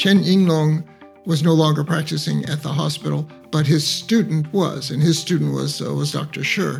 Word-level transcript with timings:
Chen 0.00 0.24
Yinglong 0.24 0.82
was 1.26 1.42
no 1.42 1.52
longer 1.52 1.84
practicing 1.84 2.42
at 2.46 2.62
the 2.62 2.70
hospital, 2.70 3.28
but 3.50 3.66
his 3.66 3.86
student 3.86 4.50
was, 4.50 4.90
and 4.90 5.02
his 5.02 5.18
student 5.18 5.52
was 5.52 5.82
uh, 5.82 5.92
was 5.92 6.10
Dr. 6.10 6.42
Shi. 6.42 6.76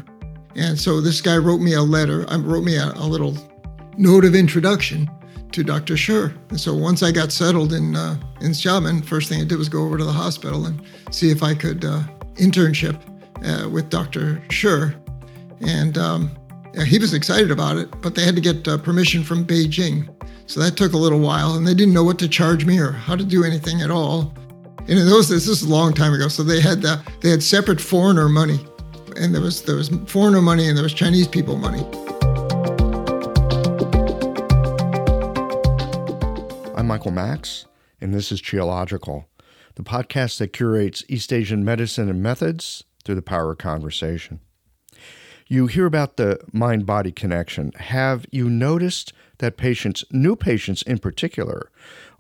And 0.57 0.81
so 0.81 1.03
this 1.03 1.21
guy 1.21 1.37
wrote 1.37 1.61
me 1.61 1.75
a 1.75 1.83
letter, 1.83 2.25
um, 2.29 2.47
wrote 2.47 2.65
me 2.65 2.77
a, 2.77 2.87
a 2.95 3.07
little 3.07 3.37
note 3.99 4.25
of 4.25 4.35
introduction 4.35 5.07
to 5.53 5.63
Dr. 5.63 5.99
Shi. 5.99 6.33
And 6.49 6.59
so 6.59 6.75
once 6.75 7.03
I 7.03 7.13
got 7.13 7.31
settled 7.31 7.75
in 7.75 7.95
uh, 7.95 8.17
in 8.41 8.53
Xiamen, 8.53 9.05
first 9.05 9.29
thing 9.29 9.43
I 9.43 9.45
did 9.45 9.59
was 9.59 9.69
go 9.69 9.85
over 9.85 9.99
to 9.99 10.05
the 10.05 10.13
hospital 10.13 10.65
and 10.65 10.81
see 11.11 11.31
if 11.31 11.43
I 11.43 11.55
could 11.55 11.85
uh, 11.85 12.01
internship 12.37 12.99
uh, 13.45 13.69
with 13.69 13.91
Dr. 13.91 14.43
Shi. 14.51 14.95
And 15.61 15.99
um, 15.99 16.31
he 16.87 16.99
was 16.99 17.13
excited 17.13 17.51
about 17.51 17.77
it, 17.77 17.91
but 18.01 18.15
they 18.15 18.25
had 18.25 18.35
to 18.37 18.41
get 18.41 18.67
uh, 18.67 18.79
permission 18.79 19.23
from 19.25 19.45
Beijing. 19.45 20.09
So 20.51 20.59
that 20.59 20.77
took 20.77 20.95
a 20.95 20.97
little 20.97 21.21
while, 21.21 21.55
and 21.55 21.65
they 21.65 21.75
didn't 21.75 21.95
know 21.95 22.03
what 22.03 22.19
to 22.19 22.29
charge 22.29 22.65
me 22.65 22.81
or 22.81 22.91
how 22.91 23.15
to 23.15 23.23
do 23.23 23.45
anything 23.45 23.83
at 23.83 23.91
all. 23.93 24.35
And 24.81 24.99
in 24.99 25.07
those 25.07 25.29
days, 25.29 25.47
this 25.47 25.63
is 25.63 25.69
a 25.69 25.69
long 25.69 25.95
time 25.95 26.13
ago, 26.13 26.27
so 26.27 26.43
they 26.43 26.61
had 26.61 26.83
the, 26.83 27.01
they 27.21 27.31
had 27.31 27.41
separate 27.41 27.81
foreigner 27.81 28.29
money, 28.29 28.59
and 29.15 29.33
there 29.33 29.41
was 29.41 29.63
there 29.63 29.77
was 29.77 29.91
foreigner 30.09 30.43
money 30.43 30.67
and 30.67 30.77
there 30.77 30.83
was 30.83 30.93
Chinese 30.93 31.29
people 31.29 31.57
money. 31.57 31.85
I'm 36.75 36.89
Michael 36.89 37.13
Max, 37.13 37.67
and 38.01 38.13
this 38.13 38.33
is 38.33 38.43
Qiological, 38.43 39.27
the 39.77 39.85
podcast 39.85 40.39
that 40.39 40.53
curates 40.53 41.05
East 41.09 41.33
Asian 41.33 41.65
medicine 41.65 42.09
and 42.11 42.25
methods 42.25 42.83
through 43.05 43.15
the 43.15 43.23
power 43.23 43.53
of 43.53 43.59
conversation. 43.59 44.41
You 45.47 45.69
hear 45.69 45.87
about 45.87 46.17
the 46.17 46.41
mind 46.53 46.87
body 46.87 47.13
connection. 47.13 47.71
Have 47.73 48.27
you 48.33 48.51
noticed 48.51 49.13
that 49.41 49.57
patients, 49.57 50.05
new 50.11 50.37
patients 50.37 50.83
in 50.83 50.99
particular, 50.99 51.71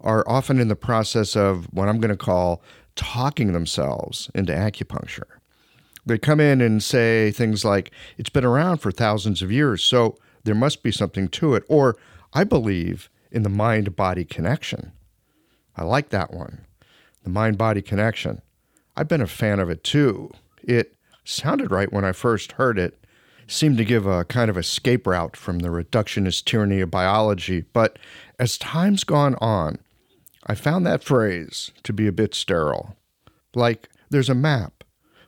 are 0.00 0.24
often 0.28 0.58
in 0.58 0.68
the 0.68 0.76
process 0.76 1.36
of 1.36 1.66
what 1.72 1.88
I'm 1.88 2.00
going 2.00 2.10
to 2.10 2.16
call 2.16 2.62
talking 2.96 3.52
themselves 3.52 4.30
into 4.34 4.52
acupuncture? 4.52 5.24
They 6.04 6.18
come 6.18 6.40
in 6.40 6.60
and 6.60 6.82
say 6.82 7.30
things 7.30 7.64
like, 7.64 7.92
It's 8.18 8.30
been 8.30 8.44
around 8.44 8.78
for 8.78 8.90
thousands 8.90 9.42
of 9.42 9.52
years, 9.52 9.84
so 9.84 10.18
there 10.44 10.54
must 10.54 10.82
be 10.82 10.90
something 10.90 11.28
to 11.28 11.54
it. 11.54 11.64
Or, 11.68 11.96
I 12.32 12.44
believe 12.44 13.10
in 13.30 13.42
the 13.42 13.48
mind 13.48 13.96
body 13.96 14.24
connection. 14.24 14.92
I 15.76 15.84
like 15.84 16.10
that 16.10 16.32
one. 16.32 16.64
The 17.22 17.30
mind 17.30 17.58
body 17.58 17.82
connection. 17.82 18.42
I've 18.96 19.08
been 19.08 19.20
a 19.20 19.26
fan 19.26 19.60
of 19.60 19.70
it 19.70 19.84
too. 19.84 20.30
It 20.62 20.94
sounded 21.24 21.70
right 21.70 21.92
when 21.92 22.04
I 22.04 22.12
first 22.12 22.52
heard 22.52 22.78
it, 22.78 22.99
seemed 23.50 23.78
to 23.78 23.84
give 23.84 24.06
a 24.06 24.24
kind 24.24 24.48
of 24.48 24.56
escape 24.56 25.06
route 25.06 25.36
from 25.36 25.58
the 25.58 25.68
reductionist 25.68 26.44
tyranny 26.44 26.80
of 26.80 26.90
biology. 26.90 27.64
But 27.72 27.98
as 28.38 28.56
time's 28.56 29.04
gone 29.04 29.34
on, 29.36 29.78
I 30.46 30.54
found 30.54 30.86
that 30.86 31.04
phrase 31.04 31.70
to 31.82 31.92
be 31.92 32.06
a 32.06 32.12
bit 32.12 32.34
sterile. 32.34 32.96
Like 33.54 33.88
there's 34.08 34.28
a 34.28 34.34
map, 34.34 34.84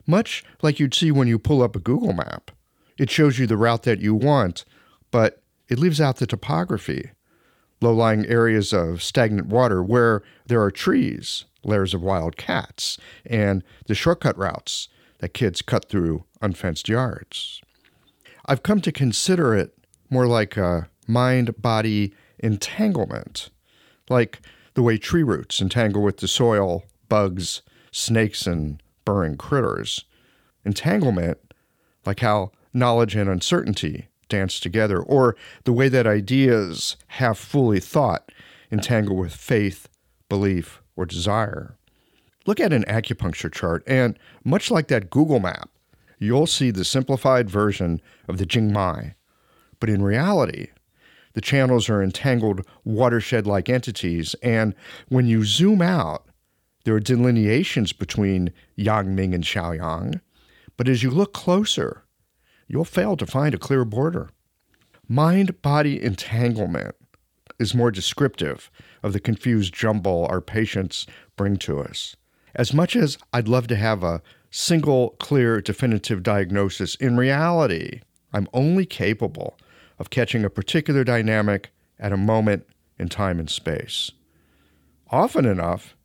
much 0.07 0.43
like 0.61 0.79
you'd 0.79 0.93
see 0.93 1.11
when 1.11 1.27
you 1.27 1.37
pull 1.37 1.61
up 1.61 1.75
a 1.75 1.79
Google 1.79 2.13
map. 2.13 2.51
It 2.97 3.09
shows 3.09 3.39
you 3.39 3.47
the 3.47 3.57
route 3.57 3.83
that 3.83 3.99
you 3.99 4.13
want, 4.15 4.65
but 5.11 5.41
it 5.67 5.79
leaves 5.79 5.99
out 5.99 6.17
the 6.17 6.27
topography. 6.27 7.11
Low 7.81 7.93
lying 7.93 8.25
areas 8.27 8.71
of 8.71 9.03
stagnant 9.03 9.47
water 9.47 9.83
where 9.83 10.23
there 10.45 10.61
are 10.61 10.71
trees, 10.71 11.45
layers 11.63 11.93
of 11.93 12.01
wild 12.01 12.37
cats, 12.37 12.97
and 13.25 13.63
the 13.87 13.95
shortcut 13.95 14.37
routes 14.37 14.87
that 15.19 15.33
kids 15.33 15.61
cut 15.61 15.89
through 15.89 16.23
unfenced 16.41 16.87
yards. 16.87 17.61
I've 18.45 18.63
come 18.63 18.81
to 18.81 18.91
consider 18.91 19.55
it 19.55 19.77
more 20.09 20.27
like 20.27 20.57
a 20.57 20.89
mind 21.07 21.61
body 21.61 22.13
entanglement, 22.39 23.49
like 24.09 24.41
the 24.73 24.83
way 24.83 24.97
tree 24.97 25.23
roots 25.23 25.61
entangle 25.61 26.01
with 26.01 26.17
the 26.17 26.27
soil, 26.27 26.83
bugs, 27.07 27.61
snakes, 27.91 28.45
and 28.45 28.81
burrowing 29.05 29.37
critters. 29.37 30.05
Entanglement, 30.65 31.37
like 32.05 32.19
how 32.19 32.51
knowledge 32.73 33.15
and 33.15 33.29
uncertainty 33.29 34.07
dance 34.29 34.59
together, 34.59 35.01
or 35.01 35.35
the 35.63 35.73
way 35.73 35.89
that 35.89 36.07
ideas, 36.07 36.97
half 37.07 37.37
fully 37.37 37.79
thought, 37.79 38.31
entangle 38.71 39.15
with 39.15 39.33
faith, 39.33 39.87
belief, 40.27 40.81
or 40.95 41.05
desire. 41.05 41.77
Look 42.45 42.59
at 42.59 42.73
an 42.73 42.83
acupuncture 42.85 43.51
chart, 43.51 43.83
and 43.85 44.17
much 44.43 44.71
like 44.71 44.87
that 44.87 45.09
Google 45.09 45.39
map, 45.39 45.69
you'll 46.19 46.47
see 46.47 46.71
the 46.71 46.85
simplified 46.85 47.49
version 47.49 48.01
of 48.27 48.37
the 48.37 48.45
Jingmai. 48.45 49.15
But 49.79 49.89
in 49.89 50.01
reality, 50.01 50.67
the 51.33 51.41
channels 51.41 51.89
are 51.89 52.01
entangled 52.01 52.65
watershed 52.83 53.47
like 53.47 53.69
entities, 53.69 54.35
and 54.43 54.75
when 55.09 55.25
you 55.25 55.43
zoom 55.43 55.81
out, 55.81 56.25
there 56.85 56.95
are 56.95 56.99
delineations 56.99 57.93
between 57.93 58.51
Yang 58.75 59.15
Ming 59.15 59.33
and 59.33 59.43
Shaoyang. 59.43 60.21
But 60.77 60.87
as 60.87 61.03
you 61.03 61.09
look 61.09 61.33
closer, 61.33 62.03
you'll 62.67 62.85
fail 62.85 63.15
to 63.17 63.25
find 63.25 63.53
a 63.53 63.59
clear 63.59 63.85
border. 63.85 64.29
Mind 65.07 65.61
body 65.61 66.01
entanglement 66.01 66.95
is 67.59 67.75
more 67.75 67.91
descriptive 67.91 68.71
of 69.01 69.13
the 69.13 69.19
confused 69.19 69.73
jumble 69.73 70.25
our 70.29 70.41
patients 70.41 71.05
bring 71.35 71.57
to 71.57 71.79
us. 71.79 72.15
As 72.55 72.73
much 72.73 72.95
as 72.95 73.17
I'd 73.31 73.47
love 73.47 73.67
to 73.67 73.75
have 73.75 74.03
a 74.03 74.21
single, 74.55 75.15
clear, 75.19 75.59
definitive 75.59 76.21
diagnosis, 76.21 76.93
in 76.95 77.17
reality, 77.17 78.01
I'm 78.31 78.47
only 78.53 78.85
capable 78.85 79.57
of 79.97 80.11
catching 80.11 80.45
a 80.45 80.49
particular 80.49 81.03
dynamic 81.03 81.71
at 81.99 82.13
a 82.13 82.17
moment 82.17 82.67
in 82.99 83.09
time 83.09 83.39
and 83.39 83.49
space. 83.49 84.11
Often 85.09 85.45
enough, 85.45 85.95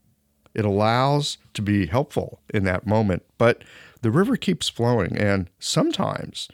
it 0.55 0.65
allows 0.65 1.37
to 1.53 1.61
be 1.61 1.87
helpful 1.87 2.41
in 2.49 2.65
that 2.65 2.87
moment, 2.87 3.23
but 3.37 3.63
the 4.01 4.11
river 4.11 4.37
keeps 4.37 4.71
flowing, 4.71 5.19
and 5.19 5.51
sometimes, 5.59 6.49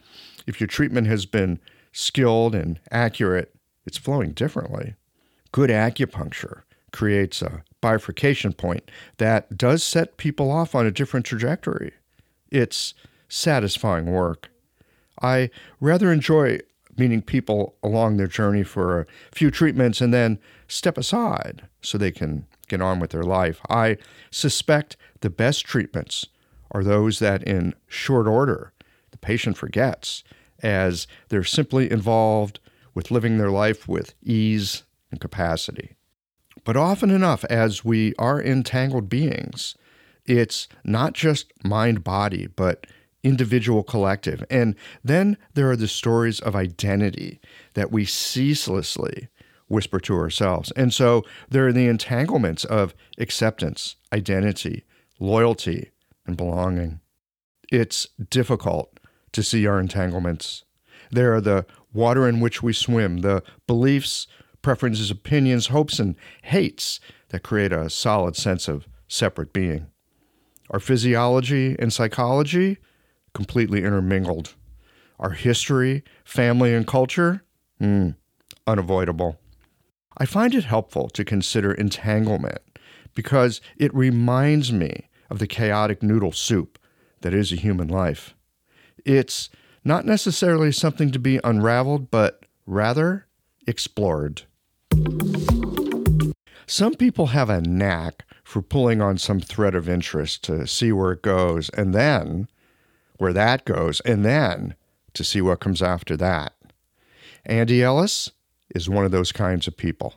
if 0.48 0.60
your 0.60 0.66
treatment 0.66 1.06
has 1.06 1.26
been 1.26 1.60
skilled 1.92 2.56
and 2.56 2.80
accurate, 2.90 3.54
it's 3.86 3.98
flowing 3.98 4.32
differently. 4.32 4.96
Good 5.52 5.70
acupuncture 5.70 6.62
creates 6.94 7.42
a 7.42 7.62
bifurcation 7.80 8.52
point 8.52 8.88
that 9.18 9.58
does 9.58 9.82
set 9.82 10.16
people 10.16 10.50
off 10.50 10.74
on 10.74 10.86
a 10.86 10.92
different 10.92 11.26
trajectory. 11.26 11.92
It's 12.50 12.94
satisfying 13.28 14.06
work. 14.06 14.48
I 15.20 15.50
rather 15.80 16.12
enjoy 16.12 16.60
meeting 16.96 17.20
people 17.20 17.74
along 17.82 18.16
their 18.16 18.28
journey 18.28 18.62
for 18.62 19.00
a 19.00 19.06
few 19.32 19.50
treatments 19.50 20.00
and 20.00 20.14
then 20.14 20.38
step 20.68 20.96
aside 20.96 21.66
so 21.82 21.98
they 21.98 22.12
can 22.12 22.46
get 22.68 22.80
on 22.80 23.00
with 23.00 23.10
their 23.10 23.24
life. 23.24 23.60
I 23.68 23.98
suspect 24.30 24.96
the 25.20 25.30
best 25.30 25.64
treatments 25.66 26.26
are 26.70 26.84
those 26.84 27.18
that, 27.18 27.42
in 27.42 27.74
short 27.88 28.28
order, 28.28 28.72
the 29.10 29.18
patient 29.18 29.56
forgets 29.56 30.22
as 30.62 31.08
they're 31.28 31.42
simply 31.42 31.90
involved 31.90 32.60
with 32.94 33.10
living 33.10 33.38
their 33.38 33.50
life 33.50 33.88
with 33.88 34.14
ease 34.22 34.84
and 35.10 35.20
capacity. 35.20 35.93
But 36.64 36.76
often 36.76 37.10
enough, 37.10 37.44
as 37.44 37.84
we 37.84 38.14
are 38.18 38.42
entangled 38.42 39.08
beings, 39.08 39.76
it's 40.24 40.66
not 40.84 41.12
just 41.12 41.52
mind 41.62 42.02
body, 42.02 42.46
but 42.46 42.86
individual 43.22 43.82
collective. 43.82 44.44
And 44.50 44.74
then 45.02 45.36
there 45.54 45.70
are 45.70 45.76
the 45.76 45.88
stories 45.88 46.40
of 46.40 46.56
identity 46.56 47.40
that 47.74 47.92
we 47.92 48.04
ceaselessly 48.04 49.28
whisper 49.68 49.98
to 50.00 50.14
ourselves. 50.14 50.70
And 50.72 50.92
so 50.92 51.24
there 51.48 51.66
are 51.66 51.72
the 51.72 51.88
entanglements 51.88 52.64
of 52.64 52.94
acceptance, 53.18 53.96
identity, 54.12 54.84
loyalty, 55.18 55.90
and 56.26 56.36
belonging. 56.36 57.00
It's 57.72 58.06
difficult 58.30 59.00
to 59.32 59.42
see 59.42 59.66
our 59.66 59.80
entanglements. 59.80 60.64
There 61.10 61.34
are 61.34 61.40
the 61.40 61.66
water 61.92 62.28
in 62.28 62.40
which 62.40 62.62
we 62.62 62.72
swim, 62.72 63.18
the 63.18 63.42
beliefs 63.66 64.26
preferences, 64.64 65.10
opinions, 65.10 65.68
hopes, 65.68 66.00
and 66.00 66.16
hates 66.42 66.98
that 67.28 67.44
create 67.44 67.72
a 67.72 67.88
solid 67.88 68.34
sense 68.34 68.66
of 68.66 68.88
separate 69.06 69.52
being. 69.52 69.86
Our 70.70 70.80
physiology 70.80 71.76
and 71.78 71.92
psychology 71.92 72.78
completely 73.34 73.84
intermingled. 73.84 74.54
Our 75.20 75.30
history, 75.30 76.02
family, 76.24 76.74
and 76.74 76.86
culture, 76.86 77.44
mm, 77.80 78.16
unavoidable. 78.66 79.38
I 80.16 80.24
find 80.26 80.54
it 80.54 80.64
helpful 80.64 81.08
to 81.10 81.24
consider 81.24 81.72
entanglement 81.72 82.62
because 83.14 83.60
it 83.76 83.94
reminds 83.94 84.72
me 84.72 85.08
of 85.30 85.38
the 85.38 85.46
chaotic 85.46 86.02
noodle 86.02 86.32
soup 86.32 86.78
that 87.20 87.34
is 87.34 87.52
a 87.52 87.56
human 87.56 87.88
life. 87.88 88.34
It's 89.04 89.50
not 89.84 90.06
necessarily 90.06 90.72
something 90.72 91.10
to 91.10 91.18
be 91.18 91.40
unraveled, 91.44 92.10
but 92.10 92.44
rather 92.66 93.26
explored. 93.66 94.42
Some 96.66 96.94
people 96.94 97.26
have 97.26 97.50
a 97.50 97.60
knack 97.60 98.24
for 98.42 98.62
pulling 98.62 99.00
on 99.00 99.18
some 99.18 99.40
thread 99.40 99.74
of 99.74 99.88
interest 99.88 100.42
to 100.44 100.66
see 100.66 100.92
where 100.92 101.12
it 101.12 101.22
goes, 101.22 101.68
and 101.70 101.94
then 101.94 102.48
where 103.18 103.32
that 103.32 103.64
goes, 103.64 104.00
and 104.00 104.24
then 104.24 104.74
to 105.12 105.24
see 105.24 105.40
what 105.40 105.60
comes 105.60 105.82
after 105.82 106.16
that. 106.16 106.52
Andy 107.46 107.82
Ellis 107.82 108.30
is 108.74 108.88
one 108.88 109.04
of 109.04 109.10
those 109.10 109.32
kinds 109.32 109.66
of 109.66 109.76
people. 109.76 110.14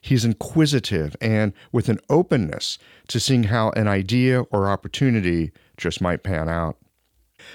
He's 0.00 0.24
inquisitive 0.24 1.16
and 1.20 1.52
with 1.72 1.88
an 1.88 1.98
openness 2.08 2.78
to 3.08 3.20
seeing 3.20 3.44
how 3.44 3.70
an 3.70 3.88
idea 3.88 4.42
or 4.42 4.68
opportunity 4.68 5.52
just 5.76 6.00
might 6.00 6.22
pan 6.22 6.48
out. 6.48 6.76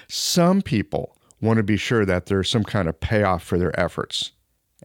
Some 0.08 0.62
people 0.62 1.16
want 1.40 1.56
to 1.56 1.62
be 1.62 1.76
sure 1.76 2.04
that 2.04 2.26
there's 2.26 2.50
some 2.50 2.64
kind 2.64 2.88
of 2.88 3.00
payoff 3.00 3.42
for 3.42 3.58
their 3.58 3.78
efforts. 3.78 4.32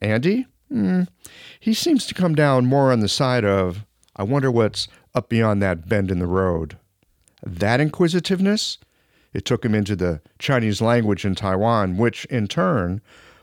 Andy? 0.01 0.47
Mm, 0.71 1.07
he 1.59 1.73
seems 1.73 2.05
to 2.07 2.13
come 2.13 2.33
down 2.33 2.65
more 2.65 2.91
on 2.91 3.01
the 3.01 3.09
side 3.09 3.43
of, 3.43 3.85
I 4.15 4.23
wonder 4.23 4.49
what's 4.49 4.87
up 5.13 5.29
beyond 5.29 5.61
that 5.61 5.87
bend 5.87 6.11
in 6.11 6.19
the 6.19 6.27
road. 6.27 6.77
That 7.43 7.81
inquisitiveness, 7.81 8.77
it 9.33 9.45
took 9.45 9.65
him 9.65 9.75
into 9.75 9.95
the 9.95 10.21
Chinese 10.39 10.81
language 10.81 11.25
in 11.25 11.35
Taiwan, 11.35 11.97
which 11.97 12.25
in 12.25 12.47
turn 12.47 13.01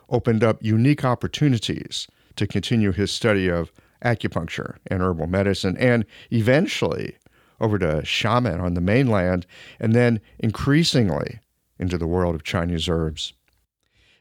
opened 0.09 0.43
up 0.43 0.59
unique 0.63 1.05
opportunities 1.05 2.07
to 2.37 2.47
continue 2.47 2.93
his 2.93 3.11
study 3.11 3.49
of 3.49 3.73
acupuncture 4.03 4.77
and 4.87 5.03
herbal 5.03 5.27
medicine, 5.27 5.77
and 5.77 6.07
eventually 6.31 7.17
over 7.61 7.79
to 7.79 8.03
Xiamen 8.03 8.61
on 8.61 8.75
the 8.75 8.81
mainland, 8.81 9.45
and 9.81 9.95
then 9.95 10.21
increasingly 10.39 11.41
into 11.79 11.99
the 11.99 12.07
world 12.07 12.35
of 12.35 12.45
Chinese 12.45 12.89
herbs. 12.89 13.33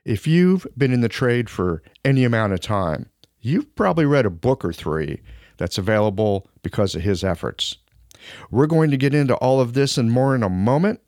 If 0.07 0.25
you've 0.25 0.65
been 0.77 0.93
in 0.93 1.01
the 1.01 1.09
trade 1.09 1.49
for 1.49 1.83
any 2.05 2.23
amount 2.23 2.53
of 2.53 2.61
time, 2.61 3.09
you've 3.41 3.75
probably 3.75 4.05
read 4.05 4.25
a 4.25 4.29
book 4.29 4.63
or 4.63 4.71
three 4.71 5.19
that's 5.57 5.77
available 5.77 6.47
because 6.63 6.95
of 6.95 7.01
his 7.01 7.25
efforts. 7.25 7.75
We're 8.49 8.67
going 8.67 8.89
to 8.91 8.95
get 8.95 9.13
into 9.13 9.35
all 9.35 9.59
of 9.59 9.73
this 9.73 9.97
and 9.97 10.09
more 10.09 10.33
in 10.33 10.43
a 10.43 10.49
moment. 10.49 11.01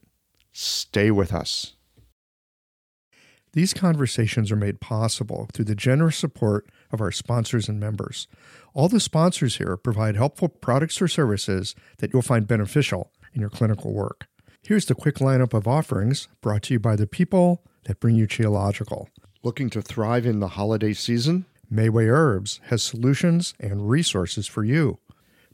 Stay 0.51 1.11
with 1.11 1.33
us. 1.33 1.75
These 3.53 3.73
conversations 3.73 4.51
are 4.51 4.57
made 4.57 4.81
possible 4.81 5.47
through 5.53 5.65
the 5.65 5.75
generous 5.75 6.17
support 6.17 6.69
of 6.91 6.99
our 6.99 7.13
sponsors 7.13 7.69
and 7.69 7.79
members. 7.79 8.27
All 8.73 8.89
the 8.89 8.99
sponsors 8.99 9.59
here 9.59 9.77
provide 9.77 10.17
helpful 10.17 10.49
products 10.49 11.01
or 11.01 11.07
services 11.07 11.73
that 11.99 12.11
you'll 12.11 12.21
find 12.21 12.45
beneficial 12.45 13.13
in 13.33 13.39
your 13.39 13.49
clinical 13.49 13.93
work. 13.93 14.27
Here's 14.61 14.87
the 14.87 14.93
quick 14.93 15.19
lineup 15.19 15.53
of 15.53 15.69
offerings 15.69 16.27
brought 16.41 16.63
to 16.63 16.73
you 16.73 16.81
by 16.81 16.97
the 16.97 17.07
people 17.07 17.63
that 17.89 17.99
bring 17.99 18.13
you 18.13 18.27
Qiological. 18.27 19.07
Looking 19.41 19.71
to 19.71 19.81
thrive 19.81 20.27
in 20.27 20.39
the 20.39 20.49
holiday 20.49 20.93
season? 20.93 21.45
Mayway 21.73 22.07
Herbs 22.07 22.61
has 22.65 22.83
solutions 22.83 23.55
and 23.59 23.89
resources 23.89 24.45
for 24.45 24.63
you. 24.63 24.99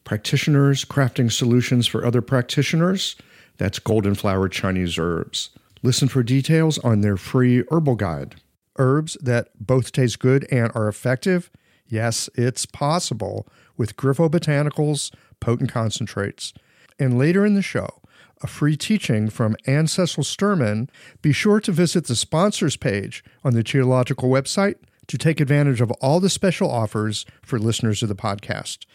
Practitioners 0.04 0.84
crafting 0.84 1.32
solutions 1.32 1.88
for 1.88 2.06
other 2.06 2.22
practitioners? 2.22 3.16
That's 3.58 3.80
Golden 3.80 4.16
Flower 4.16 4.50
Chinese 4.50 5.00
Herbs. 5.00 5.52
Listen 5.82 6.10
for 6.10 6.24
details 6.24 6.78
on 6.80 7.00
their 7.00 7.16
free 7.16 7.64
herbal 7.72 7.96
guide. 7.96 8.36
Herbs 8.78 9.16
that 9.22 9.48
both 9.58 9.94
taste 9.94 10.20
good 10.20 10.46
and 10.52 10.74
are 10.76 10.90
effective? 10.90 11.50
Yes, 11.88 12.30
it's 12.36 12.66
possible 12.66 13.48
with 13.78 13.96
Griffo 13.96 14.30
Botanicals 14.30 15.10
potent 15.40 15.72
concentrates. 15.72 16.54
And 17.00 17.18
later 17.18 17.46
in 17.46 17.54
the 17.54 17.62
show, 17.62 18.02
a 18.42 18.48
free 18.48 18.78
teaching 18.78 19.30
from 19.30 19.56
Anne 19.66 19.88
Cecil 19.88 20.24
Sturman. 20.24 20.90
Be 21.22 21.32
sure 21.32 21.60
to 21.60 21.72
visit 21.72 22.08
the 22.08 22.16
sponsors 22.16 22.78
page 22.78 23.24
on 23.44 23.54
the 23.54 23.64
Qiological 23.64 24.30
website 24.30 24.76
to 25.08 25.18
take 25.18 25.40
advantage 25.40 25.82
of 25.82 25.92
all 26.02 26.20
the 26.20 26.30
special 26.30 26.70
offers 26.70 27.26
for 27.42 27.60
listeners 27.60 28.02
of 28.02 28.10
the 28.10 28.16
podcast. 28.16 28.86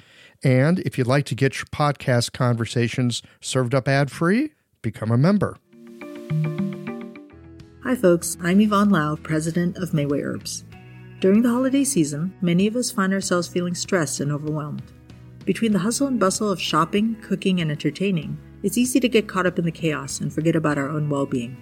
And 0.43 0.79
if 0.81 0.97
you'd 0.97 1.07
like 1.07 1.27
to 1.27 1.35
get 1.35 1.59
your 1.59 1.67
podcast 1.67 2.33
conversations 2.33 3.23
served 3.41 3.75
up 3.75 3.89
ad 3.89 4.11
free, 4.11 4.53
become 4.83 5.11
a 5.11 5.19
member. 5.19 5.59
Hi, 7.83 7.95
folks. 7.95 8.37
I'm 8.43 8.61
Yvonne 8.61 8.91
Lau, 8.91 9.17
president 9.17 9.77
of 9.77 9.91
Mayway 9.91 10.23
Herbs. 10.23 10.65
During 11.21 11.43
the 11.43 11.51
holiday 11.51 11.85
season, 11.85 12.35
many 12.41 12.67
of 12.67 12.77
us 12.77 12.91
find 12.91 13.13
ourselves 13.13 13.49
feeling 13.49 13.75
stressed 13.75 14.21
and 14.21 14.33
overwhelmed. 14.33 14.83
Between 15.45 15.73
the 15.73 15.79
hustle 15.79 16.07
and 16.07 16.19
bustle 16.19 16.51
of 16.51 16.61
shopping, 16.61 17.17
cooking, 17.23 17.61
and 17.61 17.71
entertaining, 17.71 18.39
it's 18.63 18.79
easy 18.79 19.01
to 19.01 19.09
get 19.09 19.29
caught 19.29 19.47
up 19.47 19.59
in 19.59 19.65
the 19.65 19.71
chaos 19.71 20.21
and 20.21 20.33
forget 20.33 20.57
about 20.57 20.79
our 20.79 20.89
own 20.89 21.09
well 21.09 21.27
being. 21.27 21.57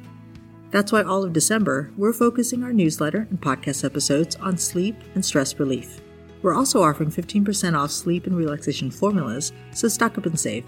That's 0.71 0.93
why 0.93 1.03
all 1.03 1.25
of 1.25 1.33
December, 1.33 1.91
we're 1.97 2.13
focusing 2.13 2.63
our 2.63 2.73
newsletter 2.73 3.27
and 3.31 3.41
podcast 3.41 3.85
episodes 3.85 4.37
on 4.37 4.59
sleep 4.59 4.97
and 5.15 5.25
stress 5.25 5.59
relief. 5.59 6.01
We're 6.43 6.55
also 6.55 6.83
offering 6.83 7.11
15% 7.11 7.77
off 7.77 7.91
sleep 7.91 8.27
and 8.27 8.37
relaxation 8.37 8.91
formulas, 8.91 9.53
so 9.73 9.89
stock 9.89 10.19
up 10.19 10.27
and 10.27 10.39
save. 10.39 10.67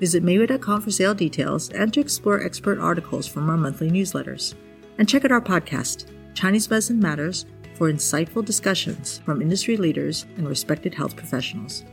Visit 0.00 0.24
Mayway.com 0.24 0.80
for 0.82 0.90
sale 0.90 1.14
details 1.14 1.70
and 1.70 1.92
to 1.94 2.00
explore 2.00 2.42
expert 2.42 2.78
articles 2.78 3.26
from 3.28 3.48
our 3.48 3.56
monthly 3.56 3.90
newsletters. 3.90 4.54
And 4.98 5.08
check 5.08 5.24
out 5.24 5.32
our 5.32 5.40
podcast, 5.40 6.06
Chinese 6.34 6.68
Medicine 6.68 6.98
Matters, 6.98 7.46
for 7.74 7.90
insightful 7.90 8.44
discussions 8.44 9.20
from 9.24 9.40
industry 9.40 9.76
leaders 9.76 10.26
and 10.36 10.48
respected 10.48 10.94
health 10.94 11.16
professionals. 11.16 11.84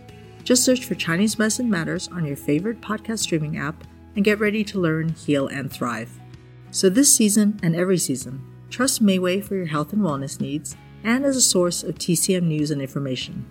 Just 0.49 0.65
search 0.65 0.85
for 0.85 0.95
Chinese 0.95 1.37
Medicine 1.37 1.69
Matters 1.69 2.07
on 2.07 2.25
your 2.25 2.35
favorite 2.35 2.81
podcast 2.81 3.19
streaming 3.19 3.59
app 3.59 3.83
and 4.15 4.25
get 4.25 4.39
ready 4.39 4.63
to 4.63 4.79
learn, 4.79 5.09
heal, 5.09 5.45
and 5.45 5.71
thrive. 5.71 6.09
So, 6.71 6.89
this 6.89 7.15
season 7.15 7.59
and 7.61 7.75
every 7.75 7.99
season, 7.99 8.43
trust 8.71 9.05
Mayway 9.05 9.43
for 9.43 9.53
your 9.53 9.67
health 9.67 9.93
and 9.93 10.01
wellness 10.01 10.41
needs 10.41 10.75
and 11.03 11.23
as 11.23 11.35
a 11.37 11.41
source 11.41 11.83
of 11.83 11.99
TCM 11.99 12.41
news 12.41 12.71
and 12.71 12.81
information. 12.81 13.45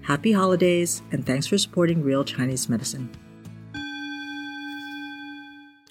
Happy 0.00 0.32
holidays, 0.32 1.02
and 1.12 1.26
thanks 1.26 1.46
for 1.46 1.58
supporting 1.58 2.02
real 2.02 2.24
Chinese 2.24 2.70
medicine. 2.70 3.10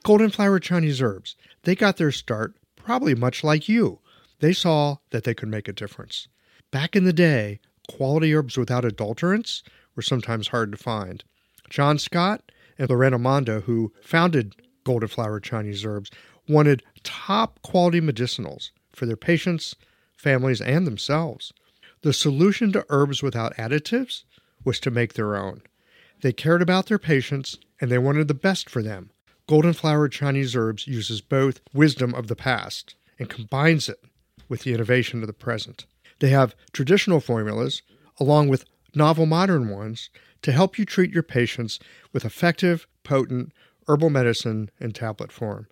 Golden 0.01 0.31
Flower 0.31 0.60
Chinese 0.60 1.00
Herbs. 1.00 1.36
They 1.62 1.75
got 1.75 1.98
their 1.98 2.12
start 2.12 2.56
probably 2.75 3.13
much 3.13 3.44
like 3.44 3.69
you. 3.69 4.00
They 4.40 4.54
saw 4.54 4.98
that 5.12 5.25
they 5.25 5.36
could 5.36 5.50
make 5.50 5.68
a 5.68 5.74
difference. 5.74 6.28
Back 6.72 6.96
in 6.96 7.04
the 7.04 7.13
day, 7.13 7.60
quality 7.88 8.34
herbs 8.34 8.57
without 8.57 8.84
adulterants 8.84 9.62
were 10.00 10.04
sometimes 10.04 10.48
hard 10.48 10.72
to 10.72 10.78
find. 10.78 11.25
John 11.69 12.00
Scott 12.00 12.54
and 12.78 12.90
Lorena 12.90 13.19
Monda, 13.19 13.63
who 13.63 13.92
founded 14.01 14.56
Golden 14.86 15.10
Flower 15.10 15.42
Chinese 15.42 15.84
Herbs, 15.84 16.10
wanted 16.48 16.84
top 17.04 17.62
quality 17.63 18.00
medicinals 18.00 18.72
for 18.94 19.06
their 19.06 19.18
patients, 19.18 19.75
families, 20.16 20.62
and 20.62 20.88
themselves. 20.88 21.51
The 22.01 22.13
solution 22.13 22.72
to 22.72 22.86
herbs 22.88 23.22
without 23.22 23.57
additives 23.57 24.24
was 24.63 24.80
to 24.80 24.90
make 24.90 25.16
their 25.16 25.36
own. 25.36 25.63
They 26.22 26.31
cared 26.31 26.62
about 26.62 26.86
their 26.86 26.98
patients 26.98 27.57
and 27.81 27.92
they 27.92 27.98
wanted 27.98 28.30
the 28.30 28.34
best 28.34 28.69
for 28.69 28.81
them. 28.81 29.12
Golden 29.50 29.74
Flower 29.74 30.07
Chinese 30.07 30.56
Herbs 30.56 30.88
uses 30.88 31.19
both 31.19 31.60
wisdom 31.74 32.16
of 32.16 32.28
the 32.28 32.38
past 32.38 32.96
and 33.20 33.29
combines 33.29 33.89
it 33.89 34.01
with 34.48 34.62
the 34.62 34.74
innovation 34.74 35.20
of 35.20 35.27
the 35.27 35.34
present. 35.34 35.88
They 36.20 36.29
have 36.29 36.56
traditional 36.72 37.20
formulas 37.20 37.82
along 38.18 38.48
with 38.48 38.63
novel 38.96 39.25
modern 39.25 39.69
ones 39.69 40.10
to 40.41 40.51
help 40.51 40.77
you 40.77 40.86
treat 40.86 41.12
your 41.12 41.24
patients 41.24 41.79
with 42.13 42.25
effective, 42.25 42.88
potent 43.03 43.51
herbal 43.88 44.10
medicine 44.10 44.69
in 44.79 44.91
tablet 44.91 45.31
form. 45.31 45.67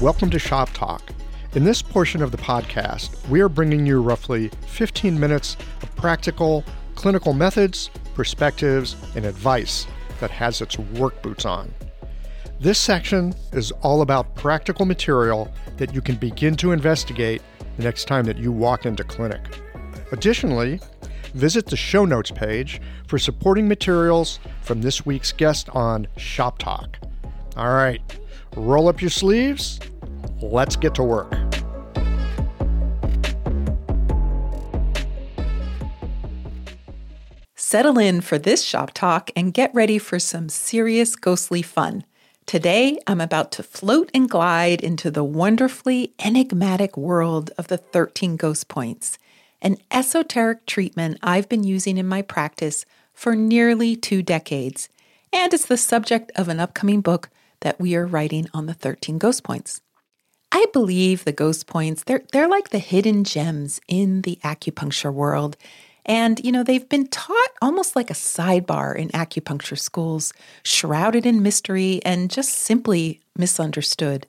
Welcome 0.03 0.31
to 0.31 0.37
Shop 0.39 0.69
Talk. 0.73 1.13
In 1.53 1.63
this 1.63 1.81
portion 1.81 2.21
of 2.21 2.31
the 2.31 2.37
podcast, 2.37 3.25
we 3.29 3.39
are 3.39 3.47
bringing 3.47 3.85
you 3.85 4.01
roughly 4.01 4.49
15 4.67 5.17
minutes 5.17 5.55
of 5.81 5.95
practical 5.95 6.65
clinical 6.95 7.31
methods, 7.31 7.89
perspectives, 8.13 8.97
and 9.15 9.23
advice 9.23 9.87
that 10.19 10.29
has 10.29 10.59
its 10.59 10.77
work 10.77 11.21
boots 11.21 11.45
on. 11.45 11.73
This 12.59 12.79
section 12.79 13.33
is 13.53 13.71
all 13.81 14.01
about 14.01 14.35
practical 14.35 14.85
material 14.85 15.49
that 15.77 15.93
you 15.93 16.01
can 16.01 16.17
begin 16.17 16.57
to 16.57 16.73
investigate 16.73 17.41
the 17.77 17.83
next 17.83 18.03
time 18.03 18.25
that 18.25 18.37
you 18.37 18.51
walk 18.51 18.85
into 18.85 19.05
clinic. 19.05 19.61
Additionally, 20.11 20.81
visit 21.33 21.65
the 21.67 21.77
show 21.77 22.03
notes 22.03 22.29
page 22.29 22.81
for 23.07 23.17
supporting 23.17 23.69
materials 23.69 24.41
from 24.63 24.81
this 24.81 25.05
week's 25.05 25.31
guest 25.31 25.69
on 25.69 26.07
Shop 26.17 26.59
Talk. 26.59 26.97
All 27.55 27.71
right, 27.71 28.01
roll 28.57 28.89
up 28.89 28.99
your 28.99 29.09
sleeves. 29.09 29.79
Let's 30.41 30.75
get 30.75 30.95
to 30.95 31.03
work. 31.03 31.33
Settle 37.55 37.97
in 37.97 38.21
for 38.21 38.37
this 38.37 38.63
shop 38.63 38.91
talk 38.93 39.31
and 39.35 39.51
get 39.51 39.73
ready 39.73 39.97
for 39.97 40.19
some 40.19 40.47
serious 40.47 41.15
ghostly 41.15 41.63
fun. 41.63 42.03
Today, 42.45 42.99
I'm 43.07 43.19
about 43.19 43.51
to 43.53 43.63
float 43.63 44.11
and 44.13 44.29
glide 44.29 44.81
into 44.81 45.09
the 45.09 45.23
wonderfully 45.23 46.13
enigmatic 46.19 46.95
world 46.97 47.51
of 47.57 47.69
the 47.69 47.77
13 47.77 48.35
ghost 48.35 48.67
points, 48.67 49.17
an 49.61 49.77
esoteric 49.89 50.67
treatment 50.67 51.17
I've 51.23 51.49
been 51.49 51.63
using 51.63 51.97
in 51.97 52.07
my 52.07 52.21
practice 52.21 52.85
for 53.13 53.35
nearly 53.35 53.95
two 53.95 54.21
decades, 54.21 54.89
and 55.31 55.51
it's 55.51 55.65
the 55.65 55.77
subject 55.77 56.31
of 56.35 56.49
an 56.49 56.59
upcoming 56.59 57.01
book 57.01 57.29
that 57.61 57.79
we 57.79 57.95
are 57.95 58.05
writing 58.05 58.47
on 58.53 58.67
the 58.67 58.75
13 58.75 59.17
ghost 59.17 59.43
points. 59.43 59.81
I 60.55 60.67
believe 60.71 61.25
the 61.25 61.31
ghost 61.31 61.65
points, 61.65 62.03
they're, 62.03 62.21
they're 62.31 62.47
like 62.47 62.69
the 62.69 62.77
hidden 62.77 63.23
gems 63.23 63.81
in 63.87 64.21
the 64.21 64.37
acupuncture 64.43 65.11
world. 65.11 65.57
And, 66.05 66.39
you 66.45 66.51
know, 66.51 66.61
they've 66.61 66.87
been 66.87 67.07
taught 67.07 67.49
almost 67.59 67.95
like 67.95 68.11
a 68.11 68.13
sidebar 68.13 68.95
in 68.95 69.09
acupuncture 69.09 69.79
schools, 69.79 70.31
shrouded 70.61 71.25
in 71.25 71.41
mystery 71.41 72.01
and 72.05 72.29
just 72.29 72.53
simply 72.53 73.19
misunderstood. 73.35 74.27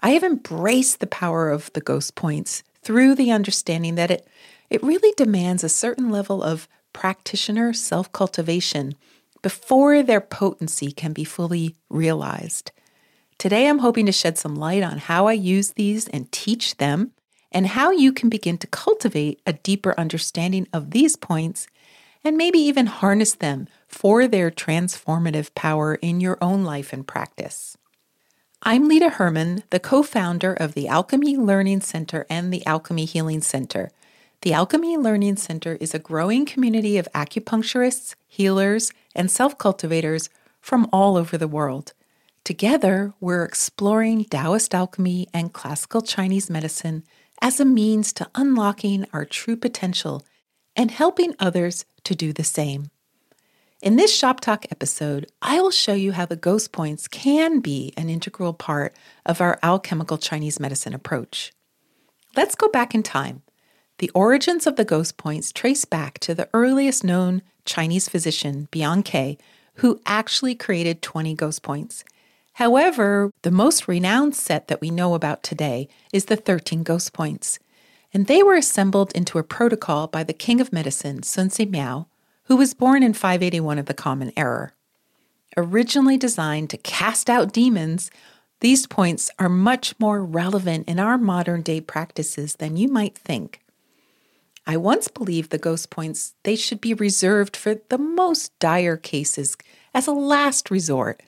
I 0.00 0.10
have 0.10 0.22
embraced 0.22 1.00
the 1.00 1.08
power 1.08 1.50
of 1.50 1.72
the 1.72 1.80
ghost 1.80 2.14
points 2.14 2.62
through 2.82 3.16
the 3.16 3.32
understanding 3.32 3.96
that 3.96 4.12
it, 4.12 4.28
it 4.70 4.80
really 4.84 5.12
demands 5.16 5.64
a 5.64 5.68
certain 5.68 6.08
level 6.08 6.40
of 6.40 6.68
practitioner 6.92 7.72
self 7.72 8.12
cultivation 8.12 8.94
before 9.42 10.04
their 10.04 10.20
potency 10.20 10.92
can 10.92 11.12
be 11.12 11.24
fully 11.24 11.74
realized. 11.90 12.70
Today, 13.38 13.68
I'm 13.68 13.78
hoping 13.78 14.06
to 14.06 14.12
shed 14.12 14.36
some 14.36 14.56
light 14.56 14.82
on 14.82 14.98
how 14.98 15.28
I 15.28 15.32
use 15.32 15.70
these 15.70 16.08
and 16.08 16.30
teach 16.32 16.76
them, 16.78 17.12
and 17.52 17.68
how 17.68 17.92
you 17.92 18.12
can 18.12 18.28
begin 18.28 18.58
to 18.58 18.66
cultivate 18.66 19.40
a 19.46 19.52
deeper 19.52 19.94
understanding 19.96 20.66
of 20.72 20.90
these 20.90 21.14
points 21.14 21.68
and 22.24 22.36
maybe 22.36 22.58
even 22.58 22.86
harness 22.86 23.34
them 23.34 23.68
for 23.86 24.26
their 24.26 24.50
transformative 24.50 25.54
power 25.54 25.94
in 25.94 26.20
your 26.20 26.36
own 26.42 26.64
life 26.64 26.92
and 26.92 27.06
practice. 27.06 27.78
I'm 28.64 28.88
Leta 28.88 29.08
Herman, 29.08 29.62
the 29.70 29.78
co 29.78 30.02
founder 30.02 30.52
of 30.52 30.74
the 30.74 30.88
Alchemy 30.88 31.36
Learning 31.36 31.80
Center 31.80 32.26
and 32.28 32.52
the 32.52 32.66
Alchemy 32.66 33.04
Healing 33.04 33.40
Center. 33.40 33.92
The 34.42 34.52
Alchemy 34.52 34.96
Learning 34.96 35.36
Center 35.36 35.78
is 35.80 35.94
a 35.94 36.00
growing 36.00 36.44
community 36.44 36.98
of 36.98 37.08
acupuncturists, 37.14 38.16
healers, 38.26 38.92
and 39.14 39.30
self 39.30 39.56
cultivators 39.58 40.28
from 40.60 40.88
all 40.92 41.16
over 41.16 41.38
the 41.38 41.46
world. 41.46 41.92
Together, 42.44 43.12
we're 43.20 43.44
exploring 43.44 44.24
Taoist 44.24 44.74
alchemy 44.74 45.26
and 45.34 45.52
classical 45.52 46.00
Chinese 46.00 46.48
medicine 46.48 47.04
as 47.40 47.60
a 47.60 47.64
means 47.64 48.12
to 48.14 48.30
unlocking 48.34 49.04
our 49.12 49.24
true 49.24 49.56
potential 49.56 50.24
and 50.74 50.90
helping 50.90 51.34
others 51.38 51.84
to 52.04 52.14
do 52.14 52.32
the 52.32 52.44
same. 52.44 52.90
In 53.80 53.96
this 53.96 54.16
Shop 54.16 54.40
Talk 54.40 54.66
episode, 54.72 55.30
I 55.40 55.60
will 55.60 55.70
show 55.70 55.94
you 55.94 56.12
how 56.12 56.26
the 56.26 56.34
ghost 56.34 56.72
points 56.72 57.06
can 57.06 57.60
be 57.60 57.92
an 57.96 58.08
integral 58.08 58.52
part 58.52 58.96
of 59.24 59.40
our 59.40 59.58
alchemical 59.62 60.18
Chinese 60.18 60.58
medicine 60.58 60.94
approach. 60.94 61.52
Let's 62.34 62.56
go 62.56 62.68
back 62.68 62.94
in 62.94 63.04
time. 63.04 63.42
The 63.98 64.10
origins 64.14 64.66
of 64.66 64.76
the 64.76 64.84
ghost 64.84 65.16
points 65.16 65.52
trace 65.52 65.84
back 65.84 66.18
to 66.20 66.34
the 66.34 66.48
earliest 66.52 67.04
known 67.04 67.42
Chinese 67.64 68.08
physician, 68.08 68.68
Bian 68.72 69.04
Que, 69.04 69.38
who 69.74 70.00
actually 70.06 70.54
created 70.54 71.02
20 71.02 71.34
ghost 71.34 71.62
points. 71.62 72.04
However, 72.58 73.30
the 73.42 73.52
most 73.52 73.86
renowned 73.86 74.34
set 74.34 74.66
that 74.66 74.80
we 74.80 74.90
know 74.90 75.14
about 75.14 75.44
today 75.44 75.86
is 76.12 76.24
the 76.24 76.34
13 76.34 76.82
ghost 76.82 77.12
points, 77.12 77.60
and 78.12 78.26
they 78.26 78.42
were 78.42 78.56
assembled 78.56 79.12
into 79.12 79.38
a 79.38 79.44
protocol 79.44 80.08
by 80.08 80.24
the 80.24 80.32
king 80.32 80.60
of 80.60 80.72
medicine, 80.72 81.22
Sun 81.22 81.50
Si 81.50 81.64
Miao, 81.66 82.08
who 82.46 82.56
was 82.56 82.74
born 82.74 83.04
in 83.04 83.12
581 83.12 83.78
of 83.78 83.86
the 83.86 83.94
Common 83.94 84.32
Era. 84.36 84.72
Originally 85.56 86.16
designed 86.16 86.68
to 86.70 86.76
cast 86.78 87.30
out 87.30 87.52
demons, 87.52 88.10
these 88.58 88.88
points 88.88 89.30
are 89.38 89.48
much 89.48 89.94
more 90.00 90.24
relevant 90.24 90.88
in 90.88 90.98
our 90.98 91.16
modern 91.16 91.62
day 91.62 91.80
practices 91.80 92.56
than 92.56 92.76
you 92.76 92.88
might 92.88 93.16
think. 93.16 93.60
I 94.66 94.76
once 94.76 95.06
believed 95.06 95.50
the 95.50 95.58
ghost 95.58 95.90
points 95.90 96.34
they 96.42 96.56
should 96.56 96.80
be 96.80 96.92
reserved 96.92 97.56
for 97.56 97.76
the 97.88 97.98
most 97.98 98.58
dire 98.58 98.96
cases 98.96 99.56
as 99.94 100.08
a 100.08 100.12
last 100.12 100.72
resort. 100.72 101.22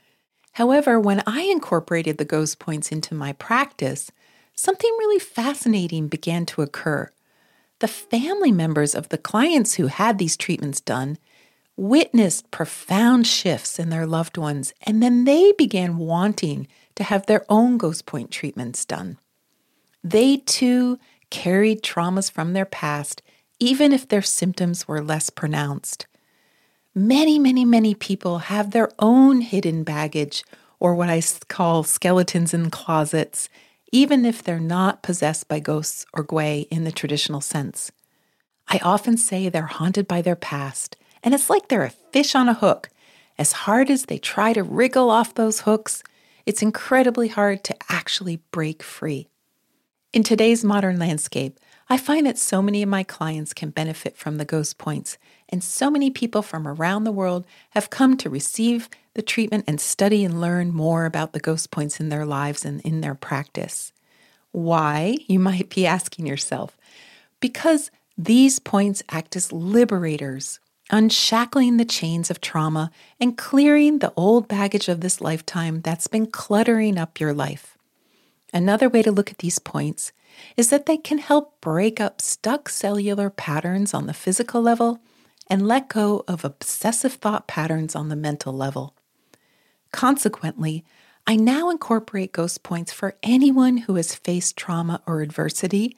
However, 0.52 0.98
when 0.98 1.22
I 1.26 1.42
incorporated 1.42 2.18
the 2.18 2.24
ghost 2.24 2.58
points 2.58 2.90
into 2.90 3.14
my 3.14 3.32
practice, 3.32 4.10
something 4.54 4.90
really 4.98 5.18
fascinating 5.18 6.08
began 6.08 6.46
to 6.46 6.62
occur 6.62 7.10
the 7.80 7.88
family 7.88 8.52
members 8.52 8.94
of 8.94 9.08
the 9.08 9.18
clients 9.18 9.74
who 9.74 9.88
had 9.88 10.18
these 10.18 10.36
treatments 10.36 10.80
done 10.80 11.18
witnessed 11.76 12.50
profound 12.50 13.26
shifts 13.26 13.78
in 13.78 13.88
their 13.88 14.06
loved 14.06 14.36
ones, 14.36 14.74
and 14.82 15.02
then 15.02 15.24
they 15.24 15.52
began 15.52 15.96
wanting 15.96 16.68
to 16.94 17.02
have 17.02 17.24
their 17.24 17.44
own 17.48 17.78
ghost 17.78 18.04
point 18.04 18.30
treatments 18.30 18.84
done. 18.84 19.16
They 20.04 20.36
too 20.38 20.98
carried 21.30 21.82
traumas 21.82 22.30
from 22.30 22.52
their 22.52 22.66
past, 22.66 23.22
even 23.58 23.92
if 23.92 24.06
their 24.06 24.22
symptoms 24.22 24.86
were 24.86 25.02
less 25.02 25.30
pronounced. 25.30 26.06
Many, 26.94 27.38
many, 27.38 27.64
many 27.64 27.94
people 27.94 28.38
have 28.38 28.72
their 28.72 28.90
own 28.98 29.42
hidden 29.42 29.84
baggage, 29.84 30.42
or 30.80 30.96
what 30.96 31.08
I 31.08 31.22
call 31.46 31.84
skeletons 31.84 32.52
in 32.52 32.68
closets, 32.68 33.48
even 33.92 34.24
if 34.24 34.42
they're 34.42 34.58
not 34.58 35.00
possessed 35.00 35.46
by 35.46 35.60
ghosts 35.60 36.04
or 36.12 36.24
gwei 36.24 36.66
in 36.68 36.82
the 36.82 36.90
traditional 36.90 37.40
sense. 37.40 37.92
I 38.66 38.80
often 38.82 39.16
say 39.16 39.48
they're 39.48 39.66
haunted 39.66 40.08
by 40.08 40.20
their 40.20 40.34
past, 40.34 40.96
and 41.22 41.32
it's 41.32 41.48
like 41.48 41.68
they're 41.68 41.84
a 41.84 41.90
fish 41.90 42.34
on 42.34 42.48
a 42.48 42.54
hook. 42.54 42.90
As 43.38 43.52
hard 43.52 43.88
as 43.88 44.06
they 44.06 44.18
try 44.18 44.52
to 44.52 44.64
wriggle 44.64 45.10
off 45.10 45.34
those 45.34 45.60
hooks, 45.60 46.02
it's 46.44 46.60
incredibly 46.60 47.28
hard 47.28 47.62
to 47.64 47.76
actually 47.88 48.40
break 48.50 48.82
free. 48.82 49.28
In 50.12 50.24
today's 50.24 50.64
modern 50.64 50.98
landscape, 50.98 51.60
I 51.92 51.96
find 51.96 52.24
that 52.24 52.38
so 52.38 52.62
many 52.62 52.84
of 52.84 52.88
my 52.88 53.02
clients 53.02 53.52
can 53.52 53.70
benefit 53.70 54.16
from 54.16 54.36
the 54.36 54.44
ghost 54.44 54.78
points, 54.78 55.18
and 55.48 55.62
so 55.62 55.90
many 55.90 56.08
people 56.08 56.40
from 56.40 56.68
around 56.68 57.02
the 57.02 57.10
world 57.10 57.44
have 57.70 57.90
come 57.90 58.16
to 58.18 58.30
receive 58.30 58.88
the 59.14 59.22
treatment 59.22 59.64
and 59.66 59.80
study 59.80 60.24
and 60.24 60.40
learn 60.40 60.72
more 60.72 61.04
about 61.04 61.32
the 61.32 61.40
ghost 61.40 61.72
points 61.72 61.98
in 61.98 62.08
their 62.08 62.24
lives 62.24 62.64
and 62.64 62.80
in 62.82 63.00
their 63.00 63.16
practice. 63.16 63.92
Why, 64.52 65.16
you 65.26 65.38
might 65.50 65.68
be 65.68 65.84
asking 65.84 66.28
yourself? 66.28 66.78
Because 67.40 67.90
these 68.16 68.60
points 68.60 69.02
act 69.08 69.34
as 69.34 69.52
liberators, 69.52 70.60
unshackling 70.90 71.76
the 71.76 71.84
chains 71.84 72.30
of 72.30 72.40
trauma 72.40 72.92
and 73.18 73.36
clearing 73.36 73.98
the 73.98 74.12
old 74.14 74.46
baggage 74.46 74.88
of 74.88 75.00
this 75.00 75.20
lifetime 75.20 75.80
that's 75.80 76.06
been 76.06 76.26
cluttering 76.26 76.96
up 76.96 77.18
your 77.18 77.34
life. 77.34 77.76
Another 78.54 78.88
way 78.88 79.02
to 79.02 79.10
look 79.10 79.32
at 79.32 79.38
these 79.38 79.58
points 79.58 80.12
is 80.56 80.70
that 80.70 80.86
they 80.86 80.96
can 80.96 81.18
help 81.18 81.60
break 81.60 82.00
up 82.00 82.20
stuck 82.20 82.68
cellular 82.68 83.30
patterns 83.30 83.94
on 83.94 84.06
the 84.06 84.14
physical 84.14 84.62
level 84.62 85.00
and 85.48 85.66
let 85.66 85.88
go 85.88 86.24
of 86.28 86.44
obsessive 86.44 87.14
thought 87.14 87.48
patterns 87.48 87.96
on 87.96 88.08
the 88.08 88.16
mental 88.16 88.52
level. 88.52 88.94
Consequently, 89.92 90.84
I 91.26 91.36
now 91.36 91.70
incorporate 91.70 92.32
ghost 92.32 92.62
points 92.62 92.92
for 92.92 93.16
anyone 93.22 93.78
who 93.78 93.96
has 93.96 94.14
faced 94.14 94.56
trauma 94.56 95.02
or 95.06 95.20
adversity, 95.22 95.96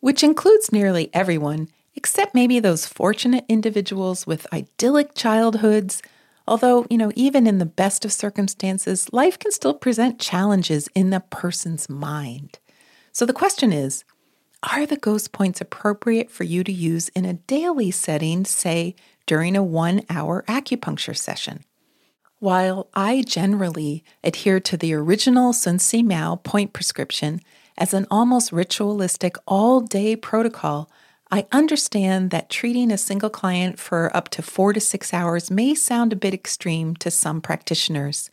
which 0.00 0.22
includes 0.22 0.72
nearly 0.72 1.10
everyone, 1.12 1.68
except 1.94 2.34
maybe 2.34 2.60
those 2.60 2.86
fortunate 2.86 3.44
individuals 3.48 4.26
with 4.26 4.52
idyllic 4.52 5.14
childhoods. 5.14 6.02
Although, 6.46 6.86
you 6.90 6.98
know, 6.98 7.12
even 7.14 7.46
in 7.46 7.58
the 7.58 7.66
best 7.66 8.04
of 8.04 8.12
circumstances, 8.12 9.12
life 9.12 9.38
can 9.38 9.50
still 9.50 9.74
present 9.74 10.18
challenges 10.20 10.88
in 10.94 11.10
the 11.10 11.20
person's 11.20 11.88
mind. 11.88 12.58
So 13.14 13.24
the 13.24 13.32
question 13.32 13.72
is 13.72 14.04
Are 14.72 14.84
the 14.84 14.96
ghost 14.96 15.30
points 15.30 15.60
appropriate 15.60 16.32
for 16.32 16.42
you 16.42 16.64
to 16.64 16.72
use 16.72 17.08
in 17.10 17.24
a 17.24 17.34
daily 17.34 17.92
setting, 17.92 18.44
say 18.44 18.96
during 19.24 19.56
a 19.56 19.62
one 19.62 20.02
hour 20.10 20.44
acupuncture 20.48 21.16
session? 21.16 21.64
While 22.40 22.88
I 22.92 23.22
generally 23.22 24.02
adhere 24.24 24.58
to 24.60 24.76
the 24.76 24.92
original 24.94 25.52
Sun 25.52 25.78
Si 25.78 26.02
Miao 26.02 26.36
point 26.36 26.72
prescription 26.72 27.40
as 27.78 27.94
an 27.94 28.06
almost 28.10 28.50
ritualistic 28.50 29.36
all 29.46 29.80
day 29.80 30.16
protocol, 30.16 30.90
I 31.30 31.46
understand 31.52 32.32
that 32.32 32.50
treating 32.50 32.90
a 32.90 32.98
single 32.98 33.30
client 33.30 33.78
for 33.78 34.14
up 34.14 34.28
to 34.30 34.42
four 34.42 34.72
to 34.72 34.80
six 34.80 35.14
hours 35.14 35.52
may 35.52 35.76
sound 35.76 36.12
a 36.12 36.16
bit 36.16 36.34
extreme 36.34 36.96
to 36.96 37.12
some 37.12 37.40
practitioners. 37.40 38.30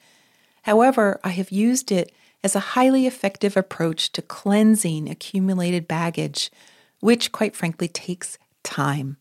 However, 0.64 1.20
I 1.24 1.30
have 1.30 1.52
used 1.52 1.92
it 1.92 2.12
as 2.44 2.56
a 2.56 2.72
highly 2.76 3.06
effective 3.06 3.56
approach 3.56 4.12
to 4.14 4.22
cleansing 4.22 5.10
accumulated 5.10 5.88
baggage, 5.88 6.52
which, 7.00 7.32
quite 7.32 7.56
frankly, 7.56 7.88
takes 7.88 8.38
time. 8.64 9.18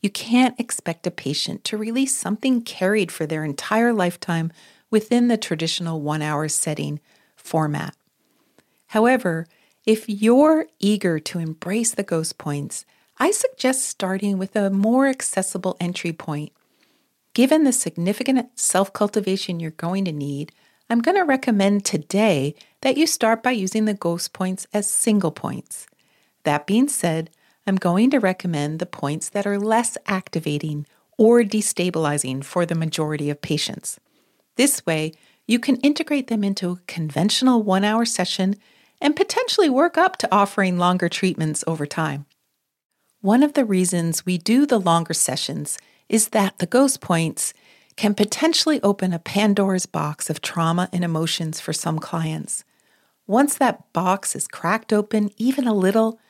You 0.00 0.10
can't 0.10 0.58
expect 0.60 1.06
a 1.06 1.10
patient 1.10 1.64
to 1.64 1.76
release 1.76 2.16
something 2.16 2.62
carried 2.62 3.10
for 3.10 3.26
their 3.26 3.44
entire 3.44 3.92
lifetime 3.92 4.52
within 4.90 5.28
the 5.28 5.36
traditional 5.36 6.00
one 6.00 6.22
hour 6.22 6.48
setting 6.48 7.00
format. 7.36 7.96
However, 8.88 9.46
if 9.84 10.08
you're 10.08 10.66
eager 10.78 11.18
to 11.18 11.38
embrace 11.38 11.92
the 11.92 12.02
ghost 12.02 12.38
points, 12.38 12.84
I 13.18 13.30
suggest 13.30 13.84
starting 13.84 14.38
with 14.38 14.54
a 14.54 14.70
more 14.70 15.06
accessible 15.06 15.76
entry 15.80 16.12
point. 16.12 16.52
Given 17.34 17.64
the 17.64 17.72
significant 17.72 18.58
self 18.58 18.92
cultivation 18.92 19.60
you're 19.60 19.70
going 19.72 20.04
to 20.04 20.12
need, 20.12 20.52
I'm 20.90 21.00
going 21.00 21.18
to 21.18 21.22
recommend 21.22 21.84
today 21.84 22.54
that 22.80 22.96
you 22.96 23.06
start 23.06 23.42
by 23.42 23.50
using 23.50 23.84
the 23.84 23.92
ghost 23.92 24.32
points 24.32 24.66
as 24.72 24.88
single 24.88 25.30
points. 25.30 25.86
That 26.44 26.66
being 26.66 26.88
said, 26.88 27.28
I'm 27.66 27.76
going 27.76 28.10
to 28.10 28.18
recommend 28.18 28.78
the 28.78 28.86
points 28.86 29.28
that 29.30 29.46
are 29.46 29.58
less 29.58 29.98
activating 30.06 30.86
or 31.18 31.42
destabilizing 31.42 32.42
for 32.42 32.64
the 32.64 32.74
majority 32.74 33.28
of 33.28 33.42
patients. 33.42 34.00
This 34.56 34.86
way, 34.86 35.12
you 35.46 35.58
can 35.58 35.76
integrate 35.76 36.28
them 36.28 36.42
into 36.42 36.70
a 36.70 36.80
conventional 36.86 37.62
one 37.62 37.84
hour 37.84 38.06
session 38.06 38.56
and 38.98 39.14
potentially 39.14 39.68
work 39.68 39.98
up 39.98 40.16
to 40.18 40.34
offering 40.34 40.78
longer 40.78 41.10
treatments 41.10 41.62
over 41.66 41.84
time. 41.84 42.24
One 43.20 43.42
of 43.42 43.52
the 43.52 43.66
reasons 43.66 44.24
we 44.24 44.38
do 44.38 44.64
the 44.64 44.80
longer 44.80 45.12
sessions 45.12 45.76
is 46.08 46.28
that 46.28 46.58
the 46.58 46.66
ghost 46.66 47.02
points 47.02 47.52
can 47.98 48.14
potentially 48.14 48.80
open 48.82 49.12
a 49.12 49.18
Pandora's 49.18 49.84
box 49.84 50.30
of 50.30 50.40
trauma 50.40 50.88
and 50.92 51.02
emotions 51.02 51.58
for 51.58 51.72
some 51.72 51.98
clients. 51.98 52.62
Once 53.26 53.56
that 53.56 53.92
box 53.92 54.36
is 54.36 54.46
cracked 54.46 54.92
open 54.92 55.30
even 55.36 55.66
a 55.66 55.74
little, 55.74 56.20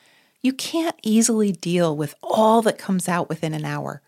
you 0.40 0.50
can't 0.54 0.96
easily 1.02 1.52
deal 1.52 1.94
with 1.94 2.14
all 2.22 2.62
that 2.62 2.78
comes 2.78 3.06
out 3.06 3.28
within 3.28 3.52
an 3.52 3.66
hour. 3.66 4.00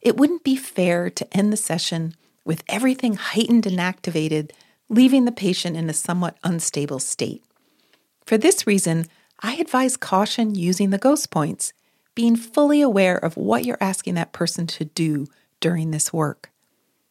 It 0.00 0.16
wouldn't 0.16 0.42
be 0.42 0.56
fair 0.56 1.08
to 1.08 1.36
end 1.36 1.52
the 1.52 1.56
session 1.56 2.16
with 2.44 2.64
everything 2.68 3.14
heightened 3.14 3.66
and 3.66 3.80
activated, 3.80 4.52
leaving 4.88 5.26
the 5.26 5.32
patient 5.32 5.76
in 5.76 5.88
a 5.88 5.92
somewhat 5.94 6.36
unstable 6.42 6.98
state. 6.98 7.44
For 8.24 8.36
this 8.36 8.66
reason, 8.66 9.06
I 9.38 9.54
advise 9.54 9.96
caution 9.96 10.56
using 10.56 10.90
the 10.90 10.98
ghost 10.98 11.30
points, 11.30 11.72
being 12.16 12.34
fully 12.34 12.80
aware 12.82 13.16
of 13.16 13.36
what 13.36 13.64
you're 13.64 13.78
asking 13.80 14.14
that 14.14 14.32
person 14.32 14.66
to 14.66 14.86
do 14.86 15.28
during 15.60 15.92
this 15.92 16.12
work. 16.12 16.50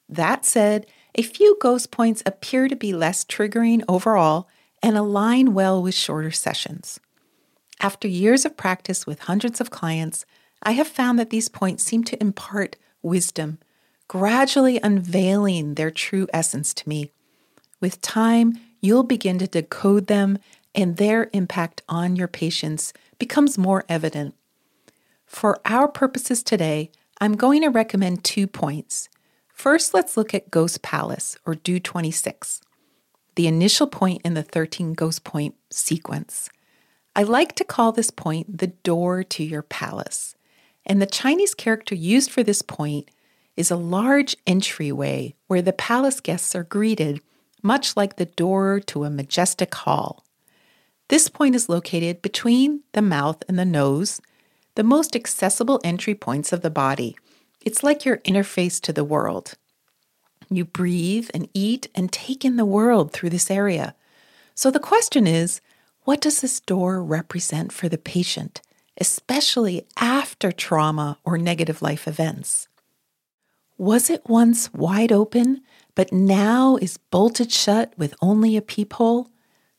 That 0.09 0.45
said, 0.45 0.85
a 1.15 1.21
few 1.21 1.57
ghost 1.61 1.91
points 1.91 2.21
appear 2.25 2.67
to 2.67 2.75
be 2.75 2.93
less 2.93 3.23
triggering 3.23 3.83
overall 3.87 4.47
and 4.83 4.97
align 4.97 5.53
well 5.53 5.81
with 5.81 5.95
shorter 5.95 6.31
sessions. 6.31 6.99
After 7.81 8.07
years 8.07 8.45
of 8.45 8.57
practice 8.57 9.07
with 9.07 9.19
hundreds 9.21 9.59
of 9.59 9.71
clients, 9.71 10.25
I 10.63 10.71
have 10.73 10.87
found 10.87 11.19
that 11.19 11.29
these 11.29 11.49
points 11.49 11.83
seem 11.83 12.03
to 12.05 12.21
impart 12.21 12.75
wisdom, 13.01 13.59
gradually 14.07 14.79
unveiling 14.81 15.75
their 15.75 15.91
true 15.91 16.27
essence 16.33 16.73
to 16.75 16.89
me. 16.89 17.11
With 17.81 18.01
time, 18.01 18.59
you'll 18.81 19.03
begin 19.03 19.37
to 19.39 19.47
decode 19.47 20.07
them, 20.07 20.37
and 20.73 20.97
their 20.97 21.29
impact 21.33 21.81
on 21.87 22.15
your 22.15 22.27
patients 22.27 22.93
becomes 23.19 23.57
more 23.57 23.85
evident. 23.89 24.35
For 25.25 25.59
our 25.65 25.87
purposes 25.87 26.43
today, 26.43 26.91
I'm 27.19 27.35
going 27.35 27.61
to 27.61 27.69
recommend 27.69 28.23
two 28.23 28.47
points. 28.47 29.09
First, 29.55 29.93
let's 29.93 30.17
look 30.17 30.33
at 30.33 30.51
Ghost 30.51 30.81
Palace 30.81 31.37
or 31.45 31.55
Du 31.55 31.79
26, 31.79 32.59
the 33.35 33.47
initial 33.47 33.87
point 33.87 34.21
in 34.25 34.33
the 34.33 34.43
13 34.43 34.93
Ghost 34.93 35.23
Point 35.23 35.55
sequence. 35.71 36.49
I 37.15 37.23
like 37.23 37.55
to 37.55 37.63
call 37.63 37.93
this 37.93 38.11
point 38.11 38.57
the 38.57 38.67
door 38.67 39.23
to 39.23 39.43
your 39.43 39.61
palace. 39.61 40.35
And 40.85 41.01
the 41.01 41.07
Chinese 41.07 41.53
character 41.53 41.95
used 41.95 42.29
for 42.29 42.43
this 42.43 42.61
point 42.61 43.09
is 43.55 43.71
a 43.71 43.77
large 43.77 44.35
entryway 44.45 45.33
where 45.47 45.61
the 45.61 45.73
palace 45.73 46.19
guests 46.19 46.53
are 46.53 46.65
greeted, 46.65 47.21
much 47.63 47.95
like 47.95 48.17
the 48.17 48.25
door 48.25 48.81
to 48.81 49.05
a 49.05 49.09
majestic 49.09 49.73
hall. 49.73 50.25
This 51.07 51.29
point 51.29 51.55
is 51.55 51.69
located 51.69 52.21
between 52.21 52.81
the 52.91 53.01
mouth 53.01 53.41
and 53.47 53.57
the 53.57 53.65
nose, 53.65 54.21
the 54.75 54.83
most 54.83 55.15
accessible 55.15 55.79
entry 55.85 56.13
points 56.13 56.51
of 56.51 56.61
the 56.61 56.69
body. 56.69 57.15
It's 57.65 57.83
like 57.83 58.05
your 58.05 58.17
interface 58.17 58.79
to 58.81 58.93
the 58.93 59.03
world. 59.03 59.55
You 60.49 60.65
breathe 60.65 61.29
and 61.33 61.49
eat 61.53 61.87
and 61.95 62.11
take 62.11 62.45
in 62.45 62.57
the 62.57 62.65
world 62.65 63.11
through 63.11 63.31
this 63.31 63.49
area. 63.49 63.95
So 64.53 64.69
the 64.69 64.79
question 64.79 65.25
is 65.25 65.59
what 66.03 66.21
does 66.21 66.41
this 66.41 66.59
door 66.59 67.03
represent 67.03 67.71
for 67.71 67.89
the 67.89 67.97
patient, 67.97 68.61
especially 69.01 69.87
after 69.97 70.51
trauma 70.51 71.17
or 71.25 71.39
negative 71.39 71.81
life 71.81 72.07
events? 72.07 72.67
Was 73.77 74.11
it 74.11 74.29
once 74.29 74.71
wide 74.71 75.11
open, 75.11 75.61
but 75.95 76.13
now 76.13 76.77
is 76.77 76.97
bolted 76.97 77.51
shut 77.51 77.91
with 77.97 78.13
only 78.21 78.55
a 78.55 78.61
peephole? 78.61 79.29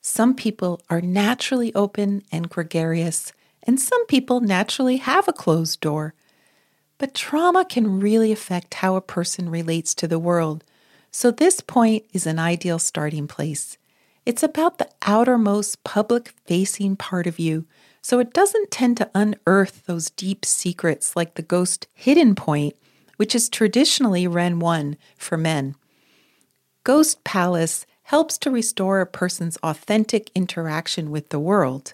Some 0.03 0.35
people 0.35 0.83
are 0.91 1.01
naturally 1.01 1.73
open 1.75 2.23
and 2.33 2.51
gregarious, 2.51 3.33
and 3.63 3.81
some 3.81 4.05
people 4.07 4.41
naturally 4.41 4.97
have 4.97 5.29
a 5.29 5.33
closed 5.33 5.81
door. 5.81 6.15
But 6.99 7.15
trauma 7.15 7.65
can 7.65 8.01
really 8.01 8.33
affect 8.33 8.75
how 8.75 8.97
a 8.97 9.03
person 9.03 9.51
relates 9.51 9.95
to 9.97 10.09
the 10.09 10.19
world, 10.19 10.65
so 11.11 11.31
this 11.31 11.61
point 11.61 12.05
is 12.13 12.27
an 12.27 12.39
ideal 12.39 12.79
starting 12.79 13.27
place. 13.29 13.77
It's 14.25 14.43
about 14.43 14.79
the 14.79 14.89
outermost 15.03 15.85
public 15.85 16.35
facing 16.47 16.97
part 16.97 17.27
of 17.27 17.39
you, 17.39 17.67
so 18.03 18.19
it 18.19 18.33
doesn't 18.33 18.71
tend 18.71 18.97
to 18.97 19.11
unearth 19.15 19.85
those 19.87 20.11
deep 20.11 20.45
secrets 20.45 21.15
like 21.15 21.35
the 21.35 21.43
ghost 21.43 21.87
hidden 21.93 22.35
point, 22.35 22.75
which 23.17 23.35
is 23.35 23.49
traditionally 23.49 24.27
Ren 24.27 24.59
1 24.59 24.97
for 25.17 25.37
men. 25.37 25.75
Ghost 26.83 27.25
Palace 27.25 27.85
helps 28.05 28.39
to 28.39 28.51
restore 28.51 29.01
a 29.01 29.07
person's 29.07 29.57
authentic 29.59 30.31
interaction 30.35 31.11
with 31.11 31.29
the 31.29 31.41
world. 31.41 31.93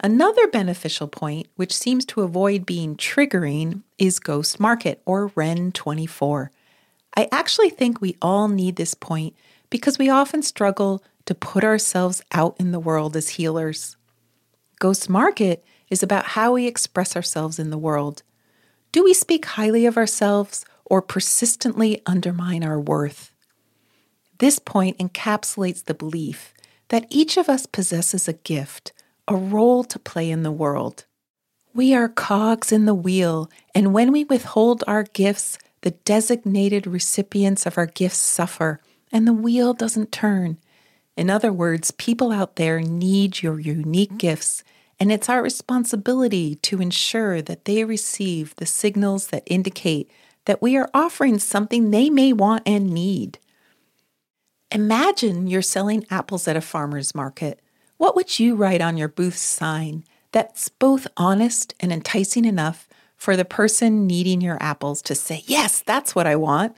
Another 0.00 0.46
beneficial 0.46 1.08
point, 1.08 1.48
which 1.56 1.72
seems 1.72 2.04
to 2.06 2.22
avoid 2.22 2.64
being 2.64 2.96
triggering, 2.96 3.82
is 3.98 4.20
Ghost 4.20 4.60
Market 4.60 5.02
or 5.04 5.32
Ren 5.34 5.72
24. 5.72 6.52
I 7.16 7.28
actually 7.32 7.70
think 7.70 8.00
we 8.00 8.16
all 8.22 8.46
need 8.46 8.76
this 8.76 8.94
point 8.94 9.34
because 9.70 9.98
we 9.98 10.08
often 10.08 10.42
struggle 10.42 11.02
to 11.26 11.34
put 11.34 11.64
ourselves 11.64 12.22
out 12.30 12.54
in 12.60 12.70
the 12.70 12.78
world 12.78 13.16
as 13.16 13.30
healers. 13.30 13.96
Ghost 14.78 15.10
Market 15.10 15.64
is 15.90 16.02
about 16.02 16.26
how 16.26 16.52
we 16.52 16.68
express 16.68 17.16
ourselves 17.16 17.58
in 17.58 17.70
the 17.70 17.78
world. 17.78 18.22
Do 18.92 19.02
we 19.02 19.12
speak 19.12 19.44
highly 19.46 19.84
of 19.84 19.96
ourselves 19.96 20.64
or 20.84 21.02
persistently 21.02 22.02
undermine 22.06 22.62
our 22.62 22.78
worth? 22.78 23.32
This 24.38 24.60
point 24.60 24.96
encapsulates 24.98 25.84
the 25.84 25.94
belief 25.94 26.54
that 26.88 27.06
each 27.10 27.36
of 27.36 27.48
us 27.48 27.66
possesses 27.66 28.28
a 28.28 28.32
gift, 28.32 28.92
a 29.28 29.36
role 29.36 29.84
to 29.84 29.98
play 29.98 30.30
in 30.30 30.42
the 30.42 30.50
world. 30.50 31.04
We 31.74 31.94
are 31.94 32.08
cogs 32.08 32.72
in 32.72 32.86
the 32.86 32.94
wheel, 32.94 33.50
and 33.74 33.92
when 33.92 34.10
we 34.10 34.24
withhold 34.24 34.82
our 34.86 35.04
gifts, 35.04 35.58
the 35.82 35.92
designated 35.92 36.86
recipients 36.86 37.66
of 37.66 37.78
our 37.78 37.86
gifts 37.86 38.18
suffer, 38.18 38.80
and 39.12 39.26
the 39.26 39.32
wheel 39.32 39.74
doesn't 39.74 40.10
turn. 40.10 40.58
In 41.16 41.30
other 41.30 41.52
words, 41.52 41.90
people 41.92 42.32
out 42.32 42.56
there 42.56 42.80
need 42.80 43.42
your 43.42 43.60
unique 43.60 44.16
gifts, 44.18 44.64
and 44.98 45.12
it's 45.12 45.28
our 45.28 45.42
responsibility 45.42 46.56
to 46.56 46.80
ensure 46.80 47.42
that 47.42 47.64
they 47.64 47.84
receive 47.84 48.56
the 48.56 48.66
signals 48.66 49.28
that 49.28 49.44
indicate 49.46 50.10
that 50.46 50.62
we 50.62 50.76
are 50.76 50.90
offering 50.94 51.38
something 51.38 51.90
they 51.90 52.08
may 52.08 52.32
want 52.32 52.62
and 52.66 52.90
need. 52.90 53.38
Imagine 54.72 55.46
you're 55.46 55.62
selling 55.62 56.06
apples 56.10 56.48
at 56.48 56.56
a 56.56 56.60
farmer's 56.60 57.14
market. 57.14 57.60
What 57.98 58.14
would 58.14 58.38
you 58.38 58.54
write 58.54 58.80
on 58.80 58.96
your 58.96 59.08
booth 59.08 59.36
sign 59.36 60.04
that's 60.30 60.68
both 60.68 61.08
honest 61.16 61.74
and 61.80 61.92
enticing 61.92 62.44
enough 62.44 62.88
for 63.16 63.36
the 63.36 63.44
person 63.44 64.06
needing 64.06 64.40
your 64.40 64.56
apples 64.60 65.02
to 65.02 65.14
say, 65.16 65.42
Yes, 65.46 65.80
that's 65.80 66.14
what 66.14 66.26
I 66.26 66.36
want? 66.36 66.76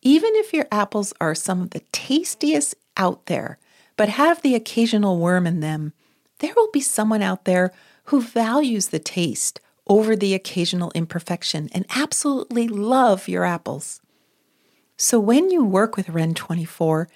Even 0.00 0.30
if 0.34 0.54
your 0.54 0.66
apples 0.72 1.12
are 1.20 1.34
some 1.34 1.60
of 1.60 1.70
the 1.70 1.80
tastiest 1.92 2.74
out 2.96 3.26
there, 3.26 3.58
but 3.96 4.08
have 4.08 4.40
the 4.40 4.54
occasional 4.54 5.18
worm 5.18 5.46
in 5.46 5.60
them, 5.60 5.92
there 6.38 6.54
will 6.56 6.70
be 6.72 6.80
someone 6.80 7.22
out 7.22 7.44
there 7.44 7.72
who 8.04 8.22
values 8.22 8.88
the 8.88 8.98
taste 8.98 9.60
over 9.86 10.16
the 10.16 10.34
occasional 10.34 10.90
imperfection 10.94 11.68
and 11.72 11.84
absolutely 11.94 12.66
love 12.66 13.28
your 13.28 13.44
apples. 13.44 14.00
So 14.96 15.20
when 15.20 15.50
you 15.50 15.64
work 15.64 15.96
with 15.96 16.08
Ren 16.08 16.32
24, 16.32 17.08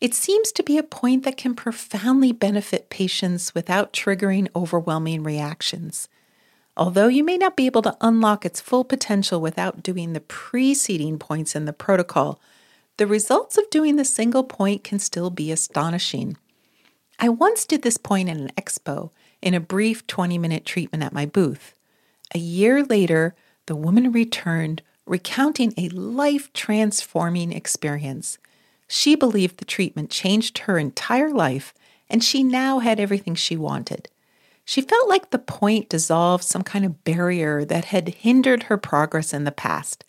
it 0.00 0.14
seems 0.14 0.52
to 0.52 0.62
be 0.62 0.78
a 0.78 0.82
point 0.82 1.24
that 1.24 1.36
can 1.36 1.54
profoundly 1.54 2.32
benefit 2.32 2.90
patients 2.90 3.54
without 3.54 3.92
triggering 3.92 4.48
overwhelming 4.54 5.22
reactions. 5.22 6.08
Although 6.76 7.08
you 7.08 7.24
may 7.24 7.36
not 7.36 7.56
be 7.56 7.66
able 7.66 7.82
to 7.82 7.96
unlock 8.00 8.44
its 8.44 8.60
full 8.60 8.84
potential 8.84 9.40
without 9.40 9.82
doing 9.82 10.12
the 10.12 10.20
preceding 10.20 11.18
points 11.18 11.56
in 11.56 11.64
the 11.64 11.72
protocol, 11.72 12.40
the 12.98 13.06
results 13.06 13.58
of 13.58 13.68
doing 13.70 13.96
the 13.96 14.04
single 14.04 14.44
point 14.44 14.84
can 14.84 15.00
still 15.00 15.30
be 15.30 15.50
astonishing. 15.50 16.36
I 17.18 17.28
once 17.28 17.64
did 17.64 17.82
this 17.82 17.96
point 17.96 18.28
in 18.28 18.38
an 18.38 18.52
expo 18.56 19.10
in 19.42 19.54
a 19.54 19.60
brief 19.60 20.06
20 20.06 20.38
minute 20.38 20.64
treatment 20.64 21.02
at 21.02 21.12
my 21.12 21.26
booth. 21.26 21.74
A 22.34 22.38
year 22.38 22.84
later, 22.84 23.34
the 23.66 23.76
woman 23.76 24.12
returned 24.12 24.82
recounting 25.06 25.74
a 25.76 25.88
life 25.88 26.52
transforming 26.52 27.52
experience. 27.52 28.38
She 28.88 29.14
believed 29.14 29.58
the 29.58 29.64
treatment 29.64 30.10
changed 30.10 30.58
her 30.60 30.78
entire 30.78 31.30
life 31.30 31.74
and 32.10 32.24
she 32.24 32.42
now 32.42 32.78
had 32.78 32.98
everything 32.98 33.34
she 33.34 33.56
wanted. 33.56 34.08
She 34.64 34.80
felt 34.80 35.08
like 35.08 35.30
the 35.30 35.38
point 35.38 35.88
dissolved 35.88 36.44
some 36.44 36.62
kind 36.62 36.84
of 36.84 37.04
barrier 37.04 37.64
that 37.64 37.86
had 37.86 38.08
hindered 38.08 38.64
her 38.64 38.76
progress 38.76 39.32
in 39.32 39.44
the 39.44 39.52
past. 39.52 40.04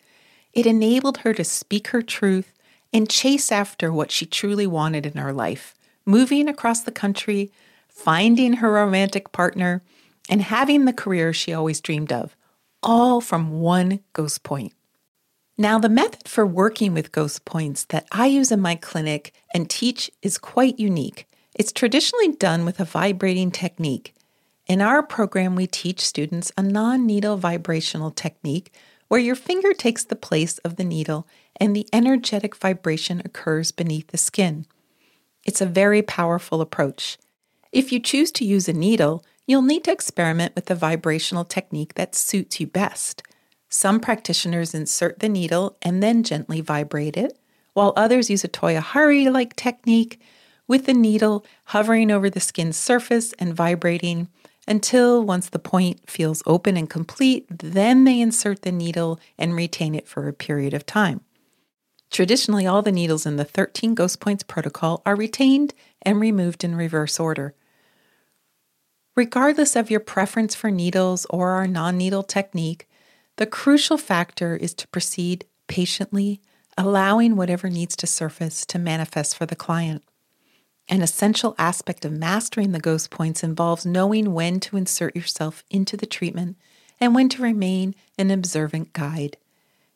It 0.52 0.66
enabled 0.66 1.18
her 1.18 1.32
to 1.34 1.44
speak 1.44 1.88
her 1.88 2.02
truth 2.02 2.52
and 2.92 3.08
chase 3.08 3.52
after 3.52 3.92
what 3.92 4.10
she 4.10 4.26
truly 4.26 4.66
wanted 4.66 5.06
in 5.06 5.16
her 5.16 5.32
life 5.32 5.74
moving 6.06 6.48
across 6.48 6.80
the 6.80 6.90
country, 6.90 7.52
finding 7.88 8.54
her 8.54 8.72
romantic 8.72 9.32
partner, 9.32 9.82
and 10.28 10.42
having 10.42 10.84
the 10.84 10.92
career 10.92 11.32
she 11.32 11.52
always 11.52 11.80
dreamed 11.80 12.12
of, 12.12 12.36
all 12.82 13.20
from 13.20 13.60
one 13.60 14.00
ghost 14.12 14.42
point. 14.42 14.72
Now, 15.60 15.78
the 15.78 15.90
method 15.90 16.26
for 16.26 16.46
working 16.46 16.94
with 16.94 17.12
ghost 17.12 17.44
points 17.44 17.84
that 17.90 18.08
I 18.10 18.28
use 18.28 18.50
in 18.50 18.62
my 18.62 18.76
clinic 18.76 19.34
and 19.52 19.68
teach 19.68 20.10
is 20.22 20.38
quite 20.38 20.80
unique. 20.80 21.28
It's 21.54 21.70
traditionally 21.70 22.28
done 22.28 22.64
with 22.64 22.80
a 22.80 22.86
vibrating 22.86 23.50
technique. 23.50 24.14
In 24.66 24.80
our 24.80 25.02
program, 25.02 25.56
we 25.56 25.66
teach 25.66 26.00
students 26.00 26.50
a 26.56 26.62
non 26.62 27.04
needle 27.04 27.36
vibrational 27.36 28.10
technique 28.10 28.72
where 29.08 29.20
your 29.20 29.34
finger 29.34 29.74
takes 29.74 30.02
the 30.02 30.16
place 30.16 30.56
of 30.60 30.76
the 30.76 30.84
needle 30.84 31.28
and 31.56 31.76
the 31.76 31.86
energetic 31.92 32.56
vibration 32.56 33.20
occurs 33.22 33.70
beneath 33.70 34.06
the 34.06 34.16
skin. 34.16 34.64
It's 35.44 35.60
a 35.60 35.66
very 35.66 36.00
powerful 36.00 36.62
approach. 36.62 37.18
If 37.70 37.92
you 37.92 38.00
choose 38.00 38.32
to 38.32 38.46
use 38.46 38.66
a 38.66 38.72
needle, 38.72 39.26
you'll 39.46 39.60
need 39.60 39.84
to 39.84 39.92
experiment 39.92 40.54
with 40.54 40.64
the 40.66 40.74
vibrational 40.74 41.44
technique 41.44 41.96
that 41.96 42.14
suits 42.14 42.60
you 42.60 42.66
best. 42.66 43.22
Some 43.70 44.00
practitioners 44.00 44.74
insert 44.74 45.20
the 45.20 45.28
needle 45.28 45.76
and 45.80 46.02
then 46.02 46.24
gently 46.24 46.60
vibrate 46.60 47.16
it, 47.16 47.38
while 47.72 47.92
others 47.96 48.28
use 48.28 48.42
a 48.42 48.48
Toyohari 48.48 49.32
like 49.32 49.54
technique 49.54 50.20
with 50.66 50.86
the 50.86 50.94
needle 50.94 51.46
hovering 51.66 52.10
over 52.10 52.28
the 52.28 52.40
skin's 52.40 52.76
surface 52.76 53.32
and 53.38 53.54
vibrating 53.54 54.28
until 54.66 55.24
once 55.24 55.48
the 55.48 55.58
point 55.60 56.10
feels 56.10 56.42
open 56.46 56.76
and 56.76 56.90
complete, 56.90 57.46
then 57.48 58.04
they 58.04 58.20
insert 58.20 58.62
the 58.62 58.72
needle 58.72 59.20
and 59.38 59.54
retain 59.54 59.94
it 59.94 60.06
for 60.06 60.26
a 60.26 60.32
period 60.32 60.74
of 60.74 60.84
time. 60.84 61.20
Traditionally, 62.10 62.66
all 62.66 62.82
the 62.82 62.90
needles 62.90 63.24
in 63.24 63.36
the 63.36 63.44
13 63.44 63.94
Ghost 63.94 64.18
Points 64.18 64.42
protocol 64.42 65.00
are 65.06 65.14
retained 65.14 65.74
and 66.02 66.20
removed 66.20 66.64
in 66.64 66.74
reverse 66.74 67.20
order. 67.20 67.54
Regardless 69.16 69.76
of 69.76 69.90
your 69.90 70.00
preference 70.00 70.56
for 70.56 70.72
needles 70.72 71.24
or 71.30 71.50
our 71.50 71.68
non 71.68 71.96
needle 71.96 72.24
technique, 72.24 72.88
the 73.36 73.46
crucial 73.46 73.96
factor 73.96 74.56
is 74.56 74.74
to 74.74 74.88
proceed 74.88 75.46
patiently, 75.66 76.40
allowing 76.76 77.36
whatever 77.36 77.70
needs 77.70 77.96
to 77.96 78.06
surface 78.06 78.64
to 78.66 78.78
manifest 78.78 79.36
for 79.36 79.46
the 79.46 79.56
client. 79.56 80.02
An 80.88 81.02
essential 81.02 81.54
aspect 81.56 82.04
of 82.04 82.12
mastering 82.12 82.72
the 82.72 82.80
ghost 82.80 83.10
points 83.10 83.44
involves 83.44 83.86
knowing 83.86 84.34
when 84.34 84.58
to 84.60 84.76
insert 84.76 85.14
yourself 85.14 85.64
into 85.70 85.96
the 85.96 86.06
treatment 86.06 86.56
and 87.00 87.14
when 87.14 87.28
to 87.30 87.42
remain 87.42 87.94
an 88.18 88.30
observant 88.30 88.92
guide. 88.92 89.36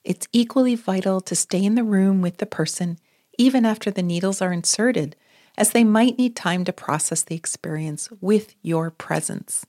It's 0.05 0.29
equally 0.33 0.75
vital 0.75 1.21
to 1.23 1.35
stay 1.35 1.65
in 1.65 1.75
the 1.75 1.85
room 1.85 2.23
with 2.23 2.37
the 2.37 2.47
person 2.47 2.99
even 3.39 3.67
after 3.67 3.91
the 3.91 4.03
needles 4.03 4.41
are 4.41 4.53
inserted, 4.53 5.17
as 5.57 5.71
they 5.71 5.85
might 5.85 6.19
need 6.19 6.37
time 6.37 6.65
to 6.65 6.73
process 6.73 7.23
the 7.23 7.35
experience 7.35 8.09
with 8.21 8.55
your 8.63 8.91
presence. 8.91 9.67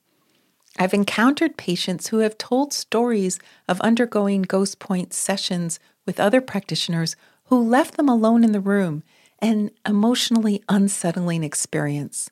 I've 0.78 0.94
encountered 0.94 1.56
patients 1.56 2.08
who 2.08 2.18
have 2.18 2.36
told 2.36 2.72
stories 2.72 3.38
of 3.66 3.80
undergoing 3.80 4.42
ghost 4.42 4.78
point 4.78 5.14
sessions 5.14 5.80
with 6.04 6.20
other 6.20 6.40
practitioners 6.40 7.16
who 7.44 7.62
left 7.62 7.96
them 7.96 8.08
alone 8.08 8.44
in 8.44 8.52
the 8.52 8.60
room, 8.60 9.02
an 9.38 9.70
emotionally 9.86 10.62
unsettling 10.68 11.44
experience. 11.44 12.28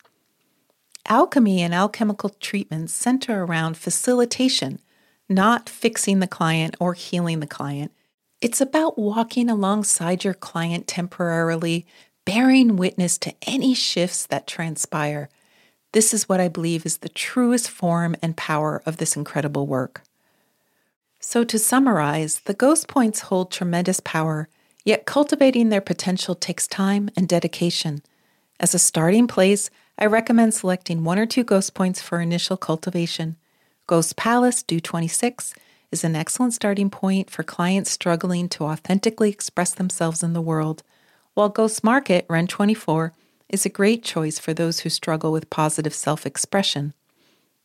Alchemy 1.07 1.62
and 1.62 1.74
alchemical 1.74 2.30
treatments 2.30 2.92
center 2.92 3.44
around 3.44 3.76
facilitation, 3.76 4.78
not 5.28 5.68
fixing 5.68 6.20
the 6.20 6.26
client 6.26 6.76
or 6.80 6.94
healing 6.94 7.40
the 7.40 7.46
client. 7.46 7.92
It's 8.40 8.61
about 8.61 8.98
walking 8.98 9.48
alongside 9.48 10.24
your 10.24 10.35
client 10.35 10.87
temporarily, 10.87 11.87
bearing 12.26 12.76
witness 12.76 13.16
to 13.18 13.35
any 13.46 13.74
shifts 13.74 14.26
that 14.26 14.46
transpire 14.46 15.28
this 15.94 16.12
is 16.12 16.28
what 16.28 16.40
I 16.40 16.48
believe 16.48 16.85
is 16.85 16.98
the 16.98 17.09
truest 17.09 17.70
form 17.70 18.16
and 18.20 18.37
power 18.37 18.83
of 18.85 18.96
this 18.96 19.14
incredible 19.14 19.68
work. 19.68 20.02
So, 21.20 21.44
to 21.44 21.59
summarize, 21.59 22.40
the 22.40 22.52
ghost 22.52 22.88
points 22.88 23.20
hold 23.20 23.52
tremendous 23.52 24.00
power, 24.00 24.48
yet 24.85 25.07
cultivating 25.07 25.68
their 25.68 25.80
potential 25.80 26.35
takes 26.35 26.66
time 26.66 27.11
and 27.16 27.28
dedication. 27.28 28.02
As 28.59 28.74
a 28.74 28.78
starting 28.78 29.28
place, 29.28 29.70
I 29.96 30.07
recommend 30.07 30.52
selecting 30.52 31.04
one 31.04 31.18
or 31.18 31.26
two 31.26 31.44
ghost 31.44 31.74
points 31.74 32.02
for 32.02 32.20
initial 32.20 32.57
cultivation. 32.57 33.37
Ghost 33.87 34.16
Palace, 34.16 34.64
Du 34.64 34.80
26, 34.80 35.54
is 35.92 36.02
an 36.02 36.16
excellent 36.16 36.54
starting 36.54 36.90
point 36.90 37.30
for 37.30 37.44
clients 37.44 37.92
struggling 37.92 38.48
to 38.48 38.64
authentically 38.64 39.30
express 39.30 39.72
themselves 39.72 40.24
in 40.24 40.33
the 40.33 40.42
world, 40.42 40.83
while 41.35 41.48
Ghost 41.48 41.85
Market, 41.85 42.26
Ren 42.28 42.48
24, 42.48 43.12
is 43.55 43.64
a 43.64 43.71
great 43.71 44.03
choice 44.03 44.38
for 44.38 44.53
those 44.53 44.81
who 44.81 44.90
struggle 44.90 45.31
with 45.31 45.49
positive 45.49 45.95
self 45.95 46.27
expression. 46.27 46.93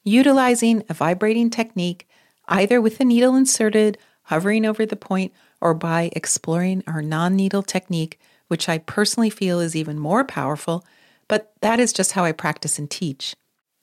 Utilizing 0.04 0.84
a 0.88 0.94
vibrating 0.94 1.50
technique, 1.50 2.08
either 2.48 2.80
with 2.80 3.00
a 3.00 3.06
needle 3.06 3.36
inserted, 3.36 3.98
hovering 4.26 4.66
over 4.66 4.86
the 4.86 4.96
point, 4.96 5.34
or 5.60 5.74
by 5.74 6.12
exploring 6.16 6.84
our 6.86 7.02
non 7.02 7.36
needle 7.36 7.64
technique, 7.64 8.20
which 8.48 8.70
I 8.70 8.78
personally 8.78 9.32
feel 9.32 9.60
is 9.60 9.76
even 9.76 9.98
more 9.98 10.24
powerful, 10.24 10.86
but 11.28 11.54
that 11.62 11.80
is 11.80 11.92
just 11.92 12.12
how 12.12 12.24
I 12.24 12.34
practice 12.34 12.78
and 12.78 12.90
teach. 12.90 13.36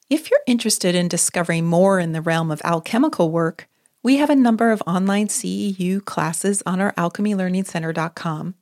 If 0.09 0.31
you're 0.31 0.40
interested 0.47 0.95
in 0.95 1.09
discovering 1.09 1.66
more 1.66 1.99
in 1.99 2.12
the 2.12 2.23
realm 2.23 2.53
of 2.53 2.62
alchemical 2.64 3.33
work, 3.33 3.69
we 4.05 4.19
have 4.19 4.31
a 4.31 4.37
number 4.37 4.71
of 4.71 4.83
online 4.87 5.27
CEU 5.27 6.05
classes 6.05 6.62
on 6.64 6.81
our 6.81 6.92
alchemylearningcenter.com 6.92 8.55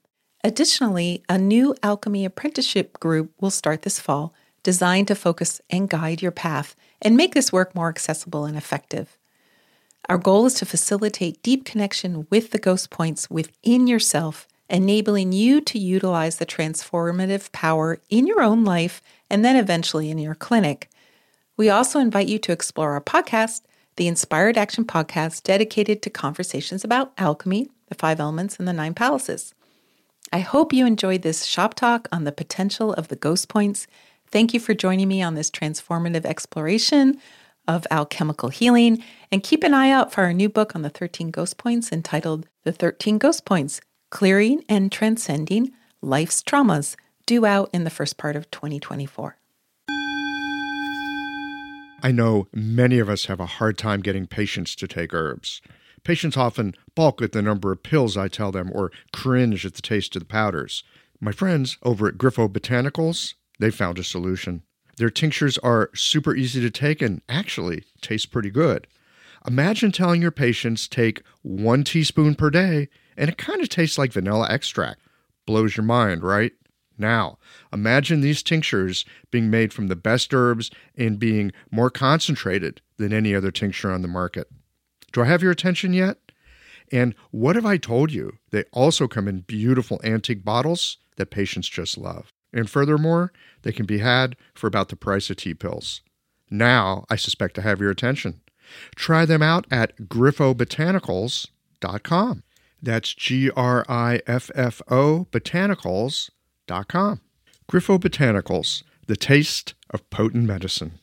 Additionally, 0.45 1.25
a 1.27 1.39
new 1.39 1.75
alchemy 1.83 2.27
apprenticeship 2.27 3.01
group 3.01 3.33
will 3.41 3.51
start 3.51 3.81
this 3.81 3.99
fall, 3.99 4.35
designed 4.63 5.09
to 5.09 5.15
focus 5.15 5.63
and 5.71 5.89
guide 5.89 6.21
your 6.21 6.31
path 6.31 6.77
and 7.01 7.17
make 7.17 7.33
this 7.33 7.51
work 7.51 7.75
more 7.75 7.89
accessible 7.89 8.45
and 8.45 8.55
effective. 8.55 9.17
Our 10.07 10.19
goal 10.19 10.45
is 10.45 10.53
to 10.55 10.67
facilitate 10.67 11.43
deep 11.43 11.65
connection 11.65 12.27
with 12.29 12.51
the 12.51 12.59
ghost 12.59 12.91
points 12.91 13.31
within 13.31 13.87
yourself, 13.87 14.47
enabling 14.69 15.33
you 15.33 15.63
to 15.63 15.79
utilize 15.79 16.37
the 16.37 16.45
transformative 16.45 17.51
power 17.53 18.03
in 18.11 18.27
your 18.27 18.43
own 18.43 18.65
life 18.65 19.01
and 19.31 19.43
then 19.43 19.57
eventually 19.57 20.11
in 20.11 20.19
your 20.19 20.35
clinic. 20.35 20.91
We 21.57 21.71
also 21.71 22.01
invite 22.01 22.29
you 22.29 22.39
to 22.41 22.53
explore 22.53 22.93
our 22.93 23.01
podcast, 23.01 23.63
the 23.97 24.09
Inspired 24.09 24.59
Action 24.59 24.85
Podcast, 24.85 25.43
dedicated 25.43 26.03
to 26.03 26.11
conversations 26.11 26.85
about 26.85 27.15
alchemy, 27.17 27.71
the 27.89 27.95
five 27.95 28.21
elements, 28.21 28.59
and 28.59 28.69
the 28.69 28.75
nine 28.75 28.93
palaces. 28.93 29.54
I 30.35 30.41
hope 30.41 30.73
you 30.73 30.85
enjoyed 30.85 31.23
this 31.23 31.45
shop 31.45 31.75
talk 31.75 32.09
on 32.11 32.25
the 32.25 32.33
potential 32.33 32.93
of 32.95 33.07
the 33.07 33.15
ghost 33.15 33.49
points. 33.49 33.87
Thank 34.33 34.53
you 34.53 34.59
for 34.59 34.75
joining 34.75 35.07
me 35.07 35.23
on 35.23 35.37
this 35.37 35.49
transformative 35.49 36.25
exploration 36.25 37.21
of 37.69 37.87
alchemical 37.89 38.49
healing. 38.49 39.01
And 39.31 39.45
keep 39.45 39.63
an 39.63 39.75
eye 39.75 39.91
out 39.91 40.13
for 40.13 40.25
our 40.25 40.33
new 40.33 40.49
book 40.49 40.75
on 40.75 40.83
the 40.83 40.91
13 40.91 41.31
ghost 41.31 41.57
points 41.57 41.93
entitled 41.93 42.49
The 42.65 42.73
13 42.73 43.19
Ghost 43.19 43.45
Points 43.45 43.81
Clearing 44.11 44.65
and 44.69 44.91
Transcending 44.91 45.71
Life's 46.03 46.43
Traumas, 46.43 46.97
due 47.27 47.47
out 47.47 47.71
in 47.73 47.85
the 47.85 47.89
first 47.89 48.17
part 48.17 48.35
of 48.35 48.51
2024. 48.51 49.37
I 52.03 52.11
know 52.11 52.49
many 52.53 52.99
of 52.99 53.09
us 53.09 53.27
have 53.27 53.39
a 53.39 53.47
hard 53.47 53.79
time 53.79 54.01
getting 54.01 54.27
patients 54.27 54.75
to 54.75 54.89
take 54.89 55.15
herbs. 55.15 55.63
Patients 56.05 56.37
often 56.37 56.75
balk 56.95 57.23
at 57.23 57.33
the 57.33 57.43
number 57.43 57.73
of 57.73 57.83
pills 57.83 58.17
I 58.17 58.29
tell 58.29 58.53
them 58.53 58.71
or 58.75 58.93
cringe 59.13 59.65
at 59.65 59.75
the 59.75 59.83
taste 59.83 60.15
of 60.15 60.21
the 60.21 60.27
powders. 60.27 60.85
My 61.19 61.33
friends 61.33 61.79
over 61.83 62.07
at 62.07 62.19
Griffo 62.19 62.47
Botanicals, 62.47 63.35
they 63.59 63.71
found 63.71 63.99
a 63.99 64.05
solution. 64.05 64.63
Their 64.99 65.11
tinctures 65.11 65.57
are 65.59 65.91
super 65.95 66.35
easy 66.35 66.61
to 66.61 66.71
take 66.71 67.01
and 67.01 67.23
actually 67.29 67.85
taste 68.03 68.31
pretty 68.31 68.51
good. 68.51 68.87
Imagine 69.47 69.93
telling 69.93 70.21
your 70.21 70.31
patients 70.31 70.87
take 70.87 71.23
one 71.43 71.85
teaspoon 71.85 72.35
per 72.35 72.51
day 72.51 72.89
and 73.17 73.31
it 73.31 73.39
kind 73.39 73.63
of 73.63 73.69
tastes 73.71 73.99
like 73.99 74.13
vanilla 74.13 74.47
extract. 74.51 75.01
Blows 75.47 75.77
your 75.77 75.85
mind, 75.85 76.23
right? 76.23 76.53
Now, 76.97 77.39
imagine 77.73 78.21
these 78.21 78.43
tinctures 78.43 79.05
being 79.31 79.51
made 79.51 79.73
from 79.73 79.89
the 79.89 79.97
best 79.97 80.33
herbs 80.33 80.71
and 80.97 81.19
being 81.19 81.53
more 81.71 81.91
concentrated 81.91 82.81
than 82.99 83.13
any 83.13 83.35
other 83.35 83.51
tincture 83.51 83.91
on 83.91 84.03
the 84.03 84.09
market. 84.09 84.49
Do 85.15 85.23
I 85.23 85.27
have 85.27 85.43
your 85.43 85.53
attention 85.53 85.95
yet? 85.95 86.19
And 86.93 87.15
what 87.31 87.57
have 87.57 87.65
I 87.65 87.79
told 87.79 88.13
you? 88.13 88.37
They 88.51 88.65
also 88.73 89.09
come 89.09 89.27
in 89.29 89.41
beautiful 89.41 89.99
antique 90.05 90.45
bottles 90.45 90.99
that 91.17 91.31
patients 91.31 91.69
just 91.69 91.97
love. 91.97 92.29
And 92.53 92.69
furthermore, 92.69 93.33
they 93.63 93.73
can 93.73 93.87
be 93.87 93.97
had 93.99 94.37
for 94.55 94.67
about 94.67 94.91
the 94.91 94.97
price 94.97 95.31
of 95.31 95.37
tea 95.37 95.55
pills. 95.55 96.03
Now, 96.51 97.07
I 97.09 97.17
suspect 97.17 97.59
I 97.59 97.63
have 97.63 97.81
your 97.81 97.91
attention. 97.91 98.43
Try 98.97 99.25
them 99.25 99.43
out 99.43 99.67
at 99.71 99.97
griffobotanicals.com. 99.97 102.43
That's 102.83 103.15
G 103.15 103.51
R 103.51 103.87
I 103.89 104.21
F 104.27 104.51
F 104.55 104.83
O 104.91 105.27
botanicals.com. 105.31 107.21
Griffo 107.71 107.99
Botanicals, 107.99 108.83
the 109.07 109.17
taste 109.17 109.73
of 109.91 110.11
potent 110.11 110.45
medicine. 110.45 110.99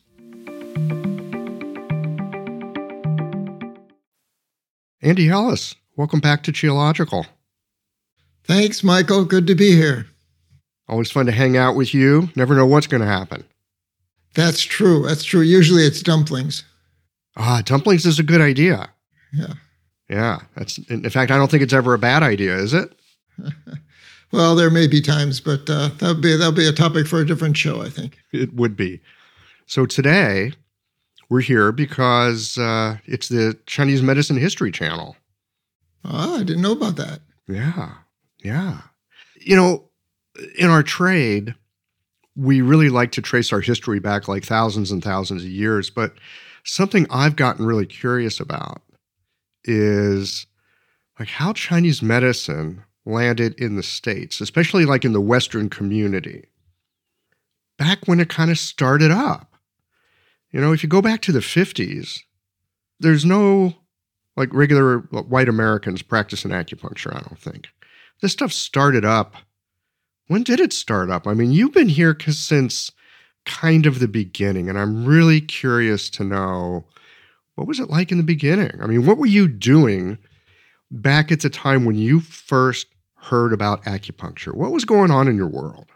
Andy 5.04 5.28
Ellis, 5.28 5.74
welcome 5.96 6.20
back 6.20 6.44
to 6.44 6.52
Qiological. 6.52 7.26
Thanks, 8.44 8.84
Michael. 8.84 9.24
Good 9.24 9.48
to 9.48 9.56
be 9.56 9.72
here. 9.72 10.06
Always 10.88 11.10
fun 11.10 11.26
to 11.26 11.32
hang 11.32 11.56
out 11.56 11.74
with 11.74 11.92
you. 11.92 12.28
Never 12.36 12.54
know 12.54 12.66
what's 12.66 12.86
going 12.86 13.00
to 13.00 13.06
happen. 13.06 13.42
That's 14.34 14.62
true. 14.62 15.02
That's 15.02 15.24
true. 15.24 15.40
Usually 15.40 15.82
it's 15.82 16.02
dumplings. 16.02 16.62
Ah, 17.36 17.62
dumplings 17.64 18.06
is 18.06 18.20
a 18.20 18.22
good 18.22 18.40
idea. 18.40 18.90
Yeah. 19.32 19.54
Yeah, 20.08 20.40
that's 20.54 20.78
in 20.88 21.08
fact, 21.10 21.32
I 21.32 21.36
don't 21.36 21.50
think 21.50 21.62
it's 21.64 21.72
ever 21.72 21.94
a 21.94 21.98
bad 21.98 22.22
idea, 22.22 22.56
is 22.56 22.72
it? 22.72 22.92
well, 24.32 24.54
there 24.54 24.70
may 24.70 24.86
be 24.86 25.00
times, 25.00 25.40
but 25.40 25.68
uh, 25.68 25.88
that'll 25.98 26.20
be 26.20 26.36
that'll 26.36 26.52
be 26.52 26.68
a 26.68 26.72
topic 26.72 27.06
for 27.08 27.20
a 27.20 27.26
different 27.26 27.56
show, 27.56 27.80
I 27.82 27.88
think. 27.88 28.18
It 28.32 28.52
would 28.54 28.76
be. 28.76 29.00
So 29.66 29.86
today, 29.86 30.52
we're 31.32 31.40
here 31.40 31.72
because 31.72 32.58
uh, 32.58 32.98
it's 33.06 33.28
the 33.28 33.58
Chinese 33.64 34.02
Medicine 34.02 34.36
History 34.36 34.70
Channel. 34.70 35.16
Oh, 36.04 36.36
I 36.36 36.42
didn't 36.42 36.60
know 36.60 36.72
about 36.72 36.96
that. 36.96 37.20
Yeah, 37.48 37.94
yeah. 38.44 38.82
You 39.40 39.56
know, 39.56 39.88
in 40.58 40.68
our 40.68 40.82
trade, 40.82 41.54
we 42.36 42.60
really 42.60 42.90
like 42.90 43.12
to 43.12 43.22
trace 43.22 43.50
our 43.50 43.62
history 43.62 43.98
back 43.98 44.28
like 44.28 44.44
thousands 44.44 44.90
and 44.90 45.02
thousands 45.02 45.42
of 45.42 45.48
years, 45.48 45.88
but 45.88 46.12
something 46.64 47.06
I've 47.08 47.36
gotten 47.36 47.64
really 47.64 47.86
curious 47.86 48.38
about 48.38 48.82
is 49.64 50.46
like 51.18 51.28
how 51.28 51.54
Chinese 51.54 52.02
medicine 52.02 52.84
landed 53.06 53.58
in 53.58 53.76
the 53.76 53.82
States, 53.82 54.42
especially 54.42 54.84
like 54.84 55.06
in 55.06 55.14
the 55.14 55.20
Western 55.20 55.70
community, 55.70 56.44
back 57.78 58.06
when 58.06 58.20
it 58.20 58.28
kind 58.28 58.50
of 58.50 58.58
started 58.58 59.10
up. 59.10 59.51
You 60.52 60.60
know, 60.60 60.72
if 60.72 60.82
you 60.82 60.88
go 60.88 61.02
back 61.02 61.22
to 61.22 61.32
the 61.32 61.40
50s, 61.40 62.20
there's 63.00 63.24
no 63.24 63.74
like 64.36 64.52
regular 64.52 64.98
white 64.98 65.48
Americans 65.48 66.02
practicing 66.02 66.50
acupuncture, 66.50 67.14
I 67.14 67.20
don't 67.20 67.38
think. 67.38 67.68
This 68.20 68.32
stuff 68.32 68.52
started 68.52 69.04
up. 69.04 69.34
When 70.28 70.42
did 70.42 70.60
it 70.60 70.72
start 70.72 71.10
up? 71.10 71.26
I 71.26 71.34
mean, 71.34 71.52
you've 71.52 71.74
been 71.74 71.88
here 71.88 72.16
since 72.20 72.90
kind 73.44 73.86
of 73.86 73.98
the 73.98 74.08
beginning, 74.08 74.68
and 74.68 74.78
I'm 74.78 75.04
really 75.04 75.40
curious 75.40 76.08
to 76.10 76.24
know 76.24 76.84
what 77.56 77.66
was 77.66 77.80
it 77.80 77.90
like 77.90 78.10
in 78.10 78.18
the 78.18 78.24
beginning? 78.24 78.72
I 78.80 78.86
mean, 78.86 79.04
what 79.04 79.18
were 79.18 79.26
you 79.26 79.48
doing 79.48 80.16
back 80.90 81.30
at 81.30 81.40
the 81.40 81.50
time 81.50 81.84
when 81.84 81.96
you 81.96 82.20
first 82.20 82.86
heard 83.16 83.52
about 83.52 83.84
acupuncture? 83.84 84.54
What 84.54 84.72
was 84.72 84.84
going 84.84 85.10
on 85.10 85.28
in 85.28 85.36
your 85.36 85.48
world? 85.48 85.86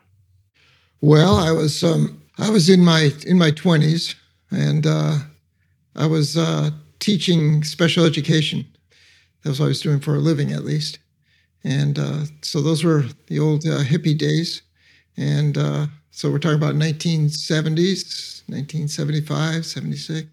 Well, 1.00 1.36
I 1.36 1.52
was 1.52 1.82
um, 1.82 2.22
I 2.38 2.50
was 2.50 2.68
in 2.68 2.84
my 2.84 3.12
in 3.26 3.38
my 3.38 3.50
twenties, 3.50 4.14
and 4.50 4.86
uh, 4.86 5.18
I 5.94 6.06
was 6.06 6.36
uh, 6.36 6.70
teaching 6.98 7.62
special 7.64 8.04
education. 8.04 8.66
That 9.42 9.50
was 9.50 9.60
what 9.60 9.66
I 9.66 9.68
was 9.68 9.80
doing 9.80 10.00
for 10.00 10.14
a 10.14 10.20
living, 10.20 10.52
at 10.52 10.64
least. 10.64 10.98
And 11.64 11.98
uh, 11.98 12.24
so 12.42 12.60
those 12.62 12.84
were 12.84 13.04
the 13.26 13.40
old 13.40 13.66
uh, 13.66 13.82
hippie 13.82 14.16
days. 14.16 14.62
And 15.16 15.58
uh, 15.58 15.86
so 16.10 16.30
we're 16.30 16.38
talking 16.38 16.58
about 16.58 16.74
1970s, 16.74 18.42
1975, 18.48 19.66
76. 19.66 20.28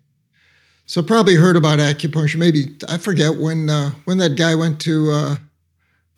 So 0.86 1.02
probably 1.02 1.36
heard 1.36 1.56
about 1.56 1.80
acupuncture. 1.80 2.38
Maybe 2.38 2.76
I 2.89 2.97
forget 2.97 3.38
when 3.38 3.69
uh, 3.69 3.91
when 4.04 4.17
that 4.17 4.36
guy 4.36 4.54
went 4.54 4.82
to 4.82 5.12
uh, 5.12 5.36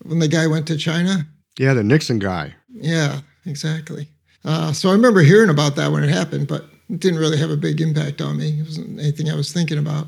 when 0.04 0.20
the 0.20 0.28
guy 0.28 0.48
went 0.48 0.68
to 0.68 0.78
China. 0.78 1.28
Yeah, 1.58 1.74
the 1.74 1.84
Nixon 1.84 2.20
guy. 2.20 2.56
Yeah, 2.74 3.22
exactly. 3.46 4.10
Uh, 4.44 4.74
so 4.74 4.90
I 4.90 4.94
remember 4.94 5.22
hearing 5.22 5.50
about 5.50 5.76
that 5.76 5.92
when 5.92 6.04
it 6.04 6.10
happened, 6.10 6.48
but 6.48 6.66
it 6.90 7.00
didn't 7.00 7.20
really 7.20 7.38
have 7.38 7.52
a 7.52 7.58
big 7.58 7.82
impact 7.82 8.22
on 8.22 8.38
me. 8.38 8.60
It 8.60 8.66
wasn't 8.66 9.00
anything 9.00 9.30
I 9.30 9.36
was 9.36 9.52
thinking 9.52 9.78
about. 9.78 10.08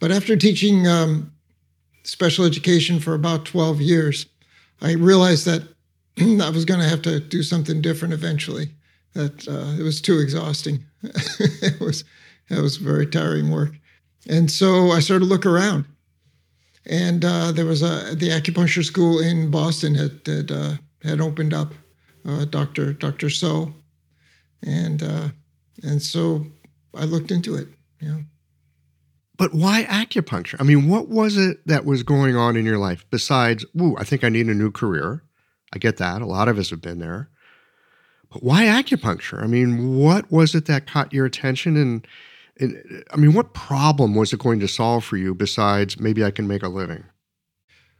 But 0.00 0.10
after 0.10 0.36
teaching 0.36 0.86
um, 0.86 1.32
special 2.02 2.44
education 2.44 3.00
for 3.00 3.14
about 3.14 3.44
12 3.44 3.80
years, 3.80 4.26
I 4.80 4.92
realized 4.92 5.46
that 5.46 5.62
I 6.18 6.50
was 6.50 6.64
going 6.64 6.80
to 6.80 6.88
have 6.88 7.02
to 7.02 7.20
do 7.20 7.42
something 7.42 7.80
different 7.80 8.14
eventually. 8.14 8.70
That 9.14 9.46
uh, 9.46 9.80
it 9.80 9.82
was 9.82 10.00
too 10.00 10.18
exhausting. 10.18 10.84
it 11.02 11.80
was 11.80 12.04
it 12.50 12.60
was 12.60 12.76
very 12.76 13.06
tiring 13.06 13.50
work. 13.50 13.74
And 14.28 14.50
so 14.50 14.90
I 14.90 15.00
started 15.00 15.24
to 15.24 15.30
look 15.30 15.46
around. 15.46 15.84
And 16.86 17.24
uh, 17.24 17.52
there 17.52 17.64
was 17.64 17.82
a 17.82 18.14
the 18.14 18.28
acupuncture 18.30 18.84
school 18.84 19.20
in 19.20 19.50
Boston 19.50 19.94
had 19.94 20.20
had, 20.26 20.50
uh, 20.50 20.72
had 21.02 21.20
opened 21.20 21.54
up, 21.54 21.72
uh, 22.26 22.44
Doctor 22.44 22.92
Doctor 22.92 23.30
So, 23.30 23.72
and 24.62 25.02
uh, 25.02 25.28
and 25.82 26.00
so 26.00 26.46
I 26.94 27.04
looked 27.04 27.30
into 27.30 27.54
it. 27.54 27.68
You 28.00 28.08
know. 28.08 28.20
But 29.36 29.52
why 29.52 29.84
acupuncture? 29.84 30.60
I 30.60 30.64
mean, 30.64 30.88
what 30.88 31.08
was 31.08 31.36
it 31.36 31.66
that 31.66 31.84
was 31.84 32.02
going 32.02 32.36
on 32.36 32.56
in 32.56 32.64
your 32.64 32.78
life 32.78 33.04
besides, 33.10 33.64
ooh, 33.80 33.96
I 33.98 34.04
think 34.04 34.22
I 34.22 34.28
need 34.28 34.46
a 34.46 34.54
new 34.54 34.70
career? 34.70 35.24
I 35.72 35.78
get 35.78 35.96
that. 35.96 36.22
A 36.22 36.26
lot 36.26 36.48
of 36.48 36.58
us 36.58 36.70
have 36.70 36.80
been 36.80 37.00
there. 37.00 37.30
But 38.30 38.44
why 38.44 38.64
acupuncture? 38.64 39.42
I 39.42 39.46
mean, 39.46 39.96
what 39.96 40.30
was 40.30 40.54
it 40.54 40.66
that 40.66 40.86
caught 40.86 41.12
your 41.12 41.26
attention 41.26 41.76
and 41.76 42.06
I 43.12 43.16
mean, 43.16 43.32
what 43.32 43.54
problem 43.54 44.14
was 44.14 44.32
it 44.32 44.38
going 44.38 44.60
to 44.60 44.68
solve 44.68 45.04
for 45.04 45.16
you 45.16 45.34
besides 45.34 45.98
maybe 45.98 46.24
I 46.24 46.30
can 46.30 46.46
make 46.46 46.62
a 46.62 46.68
living? 46.68 47.04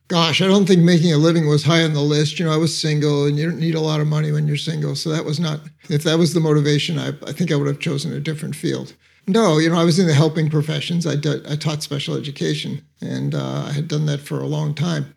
Gosh, 0.09 0.43
I 0.43 0.47
don't 0.47 0.67
think 0.67 0.83
making 0.83 1.13
a 1.15 1.17
living 1.17 1.49
was 1.49 1.63
high 1.65 1.83
on 1.83 1.95
the 1.95 2.01
list. 2.01 2.39
You 2.39 2.45
know, 2.45 2.53
I 2.53 2.59
was 2.59 2.79
single 2.79 3.25
and 3.25 3.39
you 3.39 3.49
don't 3.49 3.59
need 3.59 3.75
a 3.75 3.81
lot 3.81 4.01
of 4.01 4.07
money 4.07 4.33
when 4.33 4.47
you're 4.47 4.57
single. 4.59 4.95
So 4.97 5.09
that 5.11 5.25
was 5.25 5.41
not, 5.41 5.61
if 5.89 6.03
that 6.03 6.19
was 6.19 6.35
the 6.35 6.41
motivation, 6.41 6.99
I, 6.99 7.09
I 7.27 7.33
think 7.33 7.51
I 7.51 7.57
would 7.57 7.69
have 7.69 7.79
chosen 7.79 8.13
a 8.13 8.21
different 8.21 8.55
field. 8.55 8.95
No, 9.27 9.57
you 9.57 9.71
know, 9.71 9.79
I 9.79 9.85
was 9.85 9.99
in 9.99 10.07
the 10.07 10.13
helping 10.13 10.51
professions. 10.51 11.07
I, 11.07 11.17
taught 11.17 11.83
special 11.83 12.17
education 12.17 12.85
and 13.01 13.35
uh, 13.35 13.65
I 13.67 13.73
had 13.73 13.89
done 13.89 14.05
that 14.07 14.21
for 14.21 14.41
a 14.41 14.47
long 14.47 14.75
time. 14.75 15.15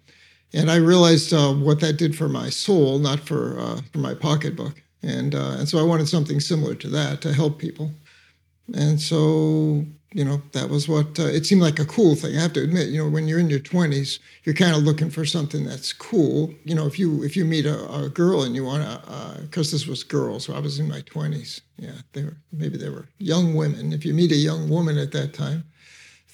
And 0.53 0.71
I 0.71 0.77
realized 0.77 1.33
uh, 1.33 1.53
what 1.53 1.81
that 1.81 1.97
did 1.97 2.15
for 2.15 2.29
my 2.29 2.49
soul, 2.49 2.97
not 2.99 3.19
for, 3.19 3.59
uh, 3.59 3.81
for 3.91 3.97
my 3.97 4.13
pocketbook. 4.13 4.81
And, 5.03 5.35
uh, 5.35 5.57
and 5.57 5.67
so 5.67 5.79
I 5.79 5.83
wanted 5.83 6.07
something 6.07 6.39
similar 6.39 6.75
to 6.75 6.87
that 6.89 7.19
to 7.21 7.33
help 7.33 7.59
people. 7.59 7.91
And 8.73 9.01
so, 9.01 9.85
you 10.13 10.23
know, 10.23 10.41
that 10.53 10.69
was 10.69 10.87
what 10.87 11.19
uh, 11.19 11.23
it 11.23 11.45
seemed 11.45 11.61
like 11.61 11.79
a 11.79 11.85
cool 11.85 12.15
thing. 12.15 12.37
I 12.37 12.41
have 12.41 12.53
to 12.53 12.63
admit, 12.63 12.87
you 12.87 13.03
know, 13.03 13.09
when 13.09 13.27
you're 13.27 13.39
in 13.39 13.49
your 13.49 13.59
20s, 13.59 14.19
you're 14.43 14.55
kind 14.55 14.75
of 14.75 14.83
looking 14.83 15.09
for 15.09 15.25
something 15.25 15.65
that's 15.65 15.91
cool. 15.91 16.53
You 16.63 16.75
know, 16.75 16.87
if 16.87 16.97
you 16.97 17.23
if 17.23 17.35
you 17.35 17.43
meet 17.43 17.65
a, 17.65 17.91
a 17.91 18.09
girl 18.09 18.43
and 18.43 18.55
you 18.55 18.63
want 18.63 18.83
to, 18.83 19.41
because 19.41 19.71
uh, 19.71 19.75
this 19.75 19.85
was 19.85 20.03
girls, 20.03 20.45
so 20.45 20.55
I 20.55 20.59
was 20.59 20.79
in 20.79 20.87
my 20.87 21.01
20s. 21.01 21.61
Yeah, 21.77 21.91
they 22.13 22.23
were 22.23 22.37
maybe 22.53 22.77
they 22.77 22.89
were 22.89 23.07
young 23.17 23.53
women. 23.53 23.91
If 23.91 24.05
you 24.05 24.13
meet 24.13 24.31
a 24.31 24.35
young 24.35 24.69
woman 24.69 24.97
at 24.97 25.11
that 25.11 25.33
time, 25.33 25.65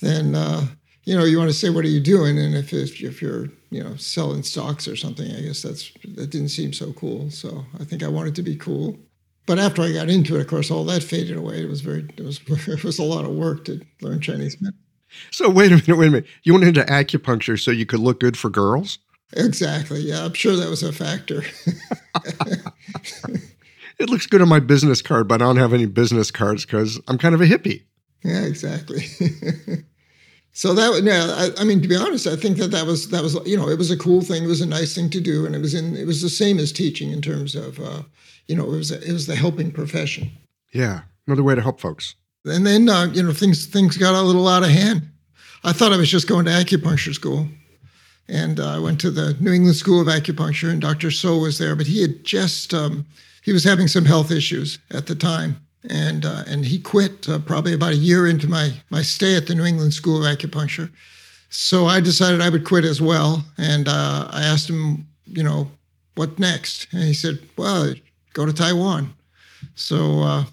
then 0.01 0.35
uh, 0.35 0.67
you 1.05 1.17
know 1.17 1.23
you 1.23 1.39
want 1.39 1.49
to 1.49 1.57
say, 1.57 1.71
"What 1.71 1.83
are 1.83 1.89
you 1.89 1.99
doing?" 1.99 2.37
And 2.37 2.55
if 2.55 2.73
if 2.73 3.21
you're 3.21 3.47
you 3.71 3.83
know 3.83 3.95
selling 3.95 4.43
stocks 4.43 4.87
or 4.87 4.95
something, 4.95 5.29
I 5.35 5.41
guess 5.41 5.63
that's 5.63 5.91
that 6.13 6.29
didn't 6.29 6.49
seem 6.49 6.73
so 6.73 6.93
cool. 6.93 7.31
So 7.31 7.65
I 7.79 7.85
think 7.85 8.03
I 8.03 8.07
wanted 8.07 8.35
to 8.35 8.43
be 8.43 8.55
cool 8.55 8.99
but 9.45 9.59
after 9.59 9.81
I 9.81 9.91
got 9.91 10.09
into 10.09 10.35
it, 10.37 10.41
of 10.41 10.47
course, 10.47 10.71
all 10.71 10.85
that 10.85 11.03
faded 11.03 11.37
away. 11.37 11.61
It 11.61 11.69
was 11.69 11.81
very, 11.81 12.07
it 12.17 12.23
was, 12.23 12.39
it 12.47 12.83
was 12.83 12.99
a 12.99 13.03
lot 13.03 13.25
of 13.25 13.31
work 13.31 13.65
to 13.65 13.81
learn 14.01 14.21
Chinese 14.21 14.61
medicine. 14.61 14.79
So 15.31 15.49
wait 15.49 15.71
a 15.71 15.75
minute, 15.75 15.97
wait 15.97 16.07
a 16.07 16.11
minute. 16.11 16.27
You 16.43 16.53
went 16.53 16.65
into 16.65 16.81
acupuncture 16.83 17.61
so 17.61 17.71
you 17.71 17.85
could 17.85 17.99
look 17.99 18.19
good 18.19 18.37
for 18.37 18.49
girls? 18.49 18.99
Exactly. 19.35 19.99
Yeah, 19.99 20.25
I'm 20.25 20.33
sure 20.33 20.55
that 20.55 20.69
was 20.69 20.83
a 20.83 20.91
factor. 20.91 21.43
it 23.99 24.09
looks 24.09 24.27
good 24.27 24.41
on 24.41 24.49
my 24.49 24.59
business 24.59 25.01
card, 25.01 25.27
but 25.27 25.41
I 25.41 25.45
don't 25.45 25.57
have 25.57 25.73
any 25.73 25.85
business 25.85 26.31
cards 26.31 26.65
because 26.65 26.99
I'm 27.07 27.17
kind 27.17 27.35
of 27.35 27.41
a 27.41 27.45
hippie. 27.45 27.83
Yeah, 28.23 28.43
exactly. 28.43 29.01
so 30.53 30.73
that, 30.73 31.01
yeah, 31.03 31.35
I, 31.35 31.61
I, 31.61 31.65
mean, 31.65 31.81
to 31.81 31.87
be 31.87 31.95
honest, 31.95 32.27
I 32.27 32.35
think 32.35 32.57
that 32.57 32.71
that 32.71 32.85
was 32.85 33.09
that 33.09 33.23
was 33.23 33.35
you 33.45 33.57
know 33.57 33.67
it 33.67 33.77
was 33.77 33.91
a 33.91 33.97
cool 33.97 34.21
thing. 34.21 34.43
It 34.43 34.47
was 34.47 34.61
a 34.61 34.65
nice 34.65 34.95
thing 34.95 35.09
to 35.09 35.19
do, 35.19 35.45
and 35.45 35.55
it 35.55 35.59
was 35.59 35.73
in 35.73 35.97
it 35.97 36.07
was 36.07 36.21
the 36.21 36.29
same 36.29 36.59
as 36.59 36.71
teaching 36.71 37.11
in 37.11 37.21
terms 37.21 37.55
of. 37.55 37.79
Uh, 37.79 38.03
you 38.47 38.55
know, 38.55 38.65
it 38.65 38.77
was 38.77 38.91
it 38.91 39.11
was 39.11 39.27
the 39.27 39.35
helping 39.35 39.71
profession. 39.71 40.31
Yeah, 40.73 41.01
another 41.27 41.43
way 41.43 41.55
to 41.55 41.61
help 41.61 41.79
folks. 41.79 42.15
And 42.45 42.65
then 42.65 42.89
uh, 42.89 43.05
you 43.13 43.23
know 43.23 43.33
things 43.33 43.65
things 43.65 43.97
got 43.97 44.15
a 44.15 44.21
little 44.21 44.47
out 44.47 44.63
of 44.63 44.69
hand. 44.69 45.07
I 45.63 45.71
thought 45.71 45.93
I 45.93 45.97
was 45.97 46.09
just 46.09 46.27
going 46.27 46.45
to 46.45 46.51
acupuncture 46.51 47.13
school, 47.13 47.47
and 48.27 48.59
uh, 48.59 48.75
I 48.75 48.79
went 48.79 48.99
to 49.01 49.11
the 49.11 49.35
New 49.39 49.53
England 49.53 49.77
School 49.77 50.01
of 50.01 50.07
Acupuncture, 50.07 50.69
and 50.69 50.81
Dr. 50.81 51.09
So 51.09 51.37
was 51.37 51.57
there, 51.57 51.75
but 51.75 51.87
he 51.87 52.01
had 52.01 52.23
just 52.23 52.73
um, 52.73 53.05
he 53.43 53.53
was 53.53 53.63
having 53.63 53.87
some 53.87 54.05
health 54.05 54.29
issues 54.29 54.79
at 54.91 55.07
the 55.07 55.15
time, 55.15 55.55
and 55.89 56.25
uh, 56.25 56.43
and 56.47 56.65
he 56.65 56.79
quit 56.79 57.29
uh, 57.29 57.39
probably 57.39 57.73
about 57.73 57.93
a 57.93 57.97
year 57.97 58.27
into 58.27 58.49
my 58.49 58.73
my 58.89 59.01
stay 59.01 59.37
at 59.37 59.47
the 59.47 59.55
New 59.55 59.65
England 59.65 59.93
School 59.93 60.25
of 60.25 60.37
Acupuncture. 60.37 60.91
So 61.49 61.85
I 61.85 61.99
decided 61.99 62.41
I 62.41 62.49
would 62.49 62.65
quit 62.65 62.83
as 62.83 62.99
well, 62.99 63.45
and 63.57 63.87
uh, 63.87 64.27
I 64.31 64.41
asked 64.43 64.69
him, 64.69 65.07
you 65.25 65.43
know, 65.43 65.69
what 66.15 66.39
next? 66.39 66.87
And 66.91 67.03
he 67.03 67.13
said, 67.13 67.39
well, 67.57 67.93
go 68.33 68.45
to 68.45 68.53
Taiwan. 68.53 69.13
So 69.75 70.21
uh, 70.21 70.43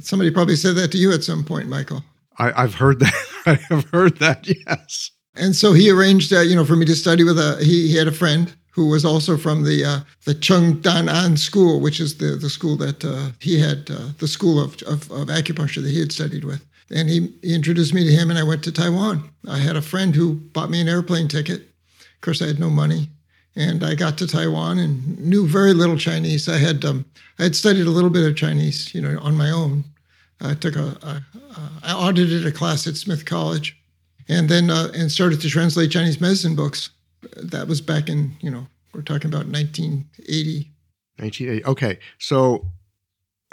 somebody 0.00 0.30
probably 0.30 0.56
said 0.56 0.76
that 0.76 0.92
to 0.92 0.98
you 0.98 1.12
at 1.12 1.24
some 1.24 1.44
point, 1.44 1.68
Michael. 1.68 2.02
I, 2.38 2.62
have 2.62 2.74
heard 2.74 3.00
that. 3.00 3.14
I 3.46 3.54
have 3.68 3.88
heard 3.90 4.18
that. 4.18 4.46
Yes. 4.66 5.10
And 5.34 5.56
so 5.56 5.72
he 5.72 5.90
arranged, 5.90 6.32
uh, 6.32 6.40
you 6.40 6.54
know, 6.54 6.64
for 6.64 6.76
me 6.76 6.84
to 6.84 6.94
study 6.94 7.24
with 7.24 7.38
a. 7.38 7.56
He, 7.60 7.88
he 7.88 7.96
had 7.96 8.06
a 8.06 8.12
friend 8.12 8.54
who 8.70 8.88
was 8.88 9.04
also 9.04 9.38
from 9.38 9.64
the 9.64 9.82
uh, 9.84 10.00
the 10.26 10.34
Chung 10.34 10.80
Dan 10.80 11.08
An 11.08 11.38
School, 11.38 11.80
which 11.80 12.00
is 12.00 12.18
the 12.18 12.36
the 12.36 12.50
school 12.50 12.76
that 12.76 13.02
uh, 13.02 13.30
he 13.40 13.58
had, 13.58 13.90
uh, 13.90 14.08
the 14.18 14.28
school 14.28 14.62
of, 14.62 14.74
of, 14.82 15.10
of 15.10 15.28
acupuncture 15.28 15.82
that 15.82 15.90
he 15.90 16.00
had 16.00 16.12
studied 16.12 16.44
with. 16.44 16.62
And 16.90 17.08
he, 17.08 17.32
he 17.42 17.54
introduced 17.54 17.94
me 17.94 18.04
to 18.04 18.12
him, 18.12 18.28
and 18.28 18.38
I 18.38 18.42
went 18.42 18.62
to 18.64 18.72
Taiwan. 18.72 19.30
I 19.48 19.58
had 19.58 19.76
a 19.76 19.82
friend 19.82 20.14
who 20.14 20.34
bought 20.34 20.70
me 20.70 20.80
an 20.82 20.88
airplane 20.88 21.28
ticket. 21.28 21.62
Of 21.62 22.20
course, 22.20 22.42
I 22.42 22.46
had 22.46 22.60
no 22.60 22.68
money, 22.68 23.08
and 23.54 23.84
I 23.84 23.94
got 23.94 24.18
to 24.18 24.26
Taiwan 24.26 24.78
and 24.78 25.18
knew 25.18 25.46
very 25.46 25.72
little 25.74 25.96
Chinese. 25.96 26.48
I 26.48 26.58
had 26.58 26.84
um, 26.84 27.04
I 27.38 27.44
had 27.44 27.56
studied 27.56 27.86
a 27.86 27.90
little 27.90 28.10
bit 28.10 28.28
of 28.28 28.36
Chinese, 28.36 28.94
you 28.94 29.00
know, 29.00 29.18
on 29.20 29.36
my 29.36 29.50
own. 29.50 29.84
I 30.40 30.54
took 30.54 30.76
a, 30.76 30.96
a, 31.02 31.22
a 31.34 31.70
I 31.84 31.92
audited 31.92 32.46
a 32.46 32.52
class 32.52 32.86
at 32.86 32.96
Smith 32.96 33.24
College, 33.24 33.78
and 34.28 34.48
then 34.48 34.70
uh, 34.70 34.90
and 34.94 35.12
started 35.12 35.40
to 35.42 35.48
translate 35.48 35.90
Chinese 35.90 36.20
medicine 36.20 36.56
books. 36.56 36.90
That 37.36 37.68
was 37.68 37.80
back 37.80 38.08
in 38.08 38.32
you 38.40 38.50
know 38.50 38.66
we're 38.92 39.02
talking 39.02 39.28
about 39.28 39.46
1980. 39.46 40.70
1980. 41.18 41.64
Okay, 41.66 41.98
so 42.18 42.66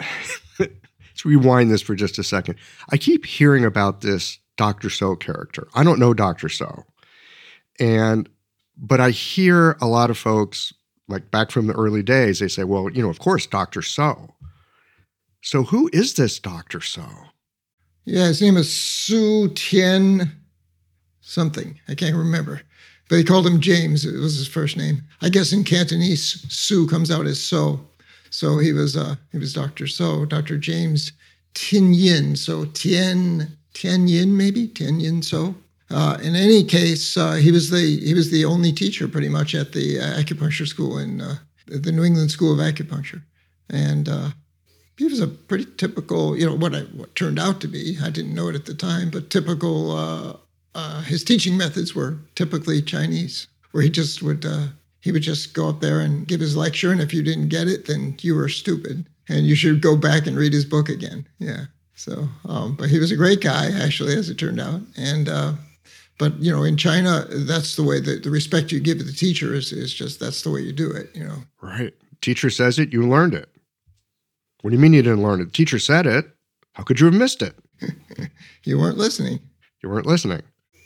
let's 0.58 1.24
rewind 1.24 1.70
this 1.70 1.82
for 1.82 1.94
just 1.94 2.18
a 2.18 2.24
second. 2.24 2.56
I 2.90 2.96
keep 2.96 3.26
hearing 3.26 3.64
about 3.64 4.00
this 4.00 4.38
Dr. 4.56 4.90
So 4.90 5.14
character. 5.14 5.68
I 5.74 5.84
don't 5.84 5.98
know 5.98 6.14
Dr. 6.14 6.48
So, 6.48 6.84
and 7.78 8.28
but 8.80 9.00
I 9.00 9.10
hear 9.10 9.76
a 9.80 9.86
lot 9.86 10.10
of 10.10 10.18
folks 10.18 10.72
like 11.08 11.30
back 11.30 11.50
from 11.50 11.66
the 11.66 11.74
early 11.74 12.02
days. 12.02 12.38
They 12.38 12.48
say, 12.48 12.64
"Well, 12.64 12.90
you 12.90 13.02
know, 13.02 13.10
of 13.10 13.18
course, 13.18 13.46
Dr. 13.46 13.82
So." 13.82 14.34
So 15.42 15.62
who 15.62 15.88
is 15.92 16.14
this 16.14 16.38
Dr. 16.38 16.80
So? 16.80 17.06
Yeah, 18.04 18.26
his 18.26 18.42
name 18.42 18.56
is 18.56 18.72
Su 18.72 19.48
Tian 19.54 20.32
something. 21.20 21.78
I 21.88 21.94
can't 21.94 22.16
remember. 22.16 22.62
But 23.08 23.16
they 23.16 23.24
called 23.24 23.46
him 23.46 23.60
James. 23.60 24.04
It 24.04 24.18
was 24.18 24.36
his 24.36 24.48
first 24.48 24.76
name. 24.76 25.02
I 25.22 25.28
guess 25.28 25.52
in 25.52 25.64
Cantonese, 25.64 26.44
Su 26.52 26.86
comes 26.86 27.10
out 27.10 27.26
as 27.26 27.40
So. 27.40 27.86
So 28.30 28.58
he 28.58 28.72
was 28.72 28.96
uh, 28.96 29.16
he 29.32 29.38
was 29.38 29.52
Dr. 29.52 29.88
So, 29.88 30.24
Dr. 30.24 30.56
James 30.56 31.12
Tin 31.54 31.92
Yin. 31.92 32.36
So 32.36 32.64
Tian 32.66 33.58
Tian 33.74 34.06
Yin 34.06 34.36
maybe 34.36 34.68
Tian 34.68 35.00
Yin 35.00 35.22
So. 35.22 35.54
Uh, 35.90 36.16
in 36.22 36.36
any 36.36 36.62
case, 36.62 37.16
uh, 37.16 37.32
he 37.32 37.50
was 37.50 37.70
the 37.70 38.00
he 38.00 38.14
was 38.14 38.30
the 38.30 38.44
only 38.44 38.72
teacher 38.72 39.08
pretty 39.08 39.28
much 39.28 39.54
at 39.54 39.72
the 39.72 39.98
uh, 39.98 40.20
acupuncture 40.20 40.66
school 40.66 40.98
in 40.98 41.20
uh, 41.20 41.34
the 41.66 41.90
New 41.90 42.04
England 42.04 42.30
School 42.30 42.52
of 42.52 42.60
Acupuncture, 42.60 43.22
and 43.68 44.08
uh, 44.08 44.30
he 44.96 45.06
was 45.06 45.18
a 45.18 45.26
pretty 45.26 45.66
typical, 45.76 46.36
you 46.36 46.46
know, 46.46 46.54
what 46.54 46.76
I 46.76 46.82
what 46.94 47.14
turned 47.16 47.40
out 47.40 47.60
to 47.62 47.68
be. 47.68 47.98
I 48.00 48.10
didn't 48.10 48.34
know 48.34 48.48
it 48.48 48.54
at 48.54 48.66
the 48.66 48.74
time, 48.74 49.10
but 49.10 49.30
typical. 49.30 50.40
His 51.06 51.24
teaching 51.24 51.56
methods 51.56 51.94
were 51.94 52.18
typically 52.36 52.80
Chinese, 52.80 53.48
where 53.72 53.82
he 53.82 53.90
just 53.90 54.22
would 54.22 54.46
he 55.00 55.10
would 55.10 55.22
just 55.22 55.54
go 55.54 55.68
up 55.68 55.80
there 55.80 55.98
and 55.98 56.28
give 56.28 56.40
his 56.40 56.56
lecture, 56.56 56.92
and 56.92 57.00
if 57.00 57.12
you 57.12 57.22
didn't 57.22 57.48
get 57.48 57.66
it, 57.66 57.86
then 57.86 58.14
you 58.20 58.36
were 58.36 58.48
stupid, 58.48 59.06
and 59.28 59.46
you 59.46 59.56
should 59.56 59.82
go 59.82 59.96
back 59.96 60.28
and 60.28 60.36
read 60.36 60.52
his 60.52 60.64
book 60.64 60.88
again. 60.88 61.26
Yeah. 61.40 61.64
So, 61.96 62.28
um, 62.44 62.76
but 62.76 62.90
he 62.90 62.98
was 63.00 63.10
a 63.10 63.16
great 63.16 63.40
guy, 63.40 63.70
actually, 63.72 64.14
as 64.14 64.30
it 64.30 64.38
turned 64.38 64.60
out, 64.60 64.82
and. 64.96 65.28
Uh, 65.28 65.52
but 66.20 66.38
you 66.38 66.52
know, 66.52 66.62
in 66.62 66.76
China, 66.76 67.24
that's 67.30 67.76
the 67.76 67.82
way 67.82 67.98
that 67.98 68.22
the 68.22 68.30
respect 68.30 68.70
you 68.70 68.78
give 68.78 68.98
to 68.98 69.04
the 69.04 69.12
teacher 69.12 69.54
is 69.54 69.72
is 69.72 69.92
just 69.92 70.20
that's 70.20 70.42
the 70.42 70.50
way 70.50 70.60
you 70.60 70.70
do 70.70 70.90
it. 70.92 71.08
You 71.14 71.24
know, 71.24 71.36
right? 71.62 71.94
Teacher 72.20 72.50
says 72.50 72.78
it, 72.78 72.92
you 72.92 73.08
learned 73.08 73.32
it. 73.32 73.48
What 74.60 74.70
do 74.70 74.76
you 74.76 74.82
mean 74.82 74.92
you 74.92 75.02
didn't 75.02 75.22
learn 75.22 75.40
it? 75.40 75.46
The 75.46 75.50
teacher 75.52 75.78
said 75.78 76.06
it. 76.06 76.26
How 76.74 76.82
could 76.82 77.00
you 77.00 77.06
have 77.06 77.14
missed 77.14 77.40
it? 77.40 77.54
you 78.64 78.78
weren't 78.78 78.98
listening. 78.98 79.40
You 79.82 79.88
weren't 79.88 80.04
listening. 80.04 80.42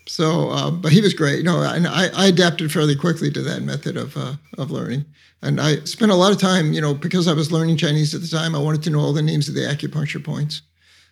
So, 0.07 0.51
uh, 0.51 0.71
but 0.71 0.93
he 0.93 1.01
was 1.01 1.15
great. 1.15 1.39
You 1.39 1.45
know, 1.45 1.63
and 1.63 1.89
I, 1.89 2.07
I, 2.15 2.27
adapted 2.27 2.71
fairly 2.71 2.95
quickly 2.95 3.33
to 3.33 3.43
that 3.43 3.63
method 3.63 3.97
of 3.97 4.17
uh, 4.17 4.35
of 4.57 4.71
learning. 4.71 5.05
And 5.43 5.61
I 5.61 5.79
spent 5.81 6.13
a 6.13 6.15
lot 6.15 6.31
of 6.31 6.39
time, 6.39 6.73
you 6.73 6.81
know, 6.81 6.95
because 6.95 7.27
I 7.27 7.33
was 7.33 7.51
learning 7.51 7.79
Chinese 7.79 8.15
at 8.15 8.21
the 8.21 8.29
time. 8.29 8.55
I 8.55 8.59
wanted 8.59 8.85
to 8.85 8.91
know 8.91 9.01
all 9.01 9.13
the 9.13 9.21
names 9.21 9.49
of 9.49 9.57
the 9.57 9.63
acupuncture 9.63 10.23
points. 10.23 10.63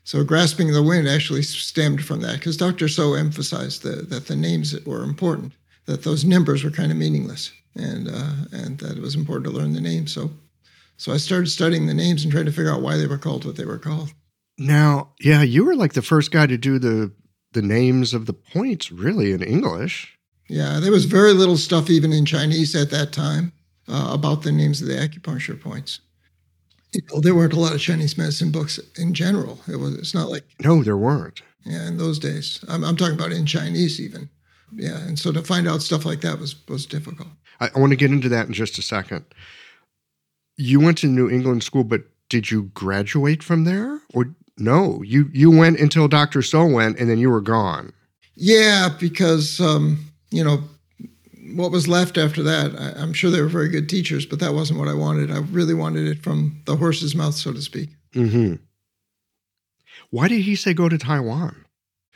So, 0.05 0.25
grasping 0.25 0.73
the 0.73 0.83
wind 0.83 1.09
actually 1.09 1.43
stemmed 1.43 2.05
from 2.05 2.21
that 2.21 2.39
because 2.39 2.57
Dr. 2.57 2.89
So 2.89 3.15
emphasized 3.15 3.83
the, 3.83 4.03
that 4.03 4.27
the 4.27 4.37
names 4.37 4.79
were 4.85 5.05
important, 5.05 5.53
that 5.87 6.03
those 6.03 6.25
numbers 6.25 6.65
were 6.65 6.71
kind 6.71 6.91
of 6.91 6.99
meaningless, 6.99 7.53
and 7.77 8.09
uh, 8.09 8.35
and 8.53 8.79
that 8.79 8.97
it 8.97 9.03
was 9.03 9.15
important 9.15 9.47
to 9.47 9.59
learn 9.59 9.75
the 9.75 9.81
names. 9.81 10.13
So, 10.13 10.31
so 10.97 11.13
I 11.13 11.19
started 11.19 11.49
studying 11.49 11.87
the 11.87 11.95
names 11.95 12.25
and 12.25 12.33
trying 12.33 12.47
to 12.47 12.53
figure 12.53 12.73
out 12.73 12.83
why 12.83 12.97
they 12.97 13.07
were 13.07 13.19
called 13.19 13.45
what 13.45 13.57
they 13.57 13.65
were 13.65 13.79
called. 13.79 14.13
Now, 14.59 15.13
yeah, 15.21 15.43
you 15.43 15.65
were 15.65 15.77
like 15.77 15.93
the 15.93 16.03
first 16.03 16.31
guy 16.31 16.47
to 16.47 16.59
do 16.59 16.79
the 16.79 17.13
the 17.53 17.63
names 17.63 18.15
of 18.15 18.27
the 18.27 18.33
points 18.33 18.91
really 18.91 19.33
in 19.33 19.43
English. 19.43 20.19
Yeah, 20.49 20.81
there 20.81 20.93
was 20.93 21.05
very 21.05 21.33
little 21.33 21.57
stuff 21.57 21.89
even 21.89 22.13
in 22.13 22.25
Chinese 22.25 22.75
at 22.75 22.91
that 22.91 23.13
time 23.13 23.53
uh, 23.89 24.11
about 24.13 24.43
the 24.43 24.53
names 24.53 24.83
of 24.83 24.89
the 24.89 24.95
acupuncture 24.95 25.61
points. 25.61 26.01
You 26.93 27.03
know, 27.11 27.21
there 27.21 27.35
weren't 27.35 27.55
a 27.55 27.61
lot 27.61 27.75
of 27.75 27.81
Chinese 27.81 28.19
medicine 28.19 28.51
books 28.51 28.79
in 28.99 29.15
general. 29.15 29.61
It 29.67 29.77
was. 29.77 29.95
It's 29.95 30.15
not 30.15 30.29
like 30.29 30.45
no, 30.61 30.83
there 30.83 30.97
weren't. 30.97 31.43
Yeah, 31.65 31.87
in 31.87 31.97
those 31.97 32.19
days, 32.19 32.63
I'm, 32.69 32.85
I'm 32.85 32.97
talking 32.97 33.15
about 33.15 33.33
in 33.33 33.47
Chinese 33.47 34.01
even. 34.01 34.29
Yeah, 34.75 34.99
and 34.99 35.19
so 35.19 35.33
to 35.33 35.43
find 35.43 35.69
out 35.69 35.83
stuff 35.83 36.05
like 36.05 36.21
that 36.23 36.39
was 36.39 36.55
was 36.69 36.87
difficult. 36.87 37.29
I, 37.61 37.71
I 37.75 37.79
want 37.79 37.91
to 37.93 37.97
get 37.97 38.11
into 38.11 38.29
that 38.31 38.47
in 38.47 38.53
just 38.53 38.79
a 38.79 38.83
second 38.83 39.25
you 40.57 40.81
went 40.81 40.99
to 40.99 41.07
New 41.07 41.31
England 41.31 41.65
school, 41.65 41.85
but 41.85 42.03
did 42.29 42.51
you 42.51 42.65
graduate 42.75 43.43
from 43.43 43.65
there? 43.65 44.01
Or 44.15 44.35
no, 44.59 45.03
you 45.03 45.29
you 45.33 45.51
went 45.51 45.81
until 45.81 46.09
Dr. 46.09 46.43
So 46.43 46.67
went 46.67 46.99
and 46.99 47.09
then 47.09 47.19
you 47.19 47.31
were 47.31 47.41
gone. 47.41 47.93
Yeah, 48.35 48.89
because 48.99 49.61
um, 49.61 50.13
you 50.31 50.45
know, 50.45 50.63
what 51.55 51.71
was 51.71 51.89
left 51.89 52.19
after 52.19 52.43
that, 52.43 52.73
I, 52.79 53.03
am 53.03 53.13
sure 53.13 53.31
they 53.31 53.41
were 53.41 53.49
very 53.49 53.69
good 53.69 53.89
teachers, 53.89 54.27
but 54.27 54.41
that 54.41 54.55
wasn't 54.55 54.79
what 54.79 54.89
I 54.89 54.95
wanted. 54.95 55.31
I 55.31 55.39
really 55.39 55.75
wanted 55.75 56.07
it 56.07 56.23
from 56.23 56.61
the 56.67 56.77
horse's 56.77 57.15
mouth, 57.15 57.35
so 57.35 57.53
to 57.53 57.63
speak. 57.63 57.91
Mm-hmm. 58.15 58.55
Why 60.11 60.29
did 60.29 60.43
he 60.43 60.57
say 60.57 60.75
go 60.75 60.89
to 60.89 60.99
Taiwan? 60.99 61.65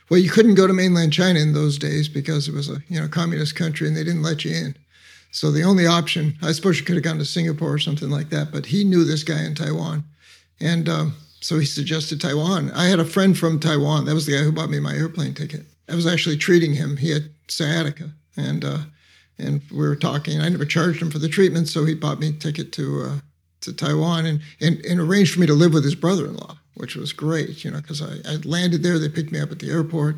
Well, 0.09 0.20
you 0.20 0.31
couldn't 0.31 0.55
go 0.55 0.66
to 0.66 0.72
mainland 0.72 1.12
China 1.12 1.40
in 1.40 1.53
those 1.53 1.79
days 1.79 2.09
because 2.09 2.49
it 2.49 2.55
was 2.55 2.70
a 2.70 2.83
you 2.88 3.01
know 3.01 3.09
communist 3.09 3.57
country 3.57 3.88
and 3.88 3.96
they 3.96 4.05
didn't 4.05 4.22
let 4.22 4.44
you 4.44 4.55
in. 4.55 4.77
So 5.33 5.51
the 5.51 5.64
only 5.64 5.87
option, 5.87 6.37
I 6.42 6.53
suppose 6.53 6.79
you 6.79 6.85
could 6.85 6.94
have 6.94 7.05
gone 7.05 7.18
to 7.18 7.25
Singapore 7.25 7.72
or 7.72 7.79
something 7.79 8.09
like 8.09 8.31
that, 8.31 8.53
but 8.53 8.66
he 8.66 8.85
knew 8.85 9.05
this 9.05 9.22
guy 9.22 9.44
in 9.44 9.55
Taiwan. 9.55 10.05
And 10.61 10.88
um, 10.88 11.14
so 11.40 11.59
he 11.59 11.66
suggested 11.66 12.20
Taiwan. 12.20 12.70
I 12.70 12.87
had 12.87 13.01
a 13.01 13.05
friend 13.05 13.37
from 13.37 13.61
Taiwan. 13.61 14.05
That 14.05 14.14
was 14.14 14.27
the 14.27 14.33
guy 14.33 14.42
who 14.42 14.53
bought 14.53 14.70
me 14.70 14.81
my 14.81 14.94
airplane 14.94 15.35
ticket. 15.35 15.66
I 15.88 15.94
was 15.94 16.07
actually 16.07 16.38
treating 16.38 16.75
him. 16.75 16.96
He 16.96 17.11
had 17.11 17.31
sciatica. 17.49 18.11
And 18.37 18.64
uh, 18.64 18.79
and 19.38 19.62
we 19.70 19.79
were 19.79 19.96
talking. 19.96 20.40
I 20.40 20.49
never 20.49 20.64
charged 20.64 21.03
him 21.03 21.11
for 21.11 21.18
the 21.18 21.29
treatment, 21.29 21.68
so 21.68 21.85
he 21.85 21.94
bought 21.94 22.20
me 22.20 22.29
a 22.29 22.33
ticket 22.33 22.72
to 22.72 23.03
uh, 23.03 23.16
to 23.62 23.72
Taiwan 23.72 24.27
and, 24.27 24.40
and 24.61 24.85
and 24.85 25.01
arranged 25.01 25.35
for 25.35 25.40
me 25.40 25.46
to 25.46 25.55
live 25.55 25.75
with 25.75 25.85
his 25.85 25.94
brother-in-law, 25.94 26.57
which 26.75 26.96
was 26.96 27.12
great, 27.12 27.64
you 27.64 27.70
know, 27.70 27.81
because 27.81 28.03
I, 28.03 28.16
I 28.29 28.37
landed 28.44 28.83
there. 28.83 28.99
They 28.99 29.09
picked 29.09 29.33
me 29.33 29.40
up 29.40 29.53
at 29.53 29.59
the 29.59 29.70
airport. 29.70 30.16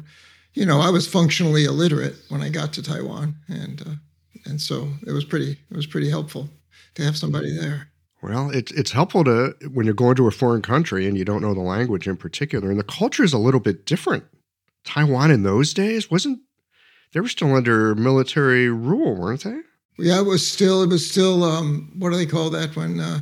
You 0.55 0.67
know, 0.67 0.81
I 0.81 0.91
was 0.91 1.07
functionally 1.07 1.65
illiterate 1.65 2.17
when 2.29 2.43
I 2.43 2.49
got 2.49 2.73
to 2.75 2.83
Taiwan, 2.83 3.37
and 3.49 3.83
uh, 3.83 3.95
and 4.47 4.61
so 4.61 4.89
it 5.07 5.13
was 5.13 5.25
pretty 5.25 5.59
it 5.71 5.77
was 5.77 5.87
pretty 5.87 6.11
helpful 6.11 6.49
to 6.95 7.05
have 7.05 7.17
somebody 7.17 7.57
there. 7.57 7.89
Well, 8.23 8.51
it's 8.51 8.73
it's 8.73 8.91
helpful 8.91 9.25
to 9.25 9.55
when 9.73 9.87
you're 9.87 9.95
going 9.95 10.17
to 10.17 10.27
a 10.27 10.33
foreign 10.33 10.63
country 10.63 11.07
and 11.07 11.17
you 11.17 11.25
don't 11.25 11.43
know 11.43 11.55
the 11.55 11.61
language 11.61 12.09
in 12.09 12.17
particular, 12.17 12.71
and 12.71 12.79
the 12.79 12.85
culture 12.85 13.25
is 13.25 13.33
a 13.33 13.39
little 13.39 13.61
bit 13.61 13.87
different. 13.87 14.25
Taiwan 14.85 15.31
in 15.31 15.43
those 15.43 15.75
days 15.75 16.11
wasn't 16.11 16.41
they 17.13 17.21
were 17.21 17.29
still 17.29 17.55
under 17.55 17.95
military 17.95 18.69
rule, 18.69 19.15
weren't 19.15 19.45
they? 19.45 19.61
Yeah, 19.99 20.21
it 20.21 20.27
was 20.27 20.49
still 20.49 20.83
it 20.83 20.89
was 20.89 21.09
still 21.09 21.43
um, 21.43 21.93
what 21.99 22.11
do 22.11 22.17
they 22.17 22.27
call 22.27 22.51
that 22.51 22.77
when 22.77 23.01
uh, 23.01 23.21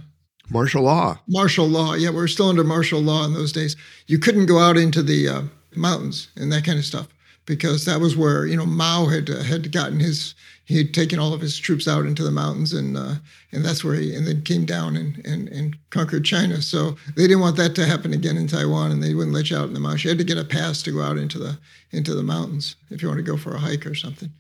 martial 0.51 0.83
law? 0.83 1.19
Martial 1.27 1.67
law. 1.67 1.95
Yeah, 1.95 2.11
we 2.11 2.19
are 2.19 2.29
still 2.29 2.49
under 2.49 2.65
martial 2.65 3.01
law 3.01 3.25
in 3.25 3.33
those 3.33 3.53
days. 3.53 3.77
You 4.07 4.19
couldn't 4.19 4.47
go 4.47 4.59
out 4.59 4.77
into 4.77 5.03
the 5.03 5.29
uh, 5.29 5.43
mountains 5.75 6.29
and 6.37 6.53
that 6.53 6.65
kind 6.65 6.79
of 6.79 6.85
stuff 6.85 7.09
because 7.47 7.85
that 7.85 8.01
was 8.01 8.17
where 8.17 8.45
you 8.47 8.57
know 8.57 8.67
Mao 8.67 9.07
had 9.07 9.31
uh, 9.31 9.43
had 9.43 9.73
gotten 9.73 10.01
his 10.01 10.35
he 10.65 10.77
had 10.79 10.93
taken 10.93 11.21
all 11.21 11.33
of 11.33 11.41
his 11.41 11.57
troops 11.57 11.87
out 11.87 12.07
into 12.07 12.25
the 12.25 12.31
mountains 12.31 12.73
and 12.73 12.97
uh, 12.97 13.15
and 13.53 13.65
that's 13.65 13.85
where 13.85 13.95
he 13.95 14.15
and 14.15 14.27
then 14.27 14.43
came 14.43 14.65
down 14.65 14.97
and, 14.97 15.25
and 15.25 15.49
and 15.49 15.77
conquered 15.91 16.25
China. 16.25 16.61
So 16.61 16.97
they 17.15 17.23
didn't 17.23 17.41
want 17.41 17.57
that 17.57 17.75
to 17.77 17.87
happen 17.87 18.13
again 18.13 18.37
in 18.37 18.49
Taiwan, 18.49 18.91
and 18.91 19.03
they 19.03 19.15
wouldn't 19.15 19.35
let 19.35 19.51
you 19.51 19.57
out 19.57 19.69
in 19.69 19.75
the 19.75 19.81
mountains. 19.81 20.05
You 20.05 20.11
had 20.11 20.19
to 20.19 20.25
get 20.25 20.39
a 20.39 20.45
pass 20.45 20.83
to 20.83 20.93
go 20.93 21.03
out 21.03 21.17
into 21.17 21.39
the 21.39 21.59
into 21.93 22.15
the 22.15 22.23
mountains 22.23 22.77
if 22.91 23.01
you 23.01 23.09
want 23.09 23.19
to 23.19 23.23
go 23.23 23.37
for 23.37 23.55
a 23.55 23.61
hike 23.61 23.87
or 23.87 23.95
something. 23.95 24.31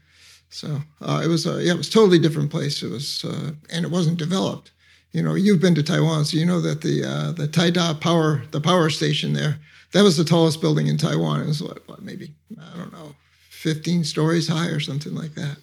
So 0.50 0.80
uh, 1.00 1.22
it 1.24 1.28
was 1.28 1.46
a, 1.46 1.62
yeah, 1.62 1.72
it 1.72 1.78
was 1.78 1.88
a 1.88 1.92
totally 1.92 2.18
different 2.18 2.50
place. 2.50 2.82
It 2.82 2.90
was 2.90 3.24
uh, 3.24 3.52
and 3.70 3.84
it 3.84 3.90
wasn't 3.90 4.18
developed. 4.18 4.72
You 5.12 5.22
know, 5.22 5.34
you've 5.34 5.60
been 5.60 5.74
to 5.76 5.82
Taiwan, 5.82 6.24
so 6.24 6.36
you 6.36 6.44
know 6.44 6.60
that 6.60 6.82
the 6.82 7.04
uh, 7.04 7.32
the 7.32 7.46
Taida 7.48 8.00
power 8.00 8.42
the 8.50 8.60
power 8.60 8.90
station 8.90 9.32
there 9.32 9.58
that 9.92 10.02
was 10.02 10.16
the 10.16 10.24
tallest 10.24 10.60
building 10.60 10.86
in 10.86 10.98
Taiwan. 10.98 11.40
It 11.40 11.46
was 11.46 11.62
what, 11.62 11.88
what 11.88 12.02
maybe 12.02 12.32
I 12.60 12.76
don't 12.76 12.92
know, 12.92 13.14
15 13.50 14.04
stories 14.04 14.48
high 14.48 14.68
or 14.68 14.80
something 14.80 15.14
like 15.14 15.34
that. 15.34 15.56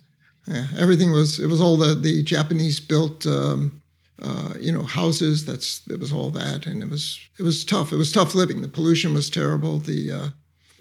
Yeah, 0.48 0.68
everything 0.78 1.12
was 1.12 1.40
it 1.40 1.48
was 1.48 1.62
all 1.62 1.78
the 1.78 1.96
the 1.96 2.22
Japanese 2.24 2.80
built 2.80 3.26
um, 3.26 3.82
uh, 4.22 4.54
you 4.60 4.72
know 4.72 4.84
houses. 4.84 5.46
That's 5.46 5.82
it 5.90 6.00
was 6.00 6.12
all 6.12 6.30
that, 6.32 6.66
and 6.66 6.84
it 6.84 6.90
was 6.90 7.20
it 7.40 7.44
was 7.44 7.64
tough. 7.64 7.94
It 7.94 7.98
was 7.98 8.12
tough 8.12 8.36
living. 8.36 8.62
The 8.62 8.68
pollution 8.68 9.14
was 9.14 9.30
terrible. 9.30 9.80
The 9.80 10.12
uh, 10.12 10.28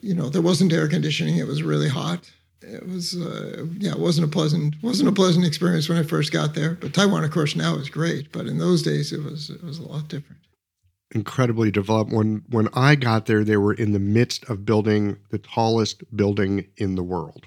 you 0.01 0.15
know 0.15 0.29
there 0.29 0.43
wasn't 0.43 0.73
air 0.73 0.89
conditioning. 0.89 1.37
It 1.37 1.47
was 1.47 1.63
really 1.63 1.89
hot. 1.89 2.31
It 2.61 2.89
was 2.89 3.17
uh, 3.17 3.67
yeah, 3.79 3.93
it 3.93 4.01
wasn't 4.01 4.27
a 4.27 4.31
pleasant 4.31 4.75
wasn't 4.83 5.09
a 5.09 5.13
pleasant 5.13 5.47
experience 5.47 5.89
when 5.89 5.99
I 5.99 6.03
first 6.03 6.33
got 6.33 6.55
there. 6.55 6.75
But 6.75 6.95
Taiwan, 6.95 7.23
of 7.23 7.31
course, 7.31 7.55
now 7.55 7.77
is 7.77 7.89
great. 7.89 8.33
But 8.33 8.47
in 8.47 8.59
those 8.59 8.83
days, 8.83 9.13
it 9.13 9.23
was 9.23 9.49
it 9.49 9.63
was 9.63 9.79
a 9.79 9.87
lot 9.87 10.09
different. 10.09 10.43
Incredibly 11.15 11.71
developed. 11.71 12.11
When 12.13 12.43
when 12.49 12.69
I 12.75 12.95
got 12.95 13.27
there, 13.27 13.45
they 13.45 13.59
were 13.59 13.75
in 13.75 13.93
the 13.93 13.99
midst 13.99 14.49
of 14.49 14.65
building 14.65 15.19
the 15.31 15.39
tallest 15.39 16.17
building 16.17 16.67
in 16.77 16.95
the 16.95 17.03
world. 17.03 17.45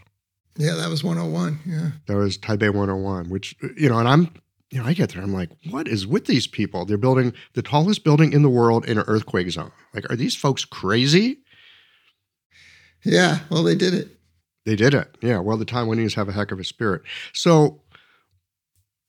Yeah, 0.58 0.76
that 0.76 0.90
was 0.90 1.04
101. 1.04 1.60
Yeah. 1.66 1.92
That 2.08 2.16
was 2.16 2.38
Taipei 2.38 2.70
101, 2.70 3.30
which, 3.30 3.56
you 3.76 3.90
know, 3.90 4.00
and 4.00 4.08
I'm, 4.08 4.34
you 4.72 4.80
know, 4.80 4.86
I 4.86 4.94
get 4.94 5.10
there, 5.10 5.22
I'm 5.22 5.34
like, 5.34 5.50
what 5.70 5.88
is 5.88 6.08
with 6.08 6.26
these 6.26 6.48
people? 6.48 6.86
They're 6.86 6.98
building 6.98 7.34
the 7.54 7.62
tallest 7.62 8.04
building 8.04 8.32
in 8.32 8.42
the 8.42 8.50
world 8.50 8.86
in 8.86 8.98
an 8.98 9.04
earthquake 9.08 9.50
zone. 9.52 9.72
Like, 9.94 10.10
are 10.10 10.16
these 10.16 10.36
folks 10.36 10.64
crazy? 10.64 11.40
Yeah, 13.04 13.40
well, 13.50 13.64
they 13.64 13.76
did 13.76 13.94
it. 13.94 14.18
They 14.66 14.76
did 14.76 14.94
it. 14.94 15.18
Yeah. 15.22 15.40
Well, 15.40 15.58
the 15.58 15.66
Taiwanese 15.66 16.16
have 16.16 16.30
a 16.30 16.34
heck 16.34 16.52
of 16.52 16.60
a 16.60 16.64
spirit. 16.64 17.02
So, 17.34 17.82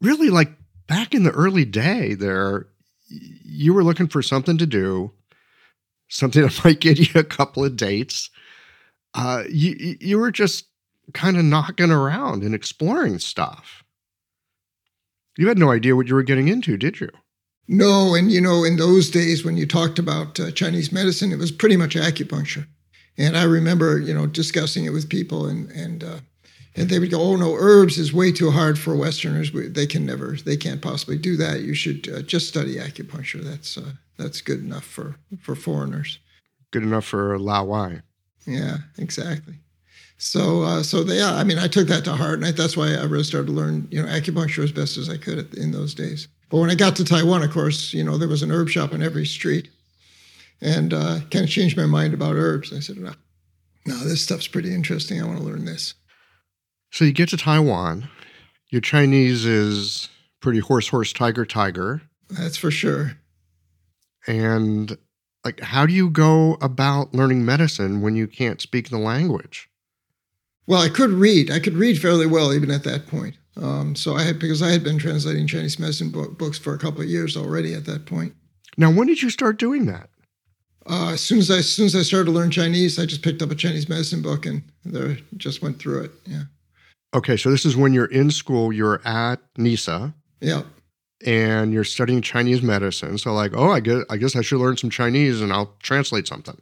really, 0.00 0.28
like 0.30 0.50
back 0.86 1.14
in 1.14 1.22
the 1.22 1.30
early 1.30 1.64
day, 1.64 2.14
there, 2.14 2.66
you 3.08 3.74
were 3.74 3.84
looking 3.84 4.08
for 4.08 4.22
something 4.22 4.58
to 4.58 4.66
do, 4.66 5.12
something 6.08 6.42
that 6.42 6.60
might 6.64 6.80
get 6.80 6.98
you 6.98 7.20
a 7.20 7.24
couple 7.24 7.64
of 7.64 7.76
dates. 7.76 8.30
Uh, 9.14 9.44
you 9.48 9.96
you 10.00 10.18
were 10.18 10.30
just 10.30 10.66
kind 11.14 11.36
of 11.36 11.44
knocking 11.44 11.90
around 11.90 12.42
and 12.42 12.54
exploring 12.54 13.18
stuff. 13.18 13.84
You 15.38 15.48
had 15.48 15.58
no 15.58 15.70
idea 15.70 15.96
what 15.96 16.08
you 16.08 16.14
were 16.14 16.22
getting 16.22 16.48
into, 16.48 16.76
did 16.76 17.00
you? 17.00 17.10
No, 17.68 18.14
and 18.14 18.30
you 18.30 18.40
know, 18.40 18.64
in 18.64 18.76
those 18.76 19.10
days 19.10 19.44
when 19.44 19.56
you 19.56 19.66
talked 19.66 19.98
about 19.98 20.38
uh, 20.38 20.50
Chinese 20.52 20.92
medicine, 20.92 21.32
it 21.32 21.38
was 21.38 21.50
pretty 21.50 21.76
much 21.76 21.94
acupuncture. 21.96 22.66
And 23.18 23.36
I 23.36 23.44
remember, 23.44 23.98
you 23.98 24.14
know, 24.14 24.26
discussing 24.26 24.84
it 24.84 24.90
with 24.90 25.08
people, 25.08 25.46
and 25.46 25.70
and 25.70 26.04
uh, 26.04 26.18
and 26.76 26.88
they 26.88 26.98
would 26.98 27.10
go, 27.10 27.20
"Oh 27.20 27.36
no, 27.36 27.54
herbs 27.54 27.98
is 27.98 28.12
way 28.12 28.32
too 28.32 28.50
hard 28.50 28.78
for 28.78 28.94
Westerners. 28.94 29.50
They 29.52 29.86
can 29.86 30.04
never, 30.04 30.36
they 30.44 30.56
can't 30.56 30.82
possibly 30.82 31.18
do 31.18 31.36
that. 31.36 31.60
You 31.60 31.74
should 31.74 32.08
uh, 32.08 32.22
just 32.22 32.48
study 32.48 32.76
acupuncture. 32.76 33.42
That's 33.42 33.78
uh, 33.78 33.92
that's 34.18 34.40
good 34.40 34.60
enough 34.60 34.84
for 34.84 35.16
for 35.40 35.54
foreigners. 35.54 36.18
Good 36.70 36.82
enough 36.82 37.04
for 37.04 37.38
Lao 37.38 37.64
Wai. 37.64 38.02
Yeah, 38.46 38.78
exactly. 38.98 39.54
So, 40.18 40.62
uh, 40.62 40.82
so 40.82 41.02
they, 41.04 41.18
yeah, 41.18 41.34
I 41.34 41.44
mean, 41.44 41.58
I 41.58 41.68
took 41.68 41.88
that 41.88 42.04
to 42.04 42.12
heart, 42.12 42.34
and 42.34 42.46
I, 42.46 42.50
that's 42.50 42.76
why 42.76 42.94
I 42.94 43.04
really 43.04 43.24
started 43.24 43.48
to 43.48 43.52
learn, 43.52 43.86
you 43.90 44.02
know, 44.02 44.08
acupuncture 44.08 44.64
as 44.64 44.72
best 44.72 44.96
as 44.96 45.10
I 45.10 45.18
could 45.18 45.38
at, 45.38 45.54
in 45.54 45.72
those 45.72 45.94
days. 45.94 46.28
But 46.48 46.58
when 46.58 46.70
I 46.70 46.74
got 46.74 46.96
to 46.96 47.04
Taiwan, 47.04 47.42
of 47.42 47.50
course, 47.50 47.92
you 47.92 48.02
know, 48.02 48.16
there 48.16 48.28
was 48.28 48.42
an 48.42 48.50
herb 48.50 48.68
shop 48.68 48.94
on 48.94 49.02
every 49.02 49.26
street, 49.26 49.68
and 50.60 50.94
uh, 50.94 51.20
kind 51.30 51.44
of 51.44 51.50
changed 51.50 51.76
my 51.76 51.86
mind 51.86 52.14
about 52.14 52.34
herbs. 52.34 52.72
I 52.72 52.80
said, 52.80 52.96
no, 52.96 53.12
no, 53.84 53.96
this 54.04 54.22
stuff's 54.22 54.48
pretty 54.48 54.74
interesting. 54.74 55.20
I 55.20 55.26
want 55.26 55.38
to 55.38 55.44
learn 55.44 55.66
this. 55.66 55.94
So 56.96 57.04
you 57.04 57.12
get 57.12 57.28
to 57.28 57.36
Taiwan. 57.36 58.08
Your 58.70 58.80
Chinese 58.80 59.44
is 59.44 60.08
pretty 60.40 60.60
horse, 60.60 60.88
horse, 60.88 61.12
tiger, 61.12 61.44
tiger. 61.44 62.00
That's 62.30 62.56
for 62.56 62.70
sure. 62.70 63.18
And 64.26 64.96
like, 65.44 65.60
how 65.60 65.84
do 65.84 65.92
you 65.92 66.08
go 66.08 66.56
about 66.62 67.12
learning 67.12 67.44
medicine 67.44 68.00
when 68.00 68.16
you 68.16 68.26
can't 68.26 68.62
speak 68.62 68.88
the 68.88 68.96
language? 68.96 69.68
Well, 70.66 70.80
I 70.80 70.88
could 70.88 71.10
read. 71.10 71.50
I 71.50 71.60
could 71.60 71.74
read 71.74 72.00
fairly 72.00 72.26
well 72.26 72.54
even 72.54 72.70
at 72.70 72.84
that 72.84 73.06
point. 73.06 73.36
Um, 73.58 73.94
so 73.94 74.14
I 74.14 74.22
had 74.22 74.38
because 74.38 74.62
I 74.62 74.70
had 74.70 74.82
been 74.82 74.96
translating 74.96 75.46
Chinese 75.46 75.78
medicine 75.78 76.08
book, 76.08 76.38
books 76.38 76.56
for 76.56 76.72
a 76.72 76.78
couple 76.78 77.02
of 77.02 77.08
years 77.08 77.36
already 77.36 77.74
at 77.74 77.84
that 77.84 78.06
point. 78.06 78.32
Now, 78.78 78.90
when 78.90 79.06
did 79.06 79.20
you 79.20 79.28
start 79.28 79.58
doing 79.58 79.84
that? 79.84 80.08
Uh, 80.86 81.10
as 81.10 81.20
soon 81.20 81.40
as 81.40 81.50
I 81.50 81.58
as 81.58 81.70
soon 81.70 81.84
as 81.84 81.94
I 81.94 82.00
started 82.00 82.24
to 82.24 82.30
learn 82.30 82.50
Chinese, 82.50 82.98
I 82.98 83.04
just 83.04 83.22
picked 83.22 83.42
up 83.42 83.50
a 83.50 83.54
Chinese 83.54 83.86
medicine 83.86 84.22
book 84.22 84.46
and 84.46 84.62
there 84.86 85.18
just 85.36 85.60
went 85.60 85.78
through 85.78 86.04
it. 86.04 86.12
Yeah. 86.24 86.44
Okay, 87.16 87.38
so 87.38 87.50
this 87.50 87.64
is 87.64 87.74
when 87.74 87.94
you're 87.94 88.04
in 88.04 88.30
school. 88.30 88.74
You're 88.74 89.00
at 89.06 89.40
NESA. 89.56 90.12
Yeah. 90.40 90.64
And 91.24 91.72
you're 91.72 91.82
studying 91.82 92.20
Chinese 92.20 92.60
medicine. 92.60 93.16
So, 93.16 93.32
like, 93.32 93.52
oh, 93.54 93.70
I 93.70 93.80
guess 93.80 94.04
I 94.10 94.18
guess 94.18 94.36
I 94.36 94.42
should 94.42 94.60
learn 94.60 94.76
some 94.76 94.90
Chinese, 94.90 95.40
and 95.40 95.50
I'll 95.50 95.74
translate 95.82 96.28
something. 96.28 96.60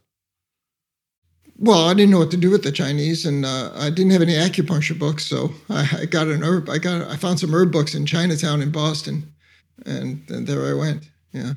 Well, 1.57 1.89
I 1.89 1.93
didn't 1.93 2.11
know 2.11 2.19
what 2.19 2.31
to 2.31 2.37
do 2.37 2.49
with 2.49 2.63
the 2.63 2.71
Chinese, 2.71 3.25
and 3.25 3.45
uh, 3.45 3.71
I 3.75 3.89
didn't 3.89 4.11
have 4.11 4.21
any 4.21 4.33
acupuncture 4.33 4.97
books, 4.97 5.25
so 5.25 5.51
I, 5.69 5.99
I, 6.01 6.05
got 6.05 6.27
an 6.27 6.41
herb. 6.41 6.69
I 6.69 6.77
got 6.77 7.01
I 7.09 7.17
found 7.17 7.39
some 7.39 7.53
herb 7.53 7.73
books 7.73 7.93
in 7.93 8.05
Chinatown 8.05 8.61
in 8.61 8.71
Boston, 8.71 9.33
and, 9.85 10.23
and 10.29 10.47
there 10.47 10.65
I 10.65 10.73
went. 10.73 11.09
Yeah. 11.33 11.53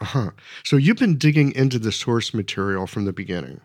Uh 0.00 0.04
huh. 0.06 0.30
So 0.64 0.76
you've 0.76 0.96
been 0.96 1.18
digging 1.18 1.52
into 1.54 1.78
the 1.78 1.92
source 1.92 2.32
material 2.32 2.86
from 2.86 3.04
the 3.04 3.12
beginning. 3.12 3.60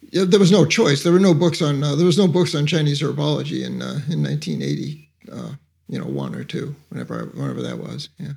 Yeah, 0.00 0.24
there 0.24 0.40
was 0.40 0.52
no 0.52 0.64
choice. 0.64 1.02
There 1.02 1.12
were 1.12 1.18
no 1.18 1.34
books 1.34 1.60
on 1.62 1.82
uh, 1.82 1.96
there 1.96 2.06
was 2.06 2.18
no 2.18 2.28
books 2.28 2.54
on 2.54 2.66
Chinese 2.66 3.02
herbology 3.02 3.64
in 3.64 3.82
uh, 3.82 4.00
in 4.08 4.22
1980. 4.22 5.10
Uh, 5.32 5.52
you 5.88 5.98
know, 5.98 6.06
one 6.06 6.34
or 6.34 6.44
two, 6.44 6.74
whenever 6.88 7.26
whenever 7.34 7.62
that 7.62 7.78
was. 7.78 8.08
Yeah. 8.18 8.32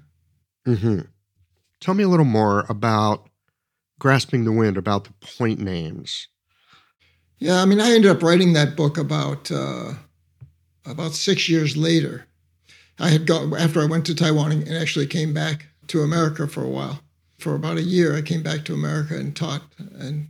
Hmm. 0.66 1.02
Tell 1.80 1.94
me 1.94 2.04
a 2.04 2.08
little 2.08 2.26
more 2.26 2.66
about 2.70 3.30
grasping 4.00 4.46
the 4.46 4.52
wind 4.52 4.78
about 4.78 5.06
the 5.06 5.14
point 5.38 5.60
names. 5.60 6.28
Yeah, 7.40 7.62
I 7.62 7.66
mean, 7.66 7.80
I 7.80 7.92
ended 7.92 8.12
up 8.12 8.22
writing 8.22 8.54
that 8.54 8.76
book 8.76 8.98
about 8.98 9.52
uh, 9.52 9.94
about 10.86 11.14
six 11.14 11.48
years 11.48 11.78
later. 11.78 12.26
I 13.00 13.10
had 13.10 13.26
gone 13.26 13.54
after 13.56 13.82
I 13.82 13.86
went 13.86 14.06
to 14.08 14.16
Taiwan 14.16 14.52
and 14.52 14.74
actually 14.74 15.08
came 15.08 15.34
back 15.34 15.68
to 15.88 16.02
America 16.02 16.48
for 16.48 16.64
a 16.64 16.70
while. 16.70 17.00
For 17.38 17.56
about 17.56 17.78
a 17.78 17.84
year, 17.84 18.18
I 18.18 18.22
came 18.22 18.44
back 18.44 18.66
to 18.66 18.74
America 18.74 19.16
and 19.16 19.34
taught 19.34 19.64
and 19.98 20.28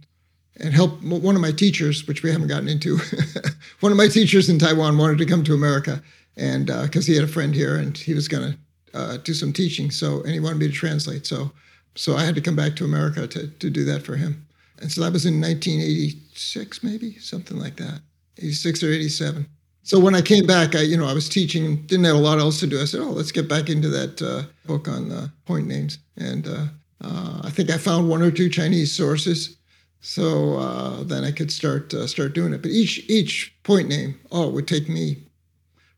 and 0.59 0.73
helped 0.73 1.03
one 1.03 1.35
of 1.35 1.41
my 1.41 1.51
teachers, 1.51 2.07
which 2.07 2.23
we 2.23 2.31
haven't 2.31 2.47
gotten 2.47 2.67
into. 2.67 2.97
one 3.79 3.91
of 3.91 3.97
my 3.97 4.07
teachers 4.07 4.49
in 4.49 4.59
Taiwan 4.59 4.97
wanted 4.97 5.17
to 5.19 5.25
come 5.25 5.43
to 5.43 5.53
America, 5.53 6.01
and 6.37 6.67
because 6.67 7.07
uh, 7.07 7.11
he 7.11 7.15
had 7.15 7.23
a 7.23 7.31
friend 7.31 7.55
here 7.55 7.77
and 7.77 7.97
he 7.97 8.13
was 8.13 8.27
going 8.27 8.53
to 8.53 8.97
uh, 8.97 9.17
do 9.17 9.33
some 9.33 9.53
teaching, 9.53 9.91
so 9.91 10.21
and 10.23 10.31
he 10.31 10.39
wanted 10.39 10.59
me 10.59 10.67
to 10.67 10.73
translate. 10.73 11.25
So 11.25 11.51
so 11.95 12.15
I 12.15 12.23
had 12.23 12.35
to 12.35 12.41
come 12.41 12.55
back 12.55 12.77
to 12.77 12.85
America 12.85 13.27
to, 13.27 13.47
to 13.47 13.69
do 13.69 13.83
that 13.85 14.03
for 14.03 14.15
him. 14.15 14.47
And 14.79 14.89
so 14.89 15.01
that 15.01 15.11
was 15.11 15.25
in 15.25 15.41
1986, 15.41 16.81
maybe 16.81 17.17
something 17.19 17.57
like 17.57 17.75
that, 17.75 17.99
86 18.37 18.83
or 18.83 18.91
87. 18.91 19.45
So 19.83 19.99
when 19.99 20.15
I 20.15 20.21
came 20.21 20.45
back, 20.45 20.75
I, 20.75 20.81
you 20.81 20.95
know, 20.95 21.07
I 21.07 21.13
was 21.13 21.27
teaching, 21.27 21.77
didn't 21.87 22.05
have 22.05 22.15
a 22.15 22.19
lot 22.19 22.39
else 22.39 22.59
to 22.61 22.67
do. 22.67 22.79
I 22.79 22.85
said, 22.85 23.01
oh, 23.01 23.09
let's 23.09 23.33
get 23.33 23.49
back 23.49 23.69
into 23.69 23.89
that 23.89 24.21
uh, 24.21 24.43
book 24.65 24.87
on 24.87 25.11
uh, 25.11 25.27
point 25.45 25.67
names. 25.67 25.99
And 26.15 26.47
uh, 26.47 26.65
uh 27.03 27.41
I 27.43 27.49
think 27.49 27.69
I 27.69 27.77
found 27.77 28.07
one 28.07 28.21
or 28.21 28.31
two 28.31 28.49
Chinese 28.49 28.93
sources. 28.93 29.57
So 30.01 30.57
uh, 30.57 31.03
then 31.03 31.23
I 31.23 31.31
could 31.31 31.51
start 31.51 31.93
uh, 31.93 32.07
start 32.07 32.33
doing 32.33 32.53
it. 32.53 32.61
But 32.61 32.71
each 32.71 33.03
each 33.09 33.53
point 33.63 33.89
name, 33.89 34.19
oh, 34.31 34.49
would 34.49 34.67
take 34.67 34.87
me 34.87 35.23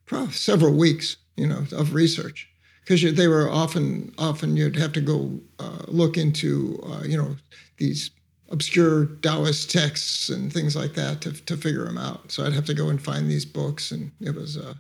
probably 0.06 0.34
several 0.34 0.74
weeks, 0.74 1.18
you 1.38 1.48
know, 1.48 1.64
of 1.72 1.94
research 1.94 2.52
because 2.84 3.16
they 3.16 3.28
were 3.28 3.50
often 3.50 4.14
often 4.18 4.58
you'd 4.58 4.76
have 4.76 4.94
to 4.94 5.02
go 5.02 5.40
uh, 5.60 5.84
look 5.88 6.18
into 6.18 6.82
uh, 6.86 7.04
you 7.04 7.18
know 7.18 7.36
these 7.78 8.12
obscure 8.50 9.06
Taoist 9.22 9.72
texts 9.72 10.28
and 10.30 10.52
things 10.52 10.76
like 10.76 10.94
that 10.96 11.22
to 11.22 11.32
to 11.46 11.58
figure 11.58 11.86
them 11.86 11.98
out. 11.98 12.32
So 12.32 12.46
I'd 12.46 12.54
have 12.54 12.66
to 12.66 12.74
go 12.74 12.90
and 12.90 13.02
find 13.02 13.30
these 13.30 13.46
books, 13.46 13.92
and 13.92 14.12
it 14.20 14.36
was 14.36 14.58
uh, 14.58 14.74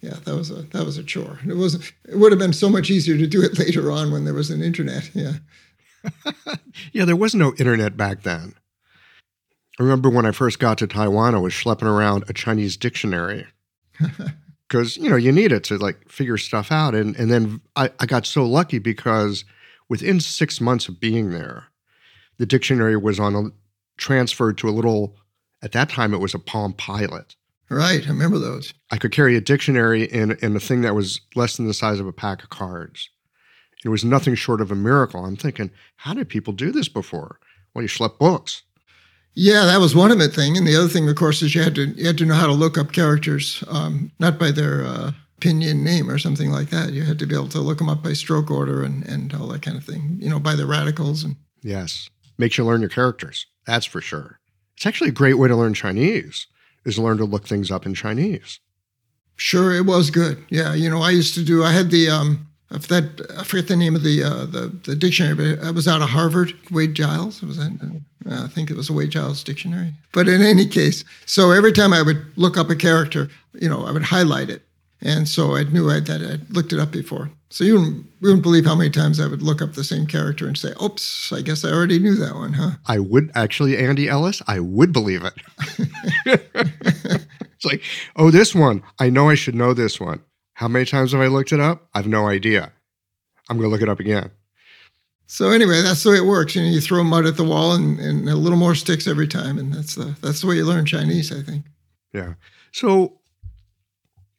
yeah 0.00 0.16
that 0.24 0.34
was 0.34 0.50
a 0.50 0.62
that 0.62 0.84
was 0.84 0.98
a 0.98 1.04
chore. 1.04 1.38
It 1.46 1.56
was 1.56 1.74
it 2.08 2.18
would 2.18 2.32
have 2.32 2.38
been 2.38 2.52
so 2.52 2.68
much 2.68 2.90
easier 2.90 3.16
to 3.16 3.26
do 3.26 3.42
it 3.42 3.58
later 3.58 3.90
on 3.90 4.12
when 4.12 4.24
there 4.24 4.34
was 4.34 4.50
an 4.50 4.62
internet. 4.62 5.10
Yeah. 5.14 5.34
yeah, 6.92 7.04
there 7.04 7.16
was 7.16 7.34
no 7.34 7.54
internet 7.58 7.96
back 7.96 8.22
then. 8.22 8.54
I 9.78 9.82
remember 9.82 10.10
when 10.10 10.26
I 10.26 10.32
first 10.32 10.58
got 10.58 10.78
to 10.78 10.86
Taiwan, 10.86 11.34
I 11.34 11.38
was 11.38 11.52
schlepping 11.52 11.84
around 11.84 12.24
a 12.28 12.32
Chinese 12.32 12.76
dictionary. 12.76 13.46
because 14.72 14.96
you 14.96 15.10
know 15.10 15.16
you 15.16 15.30
need 15.30 15.52
it 15.52 15.64
to 15.64 15.76
like 15.76 16.08
figure 16.08 16.38
stuff 16.38 16.72
out 16.72 16.94
and 16.94 17.14
and 17.16 17.30
then 17.30 17.60
I, 17.76 17.90
I 18.00 18.06
got 18.06 18.24
so 18.24 18.44
lucky 18.46 18.78
because 18.78 19.44
within 19.90 20.18
six 20.18 20.62
months 20.62 20.88
of 20.88 20.98
being 20.98 21.30
there 21.30 21.64
the 22.38 22.46
dictionary 22.46 22.96
was 22.96 23.20
on 23.20 23.34
a 23.34 23.42
transferred 23.98 24.56
to 24.58 24.68
a 24.68 24.72
little 24.72 25.16
at 25.62 25.72
that 25.72 25.90
time 25.90 26.14
it 26.14 26.18
was 26.18 26.34
a 26.34 26.38
palm 26.38 26.72
pilot. 26.72 27.36
Right 27.68 28.04
i 28.04 28.08
remember 28.08 28.38
those. 28.38 28.72
I 28.90 28.96
could 28.96 29.12
carry 29.12 29.36
a 29.36 29.40
dictionary 29.40 30.04
in 30.04 30.32
in 30.42 30.56
a 30.56 30.60
thing 30.60 30.80
that 30.82 30.94
was 30.94 31.20
less 31.34 31.56
than 31.56 31.66
the 31.66 31.74
size 31.74 32.00
of 32.00 32.06
a 32.06 32.12
pack 32.12 32.42
of 32.42 32.48
cards. 32.48 33.10
It 33.84 33.90
was 33.90 34.04
nothing 34.04 34.34
short 34.34 34.60
of 34.60 34.70
a 34.70 34.76
miracle. 34.76 35.24
I'm 35.24 35.36
thinking 35.36 35.70
how 35.96 36.14
did 36.14 36.30
people 36.30 36.54
do 36.54 36.72
this 36.72 36.88
before? 36.88 37.38
Well 37.74 37.82
you 37.82 37.88
schlepp 37.88 38.18
books 38.18 38.62
yeah, 39.34 39.64
that 39.64 39.80
was 39.80 39.94
one 39.94 40.10
of 40.10 40.18
the 40.18 40.28
thing, 40.28 40.56
and 40.56 40.66
the 40.66 40.76
other 40.76 40.88
thing, 40.88 41.08
of 41.08 41.16
course, 41.16 41.42
is 41.42 41.54
you 41.54 41.62
had 41.62 41.74
to 41.76 41.86
you 41.86 42.06
had 42.06 42.18
to 42.18 42.26
know 42.26 42.34
how 42.34 42.46
to 42.46 42.52
look 42.52 42.76
up 42.76 42.92
characters, 42.92 43.64
um, 43.68 44.12
not 44.18 44.38
by 44.38 44.50
their 44.50 44.84
uh, 44.84 45.12
pinyin 45.40 45.82
name 45.82 46.10
or 46.10 46.18
something 46.18 46.50
like 46.50 46.70
that. 46.70 46.92
You 46.92 47.04
had 47.04 47.18
to 47.20 47.26
be 47.26 47.34
able 47.34 47.48
to 47.48 47.60
look 47.60 47.78
them 47.78 47.88
up 47.88 48.02
by 48.02 48.12
stroke 48.12 48.50
order 48.50 48.82
and 48.82 49.06
and 49.06 49.32
all 49.34 49.46
that 49.48 49.62
kind 49.62 49.76
of 49.76 49.84
thing. 49.84 50.18
You 50.20 50.28
know, 50.28 50.38
by 50.38 50.54
the 50.54 50.66
radicals 50.66 51.24
and. 51.24 51.36
Yes, 51.62 52.10
makes 52.38 52.58
you 52.58 52.64
learn 52.64 52.80
your 52.80 52.90
characters. 52.90 53.46
That's 53.66 53.86
for 53.86 54.00
sure. 54.00 54.40
It's 54.76 54.84
actually 54.84 55.10
a 55.10 55.12
great 55.12 55.38
way 55.38 55.48
to 55.48 55.56
learn 55.56 55.74
Chinese. 55.74 56.46
Is 56.84 56.98
learn 56.98 57.18
to 57.18 57.24
look 57.24 57.46
things 57.46 57.70
up 57.70 57.86
in 57.86 57.94
Chinese. 57.94 58.58
Sure, 59.36 59.72
it 59.72 59.86
was 59.86 60.10
good. 60.10 60.44
Yeah, 60.50 60.74
you 60.74 60.90
know, 60.90 61.00
I 61.00 61.10
used 61.10 61.34
to 61.34 61.44
do. 61.44 61.62
I 61.62 61.70
had 61.70 61.90
the 61.90 62.10
um, 62.10 62.48
if 62.74 62.88
that 62.88 63.20
I 63.38 63.44
forget 63.44 63.68
the 63.68 63.76
name 63.76 63.94
of 63.94 64.02
the 64.02 64.22
uh, 64.22 64.46
the, 64.46 64.72
the 64.84 64.96
dictionary, 64.96 65.34
but 65.34 65.68
it 65.68 65.74
was 65.74 65.86
out 65.86 66.02
of 66.02 66.08
Harvard. 66.10 66.54
Wade 66.70 66.94
Giles 66.94 67.42
was 67.42 67.58
that? 67.58 68.02
Uh, 68.28 68.44
I 68.44 68.48
think 68.48 68.70
it 68.70 68.76
was 68.76 68.88
a 68.88 68.92
Wade 68.92 69.10
Giles 69.10 69.44
dictionary. 69.44 69.92
But 70.12 70.28
in 70.28 70.42
any 70.42 70.66
case, 70.66 71.04
so 71.26 71.50
every 71.50 71.72
time 71.72 71.92
I 71.92 72.02
would 72.02 72.24
look 72.36 72.56
up 72.56 72.70
a 72.70 72.76
character, 72.76 73.28
you 73.54 73.68
know, 73.68 73.84
I 73.84 73.92
would 73.92 74.04
highlight 74.04 74.48
it, 74.48 74.62
and 75.00 75.28
so 75.28 75.56
I 75.56 75.64
knew 75.64 75.90
I, 75.90 76.00
that 76.00 76.22
I'd 76.22 76.50
looked 76.50 76.72
it 76.72 76.80
up 76.80 76.90
before. 76.90 77.30
So 77.50 77.64
you 77.64 77.74
wouldn't, 77.74 77.96
you 78.20 78.28
wouldn't 78.28 78.42
believe 78.42 78.64
how 78.64 78.74
many 78.74 78.88
times 78.88 79.20
I 79.20 79.26
would 79.26 79.42
look 79.42 79.60
up 79.60 79.74
the 79.74 79.84
same 79.84 80.06
character 80.06 80.46
and 80.46 80.56
say, 80.56 80.72
"Oops, 80.82 81.32
I 81.32 81.42
guess 81.42 81.64
I 81.64 81.70
already 81.70 81.98
knew 81.98 82.14
that 82.14 82.34
one, 82.34 82.54
huh?" 82.54 82.72
I 82.86 82.98
would 82.98 83.30
actually, 83.34 83.76
Andy 83.76 84.08
Ellis. 84.08 84.40
I 84.46 84.60
would 84.60 84.92
believe 84.92 85.24
it. 85.24 85.34
it's 87.62 87.64
like, 87.64 87.82
oh, 88.16 88.30
this 88.30 88.54
one. 88.54 88.82
I 88.98 89.10
know 89.10 89.28
I 89.28 89.34
should 89.34 89.54
know 89.54 89.74
this 89.74 90.00
one. 90.00 90.22
How 90.62 90.68
many 90.68 90.84
times 90.84 91.10
have 91.10 91.20
I 91.20 91.26
looked 91.26 91.50
it 91.50 91.58
up? 91.58 91.88
I've 91.92 92.06
no 92.06 92.28
idea. 92.28 92.70
I'm 93.50 93.56
going 93.56 93.68
to 93.68 93.72
look 93.72 93.82
it 93.82 93.88
up 93.88 93.98
again. 93.98 94.30
So 95.26 95.50
anyway, 95.50 95.82
that's 95.82 96.04
the 96.04 96.10
way 96.10 96.18
it 96.18 96.24
works. 96.24 96.54
You 96.54 96.62
know, 96.62 96.68
you 96.68 96.80
throw 96.80 97.02
mud 97.02 97.26
at 97.26 97.36
the 97.36 97.42
wall 97.42 97.72
and, 97.72 97.98
and 97.98 98.28
a 98.28 98.36
little 98.36 98.56
more 98.56 98.76
sticks 98.76 99.08
every 99.08 99.26
time, 99.26 99.58
and 99.58 99.74
that's 99.74 99.96
the 99.96 100.16
that's 100.22 100.40
the 100.40 100.46
way 100.46 100.54
you 100.54 100.64
learn 100.64 100.86
Chinese, 100.86 101.32
I 101.32 101.42
think. 101.42 101.64
Yeah. 102.12 102.34
So, 102.70 103.18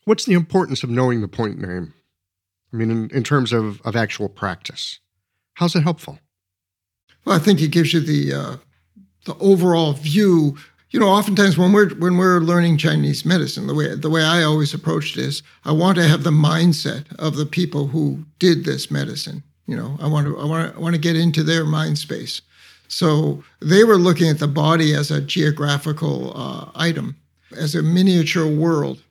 what's 0.05 0.23
the 0.23 0.31
importance 0.31 0.81
of 0.81 0.89
knowing 0.89 1.19
the 1.19 1.27
point 1.27 1.59
name? 1.59 1.93
I 2.71 2.77
mean, 2.77 2.89
in, 2.89 3.09
in 3.09 3.23
terms 3.25 3.51
of 3.51 3.81
of 3.81 3.97
actual 3.97 4.29
practice, 4.29 4.99
how's 5.55 5.75
it 5.75 5.83
helpful? 5.83 6.19
Well, 7.25 7.35
I 7.35 7.39
think 7.39 7.61
it 7.61 7.71
gives 7.71 7.91
you 7.91 7.99
the 7.99 8.33
uh, 8.33 8.55
the 9.25 9.35
overall 9.39 9.91
view. 9.91 10.57
You 10.93 10.99
know, 10.99 11.09
oftentimes 11.09 11.57
when 11.57 11.73
we're 11.73 11.89
when 11.95 12.17
we're 12.17 12.39
learning 12.39 12.77
Chinese 12.77 13.25
medicine, 13.25 13.65
the 13.65 13.73
way 13.73 13.95
the 13.95 14.11
way 14.11 14.23
I 14.23 14.43
always 14.43 14.75
approached 14.75 15.17
it 15.17 15.23
is, 15.23 15.41
I 15.65 15.71
want 15.71 15.97
to 15.97 16.07
have 16.07 16.23
the 16.23 16.29
mindset 16.29 17.11
of 17.17 17.35
the 17.35 17.47
people 17.47 17.87
who 17.87 18.23
did 18.37 18.63
this 18.63 18.91
medicine. 18.91 19.41
You 19.65 19.75
know, 19.75 19.97
I 19.99 20.07
want 20.07 20.27
to 20.27 20.37
I 20.37 20.45
want 20.45 20.71
to, 20.71 20.77
I 20.77 20.79
want 20.79 20.93
to 20.93 21.01
get 21.01 21.15
into 21.15 21.41
their 21.41 21.65
mind 21.65 21.97
space. 21.97 22.41
So 22.89 23.43
they 23.59 23.83
were 23.83 23.97
looking 23.97 24.29
at 24.29 24.37
the 24.37 24.47
body 24.47 24.93
as 24.93 25.09
a 25.09 25.19
geographical 25.19 26.31
uh, 26.35 26.69
item, 26.75 27.15
as 27.57 27.73
a 27.73 27.81
miniature 27.81 28.45
world. 28.45 29.01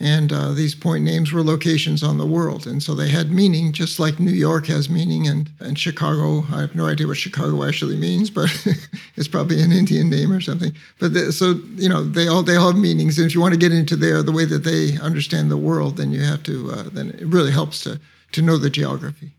And 0.00 0.32
uh, 0.32 0.52
these 0.52 0.74
point 0.74 1.04
names 1.04 1.32
were 1.32 1.42
locations 1.42 2.02
on 2.02 2.18
the 2.18 2.26
world. 2.26 2.66
And 2.66 2.82
so 2.82 2.94
they 2.94 3.08
had 3.08 3.30
meaning, 3.30 3.72
just 3.72 4.00
like 4.00 4.18
New 4.18 4.32
York 4.32 4.66
has 4.66 4.90
meaning 4.90 5.28
and, 5.28 5.48
and 5.60 5.78
Chicago. 5.78 6.44
I 6.52 6.62
have 6.62 6.74
no 6.74 6.86
idea 6.86 7.06
what 7.06 7.16
Chicago 7.16 7.62
actually 7.62 7.96
means, 7.96 8.28
but 8.28 8.50
it's 9.16 9.28
probably 9.28 9.62
an 9.62 9.70
Indian 9.70 10.10
name 10.10 10.32
or 10.32 10.40
something. 10.40 10.74
But 10.98 11.14
the, 11.14 11.32
so, 11.32 11.60
you 11.76 11.88
know, 11.88 12.02
they 12.02 12.26
all, 12.26 12.42
they 12.42 12.56
all 12.56 12.72
have 12.72 12.80
meanings. 12.80 13.18
And 13.18 13.26
if 13.26 13.34
you 13.34 13.40
want 13.40 13.54
to 13.54 13.60
get 13.60 13.72
into 13.72 13.94
there, 13.94 14.22
the 14.22 14.32
way 14.32 14.44
that 14.46 14.64
they 14.64 14.98
understand 14.98 15.50
the 15.50 15.56
world, 15.56 15.96
then 15.96 16.10
you 16.10 16.22
have 16.22 16.42
to, 16.42 16.72
uh, 16.72 16.82
then 16.92 17.10
it 17.10 17.26
really 17.26 17.52
helps 17.52 17.84
to, 17.84 18.00
to 18.32 18.42
know 18.42 18.56
the 18.56 18.70
geography 18.70 19.34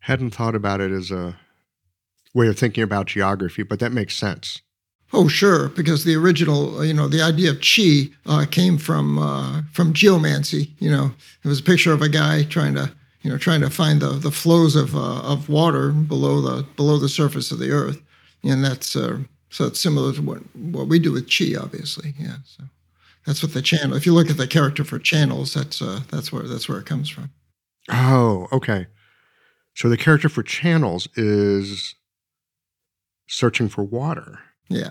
hadn't 0.00 0.30
thought 0.30 0.54
about 0.54 0.80
it 0.80 0.90
as 0.90 1.10
a 1.10 1.38
way 2.34 2.48
of 2.48 2.58
thinking 2.58 2.82
about 2.82 3.06
geography, 3.06 3.62
but 3.62 3.78
that 3.80 3.92
makes 3.92 4.16
sense. 4.16 4.62
Oh, 5.12 5.26
sure, 5.26 5.68
because 5.68 6.04
the 6.04 6.14
original, 6.14 6.84
you 6.84 6.94
know, 6.94 7.08
the 7.08 7.20
idea 7.22 7.50
of 7.50 7.58
qi 7.58 8.12
uh, 8.26 8.46
came 8.48 8.78
from 8.78 9.18
uh, 9.18 9.62
from 9.72 9.92
geomancy. 9.92 10.72
You 10.78 10.90
know, 10.90 11.12
it 11.44 11.48
was 11.48 11.60
a 11.60 11.64
picture 11.64 11.92
of 11.92 12.02
a 12.02 12.08
guy 12.08 12.44
trying 12.44 12.74
to, 12.76 12.92
you 13.22 13.30
know, 13.30 13.36
trying 13.36 13.60
to 13.62 13.70
find 13.70 14.00
the 14.00 14.10
the 14.10 14.30
flows 14.30 14.76
of 14.76 14.94
uh, 14.94 15.20
of 15.22 15.48
water 15.48 15.90
below 15.90 16.40
the 16.40 16.62
below 16.76 16.96
the 16.96 17.08
surface 17.08 17.50
of 17.50 17.58
the 17.58 17.72
earth, 17.72 18.00
and 18.44 18.64
that's 18.64 18.94
uh, 18.94 19.18
so 19.48 19.66
it's 19.66 19.80
similar 19.80 20.12
to 20.12 20.22
what 20.22 20.38
what 20.54 20.86
we 20.86 21.00
do 21.00 21.12
with 21.12 21.26
qi, 21.26 21.60
obviously. 21.60 22.14
Yeah, 22.16 22.36
so 22.44 22.64
that's 23.26 23.42
what 23.42 23.52
the 23.52 23.62
channel. 23.62 23.96
If 23.96 24.06
you 24.06 24.14
look 24.14 24.30
at 24.30 24.36
the 24.36 24.46
character 24.46 24.84
for 24.84 25.00
channels, 25.00 25.54
that's 25.54 25.82
uh, 25.82 26.00
that's 26.08 26.32
where 26.32 26.44
that's 26.44 26.68
where 26.68 26.78
it 26.78 26.86
comes 26.86 27.10
from. 27.10 27.30
Oh, 27.90 28.46
okay. 28.52 28.86
So 29.74 29.88
the 29.88 29.96
character 29.96 30.28
for 30.28 30.42
channels 30.44 31.08
is 31.16 31.96
searching 33.26 33.68
for 33.68 33.82
water. 33.82 34.38
Yeah. 34.70 34.90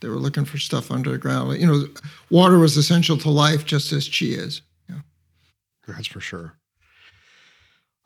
They 0.00 0.08
were 0.08 0.16
looking 0.16 0.44
for 0.44 0.58
stuff 0.58 0.90
underground. 0.90 1.58
You 1.60 1.66
know, 1.66 1.84
water 2.28 2.58
was 2.58 2.76
essential 2.76 3.16
to 3.18 3.30
life 3.30 3.64
just 3.64 3.92
as 3.92 4.08
chi 4.08 4.26
is. 4.26 4.60
Yeah. 4.88 5.00
That's 5.86 6.08
for 6.08 6.20
sure. 6.20 6.58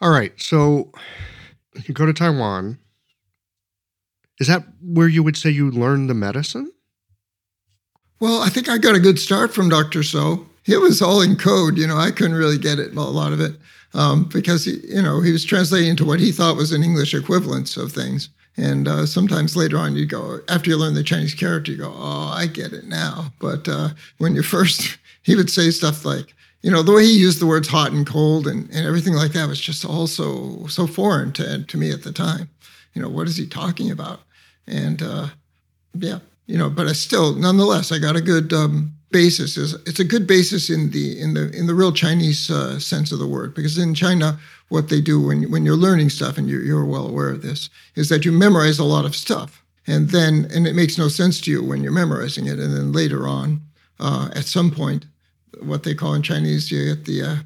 All 0.00 0.10
right. 0.10 0.32
So 0.40 0.92
you 1.84 1.94
go 1.94 2.06
to 2.06 2.12
Taiwan. 2.12 2.78
Is 4.38 4.46
that 4.46 4.64
where 4.82 5.08
you 5.08 5.22
would 5.22 5.36
say 5.36 5.50
you 5.50 5.70
learned 5.70 6.10
the 6.10 6.14
medicine? 6.14 6.70
Well, 8.20 8.42
I 8.42 8.50
think 8.50 8.68
I 8.68 8.78
got 8.78 8.94
a 8.94 9.00
good 9.00 9.18
start 9.18 9.52
from 9.52 9.68
Dr. 9.68 10.02
So. 10.02 10.46
It 10.66 10.78
was 10.78 11.00
all 11.00 11.22
in 11.22 11.36
code. 11.36 11.78
You 11.78 11.86
know, 11.86 11.96
I 11.96 12.10
couldn't 12.10 12.36
really 12.36 12.58
get 12.58 12.78
it, 12.80 12.94
a 12.94 13.00
lot 13.00 13.32
of 13.32 13.40
it 13.40 13.52
um, 13.96 14.24
because 14.24 14.64
he, 14.64 14.78
you 14.84 15.02
know 15.02 15.20
he 15.20 15.32
was 15.32 15.44
translating 15.44 15.90
into 15.90 16.04
what 16.04 16.20
he 16.20 16.30
thought 16.30 16.56
was 16.56 16.72
an 16.72 16.84
English 16.84 17.14
equivalence 17.14 17.76
of 17.76 17.92
things. 17.92 18.28
And 18.56 18.88
uh, 18.88 19.04
sometimes 19.06 19.56
later 19.56 19.76
on, 19.76 19.96
you 19.96 20.06
go 20.06 20.40
after 20.48 20.70
you 20.70 20.76
learn 20.76 20.94
the 20.94 21.02
Chinese 21.02 21.34
character, 21.34 21.72
you 21.72 21.78
go, 21.78 21.92
"Oh, 21.94 22.32
I 22.34 22.46
get 22.46 22.72
it 22.72 22.86
now." 22.86 23.32
But 23.38 23.68
uh, 23.68 23.90
when 24.18 24.34
you 24.34 24.42
first, 24.42 24.96
he 25.22 25.36
would 25.36 25.50
say 25.50 25.70
stuff 25.70 26.04
like, 26.04 26.34
you 26.62 26.70
know, 26.70 26.82
the 26.82 26.92
way 26.92 27.04
he 27.04 27.18
used 27.18 27.40
the 27.40 27.46
words 27.46 27.68
hot 27.68 27.92
and 27.92 28.06
cold 28.06 28.46
and, 28.46 28.70
and 28.70 28.86
everything 28.86 29.14
like 29.14 29.32
that 29.32 29.48
was 29.48 29.60
just 29.60 29.84
all 29.84 30.06
so 30.06 30.66
so 30.68 30.86
foreign 30.86 31.32
to 31.34 31.64
to 31.64 31.76
me 31.76 31.90
at 31.90 32.02
the 32.02 32.12
time. 32.12 32.48
You 32.94 33.02
know, 33.02 33.10
what 33.10 33.28
is 33.28 33.36
he 33.36 33.46
talking 33.46 33.90
about? 33.90 34.20
And 34.66 35.02
uh, 35.02 35.28
yeah, 35.94 36.20
you 36.46 36.56
know, 36.56 36.70
but 36.70 36.86
I 36.86 36.92
still, 36.92 37.34
nonetheless, 37.34 37.92
I 37.92 37.98
got 37.98 38.16
a 38.16 38.22
good 38.22 38.52
um, 38.52 38.95
basis 39.10 39.56
is 39.56 39.74
it's 39.86 40.00
a 40.00 40.04
good 40.04 40.26
basis 40.26 40.68
in 40.68 40.90
the 40.90 41.20
in 41.20 41.34
the 41.34 41.50
in 41.50 41.66
the 41.66 41.74
real 41.74 41.92
Chinese 41.92 42.50
uh, 42.50 42.78
sense 42.78 43.12
of 43.12 43.18
the 43.18 43.26
word 43.26 43.54
because 43.54 43.78
in 43.78 43.94
China 43.94 44.38
what 44.68 44.88
they 44.88 45.00
do 45.00 45.20
when 45.20 45.50
when 45.50 45.64
you're 45.64 45.76
learning 45.76 46.10
stuff 46.10 46.38
and 46.38 46.48
you're, 46.48 46.62
you're 46.62 46.84
well 46.84 47.06
aware 47.06 47.30
of 47.30 47.42
this 47.42 47.70
is 47.94 48.08
that 48.08 48.24
you 48.24 48.32
memorize 48.32 48.78
a 48.78 48.84
lot 48.84 49.04
of 49.04 49.14
stuff. 49.14 49.62
And 49.86 50.10
then 50.10 50.48
and 50.52 50.66
it 50.66 50.74
makes 50.74 50.98
no 50.98 51.08
sense 51.08 51.40
to 51.42 51.50
you 51.50 51.62
when 51.62 51.82
you're 51.82 51.92
memorizing 51.92 52.46
it. 52.46 52.58
And 52.58 52.74
then 52.74 52.92
later 52.92 53.28
on 53.28 53.60
uh, 54.00 54.30
at 54.34 54.44
some 54.44 54.70
point 54.70 55.06
what 55.60 55.84
they 55.84 55.94
call 55.94 56.14
in 56.14 56.22
Chinese 56.22 56.70
you 56.70 56.94
get 56.94 57.04
the 57.04 57.22
uh, 57.22 57.36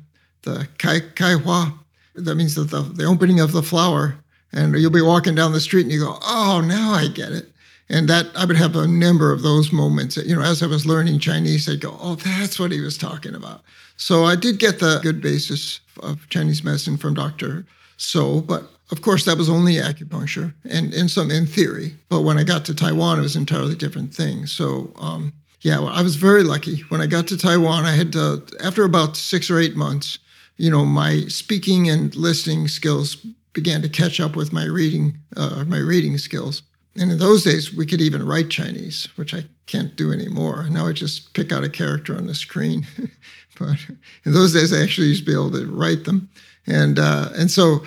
the 0.43 0.69
kai 0.79 1.01
kai 1.01 1.35
hua. 1.35 1.75
That 2.15 2.35
means 2.35 2.55
that 2.55 2.71
the, 2.71 2.83
the 2.83 3.05
opening 3.05 3.41
of 3.41 3.53
the 3.53 3.63
flower. 3.63 4.17
And 4.53 4.75
you'll 4.75 4.91
be 4.91 5.01
walking 5.01 5.37
down 5.37 5.53
the 5.53 5.61
street 5.61 5.83
and 5.83 5.93
you 5.93 6.01
go 6.01 6.19
oh 6.23 6.63
now 6.65 6.93
I 6.93 7.09
get 7.09 7.33
it 7.33 7.53
and 7.91 8.09
that 8.09 8.27
I 8.35 8.45
would 8.45 8.57
have 8.57 8.77
a 8.77 8.87
number 8.87 9.33
of 9.33 9.43
those 9.43 9.73
moments. 9.73 10.17
You 10.17 10.37
know, 10.37 10.43
as 10.43 10.63
I 10.63 10.67
was 10.67 10.87
learning 10.87 11.19
Chinese, 11.19 11.69
I'd 11.69 11.81
go, 11.81 11.97
"Oh, 12.01 12.15
that's 12.15 12.59
what 12.59 12.73
he 12.73 12.81
was 12.81 12.97
talking 12.97 13.35
about." 13.35 13.63
So 13.97 14.25
I 14.25 14.37
did 14.37 14.59
get 14.59 14.79
the 14.79 15.01
good 15.03 15.21
basis 15.21 15.81
of 16.03 16.27
Chinese 16.31 16.65
medicine 16.65 16.97
from 16.97 17.15
Dr. 17.15 17.67
So, 17.99 18.41
but 18.41 18.71
of 18.91 19.03
course 19.03 19.25
that 19.27 19.37
was 19.37 19.51
only 19.51 19.75
acupuncture 19.75 20.55
and 20.69 20.95
in 20.95 21.09
some 21.09 21.31
in 21.31 21.47
theory. 21.47 21.95
But 22.09 22.23
when 22.23 22.39
I 22.39 22.45
got 22.45 22.65
to 22.65 22.75
Taiwan, 22.75 23.19
it 23.19 23.23
was 23.23 23.37
entirely 23.37 23.75
different 23.75 24.15
thing. 24.15 24.47
So 24.47 24.91
um, 24.99 25.35
yeah, 25.63 25.79
well, 25.79 25.89
I 25.89 26.03
was 26.03 26.17
very 26.17 26.43
lucky 26.43 26.81
when 26.89 27.01
I 27.01 27.07
got 27.07 27.27
to 27.29 27.37
Taiwan. 27.37 27.85
I 27.85 27.93
had 27.93 28.13
to, 28.15 28.43
after 28.65 28.85
about 28.85 29.17
six 29.17 29.51
or 29.51 29.59
eight 29.59 29.77
months, 29.77 30.19
you 30.57 30.71
know, 30.71 30.85
my 30.85 31.23
speaking 31.29 31.89
and 31.91 32.15
listening 32.17 32.69
skills 32.69 33.17
began 33.53 33.83
to 33.83 33.89
catch 33.89 34.21
up 34.21 34.37
with 34.37 34.53
my 34.53 34.65
reading, 34.65 35.19
uh, 35.37 35.65
my 35.67 35.79
reading 35.79 36.17
skills. 36.17 36.63
And 36.97 37.13
in 37.13 37.19
those 37.19 37.45
days, 37.45 37.75
we 37.75 37.87
could 37.87 38.01
even 38.01 38.27
write 38.27 38.51
Chinese, 38.51 39.09
which 39.17 39.33
I 39.33 39.45
can't 39.67 39.95
do 39.95 40.13
anymore. 40.13 40.67
Now 40.71 40.89
I 40.89 40.93
just 40.93 41.33
pick 41.35 41.53
out 41.53 41.65
a 41.65 41.69
character 41.69 42.17
on 42.17 42.27
the 42.27 42.35
screen. 42.35 42.87
but 43.59 43.79
in 44.25 44.33
those 44.33 44.53
days, 44.53 44.73
I 44.73 44.83
actually 44.83 45.09
used 45.09 45.25
to 45.25 45.31
be 45.31 45.35
able 45.35 45.53
to 45.53 45.67
write 45.67 46.05
them. 46.05 46.29
And, 46.67 46.99
uh, 46.99 47.31
and 47.37 47.51
so, 47.51 47.85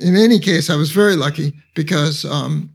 in 0.00 0.16
any 0.16 0.38
case, 0.38 0.70
I 0.70 0.76
was 0.76 0.92
very 0.92 1.16
lucky 1.16 1.52
because 1.74 2.24
um, 2.24 2.70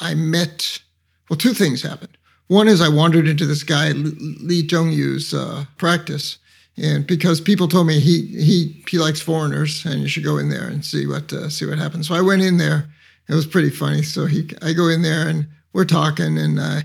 I 0.00 0.14
met, 0.14 0.80
well, 1.28 1.36
two 1.36 1.54
things 1.54 1.82
happened. 1.82 2.16
One 2.48 2.68
is 2.68 2.80
I 2.80 2.88
wandered 2.88 3.26
into 3.26 3.46
this 3.46 3.62
guy, 3.62 3.90
Li 3.90 4.66
Zhongyu's 4.66 5.34
uh, 5.34 5.64
practice. 5.78 6.38
And 6.76 7.06
because 7.06 7.40
people 7.40 7.68
told 7.68 7.86
me 7.86 7.98
he, 7.98 8.26
he, 8.26 8.84
he 8.88 8.98
likes 8.98 9.20
foreigners 9.20 9.84
and 9.84 10.00
you 10.00 10.08
should 10.08 10.24
go 10.24 10.36
in 10.38 10.50
there 10.50 10.68
and 10.68 10.84
see 10.84 11.06
what, 11.06 11.32
uh, 11.32 11.48
see 11.48 11.66
what 11.66 11.78
happens. 11.78 12.06
So 12.08 12.14
I 12.14 12.20
went 12.20 12.42
in 12.42 12.58
there 12.58 12.86
it 13.28 13.34
was 13.34 13.46
pretty 13.46 13.70
funny. 13.70 14.02
So 14.02 14.26
he, 14.26 14.48
I 14.62 14.72
go 14.72 14.88
in 14.88 15.02
there 15.02 15.28
and 15.28 15.46
we're 15.72 15.84
talking, 15.84 16.38
and, 16.38 16.58
uh, 16.58 16.80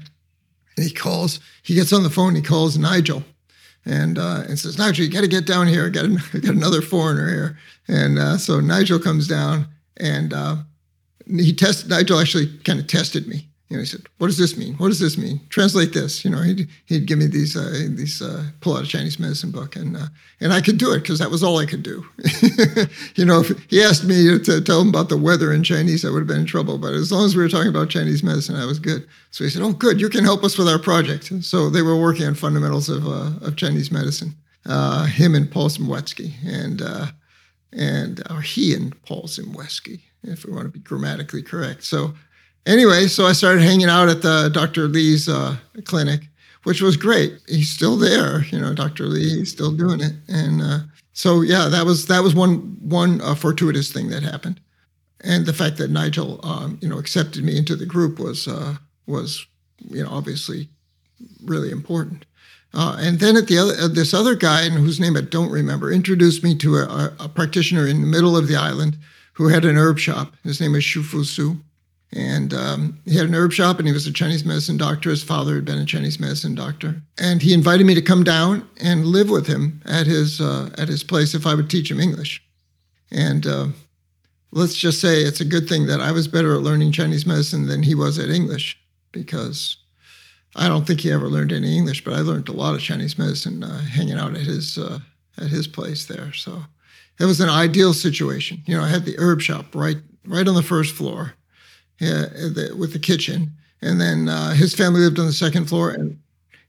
and 0.76 0.86
he 0.86 0.92
calls. 0.92 1.40
He 1.64 1.76
gets 1.76 1.94
on 1.94 2.04
the 2.04 2.10
phone. 2.10 2.36
He 2.36 2.42
calls 2.42 2.78
Nigel, 2.78 3.24
and 3.86 4.18
uh, 4.18 4.44
and 4.48 4.58
says, 4.58 4.78
Nigel, 4.78 5.06
you 5.06 5.12
got 5.12 5.22
to 5.22 5.28
get 5.28 5.46
down 5.46 5.68
here. 5.68 5.86
I 5.86 5.90
got, 5.90 6.06
I 6.34 6.40
got 6.40 6.56
another 6.56 6.82
foreigner 6.82 7.30
here. 7.30 7.58
And 7.88 8.18
uh, 8.18 8.38
so 8.38 8.60
Nigel 8.60 9.00
comes 9.00 9.28
down, 9.28 9.68
and 9.98 10.34
uh, 10.34 10.56
he 11.28 11.54
tested. 11.54 11.90
Nigel 11.90 12.20
actually 12.20 12.58
kind 12.60 12.80
of 12.80 12.88
tested 12.88 13.28
me. 13.28 13.48
You 13.72 13.78
know, 13.78 13.84
he 13.84 13.88
said, 13.88 14.02
"What 14.18 14.28
does 14.28 14.38
this 14.38 14.58
mean? 14.58 14.74
What 14.74 14.90
does 14.90 15.00
this 15.00 15.18
mean? 15.18 15.40
Translate 15.48 15.94
this." 15.94 16.26
You 16.26 16.32
know, 16.32 16.42
he'd 16.42 16.68
he'd 16.88 17.06
give 17.06 17.20
me 17.20 17.28
these 17.28 17.56
uh, 17.56 17.88
these 17.88 18.22
uh, 18.22 18.44
pull 18.60 18.76
out 18.76 18.84
a 18.84 18.86
Chinese 18.88 19.18
medicine 19.18 19.50
book, 19.50 19.78
and 19.78 19.96
uh, 19.96 20.08
and 20.42 20.52
I 20.52 20.60
could 20.60 20.78
do 20.78 20.92
it 20.92 21.00
because 21.00 21.20
that 21.20 21.32
was 21.32 21.42
all 21.42 21.58
I 21.58 21.66
could 21.66 21.82
do. 21.82 22.06
you 23.16 23.24
know, 23.24 23.40
if 23.40 23.58
he 23.70 23.82
asked 23.82 24.04
me 24.04 24.38
to 24.40 24.60
tell 24.60 24.82
him 24.82 24.90
about 24.90 25.08
the 25.08 25.16
weather 25.16 25.54
in 25.54 25.64
Chinese, 25.64 26.04
I 26.04 26.10
would 26.10 26.20
have 26.20 26.28
been 26.28 26.42
in 26.42 26.46
trouble. 26.46 26.80
But 26.80 26.92
as 26.92 27.14
long 27.14 27.24
as 27.24 27.34
we 27.34 27.42
were 27.42 27.48
talking 27.48 27.70
about 27.70 27.90
Chinese 27.90 28.24
medicine, 28.24 28.58
I 28.58 28.66
was 28.66 28.78
good. 28.78 29.08
So 29.30 29.46
he 29.46 29.50
said, 29.50 29.62
"Oh, 29.62 29.72
good, 29.72 30.02
you 30.02 30.10
can 30.10 30.26
help 30.26 30.44
us 30.44 30.58
with 30.58 30.68
our 30.68 30.80
project." 30.80 31.32
So 31.42 31.70
they 31.70 31.82
were 31.82 31.96
working 31.96 32.28
on 32.28 32.36
fundamentals 32.36 32.90
of 32.90 33.08
uh, 33.08 33.32
of 33.42 33.56
Chinese 33.56 33.90
medicine. 33.90 34.36
Uh, 34.66 35.06
him 35.06 35.34
and 35.34 35.50
Paul 35.50 35.70
Zmiewski, 35.70 36.34
and 36.46 36.82
uh, 36.82 37.06
and 37.72 38.22
he 38.44 38.74
and 38.74 39.02
Paul 39.06 39.28
Zmiewski, 39.28 40.02
if 40.24 40.44
we 40.44 40.52
want 40.52 40.66
to 40.66 40.78
be 40.78 40.80
grammatically 40.80 41.42
correct. 41.42 41.86
So 41.86 42.16
anyway, 42.66 43.08
so 43.08 43.26
I 43.26 43.34
started 43.34 43.62
hanging 43.62 43.90
out 43.90 44.10
at 44.10 44.22
the 44.22 44.50
Dr. 44.54 44.88
Lee's 44.88 45.28
uh, 45.28 45.58
clinic, 45.86 46.22
which 46.64 46.82
was 46.82 46.98
great. 46.98 47.40
He's 47.48 47.70
still 47.70 47.98
there, 47.98 48.44
you 48.46 48.60
know, 48.60 48.74
Dr. 48.74 49.06
Lee, 49.06 49.38
he's 49.38 49.52
still 49.52 49.72
doing 49.72 50.02
it. 50.02 50.14
And 50.28 50.62
uh, 50.62 50.80
so, 51.14 51.42
yeah, 51.42 51.68
that 51.70 51.86
was 51.86 52.08
that 52.08 52.24
was 52.24 52.36
one 52.36 52.78
one 52.82 53.22
uh, 53.22 53.36
fortuitous 53.36 53.92
thing 53.92 54.10
that 54.10 54.24
happened, 54.24 54.60
and 55.22 55.46
the 55.46 55.54
fact 55.54 55.78
that 55.78 55.92
Nigel, 55.92 56.40
um, 56.44 56.80
you 56.82 56.88
know, 56.88 56.98
accepted 56.98 57.44
me 57.44 57.58
into 57.58 57.76
the 57.76 57.86
group 57.86 58.20
was 58.20 58.48
uh, 58.48 58.76
was 59.06 59.46
you 59.90 60.04
know 60.04 60.10
obviously 60.10 60.70
really 61.44 61.72
important. 61.72 62.26
Uh, 62.74 62.96
and 63.00 63.20
then 63.20 63.36
at 63.36 63.48
the 63.48 63.58
other, 63.58 63.74
uh, 63.74 63.88
this 63.88 64.14
other 64.14 64.34
guy, 64.34 64.70
whose 64.70 65.00
name 65.00 65.18
I 65.18 65.22
don't 65.22 65.52
remember, 65.52 65.92
introduced 65.92 66.42
me 66.42 66.56
to 66.60 66.78
a, 66.78 67.14
a, 67.20 67.28
practitioner 67.28 67.86
in 67.86 68.00
the 68.00 68.08
middle 68.08 68.38
of 68.38 68.48
the 68.48 68.56
island 68.56 68.98
who 69.34 69.50
had 69.50 69.66
an 69.66 69.78
herb 69.78 70.00
shop. 70.00 70.34
His 70.44 70.62
name 70.62 70.72
was 70.72 70.84
Shu 70.84 71.04
Fu 71.04 71.26
Su. 71.26 71.58
And 72.14 72.54
um, 72.54 73.00
he 73.06 73.16
had 73.16 73.28
an 73.28 73.36
herb 73.36 73.54
shop 73.54 73.80
and 73.80 73.88
he 73.88 73.94
was 73.94 74.06
a 74.06 74.12
Chinese 74.12 74.44
medicine 74.44 74.76
doctor. 74.76 75.10
His 75.10 75.24
father 75.24 75.56
had 75.56 75.66
been 75.66 75.78
a 75.78 75.86
Chinese 75.86 76.20
medicine 76.20 76.56
doctor. 76.56 77.02
And 77.18 77.42
he 77.42 77.54
invited 77.54 77.86
me 77.86 77.94
to 77.96 78.02
come 78.02 78.24
down 78.24 78.68
and 78.78 79.06
live 79.06 79.30
with 79.30 79.48
him 79.48 79.82
at 79.86 80.08
his, 80.08 80.42
uh, 80.42 80.72
at 80.78 80.90
his 80.90 81.04
place 81.04 81.34
if 81.34 81.46
I 81.46 81.56
would 81.56 81.70
teach 81.70 81.90
him 81.90 82.02
English. 82.02 82.44
And 83.12 83.48
uh, 83.48 83.68
let's 84.52 84.76
just 84.76 85.00
say 85.00 85.22
it's 85.22 85.40
a 85.40 85.46
good 85.46 85.70
thing 85.70 85.86
that 85.88 86.02
I 86.02 86.12
was 86.12 86.28
better 86.28 86.54
at 86.54 86.62
learning 86.62 86.92
Chinese 86.92 87.26
medicine 87.26 87.68
than 87.68 87.84
he 87.84 87.96
was 87.96 88.20
at 88.20 88.30
English 88.30 88.78
because 89.14 89.78
I 90.56 90.68
don't 90.68 90.86
think 90.86 91.00
he 91.00 91.12
ever 91.12 91.30
learned 91.30 91.54
any 91.54 91.78
English, 91.78 92.04
but 92.04 92.14
I 92.14 92.20
learned 92.20 92.50
a 92.50 92.54
lot 92.54 92.76
of 92.76 92.82
Chinese 92.82 93.18
medicine 93.18 93.64
uh, 93.64 93.80
hanging 93.84 94.18
out 94.18 94.36
at 94.36 94.42
his, 94.42 94.78
uh, 94.78 95.00
at 95.38 95.48
his 95.48 95.66
place 95.66 96.06
there. 96.06 96.34
So 96.34 96.62
it 97.22 97.26
was 97.26 97.40
an 97.40 97.50
ideal 97.50 97.94
situation. 97.94 98.64
You 98.66 98.76
know, 98.76 98.84
I 98.84 98.90
had 98.90 99.06
the 99.06 99.18
herb 99.18 99.40
shop 99.40 99.74
right, 99.74 99.98
right 100.26 100.48
on 100.48 100.56
the 100.56 100.62
first 100.62 100.94
floor 100.94 101.36
the, 102.10 102.76
with 102.78 102.94
the 102.94 103.00
kitchen. 103.00 103.52
And 103.82 104.00
then 104.00 104.30
uh, 104.30 104.52
his 104.52 104.76
family 104.76 105.02
lived 105.02 105.20
on 105.20 105.26
the 105.26 105.34
second 105.34 105.66
floor, 105.66 105.90
and, 105.90 106.20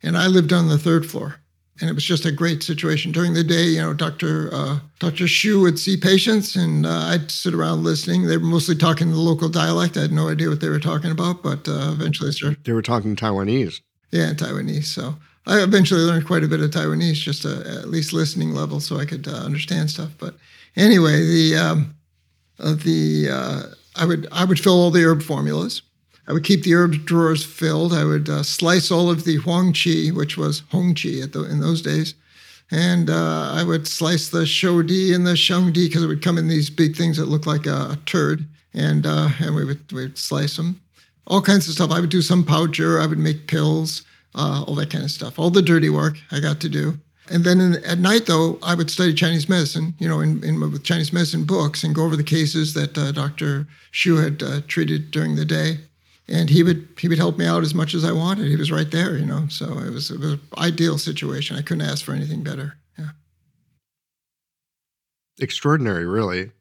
and 0.02 0.16
I 0.16 0.26
lived 0.26 0.52
on 0.52 0.68
the 0.68 0.78
third 0.78 1.04
floor. 1.04 1.36
And 1.80 1.90
it 1.90 1.94
was 1.94 2.04
just 2.04 2.24
a 2.24 2.32
great 2.32 2.62
situation. 2.62 3.12
During 3.12 3.34
the 3.34 3.42
day, 3.42 3.64
you 3.64 3.80
know, 3.80 3.92
Dr. 3.92 4.50
Uh, 4.52 4.78
Dr. 4.98 5.26
Shu 5.26 5.60
would 5.62 5.78
see 5.78 5.96
patients, 5.96 6.54
and 6.54 6.86
uh, 6.86 7.06
I'd 7.06 7.30
sit 7.30 7.54
around 7.54 7.82
listening. 7.82 8.26
They 8.26 8.36
were 8.36 8.44
mostly 8.44 8.76
talking 8.76 9.10
the 9.10 9.16
local 9.16 9.48
dialect. 9.48 9.96
I 9.96 10.02
had 10.02 10.12
no 10.12 10.28
idea 10.28 10.48
what 10.48 10.60
they 10.60 10.68
were 10.68 10.78
talking 10.78 11.10
about, 11.10 11.42
but 11.42 11.66
uh, 11.68 11.90
eventually 11.92 12.28
I 12.28 12.32
started. 12.32 12.64
They 12.64 12.72
were 12.72 12.82
talking 12.82 13.16
Taiwanese. 13.16 13.80
Yeah, 14.10 14.32
Taiwanese. 14.32 14.84
So 14.84 15.16
I 15.46 15.62
eventually 15.62 16.02
learned 16.02 16.26
quite 16.26 16.44
a 16.44 16.48
bit 16.48 16.60
of 16.60 16.70
Taiwanese, 16.70 17.14
just 17.14 17.44
uh, 17.44 17.60
at 17.66 17.88
least 17.88 18.12
listening 18.12 18.52
level, 18.52 18.78
so 18.78 18.98
I 18.98 19.06
could 19.06 19.26
uh, 19.26 19.32
understand 19.32 19.90
stuff. 19.90 20.10
But 20.18 20.36
anyway, 20.76 21.24
the 21.24 21.56
um, 21.56 21.94
the 22.58 23.74
I 23.96 24.04
would 24.04 24.26
I 24.32 24.44
would 24.44 24.60
fill 24.60 24.74
all 24.74 24.90
the 24.90 25.04
herb 25.04 25.22
formulas. 25.22 25.82
I 26.28 26.32
would 26.32 26.44
keep 26.44 26.62
the 26.62 26.74
herb 26.74 27.04
drawers 27.04 27.44
filled. 27.44 27.92
I 27.92 28.04
would 28.04 28.28
uh, 28.28 28.42
slice 28.42 28.90
all 28.90 29.10
of 29.10 29.24
the 29.24 29.36
huang 29.36 29.72
qi, 29.72 30.12
which 30.12 30.36
was 30.36 30.62
hong 30.70 30.94
qi 30.94 31.30
the, 31.30 31.42
in 31.44 31.60
those 31.60 31.82
days, 31.82 32.14
and 32.70 33.10
uh, 33.10 33.52
I 33.52 33.64
would 33.64 33.88
slice 33.88 34.28
the 34.28 34.46
shou-di 34.46 35.12
and 35.12 35.26
the 35.26 35.36
sheng-di 35.36 35.88
because 35.88 36.02
it 36.02 36.06
would 36.06 36.22
come 36.22 36.38
in 36.38 36.48
these 36.48 36.70
big 36.70 36.96
things 36.96 37.16
that 37.16 37.26
looked 37.26 37.46
like 37.46 37.66
a, 37.66 37.90
a 37.92 37.98
turd, 38.06 38.46
and 38.72 39.06
uh, 39.06 39.28
and 39.40 39.54
we 39.54 39.64
would 39.64 39.92
we 39.92 40.02
would 40.02 40.18
slice 40.18 40.56
them. 40.56 40.80
All 41.26 41.42
kinds 41.42 41.68
of 41.68 41.74
stuff. 41.74 41.90
I 41.90 42.00
would 42.00 42.10
do 42.10 42.22
some 42.22 42.44
powder. 42.44 43.00
I 43.00 43.06
would 43.06 43.18
make 43.18 43.46
pills, 43.46 44.02
uh, 44.34 44.64
all 44.66 44.74
that 44.76 44.90
kind 44.90 45.04
of 45.04 45.10
stuff. 45.10 45.38
All 45.38 45.50
the 45.50 45.62
dirty 45.62 45.90
work 45.90 46.18
I 46.30 46.40
got 46.40 46.60
to 46.60 46.68
do. 46.68 46.98
And 47.30 47.44
then 47.44 47.60
in, 47.60 47.84
at 47.84 47.98
night, 47.98 48.26
though, 48.26 48.58
I 48.62 48.74
would 48.74 48.90
study 48.90 49.14
Chinese 49.14 49.48
medicine, 49.48 49.94
you 49.98 50.08
know, 50.08 50.20
in, 50.20 50.42
in 50.42 50.60
with 50.60 50.82
Chinese 50.82 51.12
medicine 51.12 51.44
books 51.44 51.84
and 51.84 51.94
go 51.94 52.04
over 52.04 52.16
the 52.16 52.24
cases 52.24 52.74
that 52.74 52.98
uh, 52.98 53.12
Dr. 53.12 53.66
Shu 53.90 54.16
had 54.16 54.42
uh, 54.42 54.60
treated 54.66 55.10
during 55.10 55.36
the 55.36 55.44
day. 55.44 55.78
And 56.28 56.50
he 56.50 56.62
would 56.62 56.88
he 56.98 57.08
would 57.08 57.18
help 57.18 57.36
me 57.36 57.46
out 57.46 57.62
as 57.62 57.74
much 57.74 57.94
as 57.94 58.04
I 58.04 58.12
wanted. 58.12 58.46
He 58.46 58.56
was 58.56 58.70
right 58.70 58.90
there, 58.90 59.16
you 59.16 59.26
know. 59.26 59.46
So 59.48 59.78
it 59.78 59.90
was, 59.90 60.10
it 60.10 60.20
was 60.20 60.32
an 60.34 60.40
ideal 60.56 60.96
situation. 60.96 61.56
I 61.56 61.62
couldn't 61.62 61.86
ask 61.86 62.04
for 62.04 62.12
anything 62.12 62.42
better. 62.42 62.76
Yeah. 62.96 63.10
Extraordinary, 65.40 66.06
really. 66.06 66.52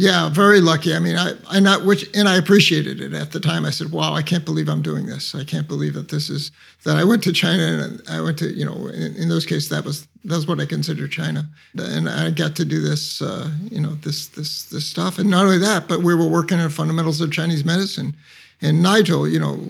Yeah, 0.00 0.30
very 0.30 0.62
lucky. 0.62 0.94
I 0.94 0.98
mean, 0.98 1.14
I, 1.14 1.34
I 1.46 1.60
not 1.60 1.84
which, 1.84 2.08
and 2.16 2.26
I 2.26 2.36
appreciated 2.36 3.02
it 3.02 3.12
at 3.12 3.32
the 3.32 3.38
time. 3.38 3.66
I 3.66 3.70
said, 3.70 3.92
"Wow, 3.92 4.14
I 4.14 4.22
can't 4.22 4.46
believe 4.46 4.66
I'm 4.66 4.80
doing 4.80 5.04
this. 5.04 5.34
I 5.34 5.44
can't 5.44 5.68
believe 5.68 5.92
that 5.92 6.08
this 6.08 6.30
is 6.30 6.52
that 6.84 6.96
I 6.96 7.04
went 7.04 7.22
to 7.24 7.34
China 7.34 7.62
and 7.62 8.00
I 8.08 8.22
went 8.22 8.38
to, 8.38 8.48
you 8.50 8.64
know, 8.64 8.86
in, 8.86 9.14
in 9.16 9.28
those 9.28 9.44
cases 9.44 9.68
that 9.68 9.84
was 9.84 10.08
that's 10.24 10.46
what 10.46 10.58
I 10.58 10.64
consider 10.64 11.06
China, 11.06 11.44
and 11.76 12.08
I 12.08 12.30
got 12.30 12.56
to 12.56 12.64
do 12.64 12.80
this, 12.80 13.20
uh, 13.20 13.50
you 13.70 13.78
know, 13.78 13.94
this 13.96 14.28
this 14.28 14.64
this 14.70 14.86
stuff. 14.86 15.18
And 15.18 15.28
not 15.28 15.44
only 15.44 15.58
that, 15.58 15.86
but 15.86 16.00
we 16.00 16.14
were 16.14 16.28
working 16.28 16.60
on 16.60 16.70
fundamentals 16.70 17.20
of 17.20 17.30
Chinese 17.30 17.66
medicine, 17.66 18.16
and 18.62 18.82
Nigel, 18.82 19.28
you 19.28 19.38
know, 19.38 19.60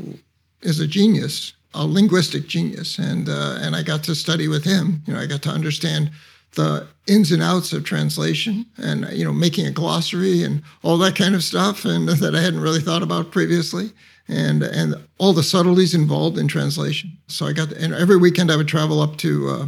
is 0.62 0.78
a 0.78 0.86
genius, 0.86 1.54
a 1.74 1.84
linguistic 1.84 2.46
genius, 2.46 3.00
and 3.00 3.28
uh, 3.28 3.58
and 3.62 3.74
I 3.74 3.82
got 3.82 4.04
to 4.04 4.14
study 4.14 4.46
with 4.46 4.62
him. 4.62 5.02
You 5.08 5.14
know, 5.14 5.18
I 5.18 5.26
got 5.26 5.42
to 5.42 5.50
understand 5.50 6.12
the 6.54 6.86
ins 7.06 7.32
and 7.32 7.42
outs 7.42 7.72
of 7.72 7.84
translation 7.84 8.66
and 8.78 9.08
you 9.12 9.24
know 9.24 9.32
making 9.32 9.66
a 9.66 9.70
glossary 9.70 10.42
and 10.42 10.62
all 10.82 10.98
that 10.98 11.16
kind 11.16 11.34
of 11.34 11.44
stuff 11.44 11.84
and 11.84 12.08
that 12.20 12.34
I 12.34 12.40
hadn't 12.40 12.60
really 12.60 12.80
thought 12.80 13.02
about 13.02 13.30
previously 13.30 13.92
and 14.28 14.62
and 14.62 14.94
all 15.18 15.32
the 15.32 15.42
subtleties 15.42 15.94
involved 15.94 16.38
in 16.38 16.48
translation. 16.48 17.16
So 17.26 17.46
I 17.46 17.52
got 17.52 17.72
and 17.72 17.94
every 17.94 18.16
weekend 18.16 18.50
I 18.50 18.56
would 18.56 18.68
travel 18.68 19.00
up 19.00 19.16
to 19.18 19.48
uh, 19.48 19.66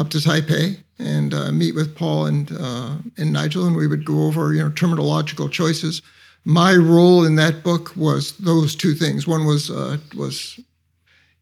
up 0.00 0.10
to 0.10 0.18
Taipei 0.18 0.78
and 0.98 1.34
uh, 1.34 1.52
meet 1.52 1.74
with 1.74 1.94
Paul 1.94 2.26
and 2.26 2.50
uh, 2.58 2.96
and 3.16 3.32
Nigel 3.32 3.66
and 3.66 3.76
we 3.76 3.86
would 3.86 4.04
go 4.04 4.24
over 4.24 4.52
you 4.52 4.62
know 4.62 4.70
terminological 4.70 5.50
choices. 5.50 6.02
My 6.44 6.74
role 6.74 7.24
in 7.24 7.34
that 7.36 7.62
book 7.62 7.94
was 7.96 8.36
those 8.38 8.74
two 8.74 8.94
things. 8.94 9.26
One 9.26 9.44
was 9.44 9.70
uh, 9.70 9.98
was 10.16 10.58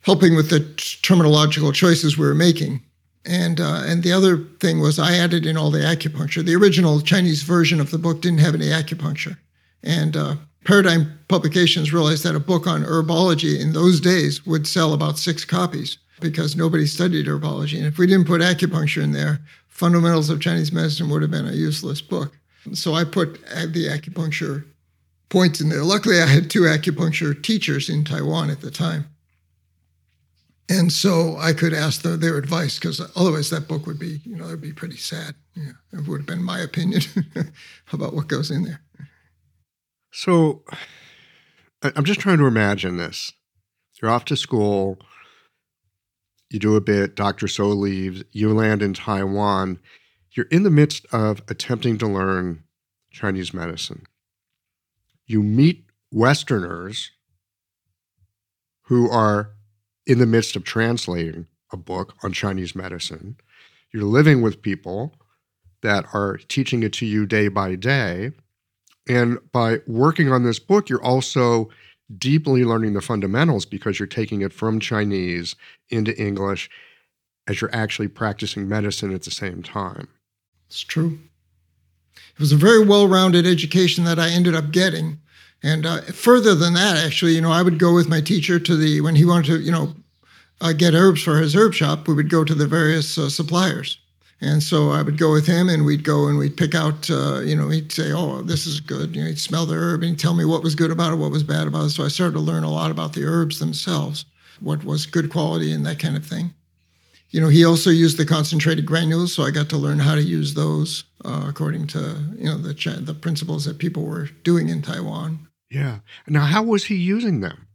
helping 0.01 0.37
with 0.37 0.51
the 0.51 0.61
terminological 0.61 1.75
choices 1.75 2.17
we 2.17 2.27
were 2.27 2.35
making 2.35 2.81
and 3.27 3.61
uh, 3.61 3.83
and 3.85 4.03
the 4.03 4.13
other 4.13 4.39
thing 4.61 4.81
was 4.81 4.99
I 4.99 5.17
added 5.17 5.47
in 5.47 5.57
all 5.57 5.71
the 5.71 5.81
acupuncture. 5.81 6.45
The 6.45 6.55
original 6.55 7.01
Chinese 7.01 7.43
version 7.43 7.81
of 7.81 7.91
the 7.91 7.99
book 7.99 8.21
didn't 8.23 8.39
have 8.39 8.55
any 8.55 8.67
acupuncture, 8.67 9.37
and 9.83 10.17
uh, 10.17 10.37
Paradigm 10.65 11.19
Publications 11.29 11.93
realized 11.93 12.25
that 12.25 12.35
a 12.35 12.41
book 12.41 12.67
on 12.67 12.85
herbology 12.85 13.61
in 13.61 13.73
those 13.73 14.01
days 14.01 14.47
would 14.47 14.67
sell 14.67 14.93
about 14.93 15.19
six 15.19 15.45
copies 15.45 15.99
because 16.21 16.57
nobody 16.57 16.87
studied 16.87 17.27
herbology. 17.27 17.77
And 17.77 17.87
if 17.87 17.99
we 17.99 18.07
didn't 18.07 18.27
put 18.27 18.41
acupuncture 18.41 19.03
in 19.03 19.13
there, 19.13 19.41
Fundamentals 19.69 20.31
of 20.31 20.41
Chinese 20.41 20.73
Medicine 20.73 21.11
would 21.11 21.23
have 21.23 21.31
been 21.31 21.47
a 21.47 21.53
useless 21.53 22.01
book. 22.01 22.33
So 22.73 22.95
I 22.95 23.05
put 23.05 23.35
the 23.43 23.87
acupuncture 23.89 24.65
points 25.29 25.61
in 25.61 25.69
there. 25.69 25.85
Luckily, 25.85 26.21
I 26.21 26.27
had 26.27 26.51
two 26.51 26.63
acupuncture 26.63 27.41
teachers 27.41 27.89
in 27.89 28.05
Taiwan 28.05 28.51
at 28.51 28.61
the 28.61 28.71
time. 28.71 29.07
And 30.69 30.93
so 30.93 31.37
I 31.39 31.53
could 31.53 31.73
ask 31.73 32.03
the, 32.03 32.17
their 32.17 32.37
advice 32.37 32.79
because 32.79 33.01
otherwise 33.15 33.51
that 33.51 33.69
book 33.69 33.87
would 33.87 33.99
be, 33.99 34.21
you 34.25 34.37
know, 34.37 34.47
it 34.47 34.51
would 34.51 34.61
be 34.61 34.73
pretty 34.73 34.97
sad. 34.97 35.35
Yeah, 35.55 35.73
it 35.93 36.09
would 36.09 36.21
have 36.21 36.27
been 36.27 36.43
my 36.43 36.59
opinion 36.59 37.03
about 37.93 38.15
what 38.15 38.27
goes 38.27 38.51
in 38.51 38.65
there. 38.65 38.81
So 40.11 40.65
I'm 41.83 42.05
just 42.05 42.21
trying 42.21 42.39
to 42.39 42.47
imagine 42.47 42.97
this. 42.97 43.33
You're 44.01 44.11
off 44.11 44.25
to 44.27 44.37
school, 44.37 44.99
you 46.51 46.59
do 46.59 46.77
a 46.77 46.81
bit, 46.81 47.17
Dr. 47.17 47.49
So 47.49 47.69
leaves, 47.69 48.23
you 48.33 48.53
land 48.53 48.83
in 48.83 48.95
Taiwan. 48.95 49.79
You're 50.33 50.47
in 50.47 50.63
the 50.63 50.71
midst 50.71 51.07
of 51.13 51.43
attempting 51.49 51.99
to 51.99 52.07
learn 52.07 52.63
Chinese 53.11 53.53
medicine. 53.53 54.05
You 55.27 55.43
meet 55.43 55.87
Westerners 56.13 57.11
who 58.83 59.11
are 59.11 59.56
in 60.07 60.19
the 60.19 60.27
midst 60.27 60.57
of 60.57 60.65
translating 60.65 61.47
a 61.73 61.77
book 61.77 62.15
on 62.23 62.33
Chinese 62.33 62.75
medicine. 62.75 63.37
You're 63.93 64.05
living 64.05 64.43
with 64.43 64.63
people 64.63 65.15
that 65.83 66.05
are 66.13 66.39
teaching 66.49 66.83
it 66.83 66.93
to 66.95 67.07
you 67.07 67.27
day 67.27 67.49
by 67.49 67.75
day. 67.75 68.33
And 69.09 69.39
by 69.53 69.81
working 69.87 70.33
on 70.33 70.45
this 70.45 70.59
book, 70.59 70.89
you're 70.89 71.03
also 71.03 71.69
deeply 72.19 72.65
learning 72.65 72.95
the 72.95 73.01
fundamentals 73.01 73.67
because 73.67 73.99
you're 73.99 74.07
taking 74.07 74.41
it 74.41 74.53
from 74.53 74.81
Chinese 74.81 75.57
into 75.91 76.17
English 76.21 76.71
as 77.49 77.61
you're 77.61 77.75
actually 77.75 78.09
practicing 78.09 78.69
medicine 78.69 79.15
at 79.15 79.23
the 79.23 79.31
same 79.31 79.63
time. 79.63 80.09
It's 80.69 80.81
true. 80.81 81.19
It 82.35 82.41
was 82.41 82.53
a 82.53 82.57
very 82.57 82.85
well 82.85 83.09
rounded 83.09 83.47
education 83.47 84.05
that 84.05 84.19
I 84.19 84.31
ended 84.31 84.55
up 84.55 84.71
getting. 84.71 85.21
And 85.67 85.85
uh, 85.85 86.01
further 86.03 86.55
than 86.55 86.75
that, 86.75 86.97
actually, 87.05 87.33
you 87.33 87.41
know, 87.41 87.51
I 87.51 87.61
would 87.61 87.81
go 87.81 87.93
with 87.93 88.09
my 88.09 88.21
teacher 88.21 88.61
to 88.61 88.77
the 88.77 89.01
when 89.01 89.17
he 89.17 89.25
wanted 89.25 89.47
to, 89.47 89.59
you 89.59 89.73
know, 89.73 89.95
uh, 90.61 90.73
get 90.73 90.95
herbs 90.95 91.25
for 91.25 91.39
his 91.39 91.57
herb 91.57 91.75
shop. 91.75 92.07
We 92.07 92.15
would 92.15 92.31
go 92.31 92.45
to 92.45 92.55
the 92.55 92.69
various 92.69 93.19
uh, 93.19 93.29
suppliers, 93.29 93.99
and 94.41 94.63
so 94.63 94.91
I 94.91 95.03
would 95.03 95.19
go 95.19 95.33
with 95.33 95.45
him, 95.45 95.69
and 95.69 95.85
we'd 95.85 96.05
go 96.05 96.29
and 96.29 96.39
we'd 96.39 96.57
pick 96.57 96.77
out. 96.77 97.11
Uh, 97.11 97.41
you 97.41 97.57
know, 97.57 97.69
he'd 97.69 97.91
say, 97.91 98.13
"Oh, 98.13 98.43
this 98.43 98.65
is 98.65 98.79
good." 98.79 99.17
You 99.17 99.23
know, 99.23 99.29
he'd 99.29 99.41
smell 99.41 99.67
the 99.67 99.75
herb 99.75 100.03
and 100.03 100.11
he'd 100.11 100.21
tell 100.21 100.35
me 100.35 100.45
what 100.45 100.63
was 100.63 100.77
good 100.77 100.93
about 100.93 101.13
it, 101.13 101.17
what 101.17 101.33
was 101.33 101.43
bad 101.43 101.67
about 101.67 101.87
it. 101.87 101.91
So 101.91 102.05
I 102.05 102.09
started 102.09 102.35
to 102.35 102.41
learn 102.41 102.63
a 102.63 102.71
lot 102.71 102.93
about 102.93 103.15
the 103.15 103.25
herbs 103.25 103.59
themselves, 103.59 104.25
what 104.61 104.85
was 104.85 105.05
good 105.05 105.31
quality, 105.31 105.73
and 105.73 105.85
that 105.85 105.99
kind 105.99 106.17
of 106.17 106.25
thing. 106.25 106.55
You 107.31 107.41
know, 107.41 107.49
he 107.49 107.65
also 107.65 107.91
used 107.91 108.19
the 108.19 108.25
concentrated 108.25 108.87
granules, 108.87 109.35
so 109.35 109.43
I 109.43 109.51
got 109.51 109.69
to 109.71 109.77
learn 109.77 109.99
how 109.99 110.15
to 110.15 110.23
use 110.23 110.55
those 110.55 111.03
uh, 111.25 111.47
according 111.49 111.89
to 111.89 112.17
you 112.39 112.45
know 112.45 112.57
the 112.57 112.73
the 113.05 113.15
principles 113.15 113.65
that 113.65 113.79
people 113.79 114.05
were 114.05 114.29
doing 114.45 114.69
in 114.69 114.81
Taiwan. 114.81 115.46
Yeah. 115.71 116.01
Now, 116.27 116.45
how 116.45 116.63
was 116.63 116.85
he 116.85 116.95
using 116.97 117.41
them? 117.41 117.67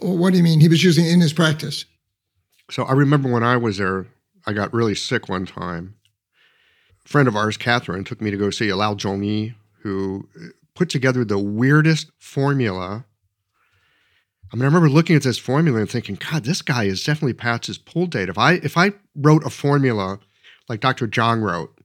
What 0.00 0.32
do 0.32 0.36
you 0.36 0.42
mean? 0.42 0.60
He 0.60 0.68
was 0.68 0.84
using 0.84 1.06
in 1.06 1.20
his 1.20 1.32
practice. 1.32 1.84
So 2.70 2.84
I 2.84 2.92
remember 2.92 3.30
when 3.30 3.42
I 3.42 3.56
was 3.56 3.78
there, 3.78 4.06
I 4.46 4.52
got 4.52 4.72
really 4.72 4.94
sick 4.94 5.28
one 5.28 5.46
time. 5.46 5.94
A 7.04 7.08
friend 7.08 7.28
of 7.28 7.36
ours, 7.36 7.56
Catherine, 7.56 8.04
took 8.04 8.20
me 8.20 8.30
to 8.30 8.36
go 8.36 8.50
see 8.50 8.68
a 8.68 8.76
Lao 8.76 8.94
Zhongyi, 8.94 9.54
who 9.82 10.28
uh, 10.36 10.48
put 10.74 10.88
together 10.88 11.24
the 11.24 11.38
weirdest 11.38 12.10
formula. 12.18 13.04
I 14.52 14.56
mean, 14.56 14.62
I 14.62 14.66
remember 14.66 14.88
looking 14.88 15.16
at 15.16 15.22
this 15.22 15.38
formula 15.38 15.80
and 15.80 15.90
thinking, 15.90 16.16
God, 16.16 16.44
this 16.44 16.62
guy 16.62 16.84
is 16.84 17.04
definitely 17.04 17.34
past 17.34 17.66
his 17.66 17.78
pull 17.78 18.06
date. 18.06 18.28
If 18.28 18.38
I 18.38 18.54
if 18.54 18.76
I 18.76 18.92
wrote 19.14 19.44
a 19.44 19.50
formula 19.50 20.18
like 20.68 20.80
Dr. 20.80 21.06
Zhang 21.06 21.42
wrote, 21.42 21.78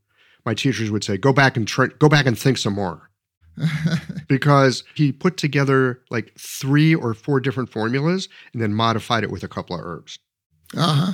my 0.45 0.53
teachers 0.53 0.91
would 0.91 1.03
say, 1.03 1.17
"Go 1.17 1.33
back 1.33 1.57
and 1.57 1.69
go 1.99 2.09
back 2.09 2.25
and 2.25 2.37
think 2.37 2.57
some 2.57 2.73
more." 2.73 3.08
because 4.27 4.83
he 4.95 5.11
put 5.11 5.37
together 5.37 6.01
like 6.09 6.33
three 6.37 6.95
or 6.95 7.13
four 7.13 7.39
different 7.39 7.69
formulas 7.69 8.29
and 8.53 8.61
then 8.61 8.73
modified 8.73 9.23
it 9.23 9.31
with 9.31 9.43
a 9.43 9.47
couple 9.47 9.75
of 9.75 9.83
herbs. 9.83 10.17
Uh 10.75 10.93
huh. 10.93 11.13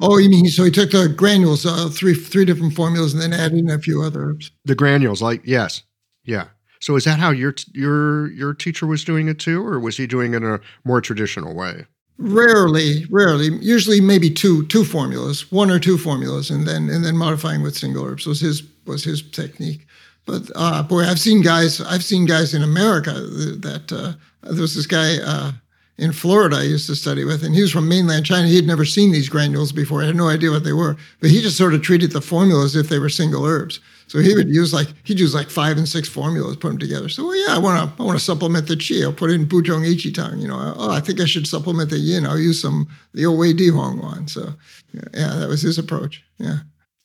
Oh, 0.00 0.18
you 0.18 0.28
mean 0.28 0.44
he 0.44 0.50
so 0.50 0.64
he 0.64 0.70
took 0.70 0.90
the 0.90 1.08
granules, 1.08 1.64
uh, 1.64 1.88
three 1.88 2.14
three 2.14 2.44
different 2.44 2.74
formulas, 2.74 3.12
and 3.12 3.22
then 3.22 3.32
added 3.32 3.58
in 3.58 3.70
a 3.70 3.78
few 3.78 4.02
other 4.02 4.22
herbs. 4.22 4.50
The 4.64 4.74
granules, 4.74 5.22
like 5.22 5.42
yes, 5.44 5.82
yeah. 6.24 6.48
So 6.80 6.96
is 6.96 7.04
that 7.04 7.18
how 7.18 7.30
your 7.30 7.54
your 7.72 8.30
your 8.32 8.54
teacher 8.54 8.86
was 8.86 9.04
doing 9.04 9.28
it 9.28 9.38
too, 9.38 9.64
or 9.64 9.78
was 9.78 9.96
he 9.96 10.06
doing 10.06 10.34
it 10.34 10.38
in 10.38 10.44
a 10.44 10.60
more 10.84 11.00
traditional 11.00 11.54
way? 11.54 11.86
Rarely, 12.18 13.06
rarely. 13.10 13.48
Usually, 13.60 14.00
maybe 14.00 14.30
two 14.30 14.66
two 14.66 14.84
formulas, 14.84 15.50
one 15.50 15.70
or 15.70 15.78
two 15.78 15.98
formulas, 15.98 16.50
and 16.50 16.66
then 16.66 16.88
and 16.88 17.04
then 17.04 17.16
modifying 17.16 17.62
with 17.62 17.76
single 17.76 18.04
herbs 18.04 18.26
was 18.26 18.40
his 18.40 18.62
was 18.86 19.04
his 19.04 19.22
technique. 19.22 19.86
But 20.26 20.50
uh, 20.54 20.82
boy, 20.82 21.02
I've 21.02 21.20
seen 21.20 21.42
guys. 21.42 21.80
I've 21.80 22.04
seen 22.04 22.26
guys 22.26 22.54
in 22.54 22.62
America 22.62 23.12
that 23.12 23.92
uh, 23.92 24.12
there 24.50 24.62
was 24.62 24.74
this 24.74 24.86
guy 24.86 25.18
uh, 25.18 25.52
in 25.98 26.12
Florida 26.12 26.56
I 26.56 26.62
used 26.62 26.86
to 26.88 26.96
study 26.96 27.24
with, 27.24 27.44
and 27.44 27.54
he 27.54 27.62
was 27.62 27.70
from 27.70 27.88
mainland 27.88 28.24
China. 28.24 28.48
He 28.48 28.56
had 28.56 28.66
never 28.66 28.84
seen 28.84 29.12
these 29.12 29.28
granules 29.28 29.70
before. 29.70 30.02
I 30.02 30.06
had 30.06 30.16
no 30.16 30.28
idea 30.28 30.50
what 30.50 30.64
they 30.64 30.72
were, 30.72 30.96
but 31.20 31.30
he 31.30 31.42
just 31.42 31.58
sort 31.58 31.74
of 31.74 31.82
treated 31.82 32.12
the 32.12 32.20
formula 32.20 32.64
as 32.64 32.74
if 32.74 32.88
they 32.88 32.98
were 32.98 33.10
single 33.10 33.44
herbs. 33.44 33.80
So 34.06 34.18
he 34.18 34.34
would 34.34 34.48
use 34.48 34.72
like 34.72 34.88
he'd 35.04 35.20
use 35.20 35.34
like 35.34 35.50
five 35.50 35.76
and 35.76 35.88
six 35.88 36.08
formulas, 36.08 36.56
put 36.56 36.68
them 36.68 36.78
together. 36.78 37.08
So 37.08 37.24
well, 37.26 37.36
yeah, 37.36 37.54
I 37.54 37.58
want 37.58 37.96
to 37.96 38.02
I 38.02 38.06
want 38.06 38.18
to 38.18 38.24
supplement 38.24 38.66
the 38.66 38.76
qi. 38.76 39.02
I'll 39.02 39.12
put 39.12 39.30
in 39.30 39.46
Buzhong 39.46 39.86
Yiqi 39.86 40.12
Tang. 40.14 40.38
You 40.40 40.48
know, 40.48 40.74
oh, 40.76 40.90
I 40.90 41.00
think 41.00 41.20
I 41.20 41.26
should 41.26 41.46
supplement 41.46 41.90
the 41.90 41.98
yin. 41.98 42.26
I'll 42.26 42.38
use 42.38 42.60
some 42.60 42.88
the 43.12 43.26
old 43.26 43.56
Di 43.56 43.68
Huang 43.68 44.00
one. 44.00 44.28
So 44.28 44.54
yeah, 44.92 45.34
that 45.36 45.48
was 45.48 45.62
his 45.62 45.78
approach. 45.78 46.22
Yeah 46.38 46.60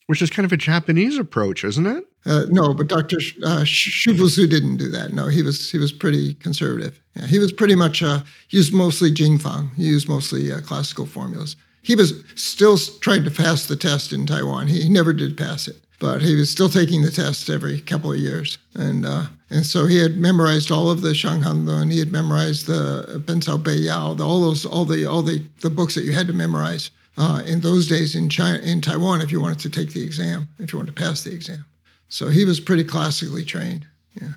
which 0.10 0.24
is 0.24 0.32
kind 0.32 0.44
of 0.44 0.52
a 0.52 0.58
Japanese 0.58 1.20
approach, 1.20 1.64
isn't 1.64 1.86
it? 1.86 2.04
Uh, 2.26 2.46
no, 2.50 2.74
but 2.74 2.88
Dr. 2.88 3.18
Uh, 3.44 3.62
Shufusu 3.62 4.50
didn't 4.50 4.78
do 4.78 4.90
that. 4.90 5.14
No, 5.14 5.28
he 5.28 5.44
was 5.44 5.70
he 5.70 5.78
was 5.78 5.92
pretty 5.92 6.34
conservative. 6.34 7.00
Yeah, 7.16 7.28
he 7.28 7.38
was 7.38 7.52
pretty 7.52 7.76
much 7.76 8.02
uh, 8.02 8.22
used 8.50 8.74
mostly 8.74 9.12
Jingfang. 9.12 9.72
He 9.76 9.84
used 9.84 10.10
mostly 10.10 10.52
uh, 10.52 10.62
classical 10.62 11.06
formulas. 11.06 11.56
He 11.84 11.96
was 11.96 12.24
still 12.34 12.76
trying 13.02 13.24
to 13.24 13.30
pass 13.30 13.68
the 13.68 13.76
test 13.76 14.12
in 14.12 14.26
Taiwan. 14.26 14.68
He, 14.68 14.90
never 14.90 15.14
did 15.14 15.38
pass 15.38 15.68
it, 15.68 15.78
but 16.00 16.24
he 16.24 16.36
was 16.36 16.50
still 16.50 16.70
taking 16.70 17.04
the 17.04 17.12
test 17.12 17.48
every 17.48 17.80
couple 17.80 18.12
of 18.12 18.18
years. 18.18 18.58
And 18.74 19.06
uh, 19.06 19.28
and 19.52 19.64
so 19.64 19.86
he 19.86 20.00
had 20.00 20.18
memorized 20.18 20.72
all 20.72 20.90
of 20.90 21.02
the 21.02 21.14
Shanghan 21.14 21.70
and 21.70 21.92
he 21.92 22.00
had 22.00 22.12
memorized 22.12 22.66
the 22.66 23.22
Ben 23.28 23.42
Cao 23.42 23.64
Bei 23.64 23.74
Yao, 23.74 24.18
all 24.20 24.42
those 24.42 24.66
all 24.66 24.86
the 24.86 25.06
all 25.06 25.22
the 25.22 25.44
the 25.62 25.70
books 25.70 25.94
that 25.94 26.04
you 26.04 26.14
had 26.14 26.26
to 26.26 26.34
memorize 26.34 26.90
uh, 27.20 27.44
in 27.46 27.60
those 27.60 27.88
days 27.88 28.16
in 28.16 28.30
China, 28.30 28.58
in 28.60 28.80
Taiwan, 28.80 29.20
if 29.20 29.30
you 29.30 29.42
wanted 29.42 29.60
to 29.60 29.70
take 29.70 29.92
the 29.92 30.02
exam, 30.02 30.48
if 30.58 30.72
you 30.72 30.80
wanted 30.80 30.96
to 30.96 31.02
pass 31.02 31.22
the 31.24 31.34
exam. 31.34 31.66
So 32.08 32.30
he 32.30 32.46
was 32.46 32.62
pretty 32.62 32.86
classically 32.86 33.44
trained. 33.44 33.86
Yeah. 34.20 34.34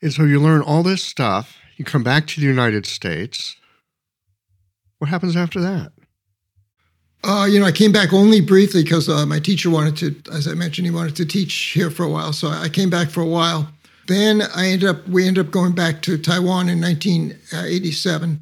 And 0.00 0.12
so 0.12 0.22
you 0.22 0.40
learn 0.40 0.62
all 0.62 0.84
this 0.84 1.02
stuff. 1.02 1.56
You 1.76 1.84
come 1.84 2.04
back 2.04 2.28
to 2.28 2.40
the 2.40 2.46
United 2.46 2.86
States. 2.86 3.56
What 4.98 5.10
happens 5.10 5.36
after 5.36 5.60
that? 5.60 5.92
Uh, 7.24 7.48
you 7.50 7.58
know, 7.58 7.66
I 7.66 7.72
came 7.72 7.90
back 7.90 8.12
only 8.12 8.40
briefly 8.40 8.84
because 8.84 9.08
uh, 9.08 9.26
my 9.26 9.40
teacher 9.40 9.68
wanted 9.68 9.96
to, 9.96 10.32
as 10.32 10.46
I 10.46 10.54
mentioned, 10.54 10.86
he 10.86 10.92
wanted 10.92 11.16
to 11.16 11.26
teach 11.26 11.52
here 11.74 11.90
for 11.90 12.04
a 12.04 12.08
while. 12.08 12.32
So 12.32 12.48
I 12.48 12.68
came 12.68 12.88
back 12.88 13.10
for 13.10 13.20
a 13.20 13.26
while. 13.26 13.68
Then 14.06 14.42
I 14.54 14.68
ended 14.68 14.88
up, 14.88 15.08
we 15.08 15.26
ended 15.26 15.46
up 15.46 15.52
going 15.52 15.72
back 15.72 16.02
to 16.02 16.16
Taiwan 16.16 16.68
in 16.68 16.80
1987 16.80 18.40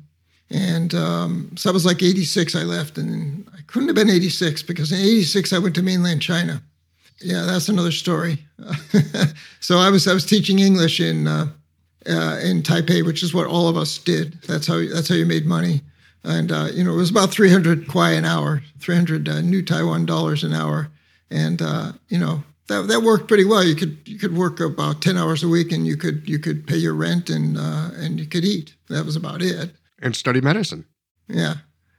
and 0.50 0.94
um, 0.94 1.50
so 1.56 1.70
I 1.70 1.72
was 1.72 1.84
like 1.84 2.02
86, 2.02 2.54
I 2.54 2.62
left. 2.62 2.98
And 2.98 3.48
I 3.54 3.60
couldn't 3.66 3.88
have 3.88 3.96
been 3.96 4.10
86 4.10 4.62
because 4.62 4.92
in 4.92 4.98
86, 4.98 5.52
I 5.52 5.58
went 5.58 5.74
to 5.74 5.82
mainland 5.82 6.22
China. 6.22 6.62
Yeah, 7.20 7.42
that's 7.42 7.68
another 7.68 7.92
story. 7.92 8.44
so 9.60 9.78
I 9.78 9.90
was 9.90 10.06
I 10.06 10.12
was 10.12 10.26
teaching 10.26 10.58
English 10.58 11.00
in 11.00 11.26
uh, 11.26 11.46
uh, 12.06 12.38
in 12.42 12.62
Taipei, 12.62 13.04
which 13.04 13.22
is 13.22 13.32
what 13.32 13.46
all 13.46 13.68
of 13.68 13.76
us 13.76 13.96
did. 13.98 14.34
That's 14.42 14.66
how 14.66 14.84
that's 14.92 15.08
how 15.08 15.14
you 15.14 15.24
made 15.24 15.46
money. 15.46 15.80
And 16.24 16.52
uh, 16.52 16.68
you 16.72 16.84
know, 16.84 16.92
it 16.92 16.96
was 16.96 17.10
about 17.10 17.30
300 17.30 17.88
kwai 17.88 18.10
an 18.12 18.26
hour, 18.26 18.62
300 18.80 19.28
uh, 19.28 19.40
new 19.40 19.62
Taiwan 19.62 20.04
dollars 20.04 20.44
an 20.44 20.52
hour, 20.52 20.90
and 21.30 21.62
uh, 21.62 21.92
you 22.08 22.18
know 22.18 22.44
that 22.66 22.86
that 22.88 23.00
worked 23.00 23.28
pretty 23.28 23.46
well. 23.46 23.64
You 23.64 23.76
could 23.76 23.96
you 24.04 24.18
could 24.18 24.36
work 24.36 24.60
about 24.60 25.00
10 25.00 25.16
hours 25.16 25.42
a 25.42 25.48
week, 25.48 25.72
and 25.72 25.86
you 25.86 25.96
could 25.96 26.28
you 26.28 26.38
could 26.38 26.66
pay 26.66 26.76
your 26.76 26.94
rent 26.94 27.30
and 27.30 27.56
uh, 27.56 27.92
and 27.94 28.20
you 28.20 28.26
could 28.26 28.44
eat. 28.44 28.74
That 28.88 29.06
was 29.06 29.16
about 29.16 29.40
it 29.40 29.70
and 30.02 30.14
study 30.14 30.40
medicine. 30.40 30.84
Yeah, 31.28 31.54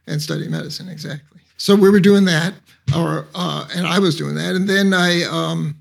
and 0.06 0.22
study 0.22 0.48
medicine 0.48 0.90
exactly. 0.90 1.42
So 1.58 1.76
we 1.76 1.90
were 1.90 2.00
doing 2.00 2.26
that, 2.26 2.54
or 2.96 3.28
uh, 3.34 3.68
and 3.76 3.88
I 3.88 4.00
was 4.00 4.16
doing 4.16 4.36
that, 4.36 4.56
and 4.56 4.70
then 4.70 4.94
I. 4.94 5.24
Um, 5.24 5.78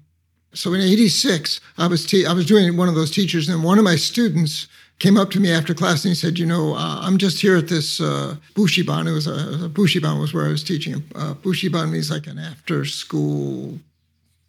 so 0.54 0.72
in 0.72 0.80
'86, 0.80 1.60
I 1.76 1.86
was 1.86 2.06
te- 2.06 2.24
I 2.24 2.32
was 2.32 2.46
doing 2.46 2.76
one 2.76 2.88
of 2.88 2.94
those 2.94 3.10
teachers, 3.10 3.48
and 3.48 3.62
one 3.62 3.78
of 3.78 3.84
my 3.84 3.96
students 3.96 4.68
came 4.98 5.18
up 5.18 5.30
to 5.30 5.40
me 5.40 5.52
after 5.52 5.74
class 5.74 6.04
and 6.04 6.10
he 6.12 6.14
said, 6.14 6.38
"You 6.38 6.46
know, 6.46 6.74
uh, 6.74 7.00
I'm 7.02 7.18
just 7.18 7.40
here 7.40 7.56
at 7.56 7.68
this 7.68 8.00
uh, 8.00 8.36
Bushiban. 8.54 9.06
It 9.06 9.12
was 9.12 9.26
a, 9.26 9.66
a 9.66 9.68
Bushiban 9.68 10.18
was 10.18 10.32
where 10.32 10.46
I 10.46 10.48
was 10.48 10.64
teaching. 10.64 11.04
Uh, 11.14 11.34
Bushiban 11.34 11.90
means 11.90 12.10
like 12.10 12.26
an 12.26 12.38
after-school, 12.38 13.78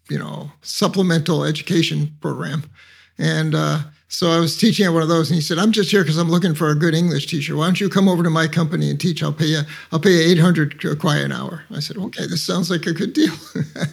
you 0.10 0.18
know, 0.18 0.52
supplemental 0.62 1.44
education 1.44 2.16
program, 2.22 2.64
and 3.18 3.54
uh, 3.54 3.80
so 4.10 4.32
I 4.32 4.40
was 4.40 4.58
teaching 4.58 4.86
at 4.86 4.94
one 4.94 5.02
of 5.02 5.10
those, 5.10 5.30
and 5.30 5.36
he 5.36 5.42
said, 5.42 5.58
"I'm 5.58 5.72
just 5.72 5.92
here 5.92 6.02
because 6.02 6.18
I'm 6.18 6.32
looking 6.32 6.56
for 6.56 6.70
a 6.70 6.76
good 6.76 6.94
English 6.94 7.28
teacher. 7.28 7.56
Why 7.58 7.66
don't 7.66 7.82
you 7.82 7.90
come 7.90 8.08
over 8.08 8.24
to 8.24 8.30
my 8.30 8.48
company 8.48 8.90
and 8.90 9.00
teach? 9.00 9.22
I'll 9.22 9.34
pay 9.34 9.48
you. 9.48 9.62
I'll 9.92 10.00
pay 10.00 10.12
you 10.12 10.32
800 10.32 11.00
kwai 11.00 11.18
an 11.18 11.34
hour." 11.34 11.64
I 11.72 11.82
said, 11.82 11.98
"Okay, 11.98 12.26
this 12.26 12.42
sounds 12.42 12.72
like 12.72 12.86
a 12.86 12.94
good 12.94 13.12
deal." 13.14 13.34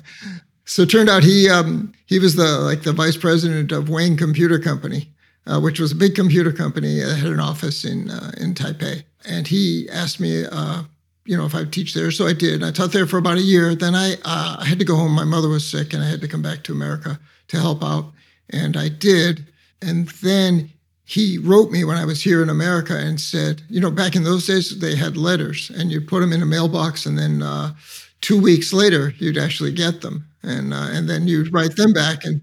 so 0.65 0.83
it 0.83 0.91
turned 0.91 1.11
out 1.11 1.25
he 1.25 1.49
um, 1.51 1.93
he 2.07 2.21
was 2.21 2.37
the 2.37 2.59
like 2.61 2.83
the 2.83 2.93
vice 2.93 3.17
president 3.17 3.73
of 3.73 3.89
Wang 3.89 4.17
Computer 4.17 4.61
Company, 4.61 5.13
uh, 5.47 5.61
which 5.61 5.81
was 5.81 5.91
a 5.91 5.97
big 5.97 6.15
computer 6.15 6.53
company 6.53 7.01
that 7.01 7.17
had 7.17 7.33
an 7.33 7.41
office 7.41 7.85
in 7.85 8.11
uh, 8.11 8.31
in 8.37 8.55
Taipei, 8.55 9.03
and 9.29 9.49
he 9.49 9.89
asked 9.91 10.21
me. 10.21 10.45
Uh, 10.51 10.85
you 11.27 11.35
know, 11.39 11.47
if 11.47 11.55
I'd 11.55 11.73
teach 11.73 11.95
there. 11.95 12.11
So 12.11 12.27
I 12.27 12.35
did. 12.35 12.63
I 12.63 12.71
taught 12.71 12.93
there 12.93 13.07
for 13.07 13.17
about 13.17 13.39
a 13.39 13.41
year. 13.41 13.75
Then 13.75 13.95
I, 13.95 14.13
uh, 14.27 14.57
I 14.59 14.67
had 14.67 14.79
to 14.79 14.85
go 14.85 14.95
home. 14.95 15.13
My 15.13 15.25
mother 15.25 15.49
was 15.49 15.67
sick, 15.67 15.95
and 15.95 16.03
I 16.03 16.07
had 16.07 16.21
to 16.21 16.29
come 16.29 16.43
back 16.43 16.63
to 16.65 16.73
America 16.73 17.19
to 17.49 17.59
help 17.59 17.83
out. 17.83 18.13
And 18.51 18.77
I 18.77 18.91
did. 18.91 19.47
And 19.85 20.09
then 20.09 20.71
he 21.05 21.39
wrote 21.39 21.71
me 21.71 21.85
when 21.85 21.97
I 21.97 22.05
was 22.05 22.23
here 22.23 22.43
in 22.43 22.49
America 22.49 22.97
and 22.97 23.21
said, 23.21 23.63
you 23.69 23.81
know, 23.81 23.91
back 23.91 24.17
in 24.17 24.25
those 24.25 24.47
days, 24.47 24.79
they 24.79 24.97
had 24.97 25.17
letters 25.17 25.71
and 25.71 25.93
you 25.93 26.01
put 26.01 26.21
them 26.21 26.33
in 26.33 26.43
a 26.43 26.47
mailbox 26.47 27.05
and 27.05 27.19
then 27.19 27.43
uh, 27.43 27.75
two 28.21 28.41
weeks 28.41 28.73
later, 28.73 29.13
you'd 29.19 29.39
actually 29.39 29.73
get 29.73 30.01
them. 30.01 30.27
And, 30.43 30.73
uh, 30.73 30.89
and 30.91 31.09
then 31.09 31.29
you'd 31.29 31.53
write 31.53 31.77
them 31.77 31.93
back 31.93 32.25
and 32.25 32.41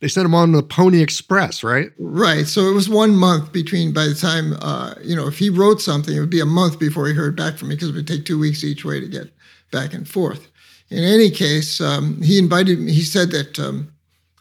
they 0.00 0.08
sent 0.08 0.24
them 0.24 0.34
on 0.34 0.52
the 0.52 0.62
Pony 0.62 1.00
Express, 1.00 1.64
right? 1.64 1.90
Right. 1.98 2.46
So 2.46 2.68
it 2.68 2.74
was 2.74 2.88
one 2.88 3.16
month 3.16 3.52
between 3.52 3.92
by 3.92 4.06
the 4.06 4.14
time, 4.14 4.54
uh, 4.60 4.94
you 5.02 5.16
know, 5.16 5.26
if 5.26 5.38
he 5.38 5.50
wrote 5.50 5.80
something, 5.80 6.14
it 6.14 6.20
would 6.20 6.30
be 6.30 6.40
a 6.40 6.46
month 6.46 6.78
before 6.78 7.06
he 7.06 7.14
heard 7.14 7.36
back 7.36 7.56
from 7.56 7.68
me 7.68 7.74
because 7.74 7.88
it 7.88 7.94
would 7.94 8.06
take 8.06 8.26
two 8.26 8.38
weeks 8.38 8.62
each 8.62 8.84
way 8.84 9.00
to 9.00 9.08
get 9.08 9.32
back 9.70 9.94
and 9.94 10.08
forth. 10.08 10.50
In 10.90 11.02
any 11.02 11.30
case, 11.30 11.80
um, 11.80 12.20
he 12.20 12.38
invited 12.38 12.80
me, 12.80 12.92
he 12.92 13.02
said 13.02 13.30
that 13.30 13.58
um, 13.58 13.93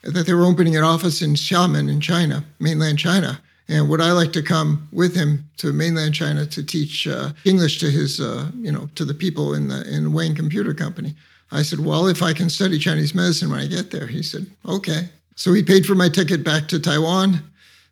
that 0.03 0.25
they 0.25 0.33
were 0.33 0.45
opening 0.45 0.75
an 0.75 0.83
office 0.83 1.21
in 1.21 1.33
Xiamen 1.33 1.89
in 1.89 2.01
China, 2.01 2.43
mainland 2.59 2.99
China. 2.99 3.41
And 3.69 3.87
would 3.89 4.01
I 4.01 4.11
like 4.11 4.33
to 4.33 4.41
come 4.41 4.87
with 4.91 5.15
him 5.15 5.49
to 5.57 5.71
mainland 5.71 6.13
China 6.13 6.45
to 6.45 6.63
teach 6.63 7.07
uh, 7.07 7.31
English 7.45 7.79
to 7.79 7.89
his, 7.89 8.19
uh, 8.19 8.51
you 8.59 8.71
know, 8.71 8.89
to 8.95 9.05
the 9.05 9.13
people 9.13 9.53
in 9.53 9.69
the 9.69 9.87
in 9.89 10.11
Wang 10.11 10.35
Computer 10.35 10.73
Company? 10.73 11.15
I 11.51 11.61
said, 11.61 11.79
well, 11.79 12.07
if 12.07 12.21
I 12.21 12.33
can 12.33 12.49
study 12.49 12.77
Chinese 12.77 13.15
medicine 13.15 13.49
when 13.49 13.59
I 13.59 13.67
get 13.67 13.91
there. 13.91 14.07
He 14.07 14.23
said, 14.23 14.47
okay. 14.67 15.07
So 15.35 15.53
he 15.53 15.63
paid 15.63 15.85
for 15.85 15.95
my 15.95 16.09
ticket 16.09 16.43
back 16.43 16.67
to 16.67 16.79
Taiwan. 16.79 17.41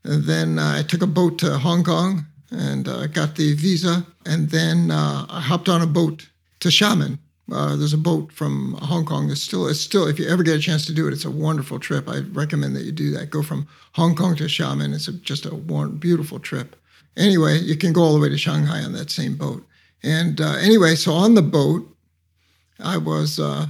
And 0.04 0.24
then 0.24 0.60
uh, 0.60 0.76
I 0.80 0.84
took 0.84 1.04
a 1.04 1.08
boat 1.08 1.38
to 1.40 1.58
Hong 1.58 1.84
Kong 1.84 2.26
and 2.50 2.88
uh, 2.88 3.08
got 3.08 3.36
the 3.36 3.54
visa. 3.54 4.06
And 4.26 4.50
then 4.50 4.92
uh, 4.92 5.26
I 5.30 5.40
hopped 5.40 5.70
on 5.70 5.82
a 5.82 5.88
boat 5.88 6.28
to 6.60 6.70
Xiamen 6.70 7.20
uh, 7.52 7.76
there's 7.76 7.94
a 7.94 7.98
boat 7.98 8.32
from 8.32 8.74
Hong 8.82 9.06
Kong 9.06 9.28
that's 9.28 9.42
still, 9.42 9.68
it's 9.68 9.80
still, 9.80 10.08
if 10.08 10.18
you 10.18 10.28
ever 10.28 10.44
get 10.44 10.56
a 10.56 10.60
chance 10.60 10.86
to 10.86 10.94
do 10.94 11.08
it, 11.08 11.14
it's 11.14 11.26
a 11.26 11.32
wonderful 11.32 11.80
trip. 11.80 12.08
I 12.08 12.20
recommend 12.32 12.76
that 12.76 12.84
you 12.84 12.92
do 12.92 13.12
that. 13.12 13.30
Go 13.30 13.44
from 13.44 13.68
Hong 13.94 14.16
Kong 14.16 14.36
to 14.38 14.46
Xiamen. 14.46 14.94
It's 14.94 15.08
a, 15.08 15.14
just 15.14 15.46
a 15.46 15.54
one, 15.54 15.98
beautiful 15.98 16.40
trip. 16.40 16.76
Anyway, 17.18 17.60
you 17.60 17.76
can 17.76 17.94
go 17.94 18.02
all 18.02 18.14
the 18.14 18.22
way 18.22 18.30
to 18.30 18.38
Shanghai 18.38 18.82
on 18.84 18.94
that 18.94 19.12
same 19.12 19.36
boat. 19.36 19.66
And 20.04 20.40
uh, 20.40 20.56
anyway, 20.56 20.96
so 20.96 21.14
on 21.14 21.36
the 21.36 21.42
boat, 21.42 21.88
I 22.80 22.98
was, 22.98 23.40
uh, 23.40 23.68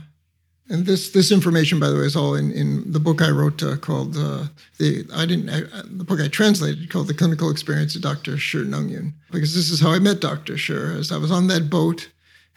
and 0.70 0.86
this 0.86 1.12
this 1.12 1.32
information, 1.32 1.80
by 1.80 1.90
the 1.90 1.98
way, 1.98 2.06
is 2.06 2.16
all 2.16 2.36
in, 2.36 2.52
in 2.52 2.90
the 2.90 3.00
book 3.00 3.22
I 3.22 3.30
wrote 3.30 3.62
uh, 3.62 3.76
called 3.76 4.16
uh, 4.16 4.46
the 4.78 5.06
I 5.14 5.26
didn't 5.26 5.50
I, 5.50 5.62
the 5.84 6.06
book 6.06 6.22
I 6.22 6.30
translated 6.30 6.90
called 6.90 7.08
the 7.08 7.14
Clinical 7.14 7.50
Experience 7.50 7.94
of 7.96 8.02
Dr. 8.02 8.38
Shi 8.38 8.60
Nengyun 8.60 9.12
because 9.32 9.54
this 9.54 9.70
is 9.70 9.82
how 9.82 9.92
I 9.92 10.00
met 10.00 10.22
Dr. 10.22 10.58
Shi. 10.58 10.74
As 10.74 11.12
I 11.12 11.18
was 11.18 11.30
on 11.30 11.48
that 11.48 11.70
boat, 11.70 12.08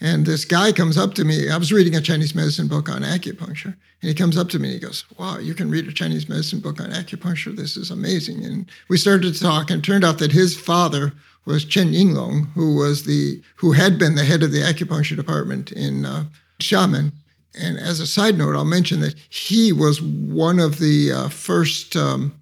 and 0.00 0.26
this 0.26 0.44
guy 0.44 0.72
comes 0.72 0.98
up 0.98 1.14
to 1.14 1.24
me. 1.24 1.50
I 1.50 1.56
was 1.56 1.72
reading 1.72 1.94
a 1.94 2.00
Chinese 2.00 2.34
medicine 2.34 2.68
book 2.68 2.88
on 2.88 3.02
acupuncture. 3.02 3.76
And 4.02 4.08
he 4.10 4.14
comes 4.14 4.36
up 4.36 4.50
to 4.50 4.58
me 4.58 4.68
and 4.68 4.74
he 4.74 4.80
goes, 4.80 5.04
Wow, 5.18 5.38
you 5.38 5.54
can 5.54 5.70
read 5.70 5.88
a 5.88 5.92
Chinese 5.92 6.28
medicine 6.28 6.60
book 6.60 6.80
on 6.80 6.90
acupuncture. 6.90 7.56
This 7.56 7.76
is 7.76 7.90
amazing. 7.90 8.44
And 8.44 8.68
we 8.88 8.98
started 8.98 9.32
to 9.32 9.40
talk, 9.40 9.70
and 9.70 9.78
it 9.78 9.86
turned 9.86 10.04
out 10.04 10.18
that 10.18 10.32
his 10.32 10.60
father 10.60 11.12
was 11.46 11.64
Chen 11.64 11.92
Yinglong, 11.92 12.52
who 12.52 12.76
was 12.76 13.04
the 13.04 13.40
who 13.56 13.72
had 13.72 13.98
been 13.98 14.14
the 14.14 14.24
head 14.24 14.42
of 14.42 14.52
the 14.52 14.60
acupuncture 14.60 15.16
department 15.16 15.72
in 15.72 16.04
uh, 16.04 16.24
Xiamen. 16.60 17.12
And 17.58 17.78
as 17.78 18.00
a 18.00 18.06
side 18.06 18.36
note, 18.36 18.56
I'll 18.56 18.64
mention 18.64 19.00
that 19.00 19.14
he 19.30 19.72
was 19.72 20.02
one 20.02 20.58
of 20.58 20.80
the 20.80 21.12
uh, 21.12 21.28
first 21.28 21.96
um, 21.96 22.34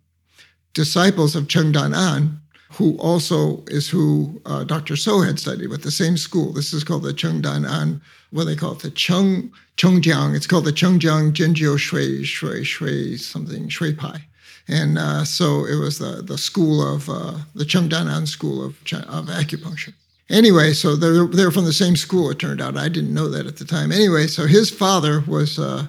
disciples 0.75 1.37
of 1.37 1.49
Cheng 1.49 1.71
Dan 1.71 1.93
An, 1.95 2.41
who 2.73 2.97
also 2.99 3.63
is 3.67 3.89
who 3.89 4.41
uh, 4.47 4.65
Dr. 4.65 4.97
So 4.97 5.21
had 5.21 5.39
studied 5.39 5.69
with, 5.69 5.83
the 5.83 5.91
same 5.91 6.17
school. 6.17 6.53
This 6.53 6.73
is 6.73 6.85
called 6.85 7.03
the 7.03 7.13
Cheng 7.13 7.41
Dan 7.41 7.65
An, 7.65 8.01
what 8.31 8.45
they 8.45 8.57
call 8.57 8.73
it, 8.73 8.81
the 8.81 8.91
Cheng 8.91 9.53
Chengjiang. 9.77 10.35
It's 10.35 10.47
called 10.47 10.65
the 10.65 10.73
Chengjiang 10.73 11.33
Zhenjiu 11.33 11.79
Shui 11.79 12.25
Shui 12.25 12.65
Shui 12.65 13.17
something 13.17 13.69
Shui 13.69 13.93
Pai. 13.93 14.25
And 14.69 14.97
uh, 14.97 15.25
so 15.25 15.67
it 15.67 15.77
was 15.77 15.99
the, 15.99 16.23
the 16.23 16.39
school 16.39 16.87
of 16.87 17.09
uh, 17.11 17.39
the 17.55 17.65
Cheng 17.65 17.89
Dan 17.89 18.09
An 18.09 18.27
school 18.27 18.65
of, 18.65 18.73
of 18.93 19.27
acupuncture. 19.27 19.93
Anyway, 20.31 20.73
so 20.73 20.97
they're, 20.97 21.27
they're 21.27 21.51
from 21.51 21.67
the 21.67 21.73
same 21.73 21.97
school, 21.97 22.31
it 22.31 22.39
turned 22.39 22.63
out. 22.63 22.77
I 22.77 22.89
didn't 22.89 23.13
know 23.13 23.29
that 23.29 23.47
at 23.47 23.57
the 23.57 23.65
time. 23.65 23.93
Anyway, 23.93 24.27
so 24.27 24.47
his 24.47 24.71
father 24.71 25.21
was 25.27 25.59
uh, 25.59 25.87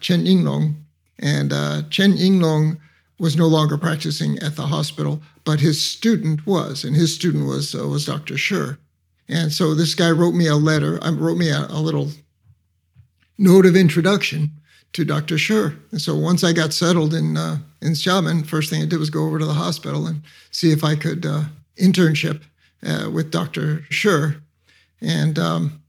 Chen 0.00 0.24
Yinglong, 0.24 0.74
and 1.18 1.52
uh, 1.52 1.82
Chen 1.88 2.12
Yinglong 2.12 2.78
was 3.18 3.36
no 3.36 3.46
longer 3.46 3.78
practicing 3.78 4.38
at 4.40 4.56
the 4.56 4.66
hospital, 4.66 5.22
but 5.44 5.60
his 5.60 5.80
student 5.80 6.46
was, 6.46 6.84
and 6.84 6.94
his 6.94 7.14
student 7.14 7.46
was 7.46 7.74
uh, 7.74 7.86
was 7.86 8.04
Dr. 8.04 8.36
Shi. 8.36 8.76
And 9.28 9.52
so 9.52 9.74
this 9.74 9.94
guy 9.94 10.10
wrote 10.10 10.34
me 10.34 10.46
a 10.46 10.56
letter, 10.56 10.98
um, 11.02 11.18
wrote 11.18 11.38
me 11.38 11.50
a, 11.50 11.66
a 11.68 11.80
little 11.80 12.10
note 13.38 13.66
of 13.66 13.74
introduction 13.74 14.50
to 14.92 15.04
Dr. 15.04 15.36
Shi. 15.38 15.68
And 15.90 16.00
so 16.00 16.14
once 16.14 16.44
I 16.44 16.52
got 16.52 16.72
settled 16.72 17.14
in 17.14 17.36
uh, 17.36 17.58
in 17.82 17.92
Xiamen, 17.92 18.46
first 18.46 18.70
thing 18.70 18.82
I 18.82 18.86
did 18.86 18.98
was 18.98 19.10
go 19.10 19.26
over 19.26 19.38
to 19.38 19.46
the 19.46 19.52
hospital 19.52 20.06
and 20.06 20.22
see 20.50 20.72
if 20.72 20.84
I 20.84 20.94
could 20.94 21.26
uh, 21.26 21.44
internship 21.76 22.42
uh, 22.86 23.10
with 23.10 23.30
Dr. 23.30 23.82
Shi. 23.90 24.36
And 25.00 25.38
um, 25.38 25.82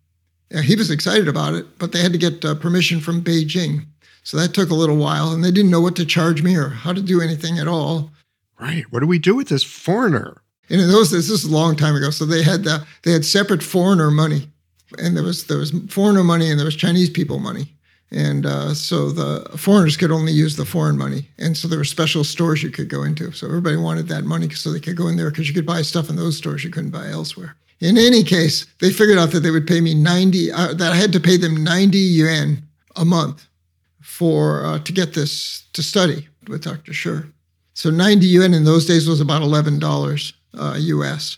he 0.63 0.75
was 0.75 0.91
excited 0.91 1.27
about 1.27 1.53
it, 1.53 1.77
but 1.77 1.91
they 1.91 2.01
had 2.01 2.13
to 2.13 2.17
get 2.17 2.43
uh, 2.43 2.55
permission 2.55 2.99
from 2.99 3.23
Beijing. 3.23 3.85
So 4.27 4.35
that 4.35 4.53
took 4.53 4.71
a 4.71 4.75
little 4.75 4.97
while, 4.97 5.31
and 5.31 5.41
they 5.41 5.51
didn't 5.51 5.71
know 5.71 5.79
what 5.79 5.95
to 5.95 6.05
charge 6.05 6.43
me 6.43 6.57
or 6.57 6.67
how 6.67 6.91
to 6.91 7.01
do 7.01 7.21
anything 7.21 7.59
at 7.59 7.67
all. 7.69 8.11
Right. 8.59 8.83
What 8.89 8.99
do 8.99 9.07
we 9.07 9.19
do 9.19 9.33
with 9.33 9.47
this 9.47 9.63
foreigner? 9.63 10.41
And 10.69 10.81
in 10.81 10.89
those 10.89 11.11
days, 11.11 11.29
this 11.29 11.45
is 11.45 11.49
a 11.49 11.55
long 11.55 11.77
time 11.77 11.95
ago. 11.95 12.09
So 12.09 12.25
they 12.25 12.43
had 12.43 12.65
the, 12.65 12.85
they 13.03 13.13
had 13.13 13.23
separate 13.23 13.63
foreigner 13.63 14.11
money, 14.11 14.49
and 14.99 15.15
there 15.15 15.23
was 15.23 15.45
there 15.45 15.59
was 15.59 15.71
foreigner 15.87 16.25
money 16.25 16.49
and 16.49 16.59
there 16.59 16.65
was 16.65 16.75
Chinese 16.75 17.09
people 17.09 17.39
money. 17.39 17.73
And 18.11 18.45
uh, 18.45 18.73
so 18.73 19.11
the 19.11 19.49
foreigners 19.57 19.95
could 19.95 20.11
only 20.11 20.33
use 20.33 20.57
the 20.57 20.65
foreign 20.65 20.97
money. 20.97 21.29
And 21.37 21.55
so 21.55 21.69
there 21.69 21.79
were 21.79 21.85
special 21.85 22.25
stores 22.25 22.61
you 22.61 22.69
could 22.69 22.89
go 22.89 23.03
into. 23.03 23.31
So 23.31 23.47
everybody 23.47 23.77
wanted 23.77 24.09
that 24.09 24.25
money 24.25 24.49
so 24.49 24.73
they 24.73 24.81
could 24.81 24.97
go 24.97 25.07
in 25.07 25.15
there 25.15 25.29
because 25.29 25.47
you 25.47 25.53
could 25.53 25.65
buy 25.65 25.83
stuff 25.83 26.09
in 26.09 26.17
those 26.17 26.35
stores 26.35 26.65
you 26.65 26.69
couldn't 26.69 26.91
buy 26.91 27.07
elsewhere. 27.07 27.55
In 27.79 27.97
any 27.97 28.23
case, 28.23 28.65
they 28.79 28.91
figured 28.91 29.19
out 29.19 29.31
that 29.31 29.39
they 29.39 29.51
would 29.51 29.67
pay 29.67 29.79
me 29.79 29.93
90, 29.93 30.51
uh, 30.51 30.73
that 30.73 30.91
I 30.91 30.95
had 30.97 31.13
to 31.13 31.21
pay 31.21 31.37
them 31.37 31.63
90 31.63 31.97
yuan 31.97 32.63
a 32.97 33.05
month 33.05 33.47
for 34.17 34.65
uh, 34.65 34.79
to 34.79 34.91
get 34.91 35.13
this 35.13 35.63
to 35.73 35.83
study 35.83 36.27
with 36.47 36.63
Dr. 36.63 36.91
Shi. 36.91 37.19
So 37.75 37.91
90 37.91 38.25
yuan 38.25 38.55
in 38.55 38.63
those 38.63 38.87
days 38.87 39.07
was 39.07 39.21
about 39.21 39.43
$11 39.43 40.33
uh, 40.57 40.75
US. 40.77 41.37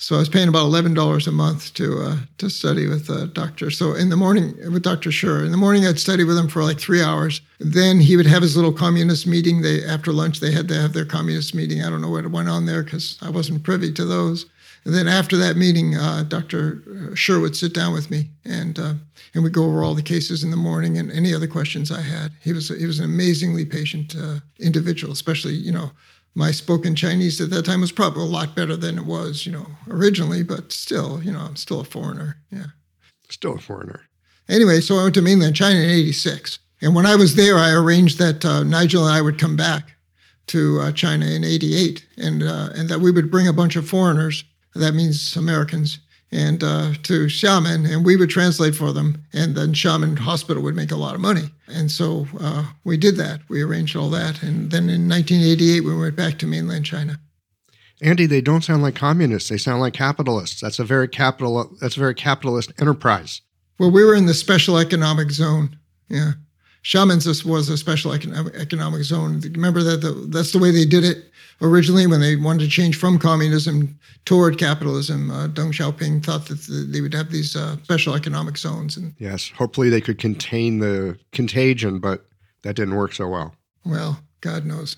So 0.00 0.14
I 0.14 0.20
was 0.20 0.28
paying 0.28 0.46
about 0.48 0.66
eleven 0.66 0.94
dollars 0.94 1.26
a 1.26 1.32
month 1.32 1.74
to 1.74 2.00
uh, 2.00 2.16
to 2.38 2.48
study 2.48 2.86
with 2.86 3.10
a 3.10 3.26
doctor. 3.26 3.68
So 3.68 3.94
in 3.94 4.10
the 4.10 4.16
morning 4.16 4.54
with 4.72 4.84
Dr. 4.84 5.10
Shi, 5.10 5.26
in 5.26 5.50
the 5.50 5.56
morning 5.56 5.86
I'd 5.86 5.98
study 5.98 6.22
with 6.22 6.38
him 6.38 6.46
for 6.46 6.62
like 6.62 6.78
three 6.78 7.02
hours. 7.02 7.40
Then 7.58 7.98
he 7.98 8.16
would 8.16 8.26
have 8.26 8.42
his 8.42 8.54
little 8.54 8.72
communist 8.72 9.26
meeting. 9.26 9.60
They 9.60 9.84
after 9.84 10.12
lunch 10.12 10.38
they 10.38 10.52
had 10.52 10.68
to 10.68 10.80
have 10.80 10.92
their 10.92 11.04
communist 11.04 11.52
meeting. 11.52 11.82
I 11.82 11.90
don't 11.90 12.00
know 12.00 12.10
what 12.10 12.30
went 12.30 12.48
on 12.48 12.64
there 12.64 12.84
because 12.84 13.18
I 13.22 13.30
wasn't 13.30 13.64
privy 13.64 13.92
to 13.94 14.04
those. 14.04 14.46
And 14.88 14.96
then 14.96 15.06
after 15.06 15.36
that 15.36 15.58
meeting, 15.58 15.96
uh, 15.96 16.24
Dr. 16.26 17.12
Shi 17.14 17.34
would 17.36 17.54
sit 17.54 17.74
down 17.74 17.92
with 17.92 18.10
me 18.10 18.30
and 18.46 18.78
uh, 18.78 18.94
and 19.34 19.44
we'd 19.44 19.52
go 19.52 19.66
over 19.66 19.84
all 19.84 19.94
the 19.94 20.00
cases 20.00 20.42
in 20.42 20.50
the 20.50 20.56
morning 20.56 20.96
and 20.96 21.12
any 21.12 21.34
other 21.34 21.46
questions 21.46 21.92
I 21.92 22.00
had. 22.00 22.32
He 22.42 22.54
was 22.54 22.70
he 22.70 22.86
was 22.86 22.98
an 22.98 23.04
amazingly 23.04 23.66
patient 23.66 24.16
uh, 24.18 24.36
individual, 24.58 25.12
especially 25.12 25.52
you 25.52 25.72
know 25.72 25.90
my 26.34 26.52
spoken 26.52 26.94
Chinese 26.94 27.38
at 27.38 27.50
that 27.50 27.66
time 27.66 27.82
was 27.82 27.92
probably 27.92 28.22
a 28.22 28.26
lot 28.26 28.56
better 28.56 28.76
than 28.76 28.96
it 28.96 29.04
was 29.04 29.44
you 29.44 29.52
know 29.52 29.66
originally, 29.90 30.42
but 30.42 30.72
still 30.72 31.22
you 31.22 31.32
know 31.32 31.40
I'm 31.40 31.56
still 31.56 31.80
a 31.80 31.84
foreigner. 31.84 32.38
Yeah, 32.50 32.68
still 33.28 33.56
a 33.56 33.58
foreigner. 33.58 34.08
Anyway, 34.48 34.80
so 34.80 34.96
I 34.96 35.02
went 35.02 35.14
to 35.16 35.20
mainland 35.20 35.54
China 35.54 35.80
in 35.80 35.90
'86, 35.90 36.60
and 36.80 36.94
when 36.94 37.04
I 37.04 37.14
was 37.14 37.34
there, 37.34 37.58
I 37.58 37.72
arranged 37.72 38.18
that 38.20 38.42
uh, 38.42 38.62
Nigel 38.64 39.06
and 39.06 39.14
I 39.14 39.20
would 39.20 39.38
come 39.38 39.54
back 39.54 39.98
to 40.46 40.80
uh, 40.80 40.92
China 40.92 41.26
in 41.26 41.44
'88, 41.44 42.06
and 42.16 42.42
uh, 42.42 42.70
and 42.74 42.88
that 42.88 43.00
we 43.00 43.10
would 43.10 43.30
bring 43.30 43.46
a 43.46 43.52
bunch 43.52 43.76
of 43.76 43.86
foreigners 43.86 44.44
that 44.74 44.94
means 44.94 45.36
Americans, 45.36 45.98
and 46.30 46.62
uh, 46.62 46.92
to 47.04 47.26
Xiamen, 47.26 47.90
and 47.90 48.04
we 48.04 48.16
would 48.16 48.30
translate 48.30 48.74
for 48.74 48.92
them, 48.92 49.22
and 49.32 49.54
then 49.54 49.72
Xiamen 49.72 50.18
Hospital 50.18 50.62
would 50.62 50.76
make 50.76 50.90
a 50.90 50.96
lot 50.96 51.14
of 51.14 51.20
money. 51.20 51.50
And 51.68 51.90
so 51.90 52.26
uh, 52.40 52.66
we 52.84 52.96
did 52.96 53.16
that. 53.16 53.40
We 53.48 53.62
arranged 53.62 53.96
all 53.96 54.10
that, 54.10 54.42
and 54.42 54.70
then 54.70 54.90
in 54.90 55.08
1988 55.08 55.84
we 55.84 55.96
went 55.96 56.16
back 56.16 56.38
to 56.38 56.46
mainland 56.46 56.84
China. 56.84 57.18
Andy, 58.00 58.26
they 58.26 58.40
don't 58.40 58.62
sound 58.62 58.82
like 58.82 58.94
communists. 58.94 59.48
They 59.48 59.58
sound 59.58 59.80
like 59.80 59.92
capitalists. 59.92 60.60
That's 60.60 60.78
a 60.78 60.84
very 60.84 61.08
capital. 61.08 61.76
That's 61.80 61.96
a 61.96 62.00
very 62.00 62.14
capitalist 62.14 62.72
enterprise. 62.80 63.40
Well, 63.78 63.90
we 63.90 64.04
were 64.04 64.14
in 64.14 64.26
the 64.26 64.34
special 64.34 64.78
economic 64.78 65.30
zone. 65.30 65.76
Yeah, 66.08 66.32
Xiamen's 66.88 67.44
was 67.44 67.68
a 67.68 67.76
special 67.76 68.14
economic 68.14 69.02
zone. 69.02 69.40
Remember 69.40 69.82
that 69.82 70.00
the, 70.00 70.12
that's 70.30 70.52
the 70.52 70.58
way 70.58 70.70
they 70.70 70.86
did 70.86 71.04
it 71.04 71.30
originally 71.60 72.06
when 72.06 72.20
they 72.20 72.34
wanted 72.34 72.60
to 72.60 72.68
change 72.70 72.96
from 72.96 73.18
communism 73.18 73.98
toward 74.24 74.56
capitalism. 74.56 75.30
Uh, 75.30 75.48
Deng 75.48 75.70
Xiaoping 75.70 76.24
thought 76.24 76.46
that 76.46 76.62
the, 76.62 76.88
they 76.90 77.02
would 77.02 77.12
have 77.12 77.30
these 77.30 77.54
uh, 77.54 77.76
special 77.82 78.14
economic 78.14 78.56
zones. 78.56 78.96
And 78.96 79.14
yes, 79.18 79.50
hopefully 79.50 79.90
they 79.90 80.00
could 80.00 80.18
contain 80.18 80.78
the 80.78 81.18
contagion, 81.32 81.98
but 81.98 82.24
that 82.62 82.76
didn't 82.76 82.96
work 82.96 83.12
so 83.12 83.28
well. 83.28 83.54
Well, 83.84 84.20
God 84.40 84.64
knows, 84.64 84.96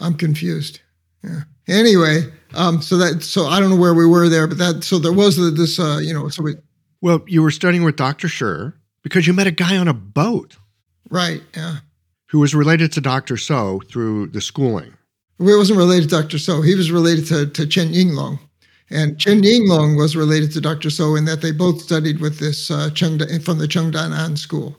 I'm 0.00 0.14
confused. 0.14 0.80
Yeah. 1.24 1.40
Anyway, 1.66 2.24
um, 2.54 2.82
so 2.82 2.98
that 2.98 3.22
so 3.22 3.46
I 3.46 3.58
don't 3.58 3.70
know 3.70 3.76
where 3.76 3.94
we 3.94 4.06
were 4.06 4.28
there, 4.28 4.46
but 4.46 4.58
that 4.58 4.84
so 4.84 4.98
there 4.98 5.12
was 5.12 5.36
this 5.56 5.80
uh, 5.80 5.98
you 6.00 6.12
know 6.12 6.28
so 6.28 6.42
we. 6.42 6.56
Well, 7.00 7.24
you 7.26 7.42
were 7.42 7.50
studying 7.50 7.84
with 7.84 7.96
Dr. 7.96 8.28
Shi 8.28 8.72
because 9.02 9.26
you 9.26 9.32
met 9.32 9.46
a 9.46 9.50
guy 9.50 9.76
on 9.76 9.88
a 9.88 9.94
boat. 9.94 10.56
Right. 11.10 11.42
Yeah. 11.56 11.76
Who 12.30 12.40
was 12.40 12.54
related 12.54 12.92
to 12.92 13.00
Dr. 13.00 13.36
So 13.36 13.80
through 13.88 14.28
the 14.28 14.40
schooling. 14.40 14.94
It 15.38 15.44
wasn't 15.44 15.78
related 15.78 16.08
to 16.10 16.22
Dr. 16.22 16.38
So. 16.38 16.62
He 16.62 16.74
was 16.74 16.90
related 16.90 17.26
to, 17.26 17.46
to 17.46 17.66
Chen 17.66 17.92
Yinglong. 17.92 18.38
And 18.88 19.18
Chen 19.18 19.42
Yinglong 19.42 19.96
was 19.96 20.16
related 20.16 20.52
to 20.52 20.60
Dr. 20.60 20.90
So 20.90 21.14
in 21.14 21.24
that 21.26 21.42
they 21.42 21.52
both 21.52 21.82
studied 21.82 22.20
with 22.20 22.38
this 22.38 22.70
uh, 22.70 22.90
Cheng, 22.90 23.18
from 23.40 23.58
the 23.58 23.68
Cheng 23.68 23.90
Dan 23.90 24.12
An 24.12 24.36
school. 24.36 24.76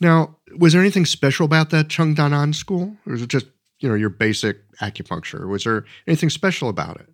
Now, 0.00 0.36
was 0.56 0.72
there 0.72 0.82
anything 0.82 1.06
special 1.06 1.46
about 1.46 1.70
that 1.70 1.88
Cheng 1.88 2.14
Dan 2.14 2.32
An 2.32 2.52
school? 2.52 2.96
Or 3.06 3.12
was 3.12 3.22
it 3.22 3.28
just, 3.28 3.46
you 3.78 3.88
know, 3.88 3.94
your 3.94 4.10
basic 4.10 4.58
acupuncture? 4.78 5.48
Was 5.48 5.64
there 5.64 5.84
anything 6.06 6.30
special 6.30 6.68
about 6.68 7.00
it? 7.00 7.08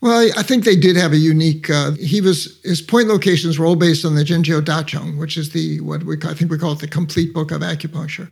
Well, 0.00 0.30
I 0.36 0.42
think 0.42 0.64
they 0.64 0.76
did 0.76 0.96
have 0.96 1.12
a 1.12 1.18
unique. 1.18 1.68
Uh, 1.68 1.92
he 1.92 2.22
was 2.22 2.58
his 2.64 2.80
point 2.80 3.08
locations 3.08 3.58
were 3.58 3.66
all 3.66 3.76
based 3.76 4.04
on 4.04 4.14
the 4.14 4.24
Zhenjiu 4.24 4.62
Dacheng, 4.62 5.18
which 5.18 5.36
is 5.36 5.50
the 5.50 5.80
what 5.80 6.04
we 6.04 6.16
I 6.24 6.32
think 6.32 6.50
we 6.50 6.58
call 6.58 6.72
it 6.72 6.78
the 6.78 6.88
complete 6.88 7.34
book 7.34 7.50
of 7.50 7.60
acupuncture, 7.60 8.30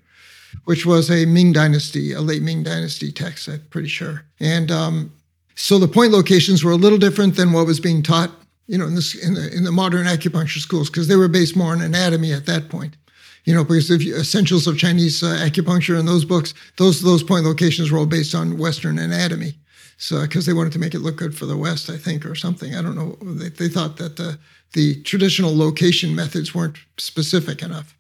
which 0.65 0.87
was 0.87 1.11
a 1.11 1.27
Ming 1.27 1.53
Dynasty, 1.53 2.13
a 2.13 2.23
late 2.23 2.43
Ming 2.43 2.63
Dynasty 2.63 3.13
text. 3.13 3.49
I'm 3.49 3.61
pretty 3.69 3.89
sure. 3.89 4.25
And 4.41 4.71
um, 4.71 5.13
so 5.57 5.79
the 5.79 5.89
point 5.89 6.13
locations 6.13 6.65
were 6.65 6.73
a 6.73 6.77
little 6.77 6.99
different 6.99 7.37
than 7.37 7.53
what 7.53 7.67
was 7.67 7.81
being 7.81 8.03
taught, 8.03 8.31
you 8.67 8.79
know, 8.79 8.87
in, 8.87 8.95
this, 8.95 9.15
in 9.15 9.35
the 9.35 9.55
in 9.55 9.65
the 9.65 9.73
modern 9.73 10.07
acupuncture 10.07 10.61
schools 10.61 10.89
because 10.89 11.09
they 11.09 11.17
were 11.17 11.29
based 11.29 11.55
more 11.55 11.73
on 11.73 11.83
anatomy 11.83 12.33
at 12.33 12.47
that 12.47 12.71
point. 12.71 12.97
You 13.45 13.55
know, 13.55 13.65
because 13.65 13.91
you, 13.91 14.17
essentials 14.17 14.67
of 14.67 14.79
Chinese 14.79 15.23
uh, 15.23 15.39
acupuncture 15.43 15.99
in 15.99 16.07
those 16.07 16.25
books, 16.25 16.55
those 16.79 17.03
those 17.03 17.23
point 17.23 17.45
locations 17.45 17.91
were 17.91 17.99
all 17.99 18.07
based 18.07 18.35
on 18.35 18.57
Western 18.57 18.99
anatomy. 18.99 19.59
So, 20.01 20.23
because 20.23 20.47
they 20.47 20.53
wanted 20.53 20.73
to 20.75 20.79
make 20.79 20.95
it 20.95 21.01
look 21.01 21.17
good 21.17 21.37
for 21.37 21.45
the 21.45 21.57
West, 21.57 21.91
I 21.91 21.97
think, 21.97 22.25
or 22.25 22.37
something. 22.37 22.75
I 22.75 22.83
don't 22.83 22.95
know. 22.95 23.19
They, 23.21 23.49
they 23.49 23.69
thought 23.69 23.97
that 23.97 24.17
the, 24.17 24.39
the 24.73 25.03
traditional 25.03 25.57
location 25.57 26.15
methods 26.15 26.55
weren't 26.55 26.79
specific 26.99 27.63
enough. 27.63 27.97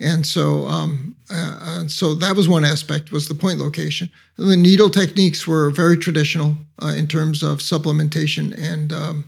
And 0.00 0.26
so, 0.26 0.66
um, 0.66 1.16
uh, 1.30 1.58
and 1.62 1.90
so 1.90 2.14
that 2.14 2.36
was 2.36 2.48
one 2.48 2.64
aspect 2.64 3.12
was 3.12 3.28
the 3.28 3.34
point 3.34 3.58
location. 3.58 4.10
And 4.36 4.50
the 4.50 4.56
needle 4.56 4.90
techniques 4.90 5.46
were 5.46 5.70
very 5.70 5.96
traditional 5.96 6.56
uh, 6.82 6.94
in 6.96 7.06
terms 7.06 7.42
of 7.42 7.58
supplementation 7.58 8.56
and 8.58 8.92
um, 8.92 9.24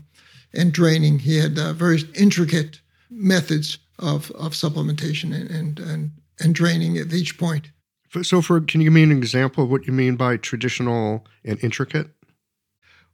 and 0.53 0.73
draining. 0.73 1.21
He 1.21 1.39
had 1.39 1.59
uh, 1.59 1.73
very 1.73 2.03
intricate 2.15 2.81
methods 3.11 3.79
of 3.99 4.31
of 4.33 4.53
supplementation 4.53 5.35
and 5.35 5.51
and 5.51 5.81
and, 5.81 6.11
and 6.39 6.55
draining 6.55 6.99
at 6.99 7.13
each 7.13 7.37
point. 7.37 7.71
So, 8.23 8.43
for 8.43 8.61
can 8.61 8.81
you 8.81 8.87
give 8.87 8.93
me 8.93 9.05
an 9.05 9.13
example 9.13 9.65
of 9.65 9.71
what 9.71 9.87
you 9.87 9.93
mean 9.93 10.17
by 10.17 10.37
traditional 10.37 11.25
and 11.45 11.63
intricate? 11.63 12.09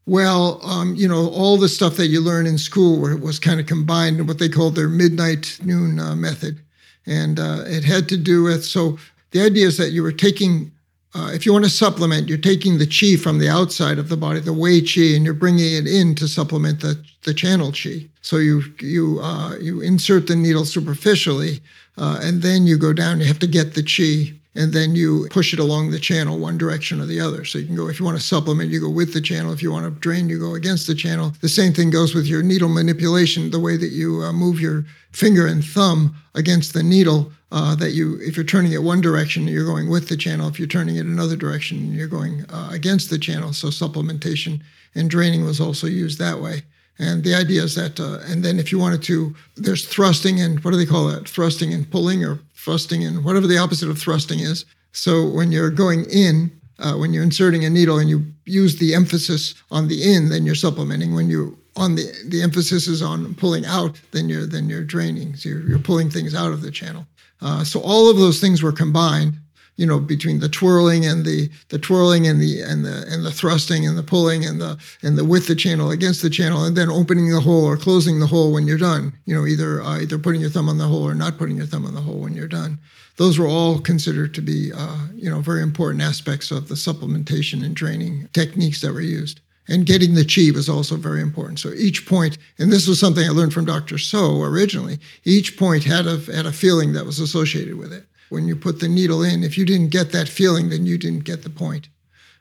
Well, 0.06 0.60
um, 0.64 0.94
you 0.94 1.08
know, 1.08 1.28
all 1.30 1.58
the 1.58 1.68
stuff 1.68 1.96
that 1.96 2.06
you 2.06 2.20
learn 2.20 2.46
in 2.46 2.58
school 2.58 3.00
was 3.18 3.38
kind 3.38 3.58
of 3.58 3.66
combined 3.66 4.20
in 4.20 4.26
what 4.26 4.38
they 4.38 4.48
called 4.48 4.76
their 4.76 4.88
midnight 4.88 5.58
noon 5.62 5.98
uh, 5.98 6.14
method, 6.14 6.60
and 7.06 7.38
uh, 7.38 7.64
it 7.66 7.84
had 7.84 8.08
to 8.10 8.16
do 8.16 8.44
with. 8.44 8.64
So 8.64 8.98
the 9.32 9.42
idea 9.42 9.66
is 9.66 9.76
that 9.78 9.90
you 9.90 10.02
were 10.04 10.12
taking, 10.12 10.70
uh, 11.12 11.30
if 11.34 11.44
you 11.44 11.52
want 11.52 11.64
to 11.64 11.70
supplement, 11.70 12.28
you're 12.28 12.38
taking 12.38 12.78
the 12.78 12.86
chi 12.86 13.20
from 13.20 13.38
the 13.38 13.48
outside 13.48 13.98
of 13.98 14.08
the 14.08 14.16
body, 14.16 14.38
the 14.38 14.52
wei 14.52 14.80
chi, 14.80 15.14
and 15.14 15.24
you're 15.24 15.34
bringing 15.34 15.74
it 15.74 15.88
in 15.88 16.14
to 16.14 16.28
supplement 16.28 16.80
the 16.80 17.04
the 17.24 17.34
channel 17.34 17.72
chi. 17.72 18.06
So 18.22 18.36
you 18.36 18.62
you 18.80 19.18
uh, 19.20 19.56
you 19.60 19.80
insert 19.80 20.28
the 20.28 20.36
needle 20.36 20.64
superficially, 20.64 21.60
uh, 21.98 22.20
and 22.22 22.42
then 22.42 22.68
you 22.68 22.78
go 22.78 22.92
down. 22.92 23.18
You 23.18 23.26
have 23.26 23.40
to 23.40 23.48
get 23.48 23.74
the 23.74 23.82
chi 23.82 24.35
and 24.56 24.72
then 24.72 24.94
you 24.94 25.28
push 25.30 25.52
it 25.52 25.58
along 25.58 25.90
the 25.90 25.98
channel 25.98 26.38
one 26.38 26.58
direction 26.58 27.00
or 27.00 27.06
the 27.06 27.20
other. 27.20 27.44
So 27.44 27.58
you 27.58 27.66
can 27.66 27.76
go, 27.76 27.88
if 27.88 27.98
you 27.98 28.06
want 28.06 28.18
to 28.18 28.22
supplement, 28.22 28.70
you 28.70 28.80
go 28.80 28.90
with 28.90 29.12
the 29.12 29.20
channel. 29.20 29.52
If 29.52 29.62
you 29.62 29.70
want 29.70 29.84
to 29.84 30.00
drain, 30.00 30.28
you 30.28 30.38
go 30.38 30.54
against 30.54 30.86
the 30.86 30.94
channel. 30.94 31.32
The 31.40 31.48
same 31.48 31.72
thing 31.72 31.90
goes 31.90 32.14
with 32.14 32.26
your 32.26 32.42
needle 32.42 32.68
manipulation, 32.68 33.50
the 33.50 33.60
way 33.60 33.76
that 33.76 33.92
you 33.92 34.22
uh, 34.22 34.32
move 34.32 34.60
your 34.60 34.84
finger 35.12 35.46
and 35.46 35.64
thumb 35.64 36.16
against 36.34 36.72
the 36.72 36.82
needle. 36.82 37.32
Uh, 37.52 37.76
that 37.76 37.92
you, 37.92 38.18
if 38.20 38.36
you're 38.36 38.44
turning 38.44 38.72
it 38.72 38.82
one 38.82 39.00
direction, 39.00 39.46
you're 39.46 39.64
going 39.64 39.88
with 39.88 40.08
the 40.08 40.16
channel. 40.16 40.48
If 40.48 40.58
you're 40.58 40.66
turning 40.66 40.96
it 40.96 41.06
another 41.06 41.36
direction, 41.36 41.94
you're 41.94 42.08
going 42.08 42.44
uh, 42.50 42.70
against 42.72 43.08
the 43.08 43.18
channel. 43.18 43.52
So 43.52 43.68
supplementation 43.68 44.62
and 44.96 45.08
draining 45.08 45.44
was 45.44 45.60
also 45.60 45.86
used 45.86 46.18
that 46.18 46.40
way. 46.40 46.64
And 46.98 47.22
the 47.24 47.34
idea 47.34 47.62
is 47.62 47.74
that, 47.74 48.00
uh, 48.00 48.18
and 48.26 48.42
then 48.42 48.58
if 48.58 48.72
you 48.72 48.78
wanted 48.78 49.02
to, 49.04 49.34
there's 49.56 49.86
thrusting 49.86 50.40
and 50.40 50.62
what 50.64 50.70
do 50.70 50.76
they 50.76 50.86
call 50.86 51.06
that? 51.08 51.28
Thrusting 51.28 51.72
and 51.74 51.90
pulling 51.90 52.24
or 52.24 52.40
thrusting 52.54 53.04
and 53.04 53.24
whatever 53.24 53.46
the 53.46 53.58
opposite 53.58 53.90
of 53.90 53.98
thrusting 53.98 54.40
is. 54.40 54.64
So 54.92 55.28
when 55.28 55.52
you're 55.52 55.70
going 55.70 56.06
in, 56.10 56.50
uh, 56.78 56.94
when 56.94 57.12
you're 57.12 57.22
inserting 57.22 57.64
a 57.64 57.70
needle 57.70 57.98
and 57.98 58.08
you 58.08 58.24
use 58.44 58.78
the 58.78 58.94
emphasis 58.94 59.54
on 59.70 59.88
the 59.88 60.14
in, 60.14 60.28
then 60.28 60.46
you're 60.46 60.54
supplementing. 60.54 61.14
When 61.14 61.28
you 61.28 61.58
on 61.76 61.94
the 61.94 62.10
the 62.26 62.42
emphasis 62.42 62.86
is 62.86 63.02
on 63.02 63.34
pulling 63.34 63.66
out, 63.66 64.00
then 64.12 64.28
you're 64.28 64.46
then 64.46 64.68
you're 64.68 64.84
draining. 64.84 65.36
So 65.36 65.48
you're, 65.50 65.68
you're 65.68 65.78
pulling 65.78 66.10
things 66.10 66.34
out 66.34 66.52
of 66.52 66.62
the 66.62 66.70
channel. 66.70 67.06
Uh, 67.40 67.64
so 67.64 67.80
all 67.80 68.10
of 68.10 68.16
those 68.16 68.40
things 68.40 68.62
were 68.62 68.72
combined 68.72 69.34
you 69.76 69.86
know 69.86 70.00
between 70.00 70.40
the 70.40 70.48
twirling 70.48 71.06
and 71.06 71.24
the 71.24 71.48
the 71.68 71.78
twirling 71.78 72.26
and 72.26 72.40
the 72.40 72.60
and 72.60 72.84
the 72.84 73.06
and 73.08 73.24
the 73.24 73.30
thrusting 73.30 73.86
and 73.86 73.96
the 73.96 74.02
pulling 74.02 74.44
and 74.44 74.60
the 74.60 74.78
and 75.02 75.16
the 75.16 75.24
with 75.24 75.46
the 75.46 75.54
channel 75.54 75.90
against 75.90 76.22
the 76.22 76.30
channel 76.30 76.64
and 76.64 76.76
then 76.76 76.90
opening 76.90 77.30
the 77.30 77.40
hole 77.40 77.64
or 77.64 77.76
closing 77.76 78.18
the 78.18 78.26
hole 78.26 78.52
when 78.52 78.66
you're 78.66 78.78
done 78.78 79.12
you 79.24 79.34
know 79.34 79.46
either 79.46 79.82
uh, 79.82 80.00
either 80.00 80.18
putting 80.18 80.40
your 80.40 80.50
thumb 80.50 80.68
on 80.68 80.78
the 80.78 80.88
hole 80.88 81.06
or 81.06 81.14
not 81.14 81.38
putting 81.38 81.56
your 81.56 81.66
thumb 81.66 81.86
on 81.86 81.94
the 81.94 82.00
hole 82.00 82.18
when 82.18 82.34
you're 82.34 82.48
done 82.48 82.78
those 83.16 83.38
were 83.38 83.46
all 83.46 83.78
considered 83.78 84.34
to 84.34 84.40
be 84.40 84.72
uh, 84.74 85.06
you 85.14 85.30
know 85.30 85.40
very 85.40 85.62
important 85.62 86.02
aspects 86.02 86.50
of 86.50 86.68
the 86.68 86.74
supplementation 86.74 87.64
and 87.64 87.76
draining 87.76 88.28
techniques 88.32 88.80
that 88.80 88.92
were 88.92 89.00
used 89.00 89.40
and 89.68 89.84
getting 89.84 90.14
the 90.14 90.24
chi 90.24 90.54
was 90.54 90.68
also 90.68 90.94
very 90.94 91.20
important. 91.20 91.58
So 91.58 91.72
each 91.72 92.06
point, 92.06 92.38
and 92.56 92.72
this 92.72 92.86
was 92.86 93.00
something 93.00 93.26
I 93.26 93.32
learned 93.32 93.52
from 93.52 93.64
Dr. 93.64 93.98
So 93.98 94.42
originally, 94.42 95.00
each 95.24 95.56
point 95.56 95.82
had 95.82 96.06
a, 96.06 96.18
had 96.32 96.46
a 96.46 96.52
feeling 96.52 96.92
that 96.92 97.04
was 97.04 97.18
associated 97.18 97.74
with 97.76 97.92
it 97.92 98.06
when 98.28 98.46
you 98.46 98.56
put 98.56 98.80
the 98.80 98.88
needle 98.88 99.22
in. 99.22 99.44
If 99.44 99.56
you 99.56 99.64
didn't 99.64 99.88
get 99.88 100.12
that 100.12 100.28
feeling, 100.28 100.68
then 100.68 100.86
you 100.86 100.98
didn't 100.98 101.24
get 101.24 101.42
the 101.42 101.50
point. 101.50 101.88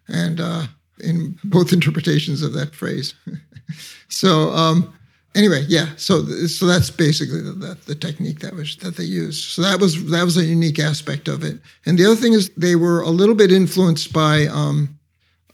And 0.07 0.39
uh, 0.39 0.67
in 0.99 1.37
both 1.43 1.73
interpretations 1.77 2.41
of 2.41 2.53
that 2.53 2.75
phrase. 2.75 3.13
so 4.09 4.49
um, 4.51 4.93
anyway, 5.35 5.65
yeah. 5.67 5.89
So 5.97 6.23
so 6.47 6.65
that's 6.65 6.89
basically 6.89 7.41
the, 7.41 7.51
the, 7.51 7.77
the, 7.85 7.95
technique 7.95 8.39
that 8.39 8.53
was 8.53 8.77
that 8.77 8.97
they 8.97 9.03
used. 9.03 9.51
So 9.51 9.61
that 9.61 9.79
was 9.79 10.09
that 10.11 10.23
was 10.23 10.37
a 10.37 10.43
unique 10.43 10.79
aspect 10.79 11.27
of 11.27 11.43
it. 11.43 11.59
And 11.85 11.97
the 11.97 12.05
other 12.05 12.15
thing 12.15 12.33
is 12.33 12.49
they 12.51 12.75
were 12.75 13.01
a 13.01 13.09
little 13.09 13.35
bit 13.35 13.51
influenced 13.51 14.13
by 14.13 14.47
um, 14.47 14.97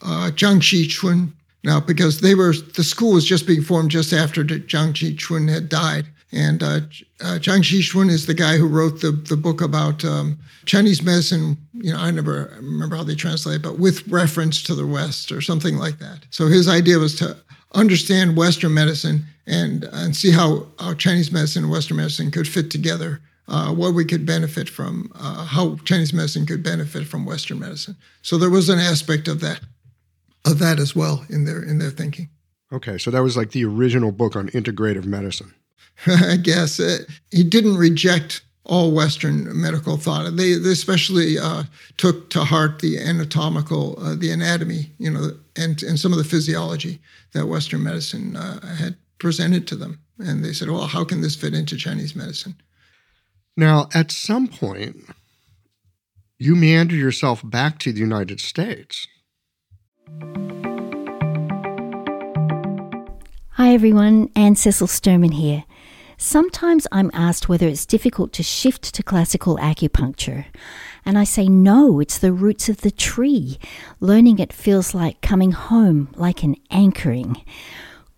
uh, 0.02 0.32
Zhang 0.34 0.60
Xichun. 0.60 1.34
Now, 1.64 1.80
because 1.80 2.22
they 2.22 2.34
were 2.34 2.54
the 2.54 2.84
school 2.84 3.14
was 3.14 3.26
just 3.26 3.46
being 3.46 3.62
formed 3.62 3.92
just 3.92 4.14
after 4.14 4.44
Zhang 4.44 4.94
Xichun 4.94 5.50
had 5.50 5.70
died. 5.70 6.08
And 6.32 6.64
uh, 6.64 6.80
uh, 7.20 7.40
Zhang 7.40 7.62
Xichun 7.62 8.10
is 8.10 8.26
the 8.26 8.34
guy 8.34 8.58
who 8.58 8.68
wrote 8.68 9.02
the, 9.02 9.12
the 9.12 9.36
book 9.36 9.62
about 9.62 10.06
um, 10.06 10.40
Chinese 10.66 11.04
medicine. 11.04 11.58
You 11.74 11.92
know, 11.92 12.00
I 12.00 12.12
never 12.12 12.54
remember 12.58 12.96
how 12.96 13.04
they 13.04 13.16
translate 13.16 13.58
it, 13.58 13.62
but 13.62 13.80
with 13.80 14.08
reference 14.08 14.64
to 14.64 14.76
the 14.76 14.88
West 14.88 15.32
or 15.32 15.42
something 15.42 15.76
like 15.76 16.00
that. 16.00 16.26
So 16.30 16.48
his 16.48 16.70
idea 16.70 17.00
was 17.00 17.16
to 17.18 17.36
understand 17.74 18.38
Western 18.38 18.74
medicine 18.74 19.26
and, 19.46 19.84
and 19.92 20.16
see 20.16 20.32
how, 20.32 20.68
how 20.80 20.94
Chinese 20.94 21.32
medicine 21.32 21.64
and 21.64 21.72
Western 21.72 21.98
medicine 21.98 22.32
could 22.32 22.48
fit 22.48 22.72
together, 22.72 23.20
uh, 23.48 23.74
what 23.74 23.94
we 23.94 24.06
could 24.06 24.26
benefit 24.26 24.70
from, 24.70 25.12
uh, 25.16 25.46
how 25.46 25.76
Chinese 25.84 26.14
medicine 26.14 26.46
could 26.46 26.64
benefit 26.64 27.08
from 27.08 27.26
Western 27.26 27.60
medicine. 27.60 27.98
So 28.22 28.38
there 28.38 28.50
was 28.50 28.70
an 28.70 28.80
aspect 28.80 29.28
of 29.28 29.42
that, 29.42 29.60
of 30.46 30.60
that 30.60 30.80
as 30.80 30.96
well 30.96 31.26
in 31.30 31.46
their 31.46 31.62
in 31.62 31.78
their 31.78 31.92
thinking. 31.92 32.30
Okay, 32.74 32.98
so 32.98 33.12
that 33.12 33.22
was 33.22 33.38
like 33.38 33.52
the 33.52 33.66
original 33.66 34.12
book 34.12 34.36
on 34.36 34.50
integrative 34.50 35.06
medicine. 35.06 35.54
I 36.08 36.38
guess. 36.38 36.80
Uh, 36.80 37.00
he 37.32 37.44
didn't 37.44 37.78
reject 37.78 38.42
all 38.64 38.92
Western 38.92 39.60
medical 39.60 39.98
thought. 39.98 40.36
They, 40.36 40.54
they 40.54 40.72
especially 40.72 41.38
uh, 41.38 41.64
took 41.98 42.30
to 42.32 42.44
heart 42.44 42.80
the 42.80 43.00
anatomical, 43.00 43.98
uh, 44.00 44.16
the 44.16 44.32
anatomy, 44.32 44.92
you 44.98 45.12
know, 45.12 45.32
and, 45.56 45.82
and 45.84 46.00
some 46.00 46.12
of 46.12 46.18
the 46.18 46.24
physiology 46.24 47.00
that 47.34 47.48
Western 47.48 47.84
medicine 47.84 48.36
uh, 48.36 48.76
had 48.76 48.96
presented 49.20 49.68
to 49.68 49.76
them. 49.76 50.00
And 50.20 50.46
they 50.46 50.54
said, 50.54 50.70
well, 50.70 50.88
how 50.88 51.04
can 51.04 51.22
this 51.22 51.36
fit 51.36 51.54
into 51.54 51.76
Chinese 51.76 52.16
medicine? 52.16 52.56
Now, 53.58 53.90
at 53.94 54.12
some 54.12 54.48
point, 54.48 54.98
you 56.38 56.56
meander 56.56 56.96
yourself 56.96 57.42
back 57.44 57.80
to 57.80 57.92
the 57.92 58.00
United 58.00 58.40
States. 58.40 59.08
Hi, 63.56 63.74
everyone. 63.74 64.30
Anne 64.36 64.56
Cecil 64.56 64.88
Sturman 64.88 65.34
here. 65.34 65.64
Sometimes 66.24 66.86
I'm 66.92 67.10
asked 67.16 67.50
whether 67.50 67.68
it's 67.68 67.84
difficult 67.84 68.32
to 68.34 68.44
shift 68.44 68.94
to 68.94 69.02
classical 69.02 69.58
acupuncture. 69.58 70.46
And 71.04 71.18
I 71.18 71.24
say, 71.24 71.50
no, 71.50 72.00
it's 72.00 72.20
the 72.20 72.32
roots 72.32 72.70
of 72.70 72.82
the 72.82 72.92
tree. 72.92 73.58
Learning 74.00 74.38
it 74.38 74.54
feels 74.54 74.94
like 74.94 75.22
coming 75.22 75.52
home, 75.52 76.10
like 76.16 76.44
an 76.44 76.58
anchoring. 76.70 77.44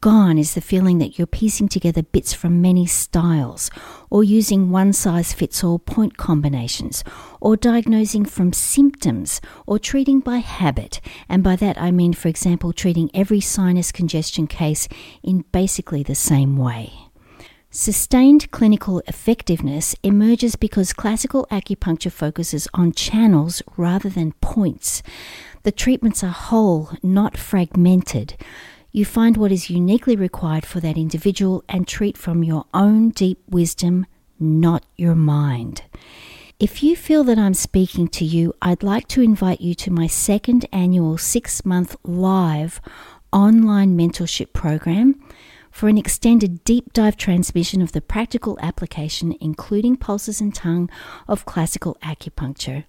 Gone 0.01 0.37
is 0.37 0.53
the 0.53 0.59
feeling 0.59 0.97
that 0.97 1.17
you're 1.17 1.25
piecing 1.25 1.69
together 1.69 2.03
bits 2.03 2.33
from 2.33 2.61
many 2.61 2.85
styles, 2.85 3.71
or 4.09 4.21
using 4.21 4.69
one 4.69 4.91
size 4.91 5.31
fits 5.31 5.63
all 5.63 5.79
point 5.79 6.17
combinations, 6.17 7.05
or 7.39 7.55
diagnosing 7.55 8.25
from 8.25 8.51
symptoms, 8.51 9.39
or 9.65 9.79
treating 9.79 10.19
by 10.19 10.39
habit. 10.39 10.99
And 11.29 11.41
by 11.41 11.55
that 11.55 11.81
I 11.81 11.91
mean, 11.91 12.11
for 12.11 12.27
example, 12.27 12.73
treating 12.73 13.09
every 13.13 13.39
sinus 13.39 13.93
congestion 13.93 14.45
case 14.45 14.89
in 15.23 15.45
basically 15.53 16.03
the 16.03 16.15
same 16.15 16.57
way. 16.57 17.02
Sustained 17.75 18.51
clinical 18.51 19.01
effectiveness 19.07 19.95
emerges 20.03 20.55
because 20.55 20.93
classical 20.93 21.47
acupuncture 21.49 22.11
focuses 22.11 22.67
on 22.75 22.91
channels 22.91 23.63
rather 23.75 24.09
than 24.09 24.33
points. 24.33 25.01
The 25.63 25.71
treatments 25.71 26.23
are 26.23 26.27
whole, 26.27 26.91
not 27.01 27.35
fragmented. 27.35 28.35
You 28.91 29.05
find 29.05 29.37
what 29.37 29.51
is 29.51 29.71
uniquely 29.71 30.15
required 30.15 30.67
for 30.67 30.81
that 30.81 30.97
individual 30.97 31.63
and 31.67 31.87
treat 31.87 32.15
from 32.15 32.43
your 32.43 32.65
own 32.75 33.09
deep 33.09 33.39
wisdom, 33.49 34.05
not 34.39 34.85
your 34.95 35.15
mind. 35.15 35.81
If 36.59 36.83
you 36.83 36.95
feel 36.95 37.23
that 37.23 37.39
I'm 37.39 37.55
speaking 37.55 38.07
to 38.09 38.23
you, 38.23 38.53
I'd 38.61 38.83
like 38.83 39.07
to 39.07 39.23
invite 39.23 39.61
you 39.61 39.73
to 39.73 39.91
my 39.91 40.05
second 40.05 40.67
annual 40.71 41.17
six 41.17 41.65
month 41.65 41.95
live 42.03 42.79
online 43.31 43.97
mentorship 43.97 44.53
program 44.53 45.19
for 45.73 45.89
an 45.89 45.97
extended 45.97 46.63
deep 46.63 46.93
dive 46.93 47.17
transmission 47.17 47.81
of 47.81 47.91
the 47.91 47.99
practical 47.99 48.57
application, 48.61 49.35
including 49.41 49.97
pulses 49.97 50.39
and 50.39 50.53
tongue, 50.53 50.89
of 51.27 51.45
classical 51.45 51.97
acupuncture. 52.03 52.85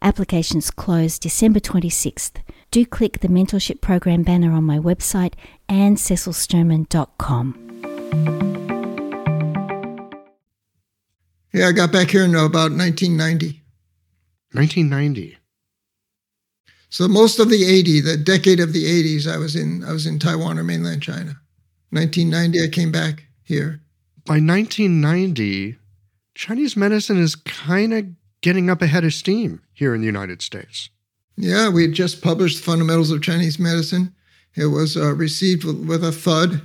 Applications 0.00 0.70
close 0.70 1.18
December 1.18 1.58
26th. 1.58 2.36
Do 2.70 2.86
click 2.86 3.18
the 3.18 3.28
mentorship 3.28 3.80
program 3.80 4.22
banner 4.22 4.52
on 4.52 4.62
my 4.64 4.78
website 4.78 5.34
anncecilsturman.com. 5.68 7.60
Yeah, 11.52 11.68
I 11.68 11.72
got 11.72 11.92
back 11.92 12.10
here 12.10 12.24
in 12.24 12.34
about 12.34 12.72
1990. 12.72 13.62
1990. 14.52 15.36
So 16.90 17.08
most 17.08 17.40
of 17.40 17.50
the 17.50 17.64
80, 17.64 18.00
the 18.02 18.16
decade 18.16 18.60
of 18.60 18.72
the 18.72 18.84
80s, 18.84 19.26
I 19.26 19.36
was 19.36 19.56
in 19.56 19.82
I 19.82 19.90
was 19.90 20.06
in 20.06 20.20
Taiwan 20.20 20.60
or 20.60 20.64
mainland 20.64 21.02
China. 21.02 21.40
1990, 21.94 22.62
I 22.62 22.68
came 22.68 22.90
back 22.90 23.24
here. 23.42 23.80
By 24.26 24.34
1990, 24.34 25.76
Chinese 26.34 26.76
medicine 26.76 27.18
is 27.18 27.36
kind 27.36 27.94
of 27.94 28.06
getting 28.40 28.68
up 28.68 28.82
ahead 28.82 29.04
of 29.04 29.14
steam 29.14 29.62
here 29.72 29.94
in 29.94 30.00
the 30.00 30.06
United 30.06 30.42
States. 30.42 30.90
Yeah, 31.36 31.68
we 31.68 31.82
had 31.82 31.92
just 31.92 32.22
published 32.22 32.62
Fundamentals 32.62 33.10
of 33.10 33.22
Chinese 33.22 33.58
Medicine. 33.58 34.14
It 34.54 34.66
was 34.66 34.96
uh, 34.96 35.14
received 35.14 35.64
with, 35.64 35.86
with, 35.86 36.04
a 36.04 36.12
thud, 36.12 36.62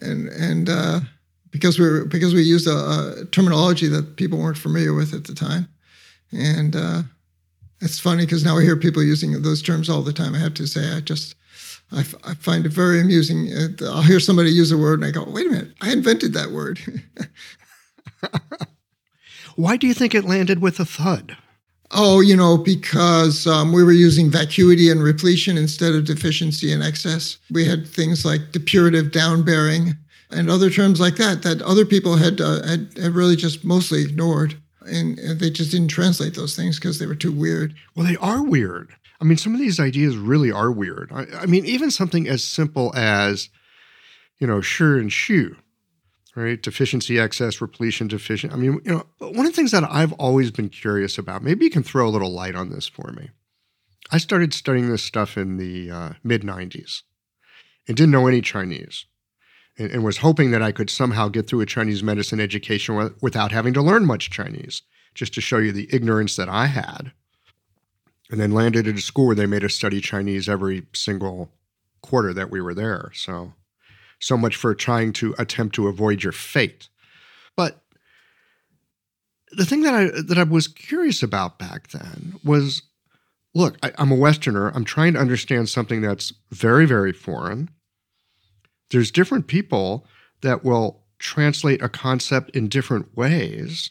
and 0.00 0.28
and 0.28 0.68
uh, 0.68 1.00
because 1.50 1.78
we 1.78 1.88
were, 1.88 2.04
because 2.04 2.32
we 2.32 2.42
used 2.42 2.66
a, 2.66 2.70
a, 2.70 3.24
terminology 3.30 3.88
that 3.88 4.16
people 4.16 4.38
weren't 4.38 4.56
familiar 4.56 4.94
with 4.94 5.12
at 5.12 5.24
the 5.24 5.34
time, 5.34 5.68
and 6.32 6.76
uh, 6.76 7.02
it's 7.80 7.98
funny 7.98 8.24
because 8.24 8.44
now 8.44 8.56
I 8.56 8.62
hear 8.62 8.76
people 8.76 9.02
using 9.02 9.42
those 9.42 9.62
terms 9.62 9.90
all 9.90 10.02
the 10.02 10.12
time. 10.12 10.34
I 10.34 10.38
have 10.38 10.54
to 10.54 10.66
say, 10.66 10.94
I 10.94 11.00
just 11.00 11.34
I, 11.92 12.00
f- 12.00 12.14
I 12.24 12.34
find 12.34 12.66
it 12.66 12.72
very 12.72 13.00
amusing. 13.00 13.50
I'll 13.82 14.02
hear 14.02 14.20
somebody 14.20 14.50
use 14.50 14.70
a 14.70 14.78
word 14.78 15.00
and 15.00 15.08
I 15.08 15.10
go, 15.10 15.28
wait 15.28 15.46
a 15.46 15.50
minute, 15.50 15.74
I 15.80 15.92
invented 15.92 16.32
that 16.34 16.52
word. 16.52 16.80
Why 19.56 19.76
do 19.76 19.86
you 19.86 19.94
think 19.94 20.14
it 20.14 20.24
landed 20.24 20.60
with 20.60 20.78
a 20.78 20.84
thud? 20.84 21.36
Oh, 21.92 22.20
you 22.20 22.36
know, 22.36 22.56
because 22.56 23.48
um, 23.48 23.72
we 23.72 23.82
were 23.82 23.90
using 23.90 24.30
vacuity 24.30 24.90
and 24.90 25.02
repletion 25.02 25.58
instead 25.58 25.92
of 25.92 26.04
deficiency 26.04 26.72
and 26.72 26.84
excess. 26.84 27.38
We 27.50 27.64
had 27.64 27.88
things 27.88 28.24
like 28.24 28.52
depurative 28.52 29.10
downbearing 29.10 29.94
and 30.30 30.48
other 30.48 30.70
terms 30.70 31.00
like 31.00 31.16
that 31.16 31.42
that 31.42 31.60
other 31.62 31.84
people 31.84 32.16
had, 32.16 32.40
uh, 32.40 32.62
had, 32.64 32.96
had 32.96 33.14
really 33.14 33.34
just 33.34 33.64
mostly 33.64 34.02
ignored. 34.02 34.56
And 34.86 35.18
they 35.18 35.50
just 35.50 35.72
didn't 35.72 35.88
translate 35.88 36.34
those 36.34 36.56
things 36.56 36.78
because 36.78 36.98
they 36.98 37.06
were 37.06 37.14
too 37.14 37.32
weird. 37.32 37.74
Well, 37.94 38.06
they 38.06 38.16
are 38.16 38.42
weird. 38.42 38.94
I 39.20 39.24
mean, 39.24 39.36
some 39.36 39.54
of 39.54 39.60
these 39.60 39.78
ideas 39.78 40.16
really 40.16 40.50
are 40.50 40.72
weird. 40.72 41.10
I, 41.12 41.26
I 41.42 41.46
mean, 41.46 41.66
even 41.66 41.90
something 41.90 42.26
as 42.26 42.42
simple 42.42 42.92
as, 42.96 43.50
you 44.38 44.46
know, 44.46 44.60
sure 44.60 44.98
and 44.98 45.12
shoe, 45.12 45.56
right? 46.34 46.60
Deficiency, 46.60 47.18
excess, 47.18 47.60
repletion, 47.60 48.08
deficient. 48.08 48.52
I 48.52 48.56
mean, 48.56 48.80
you 48.84 48.92
know, 48.92 49.06
one 49.18 49.46
of 49.46 49.52
the 49.52 49.56
things 49.56 49.72
that 49.72 49.84
I've 49.84 50.14
always 50.14 50.50
been 50.50 50.70
curious 50.70 51.18
about, 51.18 51.42
maybe 51.42 51.64
you 51.64 51.70
can 51.70 51.82
throw 51.82 52.08
a 52.08 52.10
little 52.10 52.32
light 52.32 52.54
on 52.54 52.70
this 52.70 52.88
for 52.88 53.12
me. 53.12 53.30
I 54.10 54.18
started 54.18 54.54
studying 54.54 54.88
this 54.88 55.02
stuff 55.02 55.36
in 55.36 55.56
the 55.56 55.90
uh, 55.90 56.10
mid 56.24 56.42
90s 56.42 57.02
and 57.86 57.96
didn't 57.96 58.10
know 58.10 58.26
any 58.26 58.40
Chinese 58.40 59.06
and, 59.78 59.90
and, 59.90 60.04
was 60.04 60.18
hoping 60.18 60.50
that 60.50 60.62
I 60.62 60.72
could 60.72 60.90
somehow 60.90 61.28
get 61.28 61.46
through 61.46 61.60
a 61.60 61.66
Chinese 61.66 62.02
medicine 62.02 62.40
education 62.40 63.14
without 63.20 63.52
having 63.52 63.72
to 63.74 63.82
learn 63.82 64.04
much 64.04 64.30
Chinese, 64.30 64.82
just 65.14 65.32
to 65.34 65.40
show 65.40 65.58
you 65.58 65.72
the 65.72 65.88
ignorance 65.92 66.36
that 66.36 66.48
I 66.48 66.66
had. 66.66 67.12
And 68.30 68.40
then 68.40 68.52
landed 68.52 68.86
at 68.86 68.94
a 68.94 69.00
school 69.00 69.26
where 69.26 69.34
they 69.34 69.46
made 69.46 69.64
us 69.64 69.74
study 69.74 70.00
Chinese 70.00 70.48
every 70.48 70.86
single 70.94 71.50
quarter 72.00 72.32
that 72.32 72.50
we 72.50 72.60
were 72.60 72.74
there. 72.74 73.10
So, 73.14 73.54
so 74.20 74.36
much 74.36 74.54
for 74.54 74.74
trying 74.74 75.12
to 75.14 75.34
attempt 75.38 75.74
to 75.74 75.88
avoid 75.88 76.22
your 76.22 76.32
fate. 76.32 76.88
But 77.56 77.82
the 79.50 79.64
thing 79.64 79.82
that 79.82 79.94
I 79.94 80.04
that 80.28 80.38
I 80.38 80.44
was 80.44 80.68
curious 80.68 81.22
about 81.22 81.58
back 81.58 81.88
then 81.88 82.34
was 82.44 82.82
look, 83.52 83.76
I, 83.82 83.92
am 83.98 84.12
a 84.12 84.16
Westerner. 84.16 84.68
I'm 84.68 84.84
trying 84.84 85.14
to 85.14 85.20
understand 85.20 85.68
something 85.68 86.00
that's 86.00 86.32
very, 86.52 86.86
very 86.86 87.12
foreign 87.12 87.70
there's 88.90 89.10
different 89.10 89.46
people 89.46 90.06
that 90.42 90.64
will 90.64 91.02
translate 91.18 91.82
a 91.82 91.88
concept 91.88 92.50
in 92.50 92.68
different 92.68 93.16
ways. 93.16 93.90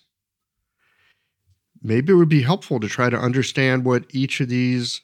Maybe 1.82 2.12
it 2.12 2.16
would 2.16 2.30
be 2.30 2.42
helpful 2.42 2.80
to 2.80 2.88
try 2.88 3.10
to 3.10 3.18
understand 3.18 3.86
what 3.86 4.06
each 4.10 4.42
of 4.42 4.50
these 4.50 5.02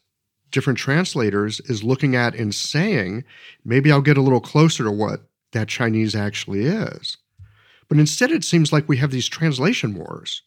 different 0.52 0.80
translators 0.80 1.60
is 1.62 1.84
looking 1.84 2.16
at 2.16 2.36
and 2.36 2.54
saying. 2.54 3.24
Maybe 3.64 3.92
I'll 3.92 4.02
get 4.02 4.18
a 4.18 4.22
little 4.22 4.42
closer 4.42 4.84
to 4.84 4.92
what 4.92 5.22
that 5.52 5.68
Chinese 5.68 6.16
actually 6.16 6.66
is. 6.66 7.18
But 7.88 8.00
instead, 8.00 8.32
it 8.32 8.44
seems 8.44 8.74
like 8.74 8.90
we 8.90 8.98
have 8.98 9.12
these 9.12 9.28
translation 9.28 9.94
wars. 9.96 10.42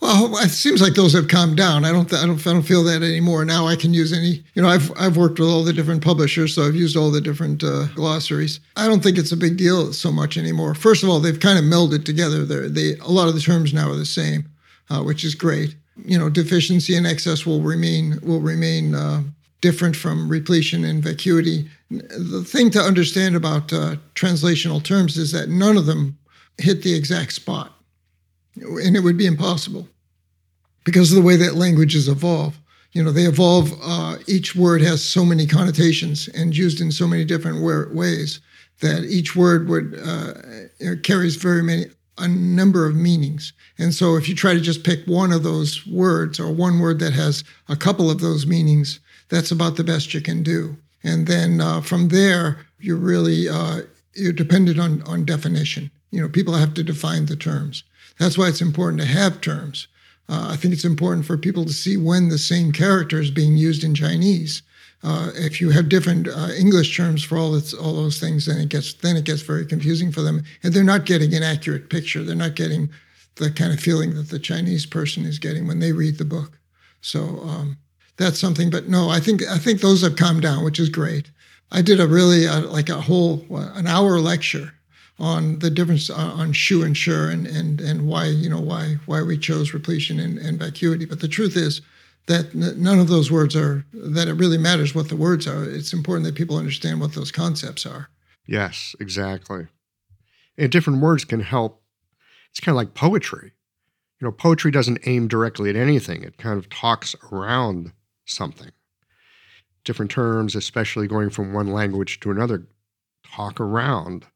Well, 0.00 0.36
it 0.38 0.50
seems 0.50 0.80
like 0.80 0.94
those 0.94 1.12
have 1.12 1.26
calmed 1.26 1.56
down. 1.56 1.84
I 1.84 1.90
don't, 1.90 2.12
I 2.12 2.24
don't, 2.24 2.46
I 2.46 2.52
don't 2.52 2.62
feel 2.62 2.84
that 2.84 3.02
anymore. 3.02 3.44
Now 3.44 3.66
I 3.66 3.74
can 3.74 3.92
use 3.92 4.12
any. 4.12 4.44
You 4.54 4.62
know, 4.62 4.68
I've, 4.68 4.92
I've 4.96 5.16
worked 5.16 5.40
with 5.40 5.48
all 5.48 5.64
the 5.64 5.72
different 5.72 6.04
publishers, 6.04 6.54
so 6.54 6.62
I've 6.62 6.76
used 6.76 6.96
all 6.96 7.10
the 7.10 7.20
different 7.20 7.64
uh, 7.64 7.86
glossaries. 7.96 8.60
I 8.76 8.86
don't 8.86 9.02
think 9.02 9.18
it's 9.18 9.32
a 9.32 9.36
big 9.36 9.56
deal 9.56 9.92
so 9.92 10.12
much 10.12 10.38
anymore. 10.38 10.76
First 10.76 11.02
of 11.02 11.08
all, 11.08 11.18
they've 11.18 11.40
kind 11.40 11.58
of 11.58 11.64
melded 11.64 12.04
together. 12.04 12.44
They're, 12.44 12.68
they, 12.68 12.96
a 12.98 13.10
lot 13.10 13.26
of 13.26 13.34
the 13.34 13.40
terms 13.40 13.74
now 13.74 13.90
are 13.90 13.96
the 13.96 14.06
same, 14.06 14.48
uh, 14.90 15.02
which 15.02 15.24
is 15.24 15.34
great. 15.34 15.76
You 16.04 16.18
know, 16.18 16.28
deficiency 16.30 16.96
and 16.96 17.06
excess 17.06 17.44
will 17.44 17.60
remain 17.60 18.20
will 18.22 18.40
remain 18.40 18.94
uh, 18.94 19.22
different 19.60 19.96
from 19.96 20.28
repletion 20.28 20.84
and 20.84 21.02
vacuity. 21.02 21.68
The 21.90 22.44
thing 22.46 22.70
to 22.70 22.80
understand 22.80 23.34
about 23.34 23.72
uh, 23.72 23.96
translational 24.14 24.82
terms 24.82 25.16
is 25.16 25.32
that 25.32 25.48
none 25.48 25.76
of 25.76 25.86
them 25.86 26.18
hit 26.58 26.82
the 26.82 26.94
exact 26.94 27.32
spot 27.32 27.72
and 28.62 28.96
it 28.96 29.00
would 29.00 29.16
be 29.16 29.26
impossible 29.26 29.88
because 30.84 31.10
of 31.10 31.16
the 31.16 31.26
way 31.26 31.36
that 31.36 31.54
languages 31.54 32.08
evolve. 32.08 32.58
You 32.92 33.04
know, 33.04 33.12
they 33.12 33.24
evolve. 33.24 33.72
Uh, 33.82 34.16
each 34.26 34.56
word 34.56 34.80
has 34.82 35.04
so 35.04 35.24
many 35.24 35.46
connotations 35.46 36.28
and 36.28 36.56
used 36.56 36.80
in 36.80 36.90
so 36.90 37.06
many 37.06 37.24
different 37.24 37.62
ways 37.62 38.40
that 38.80 39.04
each 39.04 39.36
word 39.36 39.68
would 39.68 39.98
uh, 40.04 40.94
carries 41.02 41.36
very 41.36 41.62
many 41.62 41.86
a 42.18 42.28
number 42.28 42.86
of 42.86 42.94
meanings. 42.94 43.52
And 43.78 43.94
so, 43.94 44.16
if 44.16 44.28
you 44.28 44.34
try 44.34 44.54
to 44.54 44.60
just 44.60 44.84
pick 44.84 45.04
one 45.06 45.32
of 45.32 45.42
those 45.42 45.86
words 45.86 46.40
or 46.40 46.52
one 46.52 46.80
word 46.80 46.98
that 47.00 47.12
has 47.12 47.44
a 47.68 47.76
couple 47.76 48.10
of 48.10 48.20
those 48.20 48.46
meanings, 48.46 49.00
that's 49.28 49.50
about 49.50 49.76
the 49.76 49.84
best 49.84 50.14
you 50.14 50.20
can 50.20 50.42
do. 50.42 50.76
And 51.02 51.26
then 51.26 51.60
uh, 51.60 51.80
from 51.80 52.08
there, 52.08 52.66
you're 52.80 52.96
really 52.96 53.48
uh, 53.48 53.82
you're 54.14 54.32
dependent 54.32 54.78
on 54.78 55.02
on 55.02 55.24
definition. 55.24 55.90
You 56.10 56.20
know, 56.22 56.28
people 56.28 56.54
have 56.54 56.74
to 56.74 56.82
define 56.82 57.26
the 57.26 57.36
terms. 57.36 57.84
That's 58.18 58.36
why 58.36 58.48
it's 58.48 58.60
important 58.60 59.00
to 59.00 59.06
have 59.06 59.40
terms. 59.40 59.86
Uh, 60.28 60.48
I 60.50 60.56
think 60.56 60.74
it's 60.74 60.84
important 60.84 61.26
for 61.26 61.38
people 61.38 61.64
to 61.64 61.72
see 61.72 61.96
when 61.96 62.28
the 62.28 62.38
same 62.38 62.72
character 62.72 63.20
is 63.20 63.30
being 63.30 63.56
used 63.56 63.84
in 63.84 63.94
Chinese. 63.94 64.62
Uh, 65.04 65.30
if 65.34 65.60
you 65.60 65.70
have 65.70 65.88
different 65.88 66.26
uh, 66.26 66.48
English 66.58 66.96
terms 66.96 67.22
for 67.22 67.38
all 67.38 67.54
all 67.80 67.94
those 67.94 68.18
things, 68.18 68.46
then 68.46 68.58
it 68.58 68.68
gets 68.68 68.94
then 68.94 69.16
it 69.16 69.24
gets 69.24 69.42
very 69.42 69.64
confusing 69.64 70.10
for 70.10 70.22
them, 70.22 70.42
and 70.62 70.72
they're 70.72 70.82
not 70.82 71.06
getting 71.06 71.34
an 71.34 71.42
accurate 71.42 71.88
picture. 71.88 72.22
They're 72.22 72.34
not 72.34 72.56
getting 72.56 72.90
the 73.36 73.50
kind 73.50 73.72
of 73.72 73.78
feeling 73.78 74.14
that 74.14 74.28
the 74.28 74.40
Chinese 74.40 74.86
person 74.86 75.24
is 75.24 75.38
getting 75.38 75.68
when 75.68 75.78
they 75.78 75.92
read 75.92 76.18
the 76.18 76.24
book. 76.24 76.58
So 77.00 77.20
um, 77.20 77.78
that's 78.16 78.40
something. 78.40 78.70
But 78.70 78.88
no, 78.88 79.08
I 79.08 79.20
think 79.20 79.42
I 79.44 79.58
think 79.58 79.80
those 79.80 80.02
have 80.02 80.16
calmed 80.16 80.42
down, 80.42 80.64
which 80.64 80.80
is 80.80 80.88
great. 80.88 81.30
I 81.70 81.82
did 81.82 82.00
a 82.00 82.08
really 82.08 82.48
uh, 82.48 82.62
like 82.62 82.88
a 82.88 83.00
whole 83.00 83.44
an 83.50 83.86
hour 83.86 84.18
lecture 84.18 84.72
on 85.18 85.58
the 85.58 85.70
difference 85.70 86.10
on 86.10 86.52
sure 86.52 86.86
and 86.86 86.96
sure 86.96 87.28
and, 87.28 87.46
and, 87.46 87.80
and 87.80 88.06
why, 88.06 88.26
you 88.26 88.48
know, 88.48 88.60
why, 88.60 88.96
why 89.06 89.22
we 89.22 89.36
chose 89.36 89.74
repletion 89.74 90.20
and, 90.20 90.38
and 90.38 90.58
vacuity. 90.58 91.04
But 91.04 91.20
the 91.20 91.28
truth 91.28 91.56
is 91.56 91.80
that 92.28 92.54
none 92.54 93.00
of 93.00 93.08
those 93.08 93.30
words 93.30 93.56
are, 93.56 93.84
that 93.92 94.28
it 94.28 94.34
really 94.34 94.58
matters 94.58 94.94
what 94.94 95.08
the 95.08 95.16
words 95.16 95.46
are. 95.46 95.64
It's 95.64 95.92
important 95.92 96.26
that 96.26 96.34
people 96.34 96.56
understand 96.56 97.00
what 97.00 97.14
those 97.14 97.32
concepts 97.32 97.84
are. 97.84 98.08
Yes, 98.46 98.94
exactly. 99.00 99.66
And 100.56 100.70
different 100.70 101.00
words 101.00 101.24
can 101.24 101.40
help. 101.40 101.82
It's 102.50 102.60
kind 102.60 102.72
of 102.72 102.76
like 102.76 102.94
poetry. 102.94 103.52
You 104.20 104.26
know, 104.26 104.32
poetry 104.32 104.70
doesn't 104.70 105.06
aim 105.06 105.28
directly 105.28 105.70
at 105.70 105.76
anything, 105.76 106.22
it 106.22 106.38
kind 106.38 106.58
of 106.58 106.68
talks 106.68 107.14
around 107.32 107.92
something. 108.26 108.70
Different 109.84 110.10
terms, 110.10 110.54
especially 110.54 111.06
going 111.06 111.30
from 111.30 111.52
one 111.52 111.68
language 111.68 112.20
to 112.20 112.30
another, 112.30 112.66
talk 113.24 113.60
around 113.60 114.26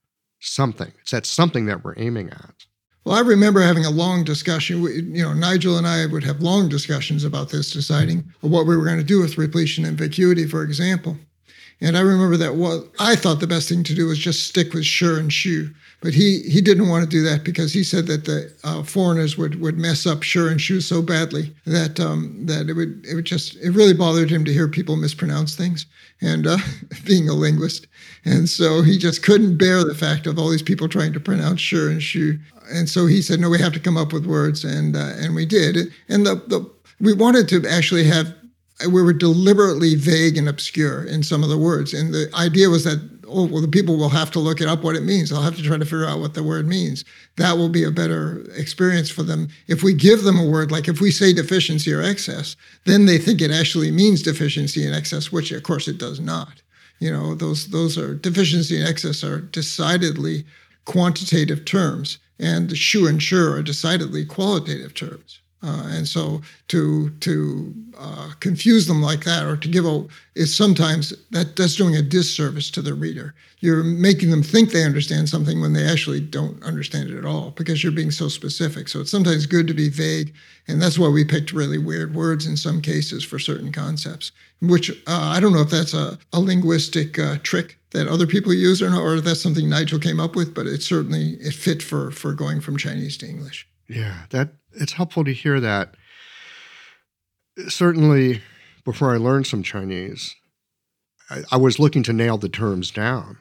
something. 0.41 0.93
It's 1.01 1.11
that 1.11 1.27
something 1.27 1.67
that 1.67 1.85
we're 1.85 1.99
aiming 1.99 2.31
at. 2.31 2.67
Well, 3.05 3.17
I 3.17 3.21
remember 3.21 3.61
having 3.61 3.85
a 3.85 3.91
long 3.91 4.23
discussion. 4.23 4.83
You 4.83 5.25
know, 5.25 5.33
Nigel 5.33 5.77
and 5.77 5.87
I 5.87 6.07
would 6.07 6.23
have 6.23 6.41
long 6.41 6.69
discussions 6.69 7.25
about 7.25 7.51
this, 7.51 7.73
deciding 7.73 8.25
what 8.41 8.67
we 8.67 8.77
were 8.77 8.85
going 8.85 8.99
to 8.99 9.05
do 9.05 9.21
with 9.21 9.39
repletion 9.39 9.85
and 9.85 9.99
vacuity, 9.99 10.47
for 10.47 10.63
example. 10.63 11.17
And 11.81 11.99
I 11.99 12.01
remember 12.01 12.37
that 12.37 12.55
what 12.55 12.85
I 13.01 13.17
thought 13.17 13.41
the 13.41 13.49
best 13.49 13.69
thing 13.69 13.83
to 13.85 13.95
do 13.95 14.07
was 14.07 14.19
just 14.19 14.47
stick 14.47 14.73
with 14.73 14.85
sure 14.85 15.19
and 15.19 15.33
shoe. 15.33 15.71
But 16.01 16.15
he 16.15 16.41
he 16.43 16.61
didn't 16.61 16.89
want 16.89 17.05
to 17.05 17.11
do 17.11 17.23
that 17.23 17.43
because 17.45 17.73
he 17.73 17.83
said 17.83 18.07
that 18.07 18.25
the 18.25 18.53
uh, 18.63 18.83
foreigners 18.85 19.37
would 19.37 19.61
would 19.61 19.79
mess 19.79 20.07
up 20.07 20.23
sure 20.23 20.49
and 20.49 20.61
shoe 20.61 20.81
so 20.81 21.03
badly 21.03 21.55
that 21.65 21.99
um, 21.99 22.47
that 22.47 22.69
it 22.69 22.75
would 22.75 23.05
it 23.05 23.15
would 23.15 23.25
just 23.25 23.57
it 23.57 23.71
really 23.71 23.95
bothered 23.95 24.31
him 24.31 24.45
to 24.45 24.53
hear 24.53 24.69
people 24.69 24.97
mispronounce 24.97 25.57
things. 25.57 25.87
And 26.21 26.47
uh, 26.47 26.59
being 27.05 27.29
a 27.29 27.35
linguist, 27.35 27.89
and 28.25 28.49
so 28.49 28.83
he 28.83 28.97
just 28.97 29.25
couldn't 29.25 29.59
bear 29.59 29.83
the 29.83 29.95
fact 29.95 30.27
of 30.27 30.39
all 30.39 30.51
these 30.51 30.63
people 30.63 30.89
trying 30.89 31.13
to 31.13 31.21
pronounce 31.21 31.61
sure 31.61 31.91
and 31.91 32.03
shoe. 32.03 32.39
And 32.71 32.89
so 32.89 33.07
he 33.07 33.23
said, 33.23 33.41
no, 33.41 33.51
we 33.51 33.59
have 33.59 33.73
to 33.73 33.81
come 33.81 33.97
up 33.97 34.13
with 34.13 34.27
words, 34.27 34.65
and 34.65 34.97
uh, 34.97 35.13
and 35.17 35.35
we 35.35 35.47
did. 35.47 35.93
And 36.09 36.27
the 36.27 36.37
the 36.47 36.71
we 37.01 37.13
wanted 37.13 37.49
to 37.49 37.69
actually 37.69 38.05
have 38.05 38.35
we 38.89 39.03
were 39.03 39.13
deliberately 39.13 39.95
vague 39.95 40.37
and 40.37 40.49
obscure 40.49 41.05
in 41.05 41.23
some 41.23 41.43
of 41.43 41.49
the 41.49 41.59
words. 41.59 41.95
And 41.95 42.13
the 42.13 42.31
idea 42.35 42.69
was 42.69 42.85
that, 42.85 42.99
oh, 43.29 43.47
well, 43.47 43.63
the 43.63 43.69
people 43.69 43.97
will 43.97 44.09
have 44.09 44.31
to 44.33 44.39
look 44.41 44.61
it 44.61 44.69
up 44.69 44.83
what 44.83 44.97
it 44.97 45.05
means. 45.05 45.31
They'll 45.31 45.43
have 45.43 45.57
to 45.57 45.63
try 45.63 45.79
to 45.79 45.85
figure 45.85 46.07
out 46.07 46.21
what 46.21 46.35
the 46.35 46.43
word 46.43 46.67
means. 46.67 47.05
That 47.37 47.57
will 47.57 47.69
be 47.69 47.85
a 47.85 47.91
better 47.91 48.45
experience 48.57 49.11
for 49.11 49.23
them. 49.23 49.49
If 49.69 49.83
we 49.83 49.95
give 49.95 50.23
them 50.23 50.39
a 50.39 50.49
word, 50.49 50.73
like 50.73 50.89
if 50.89 51.01
we 51.01 51.11
say 51.11 51.33
deficiency 51.33 51.93
or 51.93 52.03
excess, 52.03 52.57
then 52.85 53.07
they 53.07 53.19
think 53.19 53.41
it 53.41 53.51
actually 53.51 53.91
means 53.91 54.23
deficiency 54.23 54.85
and 54.85 54.95
excess, 54.95 55.31
which 55.31 55.53
of 55.53 55.63
course 55.63 55.89
it 55.89 55.99
does 55.99 56.21
not. 56.21 56.63
You 56.99 57.13
know, 57.13 57.35
those 57.35 57.69
those 57.69 57.99
are 57.99 58.15
deficiency 58.15 58.79
and 58.79 58.89
excess 58.89 59.25
are 59.25 59.41
decidedly 59.41 60.45
quantitative 60.85 61.65
terms, 61.65 62.19
and 62.39 62.77
sure 62.77 63.09
and 63.09 63.23
sure 63.23 63.55
are 63.55 63.63
decidedly 63.63 64.25
qualitative 64.25 64.95
terms. 64.95 65.42
Uh, 65.63 65.85
and 65.91 66.09
so 66.09 66.43
to 66.69 67.11
to 67.21 67.73
uh, 67.97 68.31
confuse 68.41 68.87
them 68.87 69.01
like 69.01 69.25
that 69.25 69.45
or 69.45 69.57
to 69.57 69.69
give 69.69 69.85
a 69.85 70.05
is 70.35 70.55
sometimes 70.55 71.13
that 71.31 71.55
that's 71.55 71.77
doing 71.77 71.95
a 71.95 72.03
disservice 72.03 72.71
to 72.71 72.83
the 72.83 72.95
reader. 72.95 73.35
You're 73.61 73.85
making 73.85 74.31
them 74.31 74.43
think 74.43 74.71
they 74.71 74.85
understand 74.85 75.29
something 75.29 75.61
when 75.61 75.73
they 75.73 75.87
actually 75.87 76.19
don't 76.19 76.61
understand 76.65 77.11
it 77.11 77.19
at 77.19 77.25
all 77.25 77.51
because 77.51 77.83
you're 77.83 77.93
being 77.93 78.11
so 78.11 78.29
specific. 78.29 78.89
So 78.89 79.01
it's 79.01 79.11
sometimes 79.11 79.47
good 79.47 79.69
to 79.69 79.75
be 79.75 79.89
vague, 79.89 80.35
and 80.67 80.83
that's 80.83 80.99
why 80.99 81.09
we 81.09 81.25
picked 81.25 81.53
really 81.53 81.79
weird 81.79 82.15
words 82.15 82.45
in 82.47 82.57
some 82.57 82.81
cases 82.81 83.23
for 83.23 83.39
certain 83.39 83.71
concepts. 83.71 84.33
Which 84.61 84.91
uh, 84.91 84.95
I 85.07 85.39
don't 85.39 85.53
know 85.53 85.63
if 85.63 85.71
that's 85.71 85.95
a, 85.95 86.19
a 86.33 86.41
linguistic 86.41 87.19
uh, 87.21 87.39
trick 87.43 87.79
that 87.91 88.09
other 88.09 88.27
people 88.27 88.53
use 88.53 88.83
or 88.83 88.91
not, 88.91 89.03
or 89.03 89.17
if 89.17 89.25
that's 89.25 89.43
something 89.43 89.69
Nigel 89.69 90.01
came 90.01 90.19
up 90.19 90.35
with, 90.35 90.55
but 90.55 90.67
it 90.67 90.83
certainly 90.83 91.35
it 91.35 91.55
fit 91.55 91.83
for 91.83 92.11
for 92.11 92.33
going 92.33 92.61
from 92.61 92.77
Chinese 92.77 93.17
to 93.19 93.29
English. 93.29 93.69
Yeah, 93.93 94.25
that 94.31 94.55
it's 94.73 94.95
helpful 94.95 95.23
to 95.25 95.33
hear 95.35 95.61
that. 95.61 95.95
Certainly, 97.69 98.41
before 98.85 99.13
I 99.13 99.19
learned 99.19 99.47
some 99.47 99.63
Chinese, 99.63 100.35
I, 101.29 101.43
I 101.53 101.57
was 101.59 101.79
looking 101.79 102.03
to 102.05 102.13
nail 102.13 102.39
the 102.39 102.49
terms 102.49 102.91
down. 102.91 103.37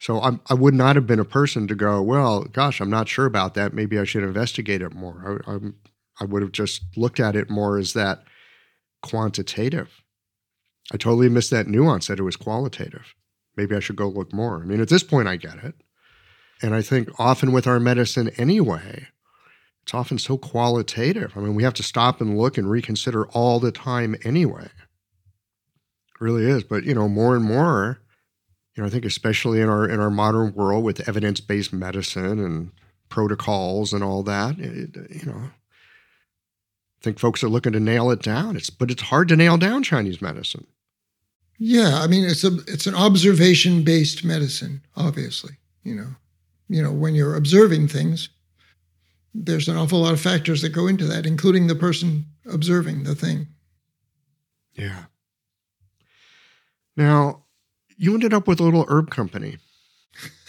So 0.00 0.20
I, 0.20 0.38
I 0.50 0.54
would 0.54 0.74
not 0.74 0.96
have 0.96 1.06
been 1.06 1.20
a 1.20 1.24
person 1.24 1.68
to 1.68 1.74
go, 1.76 2.02
well, 2.02 2.42
gosh, 2.44 2.80
I'm 2.80 2.90
not 2.90 3.08
sure 3.08 3.26
about 3.26 3.54
that. 3.54 3.72
Maybe 3.72 3.98
I 3.98 4.04
should 4.04 4.24
investigate 4.24 4.82
it 4.82 4.92
more. 4.92 5.40
I, 5.46 5.52
am 5.52 5.76
I 6.20 6.24
would 6.24 6.42
have 6.42 6.52
just 6.52 6.82
looked 6.96 7.20
at 7.20 7.36
it 7.36 7.48
more 7.48 7.78
as 7.78 7.92
that 7.92 8.24
quantitative. 9.02 10.02
I 10.92 10.96
totally 10.96 11.28
missed 11.28 11.50
that 11.50 11.68
nuance 11.68 12.08
that 12.08 12.18
it 12.18 12.24
was 12.24 12.36
qualitative. 12.36 13.14
Maybe 13.56 13.76
I 13.76 13.80
should 13.80 13.96
go 13.96 14.08
look 14.08 14.32
more. 14.32 14.62
I 14.62 14.66
mean, 14.66 14.80
at 14.80 14.88
this 14.88 15.04
point, 15.04 15.28
I 15.28 15.36
get 15.36 15.62
it. 15.62 15.74
And 16.60 16.74
I 16.74 16.82
think 16.82 17.08
often 17.18 17.52
with 17.52 17.66
our 17.68 17.78
medicine 17.78 18.30
anyway, 18.36 19.08
it's 19.84 19.92
often 19.92 20.16
so 20.16 20.38
qualitative. 20.38 21.34
I 21.36 21.40
mean, 21.40 21.54
we 21.54 21.62
have 21.62 21.74
to 21.74 21.82
stop 21.82 22.22
and 22.22 22.38
look 22.38 22.56
and 22.56 22.70
reconsider 22.70 23.26
all 23.28 23.60
the 23.60 23.70
time 23.70 24.16
anyway. 24.24 24.64
It 24.64 26.20
really 26.20 26.46
is. 26.46 26.64
But, 26.64 26.84
you 26.84 26.94
know, 26.94 27.06
more 27.06 27.36
and 27.36 27.44
more, 27.44 27.98
you 28.74 28.82
know, 28.82 28.86
I 28.86 28.90
think 28.90 29.04
especially 29.04 29.60
in 29.60 29.68
our 29.68 29.86
in 29.86 30.00
our 30.00 30.10
modern 30.10 30.54
world 30.54 30.84
with 30.84 31.06
evidence-based 31.06 31.72
medicine 31.74 32.40
and 32.40 32.72
protocols 33.10 33.92
and 33.92 34.02
all 34.02 34.22
that, 34.22 34.58
it, 34.58 34.96
you 35.10 35.30
know, 35.30 35.50
I 35.50 37.02
think 37.02 37.18
folks 37.18 37.44
are 37.44 37.50
looking 37.50 37.74
to 37.74 37.80
nail 37.80 38.10
it 38.10 38.22
down. 38.22 38.56
It's 38.56 38.70
but 38.70 38.90
it's 38.90 39.02
hard 39.02 39.28
to 39.28 39.36
nail 39.36 39.58
down 39.58 39.82
Chinese 39.82 40.22
medicine. 40.22 40.66
Yeah, 41.58 42.00
I 42.00 42.06
mean 42.06 42.24
it's 42.24 42.42
a 42.42 42.56
it's 42.66 42.86
an 42.86 42.94
observation 42.94 43.84
based 43.84 44.24
medicine, 44.24 44.80
obviously. 44.96 45.58
You 45.82 45.94
know, 45.94 46.08
you 46.68 46.82
know 46.82 46.90
when 46.90 47.14
you're 47.14 47.36
observing 47.36 47.88
things, 47.88 48.30
there's 49.34 49.68
an 49.68 49.76
awful 49.76 50.00
lot 50.00 50.12
of 50.12 50.20
factors 50.20 50.62
that 50.62 50.70
go 50.70 50.86
into 50.86 51.04
that, 51.06 51.26
including 51.26 51.66
the 51.66 51.74
person 51.74 52.24
observing 52.50 53.04
the 53.04 53.14
thing. 53.14 53.48
Yeah. 54.74 55.04
Now, 56.96 57.44
you 57.96 58.14
ended 58.14 58.32
up 58.32 58.46
with 58.46 58.60
a 58.60 58.62
little 58.62 58.86
herb 58.88 59.10
company. 59.10 59.58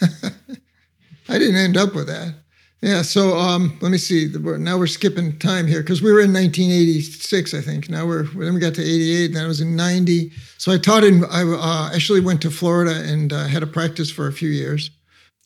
I 1.28 1.38
didn't 1.38 1.56
end 1.56 1.76
up 1.76 1.94
with 1.94 2.06
that. 2.06 2.34
Yeah, 2.82 3.02
so 3.02 3.36
um, 3.36 3.76
let 3.80 3.90
me 3.90 3.98
see. 3.98 4.30
Now 4.32 4.78
we're 4.78 4.86
skipping 4.86 5.38
time 5.38 5.66
here 5.66 5.80
because 5.80 6.02
we 6.02 6.12
were 6.12 6.20
in 6.20 6.32
1986, 6.32 7.54
I 7.54 7.60
think. 7.60 7.88
Now 7.88 8.06
we're 8.06 8.24
then 8.24 8.54
we 8.54 8.60
got 8.60 8.74
to 8.74 8.82
88, 8.82 9.26
and 9.26 9.36
that 9.36 9.46
was 9.46 9.60
in 9.60 9.74
90. 9.74 10.30
So 10.58 10.72
I 10.72 10.78
taught 10.78 11.02
in. 11.02 11.24
I 11.24 11.42
uh, 11.42 11.90
actually 11.94 12.20
went 12.20 12.42
to 12.42 12.50
Florida 12.50 13.02
and 13.02 13.32
uh, 13.32 13.46
had 13.46 13.62
a 13.62 13.66
practice 13.66 14.10
for 14.10 14.28
a 14.28 14.32
few 14.32 14.50
years. 14.50 14.90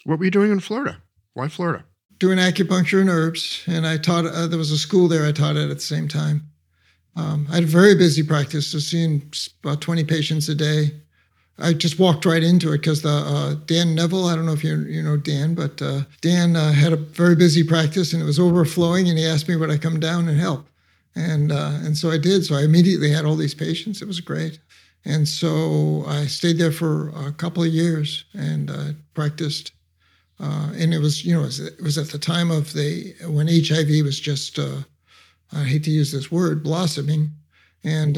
What 0.04 0.18
were 0.18 0.24
you 0.24 0.30
doing 0.30 0.50
in 0.50 0.60
Florida? 0.60 1.00
Why 1.34 1.48
Florida? 1.48 1.84
Doing 2.20 2.36
acupuncture 2.36 3.00
and 3.00 3.08
herbs, 3.08 3.64
and 3.66 3.86
I 3.86 3.96
taught. 3.96 4.26
Uh, 4.26 4.46
there 4.46 4.58
was 4.58 4.70
a 4.70 4.76
school 4.76 5.08
there. 5.08 5.26
I 5.26 5.32
taught 5.32 5.56
at 5.56 5.70
at 5.70 5.76
the 5.76 5.80
same 5.80 6.06
time. 6.06 6.42
Um, 7.16 7.46
I 7.50 7.54
had 7.54 7.64
a 7.64 7.66
very 7.66 7.94
busy 7.94 8.22
practice, 8.22 8.68
so 8.68 8.78
seeing 8.78 9.22
about 9.64 9.80
20 9.80 10.04
patients 10.04 10.46
a 10.50 10.54
day. 10.54 10.92
I 11.58 11.72
just 11.72 11.98
walked 11.98 12.26
right 12.26 12.42
into 12.42 12.72
it 12.72 12.78
because 12.78 13.00
the 13.00 13.08
uh, 13.08 13.54
Dan 13.64 13.94
Neville, 13.94 14.26
I 14.26 14.34
don't 14.34 14.44
know 14.44 14.52
if 14.52 14.62
you 14.62 14.80
you 14.80 15.02
know 15.02 15.16
Dan, 15.16 15.54
but 15.54 15.80
uh, 15.80 16.02
Dan 16.20 16.56
uh, 16.56 16.72
had 16.72 16.92
a 16.92 16.96
very 16.96 17.36
busy 17.36 17.64
practice 17.64 18.12
and 18.12 18.22
it 18.22 18.26
was 18.26 18.38
overflowing, 18.38 19.08
and 19.08 19.16
he 19.16 19.26
asked 19.26 19.48
me 19.48 19.56
would 19.56 19.70
I 19.70 19.78
come 19.78 19.98
down 19.98 20.28
and 20.28 20.38
help, 20.38 20.66
and 21.14 21.50
uh, 21.50 21.78
and 21.82 21.96
so 21.96 22.10
I 22.10 22.18
did. 22.18 22.44
So 22.44 22.54
I 22.54 22.64
immediately 22.64 23.10
had 23.10 23.24
all 23.24 23.36
these 23.36 23.54
patients. 23.54 24.02
It 24.02 24.08
was 24.08 24.20
great, 24.20 24.58
and 25.06 25.26
so 25.26 26.04
I 26.06 26.26
stayed 26.26 26.58
there 26.58 26.72
for 26.72 27.08
a 27.10 27.32
couple 27.32 27.62
of 27.62 27.70
years 27.70 28.26
and 28.34 28.70
uh, 28.70 28.92
practiced. 29.14 29.72
Uh, 30.40 30.72
and 30.76 30.94
it 30.94 30.98
was, 30.98 31.24
you 31.24 31.34
know, 31.34 31.40
it 31.40 31.46
was, 31.46 31.60
it 31.60 31.82
was, 31.82 31.98
at 31.98 32.08
the 32.08 32.18
time 32.18 32.50
of 32.50 32.72
the 32.72 33.14
when 33.26 33.46
HIV 33.46 34.04
was 34.04 34.18
just, 34.18 34.58
I 34.58 35.64
hate 35.64 35.84
to 35.84 35.90
use 35.90 36.12
this 36.12 36.30
word, 36.30 36.62
blossoming, 36.62 37.30
and 37.84 38.16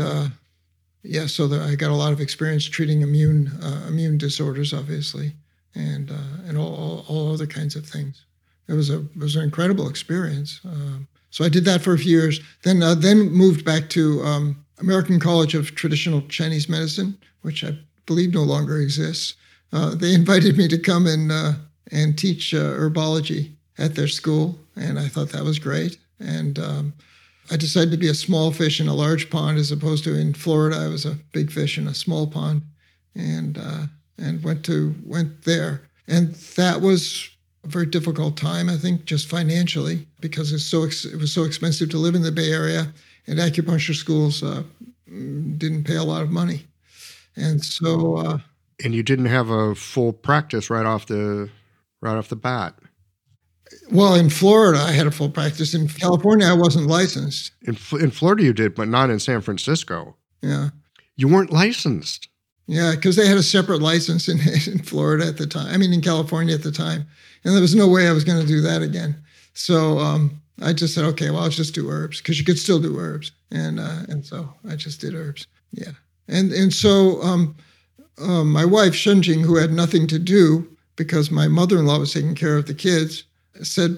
yeah, 1.03 1.27
so 1.27 1.47
the, 1.47 1.61
I 1.61 1.75
got 1.75 1.91
a 1.91 1.97
lot 1.97 2.13
of 2.13 2.21
experience 2.21 2.65
treating 2.65 3.03
immune 3.03 3.51
uh, 3.63 3.87
immune 3.89 4.19
disorders, 4.19 4.73
obviously, 4.73 5.33
and 5.75 6.11
uh, 6.11 6.47
and 6.47 6.57
all, 6.57 6.75
all, 6.75 7.05
all 7.09 7.33
other 7.33 7.47
kinds 7.47 7.75
of 7.75 7.87
things. 7.87 8.25
It 8.69 8.75
was 8.75 8.91
a 8.91 9.01
it 9.01 9.17
was 9.17 9.37
an 9.37 9.43
incredible 9.43 9.89
experience. 9.89 10.61
Um, 10.65 11.09
so 11.31 11.45
I 11.45 11.49
did 11.49 11.65
that 11.65 11.83
for 11.83 11.93
a 11.95 11.99
few 11.99 12.17
years. 12.17 12.41
Then 12.63 12.83
uh, 12.83 12.95
then 12.95 13.31
moved 13.31 13.65
back 13.65 13.89
to 13.91 14.23
um, 14.23 14.65
American 14.79 15.19
College 15.19 15.55
of 15.55 15.75
Traditional 15.75 16.23
Chinese 16.29 16.69
Medicine, 16.69 17.19
which 17.43 17.65
I 17.65 17.77
believe 18.07 18.33
no 18.33 18.43
longer 18.43 18.79
exists. 18.79 19.35
Uh, 19.73 19.95
they 19.97 20.15
invited 20.15 20.57
me 20.57 20.69
to 20.69 20.79
come 20.79 21.07
and 21.07 21.33
uh, 21.33 21.53
and 21.93 22.19
teach 22.19 22.55
uh, 22.55 22.73
herbology 22.75 23.53
at 23.79 23.95
their 23.95 24.09
school, 24.09 24.59
and 24.75 24.99
I 24.99 25.09
thought 25.09 25.31
that 25.31 25.45
was 25.45 25.59
great. 25.59 25.99
And 26.19 26.59
um, 26.59 26.95
I 27.51 27.57
decided 27.57 27.91
to 27.91 27.97
be 27.97 28.09
a 28.09 28.15
small 28.15 28.51
fish 28.51 28.81
in 28.81 28.89
a 28.89 28.95
large 28.95 29.29
pond 29.31 29.59
as 29.59 29.71
opposed 29.71 30.05
to 30.05 30.19
in 30.19 30.35
Florida. 30.35 30.77
I 30.77 30.89
was 30.89 31.05
a 31.05 31.19
big 31.33 31.53
fish 31.53 31.79
in 31.79 31.87
a 31.87 31.95
small 31.95 32.27
pond, 32.27 32.63
and 33.15 33.59
uh, 33.59 33.87
and 34.19 34.43
went 34.43 34.65
to 34.67 34.95
went 35.05 35.45
there, 35.45 35.83
and 36.09 36.35
that 36.57 36.81
was 36.81 37.29
a 37.65 37.69
very 37.69 37.87
difficult 37.87 38.37
time. 38.37 38.69
I 38.69 38.77
think 38.77 39.05
just 39.05 39.29
financially 39.29 40.07
because 40.21 40.53
it's 40.53 40.65
so 40.65 40.85
ex- 40.85 41.05
it 41.05 41.19
was 41.19 41.33
so 41.33 41.45
expensive 41.45 41.91
to 41.91 41.99
live 41.99 42.15
in 42.15 42.23
the 42.23 42.33
Bay 42.33 42.51
Area, 42.53 42.93
and 43.27 43.39
acupuncture 43.39 43.95
schools 43.95 44.43
uh, 44.43 44.63
didn't 45.07 45.85
pay 45.85 45.97
a 45.97 46.05
lot 46.05 46.23
of 46.23 46.31
money, 46.31 46.67
and 47.37 47.63
so. 47.63 48.17
Uh, 48.17 48.39
and 48.85 48.95
you 48.95 49.03
didn't 49.03 49.27
have 49.27 49.49
a 49.51 49.77
full 49.77 50.13
practice 50.13 50.69
right 50.69 50.87
off 50.87 51.07
the 51.07 51.49
right 52.03 52.17
off 52.17 52.29
the 52.29 52.37
bat. 52.37 52.75
Well, 53.91 54.15
in 54.15 54.29
Florida, 54.29 54.81
I 54.81 54.93
had 54.93 55.07
a 55.07 55.11
full 55.11 55.31
practice. 55.31 55.73
In 55.73 55.89
California, 55.89 56.47
I 56.47 56.53
wasn't 56.53 56.89
licensed. 56.89 57.53
In, 57.63 57.77
in 57.99 58.11
Florida, 58.11 58.43
you 58.43 58.53
did, 58.53 58.75
but 58.75 58.89
not 58.89 59.09
in 59.09 59.19
San 59.19 59.41
Francisco. 59.41 60.17
Yeah. 60.43 60.71
You 61.17 61.29
weren't 61.29 61.53
licensed. 61.53 62.29
Yeah, 62.67 62.93
because 62.95 63.17
they 63.17 63.27
had 63.27 63.39
a 63.39 63.43
separate 63.43 63.81
license 63.81 64.29
in, 64.29 64.39
in 64.67 64.83
Florida 64.83 65.27
at 65.27 65.39
the 65.39 65.47
time. 65.47 65.73
I 65.73 65.79
mean, 65.79 65.93
in 65.93 66.03
California 66.03 66.55
at 66.55 66.63
the 66.63 66.73
time. 66.73 67.07
And 67.45 67.55
there 67.55 67.61
was 67.63 67.75
no 67.75 67.89
way 67.89 68.09
I 68.09 68.13
was 68.13 68.25
going 68.25 68.41
to 68.41 68.47
do 68.47 68.61
that 68.61 68.83
again. 68.83 69.17
So 69.55 69.99
um, 69.99 70.41
I 70.61 70.73
just 70.73 70.95
said, 70.95 71.05
okay, 71.05 71.31
well, 71.31 71.41
I'll 71.41 71.49
just 71.49 71.75
do 71.75 71.91
herbs 71.91 72.19
because 72.19 72.39
you 72.39 72.45
could 72.45 72.59
still 72.59 72.81
do 72.81 72.99
herbs. 72.99 73.33
And 73.51 73.81
uh, 73.81 74.03
and 74.09 74.25
so 74.25 74.53
I 74.69 74.77
just 74.77 75.01
did 75.01 75.15
herbs. 75.15 75.47
Yeah. 75.73 75.93
And 76.29 76.53
and 76.53 76.73
so 76.73 77.21
um, 77.23 77.57
um, 78.19 78.51
my 78.51 78.65
wife, 78.65 78.93
Shenjing, 78.93 79.43
who 79.43 79.57
had 79.57 79.73
nothing 79.73 80.07
to 80.09 80.19
do 80.19 80.72
because 80.97 81.31
my 81.31 81.49
mother 81.49 81.79
in 81.79 81.87
law 81.87 81.99
was 81.99 82.13
taking 82.13 82.35
care 82.35 82.57
of 82.57 82.67
the 82.67 82.75
kids, 82.75 83.25
said, 83.63 83.97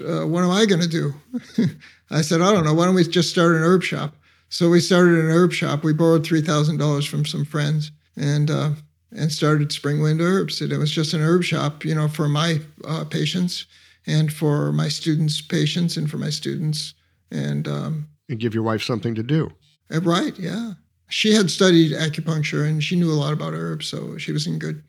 uh, 0.00 0.26
What 0.26 0.44
am 0.44 0.50
I 0.50 0.66
going 0.66 0.82
to 0.82 0.88
do? 0.88 1.14
I 2.10 2.22
said, 2.22 2.40
I 2.40 2.52
don't 2.52 2.64
know. 2.64 2.74
Why 2.74 2.86
don't 2.86 2.94
we 2.94 3.04
just 3.04 3.30
start 3.30 3.56
an 3.56 3.62
herb 3.62 3.82
shop? 3.82 4.14
So 4.48 4.70
we 4.70 4.80
started 4.80 5.18
an 5.18 5.30
herb 5.30 5.52
shop. 5.52 5.84
We 5.84 5.92
borrowed 5.92 6.24
$3,000 6.24 7.08
from 7.08 7.26
some 7.26 7.44
friends 7.44 7.92
and, 8.16 8.50
uh, 8.50 8.70
and 9.12 9.30
started 9.30 9.68
Springwind 9.68 10.20
Herbs. 10.20 10.60
And 10.60 10.72
it 10.72 10.78
was 10.78 10.90
just 10.90 11.12
an 11.12 11.20
herb 11.20 11.44
shop, 11.44 11.84
you 11.84 11.94
know, 11.94 12.08
for 12.08 12.28
my 12.28 12.60
uh, 12.86 13.04
patients 13.04 13.66
and 14.06 14.32
for 14.32 14.72
my 14.72 14.88
students' 14.88 15.42
patients 15.42 15.98
and 15.98 16.10
for 16.10 16.16
my 16.16 16.30
students. 16.30 16.94
And, 17.30 17.68
um, 17.68 18.08
and 18.30 18.40
give 18.40 18.54
your 18.54 18.62
wife 18.62 18.82
something 18.82 19.14
to 19.14 19.22
do. 19.22 19.52
Uh, 19.92 20.00
right, 20.00 20.38
yeah. 20.38 20.72
She 21.10 21.34
had 21.34 21.50
studied 21.50 21.92
acupuncture 21.92 22.66
and 22.66 22.82
she 22.82 22.96
knew 22.96 23.10
a 23.10 23.14
lot 23.14 23.32
about 23.32 23.54
herbs, 23.54 23.86
so 23.86 24.16
she 24.16 24.32
was 24.32 24.46
in 24.46 24.58
good 24.58 24.82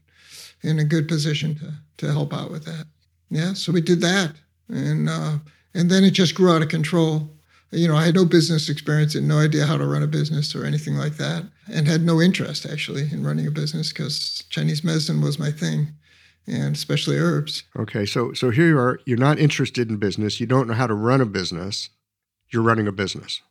in 0.61 0.79
a 0.79 0.83
good 0.83 1.07
position 1.07 1.55
to 1.55 1.73
to 1.97 2.11
help 2.11 2.33
out 2.33 2.51
with 2.51 2.65
that. 2.65 2.85
Yeah, 3.29 3.53
so 3.53 3.71
we 3.71 3.81
did 3.81 4.01
that, 4.01 4.33
and 4.69 5.09
uh, 5.09 5.37
and 5.73 5.89
then 5.89 6.03
it 6.03 6.11
just 6.11 6.35
grew 6.35 6.51
out 6.51 6.61
of 6.61 6.69
control. 6.69 7.29
You 7.71 7.87
know, 7.87 7.95
I 7.95 8.05
had 8.05 8.15
no 8.15 8.25
business 8.25 8.67
experience 8.67 9.13
and 9.13 9.27
no 9.27 9.37
idea 9.37 9.65
how 9.65 9.77
to 9.77 9.85
run 9.85 10.01
a 10.01 10.07
business 10.07 10.55
or 10.55 10.65
anything 10.65 10.95
like 10.95 11.17
that, 11.17 11.43
and 11.71 11.87
had 11.87 12.01
no 12.01 12.19
interest 12.19 12.65
actually 12.65 13.03
in 13.11 13.23
running 13.23 13.45
a 13.45 13.51
business 13.51 13.93
because 13.93 14.43
Chinese 14.49 14.83
medicine 14.83 15.21
was 15.21 15.37
my 15.37 15.51
thing, 15.51 15.89
and 16.47 16.75
especially 16.75 17.17
herbs. 17.17 17.63
Okay, 17.77 18.05
so 18.05 18.33
so 18.33 18.49
here 18.49 18.67
you 18.67 18.79
are. 18.79 18.99
You're 19.05 19.17
not 19.17 19.39
interested 19.39 19.89
in 19.89 19.97
business. 19.97 20.39
You 20.39 20.47
don't 20.47 20.67
know 20.67 20.73
how 20.73 20.87
to 20.87 20.95
run 20.95 21.21
a 21.21 21.25
business. 21.25 21.89
You're 22.51 22.63
running 22.63 22.87
a 22.87 22.91
business 22.91 23.41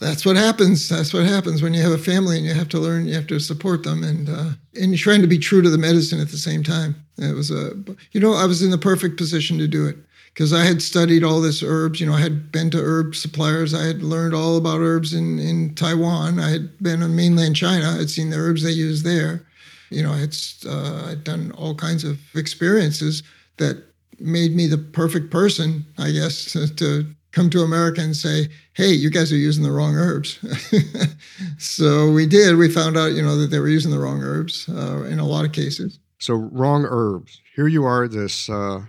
that's 0.00 0.24
what 0.24 0.36
happens. 0.36 0.88
That's 0.88 1.12
what 1.12 1.24
happens 1.24 1.60
when 1.60 1.74
you 1.74 1.82
have 1.82 1.92
a 1.92 1.98
family 1.98 2.36
and 2.36 2.46
you 2.46 2.54
have 2.54 2.68
to 2.70 2.78
learn. 2.78 3.06
You 3.06 3.14
have 3.14 3.26
to 3.28 3.40
support 3.40 3.82
them, 3.82 4.04
and 4.04 4.28
uh, 4.28 4.50
and 4.80 4.92
you're 4.92 4.98
trying 4.98 5.22
to 5.22 5.26
be 5.26 5.38
true 5.38 5.60
to 5.60 5.70
the 5.70 5.78
medicine 5.78 6.20
at 6.20 6.28
the 6.28 6.36
same 6.36 6.62
time. 6.62 6.94
It 7.18 7.34
was 7.34 7.50
a, 7.50 7.72
you 8.12 8.20
know, 8.20 8.34
I 8.34 8.46
was 8.46 8.62
in 8.62 8.70
the 8.70 8.78
perfect 8.78 9.16
position 9.16 9.58
to 9.58 9.66
do 9.66 9.86
it 9.86 9.96
because 10.32 10.52
I 10.52 10.64
had 10.64 10.80
studied 10.80 11.24
all 11.24 11.40
this 11.40 11.64
herbs. 11.64 12.00
You 12.00 12.06
know, 12.06 12.14
I 12.14 12.20
had 12.20 12.52
been 12.52 12.70
to 12.70 12.78
herb 12.80 13.16
suppliers. 13.16 13.74
I 13.74 13.84
had 13.84 14.04
learned 14.04 14.34
all 14.34 14.56
about 14.56 14.80
herbs 14.80 15.12
in 15.12 15.40
in 15.40 15.74
Taiwan. 15.74 16.38
I 16.38 16.50
had 16.50 16.78
been 16.78 17.02
in 17.02 17.16
mainland 17.16 17.56
China. 17.56 17.96
I'd 17.98 18.10
seen 18.10 18.30
the 18.30 18.36
herbs 18.36 18.62
they 18.62 18.70
use 18.70 19.02
there. 19.02 19.44
You 19.90 20.04
know, 20.04 20.12
I 20.12 20.18
had 20.18 20.36
uh, 20.64 21.08
I'd 21.10 21.24
done 21.24 21.50
all 21.52 21.74
kinds 21.74 22.04
of 22.04 22.20
experiences 22.36 23.24
that 23.56 23.82
made 24.20 24.54
me 24.54 24.66
the 24.66 24.78
perfect 24.78 25.30
person, 25.30 25.84
I 25.98 26.10
guess, 26.12 26.52
to 26.76 27.06
come 27.32 27.50
to 27.50 27.62
America 27.62 28.00
and 28.00 28.16
say, 28.16 28.48
hey, 28.72 28.90
you 28.90 29.10
guys 29.10 29.32
are 29.32 29.36
using 29.36 29.62
the 29.62 29.72
wrong 29.72 29.94
herbs. 29.94 30.38
so 31.58 32.10
we 32.10 32.26
did. 32.26 32.56
We 32.56 32.70
found 32.70 32.96
out, 32.96 33.12
you 33.12 33.22
know, 33.22 33.36
that 33.36 33.50
they 33.50 33.58
were 33.58 33.68
using 33.68 33.90
the 33.90 33.98
wrong 33.98 34.22
herbs 34.22 34.68
uh, 34.68 35.04
in 35.04 35.18
a 35.18 35.26
lot 35.26 35.44
of 35.44 35.52
cases. 35.52 35.98
So 36.18 36.34
wrong 36.34 36.84
herbs. 36.88 37.40
Here 37.54 37.68
you 37.68 37.84
are, 37.84 38.08
this 38.08 38.48
uh, 38.48 38.82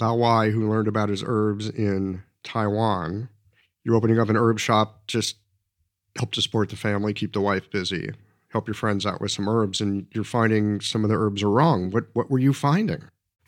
Lao 0.00 0.50
who 0.50 0.68
learned 0.68 0.88
about 0.88 1.08
his 1.08 1.22
herbs 1.24 1.68
in 1.68 2.22
Taiwan. 2.42 3.28
You're 3.84 3.96
opening 3.96 4.18
up 4.18 4.28
an 4.28 4.36
herb 4.36 4.58
shop, 4.58 5.06
just 5.06 5.36
help 6.18 6.32
to 6.32 6.42
support 6.42 6.68
the 6.68 6.76
family, 6.76 7.14
keep 7.14 7.32
the 7.32 7.40
wife 7.40 7.70
busy, 7.70 8.10
help 8.48 8.66
your 8.68 8.74
friends 8.74 9.06
out 9.06 9.20
with 9.20 9.32
some 9.32 9.48
herbs, 9.48 9.80
and 9.80 10.06
you're 10.12 10.24
finding 10.24 10.80
some 10.80 11.04
of 11.04 11.10
the 11.10 11.16
herbs 11.16 11.42
are 11.42 11.50
wrong. 11.50 11.90
What 11.90 12.06
what 12.12 12.30
were 12.30 12.38
you 12.38 12.52
finding? 12.52 13.02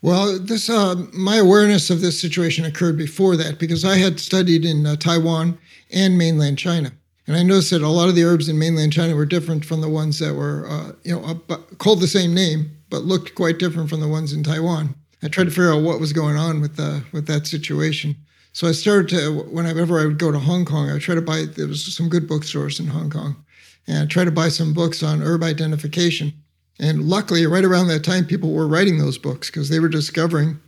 Well, 0.05 0.37
this 0.37 0.69
uh, 0.69 1.03
my 1.13 1.37
awareness 1.37 1.89
of 1.89 1.99
this 1.99 2.21
situation 2.21 2.63
occurred 2.63 2.95
before 2.95 3.35
that 3.37 3.57
because 3.57 3.83
I 3.83 3.97
had 3.97 4.19
studied 4.19 4.63
in 4.63 4.85
uh, 4.85 4.97
Taiwan 4.97 5.57
and 5.91 6.15
mainland 6.15 6.59
China, 6.59 6.91
and 7.25 7.35
I 7.35 7.41
noticed 7.41 7.71
that 7.71 7.81
a 7.81 7.87
lot 7.87 8.07
of 8.07 8.13
the 8.13 8.23
herbs 8.23 8.47
in 8.47 8.59
mainland 8.59 8.93
China 8.93 9.15
were 9.15 9.25
different 9.25 9.65
from 9.65 9.81
the 9.81 9.89
ones 9.89 10.19
that 10.19 10.35
were, 10.35 10.67
uh, 10.69 10.91
you 11.03 11.19
know, 11.19 11.41
called 11.79 12.01
the 12.01 12.07
same 12.07 12.35
name 12.35 12.69
but 12.91 13.01
looked 13.01 13.33
quite 13.33 13.57
different 13.57 13.89
from 13.89 13.99
the 13.99 14.07
ones 14.07 14.31
in 14.31 14.43
Taiwan. 14.43 14.93
I 15.23 15.27
tried 15.27 15.45
to 15.45 15.49
figure 15.49 15.73
out 15.73 15.81
what 15.81 15.99
was 15.99 16.13
going 16.13 16.37
on 16.37 16.61
with 16.61 16.75
the 16.75 17.03
with 17.11 17.25
that 17.25 17.47
situation. 17.47 18.15
So 18.53 18.67
I 18.67 18.73
started 18.73 19.09
to 19.09 19.39
whenever 19.49 19.99
I 19.99 20.05
would 20.05 20.19
go 20.19 20.31
to 20.31 20.37
Hong 20.37 20.65
Kong, 20.65 20.87
I 20.87 20.93
would 20.93 21.01
try 21.01 21.15
to 21.15 21.21
buy. 21.21 21.45
There 21.45 21.67
was 21.67 21.95
some 21.95 22.09
good 22.09 22.27
bookstores 22.27 22.79
in 22.79 22.85
Hong 22.85 23.09
Kong, 23.09 23.43
and 23.87 24.07
I 24.15 24.23
to 24.23 24.29
buy 24.29 24.49
some 24.49 24.71
books 24.71 25.01
on 25.01 25.23
herb 25.23 25.41
identification. 25.41 26.31
And 26.79 27.03
luckily, 27.03 27.45
right 27.45 27.63
around 27.63 27.87
that 27.87 28.03
time, 28.03 28.25
people 28.25 28.51
were 28.51 28.67
writing 28.67 28.97
those 28.97 29.17
books 29.17 29.49
because 29.49 29.69
they 29.69 29.79
were 29.79 29.87
discovering 29.87 30.59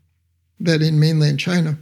that 0.59 0.81
in 0.81 0.99
mainland 0.99 1.39
China, 1.39 1.77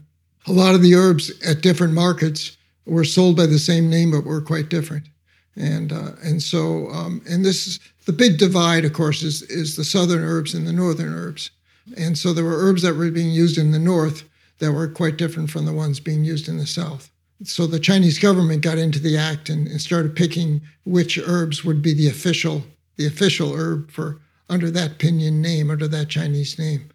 a 0.48 0.52
lot 0.52 0.76
of 0.76 0.82
the 0.82 0.96
herbs 0.96 1.32
at 1.44 1.62
different 1.62 1.94
markets 1.94 2.58
were 2.86 3.04
sold 3.04 3.38
by 3.38 3.46
the 3.46 3.60
same 3.60 3.90
name 3.90 4.12
but 4.12 4.26
were 4.26 4.42
quite 4.42 4.70
different. 4.70 5.08
And 5.56 5.94
uh, 5.94 6.12
and 6.24 6.42
so 6.42 6.90
um, 6.90 7.22
and 7.30 7.46
this 7.46 7.68
is 7.68 7.80
the 8.06 8.14
big 8.14 8.38
divide, 8.38 8.84
of 8.84 8.94
course, 8.94 9.24
is 9.24 9.42
is 9.44 9.76
the 9.76 9.86
southern 9.86 10.24
herbs 10.24 10.54
and 10.54 10.68
the 10.68 10.74
northern 10.74 11.14
herbs. 11.14 11.52
And 11.98 12.18
so 12.18 12.34
there 12.34 12.44
were 12.44 12.58
herbs 12.58 12.82
that 12.82 12.96
were 12.96 13.12
being 13.12 13.32
used 13.32 13.58
in 13.58 13.72
the 13.72 13.80
north 13.80 14.24
that 14.60 14.72
were 14.72 14.88
quite 14.88 15.18
different 15.18 15.50
from 15.50 15.66
the 15.66 15.74
ones 15.74 16.00
being 16.00 16.26
used 16.26 16.50
in 16.50 16.58
the 16.58 16.68
south. 16.68 17.12
So 17.44 17.68
the 17.68 17.80
Chinese 17.80 18.18
government 18.18 18.64
got 18.64 18.78
into 18.78 19.00
the 19.00 19.18
act 19.18 19.50
and, 19.50 19.68
and 19.68 19.82
started 19.82 20.16
picking 20.16 20.62
which 20.86 21.20
herbs 21.20 21.64
would 21.64 21.82
be 21.82 21.94
the 21.94 22.08
official 22.08 22.64
the 22.98 23.06
official 23.06 23.54
herb 23.56 23.92
for 23.92 24.20
under 24.50 24.70
that 24.72 25.00
pinyin 25.00 25.42
name, 25.42 25.72
under 25.72 25.88
that 25.88 26.10
Chinese 26.10 26.58
name. 26.60 26.90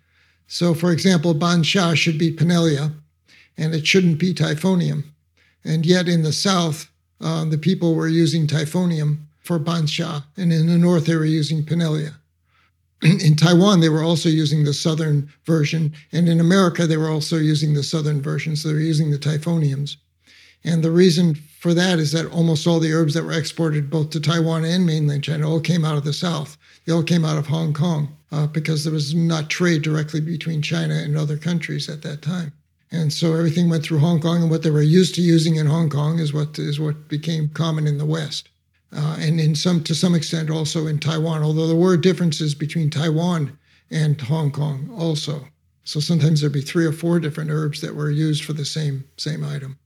So, 0.47 0.75
for 0.75 0.93
example, 0.93 1.35
Ban 1.35 1.63
Xia 1.63 1.97
should 1.97 2.19
be 2.19 2.35
Pinellia, 2.35 2.93
and 3.57 3.75
it 3.75 3.87
shouldn't 3.87 4.19
be 4.19 4.35
Typhonium. 4.35 5.05
And 5.65 5.85
yet, 5.85 6.09
in 6.09 6.23
the 6.23 6.33
south, 6.33 6.91
uh, 7.21 7.45
the 7.45 7.59
people 7.59 7.95
were 7.95 8.09
using 8.09 8.47
Typhonium 8.47 9.19
for 9.41 9.59
Ban 9.59 9.85
Xia, 9.85 10.25
and 10.37 10.53
in 10.53 10.67
the 10.67 10.79
north, 10.79 11.07
they 11.07 11.17
were 11.17 11.25
using 11.25 11.65
Pinellia. 11.65 12.15
in 13.03 13.37
Taiwan, 13.37 13.81
they 13.81 13.89
were 13.89 14.03
also 14.03 14.29
using 14.29 14.65
the 14.65 14.75
southern 14.75 15.33
version, 15.45 15.93
and 16.13 16.29
in 16.29 16.41
America, 16.41 16.87
they 16.87 16.97
were 16.97 17.11
also 17.11 17.37
using 17.37 17.75
the 17.75 17.83
southern 17.83 18.21
version, 18.21 18.57
so 18.57 18.69
they 18.69 18.75
were 18.75 18.81
using 18.81 19.11
the 19.11 19.19
Typhoniums. 19.19 19.97
And 20.65 20.83
the 20.83 20.91
reason 20.91 21.39
for 21.61 21.75
that 21.75 21.99
is 21.99 22.11
that 22.13 22.25
almost 22.33 22.67
all 22.67 22.81
the 22.81 22.91
herbs 22.91 23.13
that 23.13 23.23
were 23.23 23.39
exported 23.39 23.91
both 23.91 24.09
to 24.11 24.19
Taiwan 24.19 24.65
and 24.65 24.87
mainland 24.87 25.25
China 25.25 25.47
all 25.47 25.61
came 25.61 25.85
out 25.85 25.99
of 25.99 26.05
the 26.05 26.13
South. 26.15 26.57
They 26.87 26.93
all 26.93 27.03
came 27.03 27.23
out 27.23 27.37
of 27.37 27.49
Hong 27.49 27.75
Kong 27.75 28.17
uh, 28.33 28.47
because 28.47 28.83
there 28.83 28.95
was 28.95 29.15
not 29.15 29.51
trade 29.51 29.83
directly 29.83 30.23
between 30.23 30.63
China 30.63 30.95
and 30.95 31.19
other 31.19 31.37
countries 31.37 31.91
at 31.91 32.01
that 32.01 32.23
time. 32.23 32.55
And 32.91 33.13
so 33.13 33.35
everything 33.35 33.69
went 33.69 33.85
through 33.85 33.99
Hong 33.99 34.21
Kong, 34.21 34.41
and 34.41 34.51
what 34.51 34.63
they 34.63 34.71
were 34.71 34.81
used 34.81 35.15
to 35.17 35.21
using 35.21 35.57
in 35.57 35.67
Hong 35.67 35.91
Kong 35.91 36.19
is 36.19 36.33
what 36.33 36.59
is 36.59 36.81
what 36.81 37.09
became 37.09 37.51
common 37.51 37.87
in 37.87 37.99
the 37.99 38.07
West, 38.07 38.49
uh, 38.97 39.19
and 39.21 39.39
in 39.39 39.55
some 39.55 39.85
to 39.85 39.95
some 39.95 40.15
extent 40.15 40.49
also 40.49 40.87
in 40.87 40.99
Taiwan. 40.99 41.43
Although 41.43 41.67
there 41.67 41.77
were 41.77 41.99
differences 41.99 42.55
between 42.55 42.89
Taiwan 42.89 43.59
and 43.91 44.19
Hong 44.19 44.51
Kong 44.51 44.89
also. 44.99 45.47
So 45.85 46.01
sometimes 46.01 46.41
there'd 46.41 46.55
be 46.55 46.63
three 46.63 46.87
or 46.87 46.93
four 46.93 47.21
different 47.21 47.51
herbs 47.51 47.83
that 47.83 47.95
were 47.95 48.11
used 48.11 48.45
for 48.45 48.55
the 48.55 48.65
same 48.65 49.05
same 49.19 49.45
item. 49.45 49.79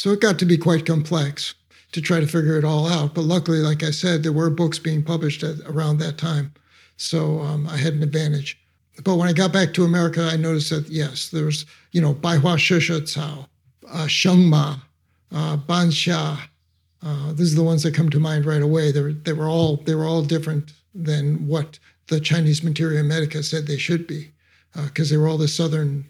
So 0.00 0.12
it 0.12 0.20
got 0.20 0.38
to 0.38 0.46
be 0.46 0.56
quite 0.56 0.86
complex 0.86 1.54
to 1.92 2.00
try 2.00 2.20
to 2.20 2.26
figure 2.26 2.56
it 2.56 2.64
all 2.64 2.88
out. 2.88 3.14
But 3.14 3.24
luckily, 3.24 3.58
like 3.58 3.82
I 3.82 3.90
said, 3.90 4.22
there 4.22 4.32
were 4.32 4.48
books 4.48 4.78
being 4.78 5.02
published 5.02 5.42
at, 5.42 5.58
around 5.66 5.98
that 5.98 6.16
time. 6.16 6.54
So 6.96 7.40
um, 7.40 7.68
I 7.68 7.76
had 7.76 7.92
an 7.92 8.02
advantage. 8.02 8.58
But 9.04 9.16
when 9.16 9.28
I 9.28 9.34
got 9.34 9.52
back 9.52 9.74
to 9.74 9.84
America, 9.84 10.22
I 10.22 10.36
noticed 10.36 10.70
that 10.70 10.88
yes, 10.88 11.28
there 11.28 11.44
was, 11.44 11.66
you 11.92 12.00
know, 12.00 12.14
Baihua 12.14 12.56
Sheshe 12.56 12.98
Cao, 13.02 13.46
uh, 13.92 14.06
Shengma, 14.06 14.80
uh, 15.32 15.56
Ban 15.58 15.88
Xia. 15.88 16.48
Uh, 17.02 17.32
these 17.34 17.52
are 17.52 17.56
the 17.56 17.62
ones 17.62 17.82
that 17.82 17.94
come 17.94 18.08
to 18.08 18.18
mind 18.18 18.46
right 18.46 18.62
away. 18.62 18.92
They 18.92 19.02
were, 19.02 19.12
they 19.12 19.34
were 19.34 19.50
all 19.50 19.76
they 19.84 19.94
were 19.94 20.06
all 20.06 20.22
different 20.22 20.72
than 20.94 21.46
what 21.46 21.78
the 22.06 22.20
Chinese 22.20 22.62
Materia 22.62 23.04
Medica 23.04 23.42
said 23.42 23.66
they 23.66 23.76
should 23.76 24.06
be 24.06 24.32
because 24.74 25.10
uh, 25.10 25.14
they 25.14 25.18
were 25.18 25.28
all 25.28 25.38
the 25.38 25.48
southern 25.48 26.04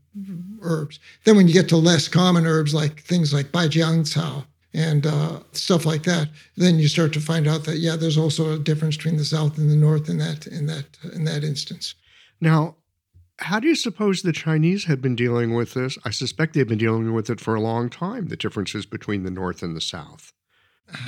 herbs. 0.63 0.99
Then 1.25 1.37
when 1.37 1.49
you 1.49 1.55
get 1.55 1.69
to 1.71 1.77
less 1.77 2.09
common 2.09 2.47
herbs 2.47 2.75
like 2.75 3.01
things 3.01 3.33
like 3.33 3.53
Baijiang 3.53 4.45
and 4.73 5.07
uh, 5.07 5.41
stuff 5.53 5.85
like 5.87 6.05
that, 6.05 6.29
then 6.57 6.79
you 6.79 6.89
start 6.89 7.13
to 7.15 7.21
find 7.21 7.49
out 7.49 7.65
that 7.65 7.79
yeah, 7.79 7.97
there's 7.97 8.19
also 8.19 8.53
a 8.53 8.59
difference 8.59 8.97
between 8.97 9.17
the 9.17 9.25
south 9.25 9.59
and 9.59 9.71
the 9.71 9.77
north 9.77 10.09
in 10.09 10.19
that 10.19 10.47
in 10.47 10.67
that 10.67 10.87
in 11.13 11.25
that 11.25 11.45
instance. 11.45 11.95
Now, 12.41 12.77
how 13.39 13.59
do 13.59 13.69
you 13.69 13.75
suppose 13.75 14.23
the 14.23 14.33
Chinese 14.33 14.85
had 14.85 15.01
been 15.01 15.17
dealing 15.17 15.55
with 15.55 15.75
this? 15.75 15.97
I 16.05 16.11
suspect 16.11 16.55
they've 16.55 16.69
been 16.69 16.79
dealing 16.79 17.13
with 17.15 17.31
it 17.31 17.41
for 17.41 17.55
a 17.55 17.61
long 17.61 17.89
time. 17.89 18.29
The 18.29 18.37
differences 18.37 18.87
between 18.87 19.23
the 19.23 19.31
north 19.31 19.63
and 19.63 19.75
the 19.75 19.81
south. 19.81 20.33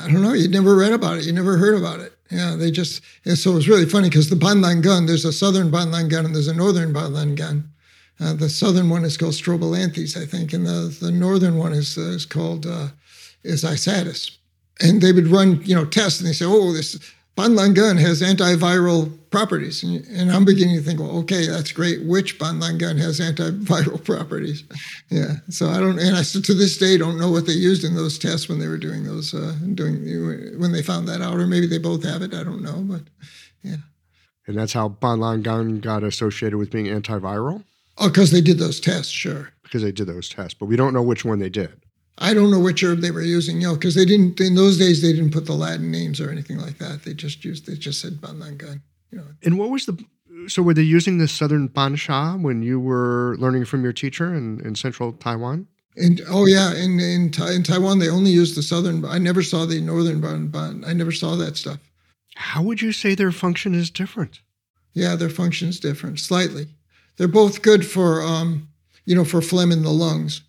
I 0.00 0.10
don't 0.10 0.22
know. 0.22 0.32
You 0.32 0.48
never 0.48 0.76
read 0.76 0.92
about 0.92 1.18
it. 1.18 1.24
You 1.24 1.32
never 1.32 1.56
heard 1.56 1.76
about 1.76 2.00
it. 2.00 2.12
Yeah, 2.30 2.56
they 2.56 2.70
just. 2.70 3.02
And 3.24 3.36
so 3.36 3.52
it 3.52 3.54
was 3.54 3.68
really 3.68 3.86
funny 3.86 4.08
because 4.08 4.30
the 4.30 4.36
Banlangen, 4.36 5.06
there's 5.06 5.24
a 5.24 5.32
southern 5.32 5.70
Banlangen 5.70 6.24
and 6.24 6.34
there's 6.34 6.48
a 6.48 6.54
northern 6.54 6.92
Banlangen. 6.92 7.64
Uh, 8.20 8.34
the 8.34 8.48
southern 8.48 8.88
one 8.88 9.04
is 9.04 9.16
called 9.16 9.32
Strobilanthes, 9.32 10.16
I 10.16 10.26
think, 10.26 10.52
and 10.52 10.66
the, 10.66 10.96
the 11.00 11.10
northern 11.10 11.56
one 11.56 11.72
is 11.72 11.98
uh, 11.98 12.02
is 12.02 12.26
called 12.26 12.66
uh, 12.66 12.88
is 13.42 13.64
Isatis. 13.64 14.36
And 14.80 15.00
they 15.00 15.12
would 15.12 15.28
run, 15.28 15.62
you 15.64 15.74
know, 15.74 15.84
tests, 15.84 16.20
and 16.20 16.28
they 16.28 16.32
say, 16.32 16.44
"Oh, 16.46 16.72
this 16.72 16.98
Banlangen 17.36 17.98
has 17.98 18.20
antiviral 18.20 19.10
properties. 19.30 19.82
And, 19.82 20.04
and, 20.08 20.30
I'm 20.30 20.44
beginning 20.44 20.76
to 20.76 20.82
think, 20.82 21.00
well, 21.00 21.16
okay, 21.20 21.46
that's 21.46 21.72
great. 21.72 22.04
Which 22.04 22.38
Banlangen 22.38 22.98
has 22.98 23.20
antiviral 23.20 24.04
properties? 24.04 24.64
yeah. 25.08 25.36
So 25.48 25.68
I 25.68 25.80
don't, 25.80 25.98
and 25.98 26.14
I 26.14 26.22
still 26.22 26.42
to 26.42 26.54
this 26.54 26.76
day 26.76 26.98
don't 26.98 27.18
know 27.18 27.30
what 27.30 27.46
they 27.46 27.54
used 27.54 27.84
in 27.84 27.94
those 27.94 28.18
tests 28.18 28.48
when 28.48 28.58
they 28.58 28.68
were 28.68 28.76
doing 28.76 29.04
those, 29.04 29.32
uh, 29.32 29.56
doing, 29.74 30.04
when 30.58 30.72
they 30.72 30.82
found 30.82 31.08
that 31.08 31.22
out, 31.22 31.38
or 31.38 31.46
maybe 31.46 31.66
they 31.66 31.78
both 31.78 32.04
have 32.04 32.20
it. 32.20 32.34
I 32.34 32.44
don't 32.44 32.62
know, 32.62 32.82
but 32.82 33.02
yeah. 33.62 33.76
And 34.46 34.56
that's 34.56 34.74
how 34.74 34.90
Banlangen 34.90 35.80
got 35.80 36.02
associated 36.02 36.58
with 36.58 36.70
being 36.70 36.86
antiviral? 36.86 37.64
Oh, 37.98 38.08
because 38.08 38.30
they 38.30 38.40
did 38.40 38.58
those 38.58 38.80
tests, 38.80 39.12
sure. 39.12 39.50
Because 39.62 39.82
they 39.82 39.92
did 39.92 40.06
those 40.06 40.28
tests, 40.28 40.54
but 40.54 40.66
we 40.66 40.76
don't 40.76 40.92
know 40.92 41.02
which 41.02 41.24
one 41.24 41.38
they 41.38 41.48
did. 41.48 41.81
I 42.22 42.34
don't 42.34 42.52
know 42.52 42.60
which 42.60 42.84
herb 42.84 43.00
they 43.00 43.10
were 43.10 43.20
using, 43.20 43.60
you 43.60 43.66
know, 43.66 43.74
because 43.74 43.96
they 43.96 44.04
didn't 44.04 44.40
in 44.40 44.54
those 44.54 44.78
days 44.78 45.02
they 45.02 45.12
didn't 45.12 45.32
put 45.32 45.44
the 45.44 45.54
Latin 45.54 45.90
names 45.90 46.20
or 46.20 46.30
anything 46.30 46.56
like 46.56 46.78
that. 46.78 47.02
They 47.02 47.14
just 47.14 47.44
used 47.44 47.66
they 47.66 47.74
just 47.74 48.00
said 48.00 48.20
Banlangen, 48.20 48.80
you 49.10 49.18
know. 49.18 49.26
And 49.42 49.58
what 49.58 49.70
was 49.70 49.86
the 49.86 49.98
so 50.46 50.62
were 50.62 50.72
they 50.72 50.82
using 50.82 51.18
the 51.18 51.26
southern 51.26 51.66
Ban 51.66 51.96
Xia 51.96 52.40
when 52.40 52.62
you 52.62 52.78
were 52.78 53.36
learning 53.38 53.64
from 53.64 53.82
your 53.82 53.92
teacher 53.92 54.32
in, 54.32 54.60
in 54.64 54.76
central 54.76 55.12
Taiwan? 55.14 55.66
And 55.96 56.20
oh 56.28 56.46
yeah, 56.46 56.72
in 56.74 57.00
in, 57.00 57.32
in 57.50 57.62
Taiwan 57.64 57.98
they 57.98 58.08
only 58.08 58.30
used 58.30 58.56
the 58.56 58.62
southern. 58.62 59.04
I 59.04 59.18
never 59.18 59.42
saw 59.42 59.66
the 59.66 59.80
northern 59.80 60.20
Ban 60.20 60.46
Ban. 60.46 60.84
I 60.86 60.92
never 60.92 61.10
saw 61.10 61.34
that 61.34 61.56
stuff. 61.56 61.80
How 62.36 62.62
would 62.62 62.80
you 62.80 62.92
say 62.92 63.16
their 63.16 63.32
function 63.32 63.74
is 63.74 63.90
different? 63.90 64.40
Yeah, 64.94 65.16
their 65.16 65.28
function 65.28 65.68
is 65.70 65.80
different 65.80 66.20
slightly. 66.20 66.68
They're 67.16 67.26
both 67.26 67.62
good 67.62 67.84
for 67.84 68.22
um, 68.22 68.68
you 69.06 69.16
know 69.16 69.24
for 69.24 69.42
phlegm 69.42 69.72
in 69.72 69.82
the 69.82 69.90
lungs 69.90 70.42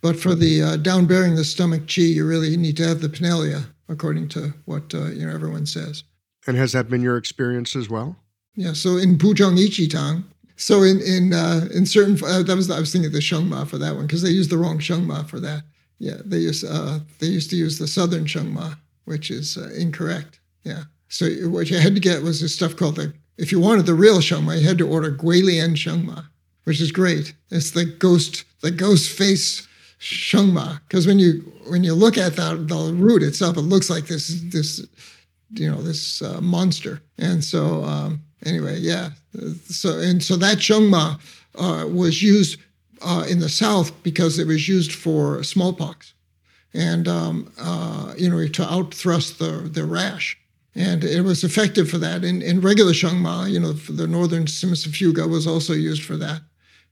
but 0.00 0.18
for 0.18 0.34
the 0.34 0.62
uh, 0.62 0.76
down 0.76 1.06
bearing 1.06 1.34
the 1.34 1.44
stomach 1.44 1.82
chi, 1.86 2.02
you 2.02 2.26
really 2.26 2.56
need 2.56 2.76
to 2.78 2.86
have 2.86 3.00
the 3.00 3.08
Pinellia, 3.08 3.66
according 3.88 4.28
to 4.28 4.54
what 4.64 4.94
uh, 4.94 5.06
you 5.06 5.26
know 5.26 5.32
everyone 5.32 5.66
says. 5.66 6.04
And 6.46 6.56
has 6.56 6.72
that 6.72 6.88
been 6.88 7.02
your 7.02 7.16
experience 7.16 7.76
as 7.76 7.88
well? 7.88 8.16
Yeah. 8.54 8.72
So 8.72 8.96
in 8.96 9.18
Buzhong 9.18 9.58
Yiqi 9.58 9.90
Tang, 9.90 10.24
so 10.56 10.82
in 10.82 11.00
in 11.00 11.32
uh, 11.32 11.68
in 11.74 11.86
certain 11.86 12.18
uh, 12.24 12.42
that 12.42 12.56
was 12.56 12.70
I 12.70 12.80
was 12.80 12.92
thinking 12.92 13.06
of 13.06 13.12
the 13.12 13.20
Shengma 13.20 13.66
for 13.66 13.78
that 13.78 13.94
one 13.94 14.06
because 14.06 14.22
they 14.22 14.30
used 14.30 14.50
the 14.50 14.58
wrong 14.58 14.78
Shengma 14.78 15.28
for 15.28 15.40
that. 15.40 15.62
Yeah, 15.98 16.16
they 16.24 16.38
used 16.38 16.64
uh, 16.64 17.00
they 17.18 17.26
used 17.26 17.50
to 17.50 17.56
use 17.56 17.78
the 17.78 17.86
southern 17.86 18.24
Shengma, 18.24 18.78
which 19.04 19.30
is 19.30 19.56
uh, 19.56 19.70
incorrect. 19.76 20.40
Yeah. 20.64 20.84
So 21.08 21.28
what 21.48 21.70
you 21.70 21.78
had 21.78 21.94
to 21.94 22.00
get 22.00 22.22
was 22.22 22.40
this 22.40 22.54
stuff 22.54 22.76
called 22.76 22.96
the 22.96 23.12
if 23.36 23.52
you 23.52 23.60
wanted 23.60 23.86
the 23.86 23.94
real 23.94 24.18
Shengma, 24.18 24.60
you 24.60 24.66
had 24.66 24.78
to 24.78 24.88
order 24.88 25.10
Guilian 25.10 25.74
Shengma, 25.74 26.26
which 26.64 26.80
is 26.80 26.92
great. 26.92 27.34
It's 27.50 27.70
the 27.70 27.84
ghost 27.84 28.44
the 28.60 28.70
ghost 28.70 29.10
face 29.10 29.66
shengma 30.00 30.80
because 30.88 31.06
when 31.06 31.18
you 31.18 31.52
when 31.68 31.84
you 31.84 31.92
look 31.92 32.16
at 32.16 32.34
that 32.36 32.68
the 32.68 32.92
root 32.94 33.22
itself 33.22 33.56
it 33.56 33.62
looks 33.62 33.90
like 33.90 34.06
this 34.06 34.40
this 34.44 34.86
you 35.52 35.70
know 35.70 35.82
this 35.82 36.22
uh, 36.22 36.40
monster. 36.40 37.02
And 37.18 37.44
so 37.44 37.84
um, 37.84 38.22
anyway 38.44 38.78
yeah. 38.78 39.10
So 39.64 39.98
and 39.98 40.22
so 40.22 40.36
that 40.36 40.58
shengma 40.58 41.20
uh, 41.56 41.86
was 41.86 42.22
used 42.22 42.58
uh, 43.02 43.26
in 43.28 43.40
the 43.40 43.48
south 43.48 43.90
because 44.02 44.38
it 44.38 44.46
was 44.46 44.68
used 44.68 44.92
for 44.92 45.42
smallpox. 45.42 46.14
And 46.72 47.06
um, 47.08 47.52
uh, 47.60 48.14
you 48.16 48.30
know 48.30 48.46
to 48.46 48.62
outthrust 48.62 49.38
the 49.38 49.68
the 49.68 49.84
rash. 49.84 50.36
And 50.76 51.02
it 51.02 51.22
was 51.22 51.42
effective 51.42 51.90
for 51.90 51.98
that. 51.98 52.22
In, 52.22 52.42
in 52.42 52.60
regular 52.60 52.92
shengma, 52.92 53.50
you 53.50 53.58
know, 53.58 53.72
the 53.72 54.06
northern 54.06 54.44
Cimicifuga 54.44 55.28
was 55.28 55.44
also 55.44 55.72
used 55.72 56.04
for 56.04 56.16
that 56.18 56.42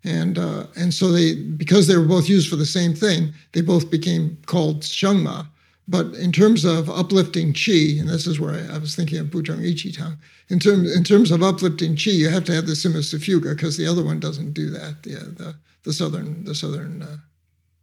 and 0.04 0.38
uh, 0.38 0.66
and 0.76 0.94
so 0.94 1.10
they 1.10 1.34
because 1.34 1.86
they 1.86 1.96
were 1.96 2.04
both 2.04 2.28
used 2.28 2.48
for 2.48 2.56
the 2.56 2.66
same 2.66 2.94
thing, 2.94 3.32
they 3.52 3.60
both 3.60 3.90
became 3.90 4.38
called 4.46 4.82
shengma. 4.82 5.46
But 5.90 6.14
in 6.14 6.32
terms 6.32 6.66
of 6.66 6.90
uplifting 6.90 7.54
qi, 7.54 7.98
and 7.98 8.08
this 8.10 8.26
is 8.26 8.38
where 8.38 8.54
I, 8.54 8.74
I 8.74 8.78
was 8.78 8.94
thinking 8.94 9.18
of 9.18 9.28
Buzhong 9.28 9.60
Yiqi 9.60 9.96
Tang, 9.96 10.18
in, 10.50 10.58
term, 10.58 10.84
in 10.84 11.02
terms 11.02 11.30
of 11.30 11.42
uplifting 11.42 11.96
qi, 11.96 12.12
you 12.12 12.28
have 12.28 12.44
to 12.44 12.54
have 12.54 12.66
the 12.66 12.74
Sima 12.74 13.02
Fuga 13.24 13.54
because 13.54 13.78
the 13.78 13.86
other 13.86 14.04
one 14.04 14.20
doesn't 14.20 14.52
do 14.52 14.68
that. 14.68 15.02
The, 15.02 15.14
the, 15.14 15.54
the 15.84 15.94
southern, 15.94 16.44
the 16.44 16.54
southern 16.54 17.02
uh, 17.02 17.16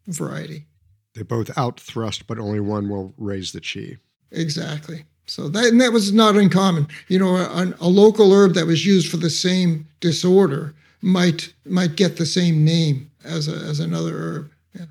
variety. 0.05 0.67
They 1.15 1.23
both 1.23 1.57
out 1.57 1.79
thrust, 1.79 2.27
but 2.27 2.37
only 2.37 2.59
one 2.59 2.89
will 2.89 3.15
raise 3.17 3.51
the 3.51 3.61
qi. 3.61 3.97
Exactly. 4.31 5.05
So 5.25 5.49
that 5.49 5.65
and 5.65 5.81
that 5.81 5.91
was 5.91 6.13
not 6.13 6.35
uncommon. 6.35 6.87
You 7.07 7.17
know, 7.17 7.37
a, 7.37 7.73
a, 7.79 7.87
local 7.87 8.31
herb 8.31 8.53
that 8.53 8.67
was 8.67 8.85
used 8.85 9.09
for 9.09 9.17
the 9.17 9.31
same 9.31 9.87
disorder 9.99 10.75
might 11.05 11.53
might 11.65 11.95
get 11.95 12.17
the 12.17 12.25
same 12.25 12.65
name 12.65 13.11
as 13.23 13.47
a, 13.47 13.55
as 13.55 13.79
another 13.79 14.17
herb. 14.17 14.51
Yeah. 14.73 14.85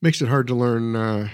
Makes 0.00 0.22
it 0.22 0.28
hard 0.28 0.46
to 0.46 0.54
learn 0.54 0.94
uh, 0.94 1.28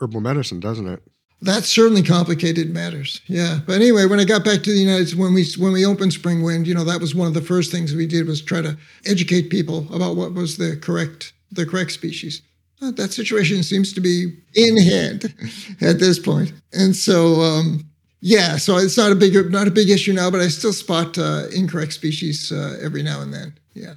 herbal 0.00 0.20
medicine, 0.20 0.58
doesn't 0.58 0.88
it? 0.88 1.02
That 1.40 1.62
certainly 1.62 2.02
complicated 2.02 2.74
matters. 2.74 3.20
Yeah. 3.28 3.60
But 3.64 3.76
anyway, 3.76 4.06
when 4.06 4.18
I 4.18 4.24
got 4.24 4.44
back 4.44 4.64
to 4.64 4.72
the 4.72 4.80
United 4.80 5.06
States, 5.06 5.20
when 5.20 5.32
we 5.32 5.46
when 5.56 5.72
we 5.72 5.86
opened 5.86 6.12
Spring 6.12 6.42
Wind, 6.42 6.66
you 6.66 6.74
know, 6.74 6.84
that 6.84 7.00
was 7.00 7.14
one 7.14 7.28
of 7.28 7.34
the 7.34 7.40
first 7.40 7.70
things 7.70 7.94
we 7.94 8.06
did 8.06 8.26
was 8.26 8.42
try 8.42 8.60
to 8.60 8.76
educate 9.06 9.48
people 9.48 9.86
about 9.94 10.16
what 10.16 10.34
was 10.34 10.56
the 10.56 10.76
correct 10.76 11.32
the 11.52 11.64
correct 11.64 11.92
species. 11.92 12.42
Uh, 12.82 12.90
that 12.92 13.12
situation 13.12 13.62
seems 13.62 13.92
to 13.92 14.00
be 14.00 14.36
in 14.54 14.76
hand 14.76 15.34
at 15.80 15.98
this 15.98 16.18
point. 16.18 16.52
And 16.72 16.94
so, 16.94 17.40
um, 17.40 17.84
yeah, 18.20 18.56
so 18.56 18.76
it's 18.76 18.96
not 18.96 19.12
a 19.12 19.16
big 19.16 19.52
not 19.52 19.68
a 19.68 19.70
big 19.70 19.88
issue 19.88 20.12
now, 20.12 20.32
but 20.32 20.40
I 20.40 20.48
still 20.48 20.72
spot 20.72 21.16
uh, 21.16 21.46
incorrect 21.54 21.92
species 21.92 22.50
uh, 22.50 22.76
every 22.82 23.04
now 23.04 23.20
and 23.20 23.32
then. 23.32 23.52
Yeah. 23.78 23.94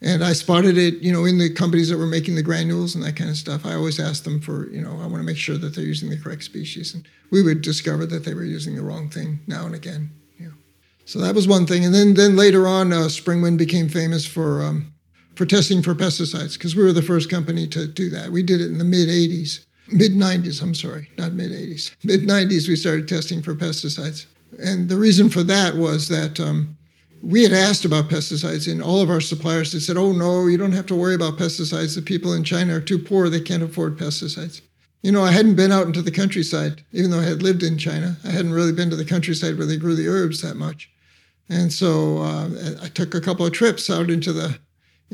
And 0.00 0.22
I 0.22 0.34
spotted 0.34 0.76
it, 0.76 0.96
you 0.96 1.12
know, 1.12 1.24
in 1.24 1.38
the 1.38 1.48
companies 1.48 1.88
that 1.88 1.96
were 1.96 2.06
making 2.06 2.34
the 2.34 2.42
granules 2.42 2.94
and 2.94 3.02
that 3.04 3.16
kind 3.16 3.30
of 3.30 3.36
stuff. 3.36 3.64
I 3.64 3.74
always 3.74 3.98
asked 3.98 4.24
them 4.24 4.40
for, 4.40 4.68
you 4.70 4.82
know, 4.82 5.00
I 5.00 5.06
want 5.06 5.16
to 5.16 5.22
make 5.22 5.38
sure 5.38 5.56
that 5.56 5.74
they're 5.74 5.84
using 5.84 6.10
the 6.10 6.18
correct 6.18 6.42
species. 6.42 6.92
And 6.92 7.06
we 7.30 7.42
would 7.42 7.62
discover 7.62 8.04
that 8.06 8.24
they 8.24 8.34
were 8.34 8.44
using 8.44 8.74
the 8.74 8.82
wrong 8.82 9.08
thing 9.08 9.40
now 9.46 9.64
and 9.64 9.74
again. 9.74 10.10
So 11.04 11.18
that 11.20 11.34
was 11.34 11.46
one 11.46 11.66
thing. 11.66 11.84
And 11.84 11.94
then 11.94 12.14
then 12.14 12.36
later 12.36 12.66
on, 12.66 12.92
uh, 12.92 13.06
Springwind 13.06 13.58
became 13.58 13.88
famous 13.88 14.26
for 14.26 14.62
um, 14.62 14.92
for 15.34 15.44
testing 15.44 15.82
for 15.82 15.94
pesticides 15.94 16.54
because 16.54 16.74
we 16.74 16.82
were 16.82 16.92
the 16.92 17.02
first 17.02 17.28
company 17.28 17.66
to 17.68 17.86
do 17.86 18.08
that. 18.10 18.30
We 18.30 18.42
did 18.42 18.60
it 18.60 18.68
in 18.68 18.78
the 18.78 18.84
mid 18.84 19.08
80s, 19.08 19.64
mid 19.88 20.12
90s, 20.12 20.62
I'm 20.62 20.74
sorry, 20.74 21.10
not 21.18 21.32
mid 21.32 21.50
80s. 21.50 21.94
Mid 22.04 22.22
90s, 22.22 22.68
we 22.68 22.76
started 22.76 23.08
testing 23.08 23.42
for 23.42 23.54
pesticides. 23.54 24.26
And 24.62 24.88
the 24.88 24.96
reason 24.96 25.28
for 25.28 25.42
that 25.42 25.74
was 25.74 26.08
that 26.08 26.38
um, 26.38 26.76
we 27.24 27.42
had 27.42 27.52
asked 27.52 27.84
about 27.84 28.10
pesticides, 28.10 28.70
and 28.70 28.82
all 28.82 29.00
of 29.00 29.08
our 29.08 29.20
suppliers 29.20 29.72
had 29.72 29.82
said, 29.82 29.96
Oh, 29.96 30.12
no, 30.12 30.46
you 30.46 30.58
don't 30.58 30.72
have 30.72 30.86
to 30.86 30.94
worry 30.94 31.14
about 31.14 31.38
pesticides. 31.38 31.94
The 31.94 32.02
people 32.02 32.34
in 32.34 32.44
China 32.44 32.76
are 32.76 32.80
too 32.80 32.98
poor, 32.98 33.28
they 33.28 33.40
can't 33.40 33.62
afford 33.62 33.98
pesticides. 33.98 34.60
You 35.02 35.12
know, 35.12 35.22
I 35.22 35.32
hadn't 35.32 35.56
been 35.56 35.72
out 35.72 35.86
into 35.86 36.02
the 36.02 36.10
countryside, 36.10 36.82
even 36.92 37.10
though 37.10 37.20
I 37.20 37.24
had 37.24 37.42
lived 37.42 37.62
in 37.62 37.78
China. 37.78 38.16
I 38.24 38.30
hadn't 38.30 38.52
really 38.52 38.72
been 38.72 38.90
to 38.90 38.96
the 38.96 39.04
countryside 39.04 39.56
where 39.56 39.66
they 39.66 39.76
grew 39.76 39.94
the 39.94 40.08
herbs 40.08 40.42
that 40.42 40.56
much. 40.56 40.90
And 41.48 41.72
so 41.72 42.18
uh, 42.18 42.48
I 42.82 42.88
took 42.88 43.14
a 43.14 43.20
couple 43.20 43.44
of 43.44 43.52
trips 43.52 43.90
out 43.90 44.10
into 44.10 44.32
the 44.32 44.58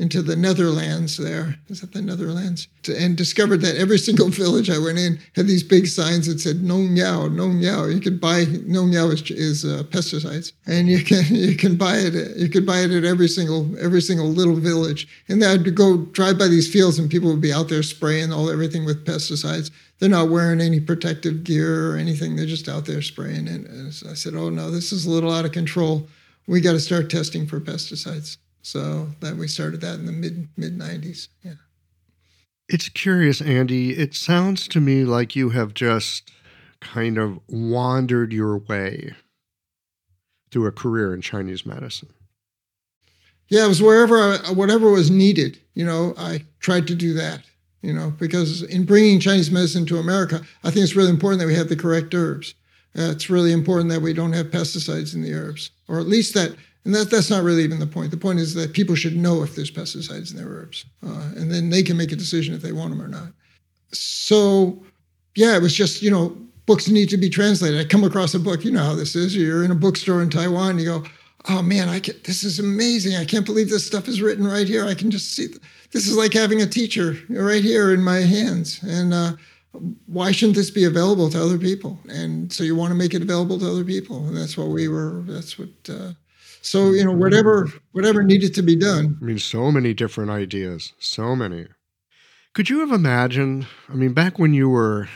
into 0.01 0.23
the 0.23 0.35
Netherlands 0.35 1.15
there. 1.17 1.55
Is 1.69 1.81
that 1.81 1.93
the 1.93 2.01
Netherlands? 2.01 2.67
And 2.89 3.15
discovered 3.15 3.61
that 3.61 3.77
every 3.77 3.99
single 3.99 4.29
village 4.29 4.67
I 4.67 4.79
went 4.79 4.97
in 4.97 5.19
had 5.35 5.45
these 5.45 5.61
big 5.61 5.85
signs 5.85 6.25
that 6.25 6.39
said 6.39 6.63
"No 6.63 6.79
Miao, 6.79 7.27
No 7.27 7.47
Miao." 7.47 7.85
You 7.85 8.01
could 8.01 8.19
buy 8.19 8.45
No 8.65 8.87
Miao 8.87 9.09
is, 9.09 9.21
is 9.29 9.63
uh, 9.63 9.83
pesticides, 9.83 10.53
and 10.65 10.89
you 10.89 11.03
can 11.03 11.23
you 11.29 11.55
can 11.55 11.75
buy 11.75 11.97
it. 11.97 12.35
You 12.35 12.49
could 12.49 12.65
buy 12.65 12.79
it 12.79 12.89
at 12.89 13.05
every 13.05 13.27
single 13.27 13.77
every 13.79 14.01
single 14.01 14.27
little 14.27 14.55
village. 14.55 15.07
And 15.29 15.39
then 15.39 15.51
I'd 15.51 15.75
go 15.75 15.97
drive 15.97 16.39
by 16.39 16.47
these 16.47 16.71
fields, 16.71 16.97
and 16.97 17.09
people 17.09 17.29
would 17.29 17.41
be 17.41 17.53
out 17.53 17.69
there 17.69 17.83
spraying 17.83 18.33
all 18.33 18.49
everything 18.49 18.85
with 18.85 19.05
pesticides. 19.05 19.69
They're 19.99 20.09
not 20.09 20.31
wearing 20.31 20.61
any 20.61 20.79
protective 20.79 21.43
gear 21.43 21.91
or 21.91 21.95
anything. 21.95 22.35
They're 22.35 22.47
just 22.47 22.67
out 22.67 22.87
there 22.87 23.03
spraying. 23.03 23.47
And, 23.47 23.67
and 23.67 23.87
I 24.09 24.15
said, 24.15 24.33
"Oh 24.33 24.49
no, 24.49 24.71
this 24.71 24.91
is 24.91 25.05
a 25.05 25.11
little 25.11 25.31
out 25.31 25.45
of 25.45 25.51
control. 25.51 26.07
We 26.47 26.59
got 26.59 26.73
to 26.73 26.79
start 26.79 27.11
testing 27.11 27.45
for 27.45 27.59
pesticides." 27.59 28.37
So 28.61 29.07
that 29.19 29.37
we 29.37 29.47
started 29.47 29.81
that 29.81 29.99
in 29.99 30.05
the 30.05 30.11
mid 30.11 30.47
mid 30.57 30.77
90s. 30.77 31.29
Yeah. 31.43 31.53
It's 32.67 32.89
curious, 32.89 33.41
Andy. 33.41 33.91
It 33.91 34.13
sounds 34.15 34.67
to 34.69 34.79
me 34.79 35.03
like 35.03 35.35
you 35.35 35.49
have 35.49 35.73
just 35.73 36.31
kind 36.79 37.17
of 37.17 37.39
wandered 37.47 38.31
your 38.31 38.57
way 38.57 39.13
through 40.51 40.67
a 40.67 40.71
career 40.71 41.13
in 41.13 41.21
Chinese 41.21 41.65
medicine. 41.65 42.09
Yeah, 43.47 43.65
it 43.65 43.67
was 43.67 43.81
wherever, 43.81 44.17
I, 44.17 44.51
whatever 44.51 44.89
was 44.89 45.11
needed. 45.11 45.59
You 45.73 45.85
know, 45.85 46.13
I 46.17 46.45
tried 46.59 46.87
to 46.87 46.95
do 46.95 47.13
that. 47.13 47.41
You 47.81 47.93
know, 47.93 48.11
because 48.11 48.61
in 48.61 48.85
bringing 48.85 49.19
Chinese 49.19 49.49
medicine 49.49 49.87
to 49.87 49.97
America, 49.97 50.41
I 50.63 50.69
think 50.69 50.83
it's 50.83 50.95
really 50.95 51.09
important 51.09 51.39
that 51.39 51.47
we 51.47 51.55
have 51.55 51.67
the 51.67 51.75
correct 51.75 52.13
herbs. 52.13 52.53
Uh, 52.97 53.09
it's 53.09 53.29
really 53.29 53.51
important 53.51 53.89
that 53.89 54.01
we 54.01 54.13
don't 54.13 54.33
have 54.33 54.47
pesticides 54.47 55.15
in 55.15 55.23
the 55.23 55.33
herbs, 55.33 55.71
or 55.87 55.99
at 55.99 56.05
least 56.05 56.35
that 56.35 56.55
and 56.85 56.95
that, 56.95 57.11
that's 57.11 57.29
not 57.29 57.43
really 57.43 57.63
even 57.63 57.79
the 57.79 57.87
point. 57.87 58.11
The 58.11 58.17
point 58.17 58.39
is 58.39 58.53
that 58.55 58.73
people 58.73 58.95
should 58.95 59.15
know 59.15 59.43
if 59.43 59.55
there's 59.55 59.71
pesticides 59.71 60.31
in 60.31 60.37
their 60.37 60.47
herbs, 60.47 60.85
uh, 61.05 61.31
and 61.35 61.51
then 61.51 61.69
they 61.69 61.83
can 61.83 61.97
make 61.97 62.11
a 62.11 62.15
decision 62.15 62.55
if 62.55 62.61
they 62.61 62.71
want 62.71 62.91
them 62.91 63.01
or 63.01 63.07
not. 63.07 63.29
So, 63.91 64.83
yeah, 65.35 65.55
it 65.55 65.61
was 65.61 65.73
just, 65.73 66.01
you 66.01 66.09
know, 66.09 66.35
books 66.65 66.87
need 66.87 67.09
to 67.09 67.17
be 67.17 67.29
translated. 67.29 67.79
I 67.79 67.85
come 67.85 68.03
across 68.03 68.33
a 68.33 68.39
book, 68.39 68.63
you 68.63 68.71
know 68.71 68.83
how 68.83 68.95
this 68.95 69.15
is. 69.15 69.35
You're 69.35 69.63
in 69.63 69.71
a 69.71 69.75
bookstore 69.75 70.21
in 70.21 70.29
Taiwan, 70.29 70.79
you 70.79 70.85
go, 70.85 71.03
oh 71.49 71.61
man, 71.61 71.89
I 71.89 71.99
can, 71.99 72.15
this 72.23 72.43
is 72.43 72.59
amazing. 72.59 73.15
I 73.15 73.25
can't 73.25 73.45
believe 73.45 73.69
this 73.69 73.85
stuff 73.85 74.07
is 74.07 74.21
written 74.21 74.45
right 74.45 74.67
here. 74.67 74.85
I 74.85 74.93
can 74.93 75.11
just 75.11 75.33
see, 75.33 75.47
this 75.91 76.07
is 76.07 76.15
like 76.15 76.33
having 76.33 76.61
a 76.61 76.67
teacher 76.67 77.17
right 77.29 77.63
here 77.63 77.93
in 77.93 78.03
my 78.03 78.19
hands. 78.19 78.81
And 78.83 79.13
uh, 79.13 79.33
why 80.05 80.31
shouldn't 80.31 80.55
this 80.55 80.71
be 80.71 80.85
available 80.85 81.29
to 81.29 81.41
other 81.41 81.57
people? 81.57 81.99
And 82.09 82.51
so 82.51 82.63
you 82.63 82.75
want 82.75 82.91
to 82.91 82.97
make 82.97 83.13
it 83.13 83.21
available 83.21 83.59
to 83.59 83.69
other 83.69 83.83
people. 83.83 84.27
And 84.27 84.37
that's 84.37 84.57
what 84.57 84.67
we 84.67 84.87
were, 84.87 85.23
that's 85.25 85.57
what, 85.57 85.69
uh, 85.89 86.11
so 86.61 86.91
you 86.91 87.03
know 87.03 87.11
whatever 87.11 87.67
whatever 87.91 88.23
needed 88.23 88.53
to 88.55 88.61
be 88.61 88.75
done. 88.75 89.17
I 89.21 89.25
mean, 89.25 89.39
so 89.39 89.71
many 89.71 89.93
different 89.93 90.31
ideas, 90.31 90.93
so 90.99 91.35
many. 91.35 91.67
Could 92.53 92.69
you 92.69 92.79
have 92.81 92.91
imagined? 92.91 93.67
I 93.89 93.93
mean, 93.93 94.13
back 94.13 94.37
when 94.37 94.53
you 94.53 94.69
were, 94.69 95.07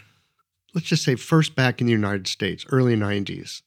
let's 0.74 0.88
just 0.88 1.04
say, 1.04 1.16
first 1.16 1.56
back 1.56 1.82
in 1.82 1.88
the 1.88 1.94
United 1.94 2.28
States, 2.28 2.66
early 2.72 2.96
'90s. 2.96 3.62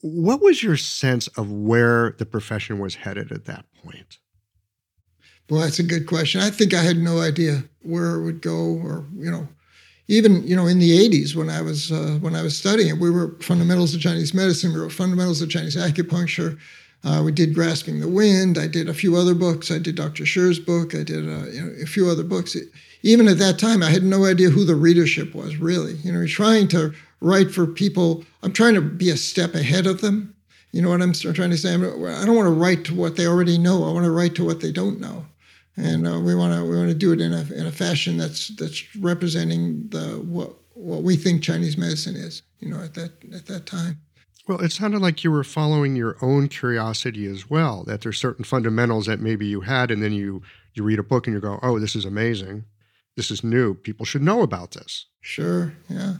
What 0.00 0.42
was 0.42 0.62
your 0.62 0.76
sense 0.76 1.28
of 1.28 1.50
where 1.50 2.16
the 2.18 2.26
profession 2.26 2.80
was 2.80 2.96
headed 2.96 3.30
at 3.30 3.44
that 3.44 3.66
point? 3.84 4.18
Well, 5.48 5.60
that's 5.60 5.78
a 5.78 5.84
good 5.84 6.06
question. 6.06 6.40
I 6.40 6.50
think 6.50 6.74
I 6.74 6.82
had 6.82 6.96
no 6.96 7.20
idea 7.20 7.62
where 7.82 8.16
it 8.16 8.24
would 8.24 8.40
go, 8.40 8.80
or 8.82 9.06
you 9.16 9.30
know, 9.30 9.48
even 10.08 10.46
you 10.46 10.54
know 10.54 10.66
in 10.66 10.78
the 10.78 11.08
80s 11.08 11.34
when 11.34 11.50
I 11.50 11.62
was 11.62 11.90
uh, 11.90 12.18
when 12.20 12.36
I 12.36 12.42
was 12.42 12.56
studying, 12.56 13.00
we 13.00 13.10
were 13.10 13.36
fundamentals 13.40 13.94
of 13.94 14.00
Chinese 14.00 14.34
medicine, 14.34 14.72
we 14.72 14.80
were 14.80 14.90
fundamentals 14.90 15.42
of 15.42 15.50
Chinese 15.50 15.76
acupuncture, 15.76 16.58
uh, 17.04 17.22
we 17.24 17.32
did 17.32 17.54
Grasping 17.54 18.00
the 18.00 18.08
Wind. 18.08 18.58
I 18.58 18.68
did 18.68 18.88
a 18.88 18.94
few 18.94 19.16
other 19.16 19.34
books. 19.34 19.70
I 19.70 19.78
did 19.78 19.96
Dr. 19.96 20.24
Sher's 20.24 20.60
book. 20.60 20.94
I 20.94 21.02
did 21.02 21.28
uh, 21.28 21.46
you 21.46 21.62
know, 21.62 21.82
a 21.82 21.86
few 21.86 22.08
other 22.08 22.22
books. 22.22 22.56
Even 23.02 23.26
at 23.26 23.38
that 23.38 23.58
time, 23.58 23.82
I 23.82 23.90
had 23.90 24.04
no 24.04 24.24
idea 24.24 24.50
who 24.50 24.64
the 24.64 24.76
readership 24.76 25.34
was 25.34 25.56
really. 25.56 25.94
You 25.94 26.12
know, 26.12 26.20
we're 26.20 26.28
trying 26.28 26.68
to 26.68 26.94
write 27.20 27.50
for 27.50 27.66
people. 27.66 28.24
I'm 28.42 28.52
trying 28.52 28.74
to 28.74 28.80
be 28.80 29.10
a 29.10 29.16
step 29.16 29.54
ahead 29.54 29.86
of 29.86 30.00
them. 30.00 30.34
You 30.70 30.80
know 30.80 30.90
what 30.90 31.02
I'm 31.02 31.12
trying 31.12 31.50
to 31.50 31.58
say? 31.58 31.74
I 31.74 31.76
don't 31.76 32.36
want 32.36 32.46
to 32.46 32.50
write 32.50 32.84
to 32.86 32.94
what 32.94 33.16
they 33.16 33.26
already 33.26 33.58
know. 33.58 33.84
I 33.84 33.92
want 33.92 34.04
to 34.04 34.10
write 34.10 34.34
to 34.36 34.44
what 34.44 34.60
they 34.60 34.72
don't 34.72 35.00
know, 35.00 35.26
and 35.76 36.08
uh, 36.08 36.18
we 36.18 36.34
want 36.34 36.54
to 36.54 36.64
we 36.64 36.76
want 36.76 36.88
to 36.88 36.94
do 36.94 37.12
it 37.12 37.20
in 37.20 37.34
a 37.34 37.42
in 37.52 37.66
a 37.66 37.72
fashion 37.72 38.16
that's 38.16 38.48
that's 38.56 38.96
representing 38.96 39.86
the 39.88 40.22
what 40.24 40.54
what 40.72 41.02
we 41.02 41.16
think 41.16 41.42
Chinese 41.42 41.76
medicine 41.76 42.16
is. 42.16 42.40
You 42.60 42.70
know, 42.70 42.80
at 42.80 42.94
that 42.94 43.12
at 43.34 43.44
that 43.46 43.66
time. 43.66 44.00
Well, 44.48 44.60
it 44.60 44.72
sounded 44.72 45.00
like 45.00 45.22
you 45.22 45.30
were 45.30 45.44
following 45.44 45.94
your 45.94 46.16
own 46.20 46.48
curiosity 46.48 47.26
as 47.26 47.48
well, 47.48 47.84
that 47.84 48.00
there's 48.00 48.18
certain 48.18 48.44
fundamentals 48.44 49.06
that 49.06 49.20
maybe 49.20 49.46
you 49.46 49.60
had, 49.60 49.90
and 49.90 50.02
then 50.02 50.12
you 50.12 50.42
you 50.74 50.82
read 50.82 50.98
a 50.98 51.04
book 51.04 51.26
and 51.26 51.34
you 51.34 51.40
go, 51.40 51.58
oh, 51.62 51.78
this 51.78 51.94
is 51.94 52.04
amazing. 52.04 52.64
This 53.16 53.30
is 53.30 53.44
new. 53.44 53.74
People 53.74 54.06
should 54.06 54.22
know 54.22 54.42
about 54.42 54.72
this. 54.72 55.06
Sure. 55.20 55.74
Yeah. 55.88 56.14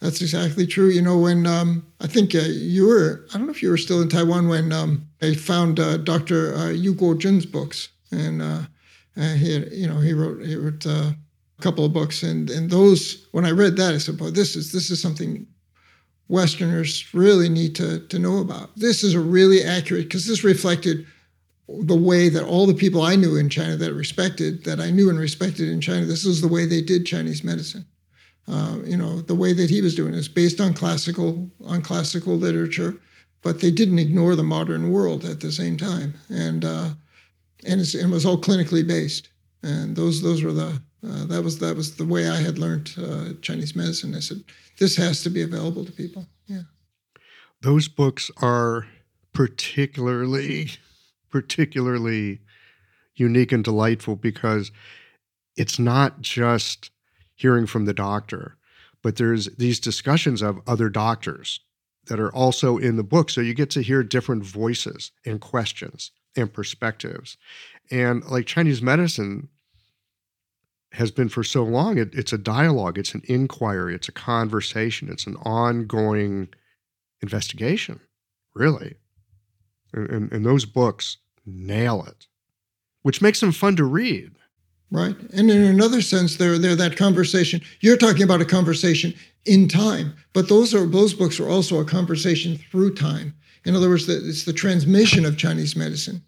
That's 0.00 0.20
exactly 0.20 0.66
true. 0.66 0.88
You 0.88 1.00
know, 1.00 1.16
when 1.16 1.46
um, 1.46 1.86
I 2.00 2.08
think 2.08 2.34
uh, 2.34 2.40
you 2.40 2.88
were, 2.88 3.24
I 3.32 3.38
don't 3.38 3.46
know 3.46 3.52
if 3.52 3.62
you 3.62 3.70
were 3.70 3.76
still 3.76 4.02
in 4.02 4.08
Taiwan 4.08 4.48
when 4.48 4.72
um, 4.72 5.06
I 5.22 5.34
found 5.34 5.78
uh, 5.78 5.98
Dr. 5.98 6.56
Uh, 6.56 6.70
Yu 6.70 6.92
Guozhen's 6.92 7.46
books, 7.46 7.88
and 8.10 8.42
uh, 8.42 8.62
he, 9.14 9.54
had, 9.54 9.72
you 9.72 9.86
know, 9.86 10.00
he 10.00 10.12
wrote 10.12 10.44
he 10.44 10.56
wrote 10.56 10.84
uh, 10.84 11.12
a 11.58 11.62
couple 11.62 11.84
of 11.84 11.92
books, 11.92 12.24
and 12.24 12.50
and 12.50 12.68
those 12.68 13.28
when 13.30 13.46
I 13.46 13.52
read 13.52 13.76
that, 13.76 13.94
I 13.94 13.98
said, 13.98 14.18
"Boy, 14.18 14.30
this 14.30 14.56
is 14.56 14.72
this 14.72 14.90
is 14.90 15.00
something 15.00 15.46
Westerners 16.28 17.12
really 17.12 17.48
need 17.48 17.74
to, 17.74 18.00
to 18.08 18.18
know 18.18 18.38
about. 18.38 18.70
This 18.76 19.02
is 19.02 19.14
a 19.14 19.20
really 19.20 19.62
accurate, 19.62 20.04
because 20.04 20.26
this 20.26 20.44
reflected 20.44 21.06
the 21.68 21.96
way 21.96 22.28
that 22.28 22.44
all 22.44 22.66
the 22.66 22.74
people 22.74 23.02
I 23.02 23.16
knew 23.16 23.36
in 23.36 23.48
China 23.48 23.76
that 23.76 23.94
respected, 23.94 24.64
that 24.64 24.80
I 24.80 24.90
knew 24.90 25.10
and 25.10 25.18
respected 25.18 25.68
in 25.68 25.80
China, 25.80 26.06
this 26.06 26.24
is 26.24 26.40
the 26.40 26.48
way 26.48 26.66
they 26.66 26.82
did 26.82 27.06
Chinese 27.06 27.44
medicine. 27.44 27.84
Uh, 28.48 28.78
you 28.84 28.96
know, 28.96 29.20
the 29.20 29.34
way 29.34 29.52
that 29.52 29.70
he 29.70 29.82
was 29.82 29.94
doing 29.94 30.14
is 30.14 30.28
based 30.28 30.60
on 30.60 30.74
classical 30.74 31.50
on 31.66 31.82
classical 31.82 32.36
literature, 32.36 32.94
but 33.42 33.60
they 33.60 33.70
didn't 33.70 33.98
ignore 33.98 34.34
the 34.34 34.42
modern 34.42 34.90
world 34.90 35.24
at 35.24 35.40
the 35.40 35.52
same 35.52 35.76
time, 35.76 36.14
and 36.28 36.64
uh, 36.64 36.88
and 37.64 37.80
it 37.80 38.10
was 38.10 38.26
all 38.26 38.40
clinically 38.40 38.86
based. 38.86 39.28
And 39.62 39.94
those 39.96 40.22
those 40.22 40.42
were 40.42 40.52
the 40.52 40.80
Uh, 41.04 41.26
that 41.26 41.42
was 41.42 41.58
that 41.58 41.76
was 41.76 41.96
the 41.96 42.06
way 42.06 42.28
I 42.28 42.40
had 42.46 42.58
learned 42.58 42.94
uh, 42.96 43.34
Chinese 43.40 43.74
medicine. 43.74 44.14
I 44.16 44.20
said 44.20 44.44
this 44.82 44.96
has 44.96 45.22
to 45.22 45.30
be 45.30 45.42
available 45.42 45.84
to 45.84 45.92
people. 45.92 46.26
Yeah, 46.46 46.62
those 47.60 47.86
books 47.86 48.32
are 48.40 48.86
particularly 49.32 50.70
particularly 51.30 52.40
unique 53.14 53.52
and 53.52 53.62
delightful 53.62 54.16
because 54.16 54.72
it's 55.56 55.78
not 55.78 56.20
just 56.20 56.90
hearing 57.36 57.66
from 57.66 57.84
the 57.84 57.94
doctor, 57.94 58.56
but 59.02 59.16
there's 59.16 59.46
these 59.56 59.78
discussions 59.78 60.42
of 60.42 60.60
other 60.66 60.88
doctors 60.88 61.60
that 62.06 62.18
are 62.18 62.34
also 62.34 62.76
in 62.76 62.96
the 62.96 63.04
book. 63.04 63.30
So 63.30 63.40
you 63.40 63.54
get 63.54 63.70
to 63.70 63.82
hear 63.82 64.02
different 64.02 64.44
voices 64.44 65.12
and 65.24 65.40
questions 65.40 66.10
and 66.36 66.52
perspectives. 66.52 67.36
And 67.90 68.24
like 68.24 68.46
Chinese 68.46 68.82
medicine 68.82 69.48
has 70.92 71.10
been 71.10 71.28
for 71.28 71.42
so 71.42 71.64
long, 71.64 71.98
it, 71.98 72.14
it's 72.14 72.32
a 72.32 72.38
dialogue, 72.38 72.98
it's 72.98 73.14
an 73.14 73.22
inquiry, 73.24 73.94
it's 73.94 74.08
a 74.08 74.12
conversation, 74.12 75.08
it's 75.10 75.26
an 75.26 75.36
ongoing 75.36 76.48
investigation, 77.22 78.00
really. 78.54 78.96
And, 79.92 80.10
and, 80.10 80.32
and 80.32 80.46
those 80.46 80.64
books 80.64 81.18
nail 81.46 82.04
it, 82.06 82.26
which 83.02 83.22
makes 83.22 83.40
them 83.40 83.52
fun 83.52 83.76
to 83.76 83.84
read. 83.84 84.32
Right. 84.90 85.16
And 85.32 85.50
in 85.50 85.62
another 85.62 86.02
sense, 86.02 86.36
they're, 86.36 86.58
they're 86.58 86.76
that 86.76 86.98
conversation. 86.98 87.62
You're 87.80 87.96
talking 87.96 88.22
about 88.22 88.42
a 88.42 88.44
conversation 88.44 89.14
in 89.46 89.66
time, 89.66 90.14
but 90.34 90.50
those 90.50 90.74
are 90.74 90.86
those 90.86 91.14
books 91.14 91.40
are 91.40 91.48
also 91.48 91.80
a 91.80 91.84
conversation 91.84 92.58
through 92.70 92.94
time. 92.94 93.34
In 93.64 93.74
other 93.74 93.88
words, 93.88 94.08
it's 94.08 94.44
the 94.44 94.52
transmission 94.52 95.24
of 95.24 95.38
Chinese 95.38 95.74
medicine, 95.76 96.22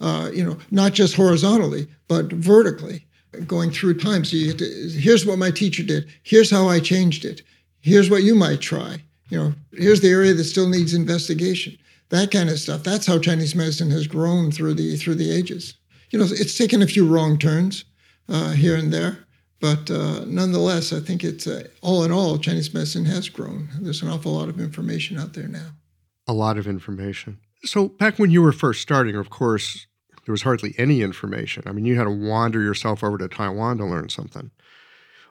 uh, 0.00 0.30
you 0.34 0.44
know, 0.44 0.58
not 0.70 0.92
just 0.92 1.16
horizontally, 1.16 1.88
but 2.08 2.30
vertically, 2.32 3.06
going 3.46 3.70
through 3.70 3.98
time. 3.98 4.24
So 4.24 4.36
you 4.36 4.52
to, 4.52 4.64
here's 4.90 5.26
what 5.26 5.38
my 5.38 5.50
teacher 5.50 5.82
did. 5.82 6.08
Here's 6.22 6.50
how 6.50 6.68
I 6.68 6.80
changed 6.80 7.24
it. 7.24 7.42
Here's 7.80 8.10
what 8.10 8.22
you 8.22 8.34
might 8.34 8.60
try. 8.60 9.02
You 9.28 9.38
know, 9.38 9.54
here's 9.72 10.00
the 10.00 10.10
area 10.10 10.34
that 10.34 10.44
still 10.44 10.68
needs 10.68 10.92
investigation. 10.92 11.76
That 12.08 12.30
kind 12.30 12.50
of 12.50 12.58
stuff. 12.58 12.82
That's 12.82 13.06
how 13.06 13.18
Chinese 13.18 13.54
medicine 13.54 13.90
has 13.90 14.06
grown 14.06 14.50
through 14.50 14.74
the 14.74 14.96
through 14.96 15.14
the 15.14 15.30
ages. 15.30 15.74
You 16.10 16.18
know, 16.18 16.26
it's 16.28 16.58
taken 16.58 16.82
a 16.82 16.86
few 16.86 17.06
wrong 17.06 17.38
turns 17.38 17.84
uh, 18.28 18.50
here 18.50 18.76
and 18.76 18.92
there. 18.92 19.18
But 19.60 19.90
uh, 19.90 20.24
nonetheless, 20.26 20.92
I 20.92 21.00
think 21.00 21.22
it's 21.22 21.46
uh, 21.46 21.68
all 21.82 22.02
in 22.02 22.10
all, 22.10 22.38
Chinese 22.38 22.72
medicine 22.72 23.04
has 23.04 23.28
grown. 23.28 23.68
There's 23.78 24.02
an 24.02 24.08
awful 24.08 24.32
lot 24.32 24.48
of 24.48 24.58
information 24.58 25.18
out 25.18 25.34
there 25.34 25.48
now. 25.48 25.68
A 26.26 26.32
lot 26.32 26.56
of 26.56 26.66
information. 26.66 27.38
So, 27.62 27.88
back 27.88 28.18
when 28.18 28.30
you 28.30 28.40
were 28.40 28.52
first 28.52 28.80
starting, 28.80 29.16
of 29.16 29.28
course, 29.28 29.86
there 30.24 30.32
was 30.32 30.42
hardly 30.42 30.74
any 30.78 31.02
information. 31.02 31.62
I 31.66 31.72
mean, 31.72 31.84
you 31.84 31.96
had 31.96 32.04
to 32.04 32.10
wander 32.10 32.60
yourself 32.60 33.02
over 33.02 33.18
to 33.18 33.28
Taiwan 33.28 33.78
to 33.78 33.84
learn 33.84 34.08
something. 34.08 34.50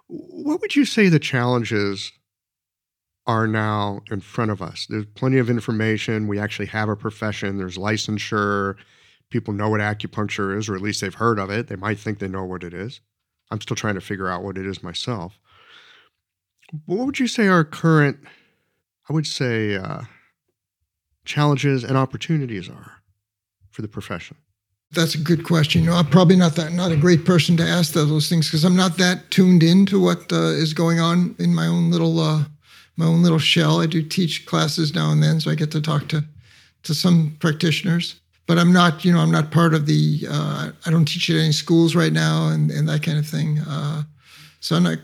What 0.07 0.61
would 0.61 0.75
you 0.75 0.85
say 0.85 1.07
the 1.07 1.19
challenges 1.19 2.11
are 3.27 3.47
now 3.47 4.01
in 4.09 4.21
front 4.21 4.51
of 4.51 4.61
us? 4.61 4.87
There's 4.89 5.05
plenty 5.05 5.37
of 5.37 5.49
information. 5.49 6.27
We 6.27 6.39
actually 6.39 6.65
have 6.67 6.89
a 6.89 6.95
profession, 6.95 7.57
there's 7.57 7.77
licensure 7.77 8.75
people 9.29 9.53
know 9.53 9.69
what 9.69 9.81
acupuncture 9.81 10.57
is, 10.57 10.67
or 10.67 10.75
at 10.75 10.81
least 10.81 11.01
they've 11.01 11.13
heard 11.13 11.39
of 11.39 11.49
it. 11.49 11.67
They 11.67 11.75
might 11.75 11.99
think 11.99 12.19
they 12.19 12.27
know 12.27 12.43
what 12.43 12.63
it 12.63 12.73
is. 12.73 12.99
I'm 13.51 13.61
still 13.61 13.75
trying 13.75 13.95
to 13.95 14.01
figure 14.01 14.29
out 14.29 14.43
what 14.43 14.57
it 14.57 14.65
is 14.65 14.83
myself. 14.83 15.39
What 16.85 17.05
would 17.05 17.19
you 17.19 17.27
say 17.27 17.47
our 17.47 17.63
current, 17.63 18.19
I 19.09 19.13
would 19.13 19.25
say, 19.25 19.75
uh, 19.75 20.01
challenges 21.25 21.83
and 21.83 21.97
opportunities 21.97 22.69
are 22.69 22.97
for 23.71 23.81
the 23.81 23.87
profession? 23.87 24.37
That's 24.91 25.13
a 25.13 25.19
good 25.19 25.43
question. 25.43 25.83
You 25.83 25.91
know, 25.91 25.95
I'm 25.95 26.07
probably 26.07 26.35
not 26.35 26.55
that 26.55 26.73
not 26.73 26.91
a 26.91 26.97
great 26.97 27.23
person 27.25 27.55
to 27.57 27.63
ask 27.63 27.93
those 27.93 28.27
things 28.27 28.47
because 28.47 28.63
I'm 28.63 28.75
not 28.75 28.97
that 28.97 29.29
tuned 29.29 29.61
into 29.61 30.01
what 30.01 30.31
uh, 30.31 30.53
is 30.63 30.73
going 30.73 30.99
on 30.99 31.35
in 31.37 31.53
my 31.53 31.67
own 31.67 31.91
little 31.91 32.19
uh, 32.19 32.43
my 32.97 33.05
own 33.05 33.21
little 33.21 33.39
shell. 33.39 33.81
I 33.81 33.85
do 33.85 34.01
teach 34.01 34.45
classes 34.45 34.95
now 34.95 35.11
and 35.11 35.21
then, 35.21 35.39
so 35.39 35.51
I 35.51 35.55
get 35.55 35.71
to 35.71 35.81
talk 35.81 36.07
to 36.09 36.23
to 36.83 36.95
some 36.95 37.37
practitioners 37.39 38.19
but 38.49 38.57
I'm 38.57 38.73
not, 38.73 39.05
you 39.05 39.13
know, 39.13 39.19
I'm 39.19 39.29
not 39.29 39.51
part 39.51 39.75
of 39.75 39.85
the. 39.85 40.25
Uh, 40.27 40.71
I 40.83 40.89
don't 40.89 41.05
teach 41.05 41.29
at 41.29 41.35
any 41.35 41.51
schools 41.51 41.95
right 41.95 42.11
now, 42.11 42.47
and, 42.47 42.71
and 42.71 42.89
that 42.89 43.03
kind 43.03 43.19
of 43.19 43.27
thing. 43.27 43.59
Uh, 43.59 44.01
so 44.59 44.75
I'm 44.75 44.81
not 44.81 44.97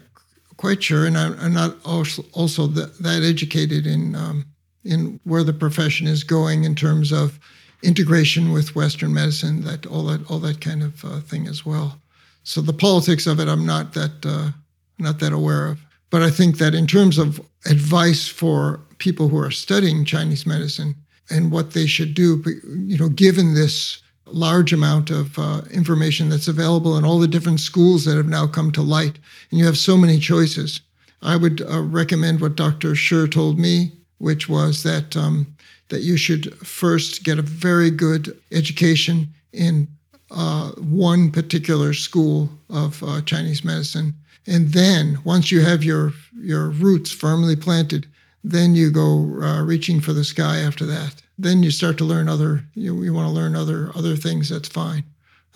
quite 0.57 0.81
sure, 0.81 1.05
and 1.05 1.15
I'm, 1.15 1.39
I'm 1.39 1.53
not 1.53 1.77
also, 1.85 2.25
also 2.33 2.65
that, 2.65 2.97
that 3.03 3.21
educated 3.21 3.85
in 3.85 4.15
um, 4.15 4.47
in 4.83 5.19
where 5.25 5.43
the 5.43 5.53
profession 5.53 6.07
is 6.07 6.23
going 6.23 6.63
in 6.63 6.73
terms 6.73 7.11
of 7.11 7.39
integration 7.85 8.51
with 8.51 8.75
Western 8.75 9.13
medicine, 9.13 9.61
that 9.61 9.85
all 9.85 10.03
that 10.05 10.29
all 10.29 10.39
that 10.39 10.61
kind 10.61 10.83
of 10.83 11.05
uh, 11.05 11.19
thing 11.21 11.47
as 11.47 11.65
well. 11.65 11.99
So 12.43 12.61
the 12.61 12.73
politics 12.73 13.27
of 13.27 13.39
it, 13.39 13.47
I'm 13.47 13.65
not 13.65 13.93
that 13.93 14.25
uh, 14.25 14.51
not 14.99 15.19
that 15.19 15.33
aware 15.33 15.67
of. 15.67 15.79
But 16.09 16.21
I 16.21 16.29
think 16.29 16.57
that 16.57 16.75
in 16.75 16.87
terms 16.87 17.17
of 17.17 17.41
advice 17.65 18.27
for 18.27 18.79
people 18.99 19.27
who 19.27 19.39
are 19.39 19.51
studying 19.51 20.05
Chinese 20.05 20.45
medicine, 20.45 20.95
and 21.29 21.51
what 21.51 21.71
they 21.71 21.85
should 21.85 22.13
do. 22.13 22.43
You 22.65 22.97
know, 22.97 23.09
given 23.09 23.53
this 23.53 24.01
large 24.25 24.73
amount 24.73 25.11
of 25.11 25.37
uh, 25.37 25.61
information 25.71 26.29
that's 26.29 26.47
available 26.47 26.97
and 26.97 27.05
all 27.05 27.19
the 27.19 27.27
different 27.27 27.59
schools 27.59 28.05
that 28.05 28.17
have 28.17 28.27
now 28.27 28.47
come 28.47 28.71
to 28.71 28.81
light, 28.81 29.17
and 29.49 29.59
you 29.59 29.65
have 29.65 29.77
so 29.77 29.97
many 29.97 30.19
choices, 30.19 30.81
I 31.21 31.35
would 31.35 31.61
uh, 31.61 31.81
recommend 31.81 32.41
what 32.41 32.55
Dr. 32.55 32.95
Shi 32.95 33.27
told 33.27 33.59
me, 33.59 33.91
which 34.17 34.49
was 34.49 34.83
that 34.83 35.15
um, 35.15 35.54
that 35.89 36.01
you 36.01 36.17
should 36.17 36.53
first 36.65 37.23
get 37.23 37.39
a 37.39 37.43
very 37.43 37.91
good 37.91 38.39
education 38.51 39.29
in 39.53 39.87
uh, 40.31 40.71
one 40.71 41.31
particular 41.31 41.93
school 41.93 42.49
of 42.69 43.01
uh, 43.03 43.21
Chinese 43.21 43.63
medicine, 43.63 44.13
and 44.47 44.73
then 44.73 45.19
once 45.23 45.51
you 45.51 45.61
have 45.61 45.83
your 45.83 46.13
your 46.35 46.69
roots 46.69 47.11
firmly 47.11 47.55
planted, 47.55 48.07
then 48.43 48.75
you 48.75 48.91
go 48.91 49.39
uh, 49.41 49.63
reaching 49.63 50.01
for 50.01 50.13
the 50.13 50.23
sky 50.23 50.57
after 50.57 50.85
that. 50.85 51.21
Then 51.37 51.63
you 51.63 51.71
start 51.71 51.97
to 51.97 52.05
learn 52.05 52.29
other, 52.29 52.63
you, 52.75 53.03
you 53.03 53.13
want 53.13 53.27
to 53.27 53.33
learn 53.33 53.55
other 53.55 53.91
other 53.95 54.15
things, 54.15 54.49
that's 54.49 54.67
fine. 54.67 55.03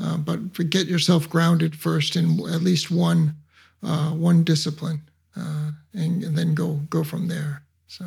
Uh, 0.01 0.17
but 0.17 0.53
get 0.69 0.87
yourself 0.87 1.29
grounded 1.29 1.75
first 1.75 2.15
in 2.15 2.39
at 2.51 2.61
least 2.61 2.89
one 2.89 3.35
uh, 3.83 4.11
one 4.11 4.43
discipline, 4.43 5.01
uh, 5.37 5.71
and, 5.93 6.23
and, 6.23 6.37
then 6.37 6.53
go 6.53 6.81
go 6.89 7.03
from 7.03 7.27
there. 7.27 7.63
So 7.87 8.05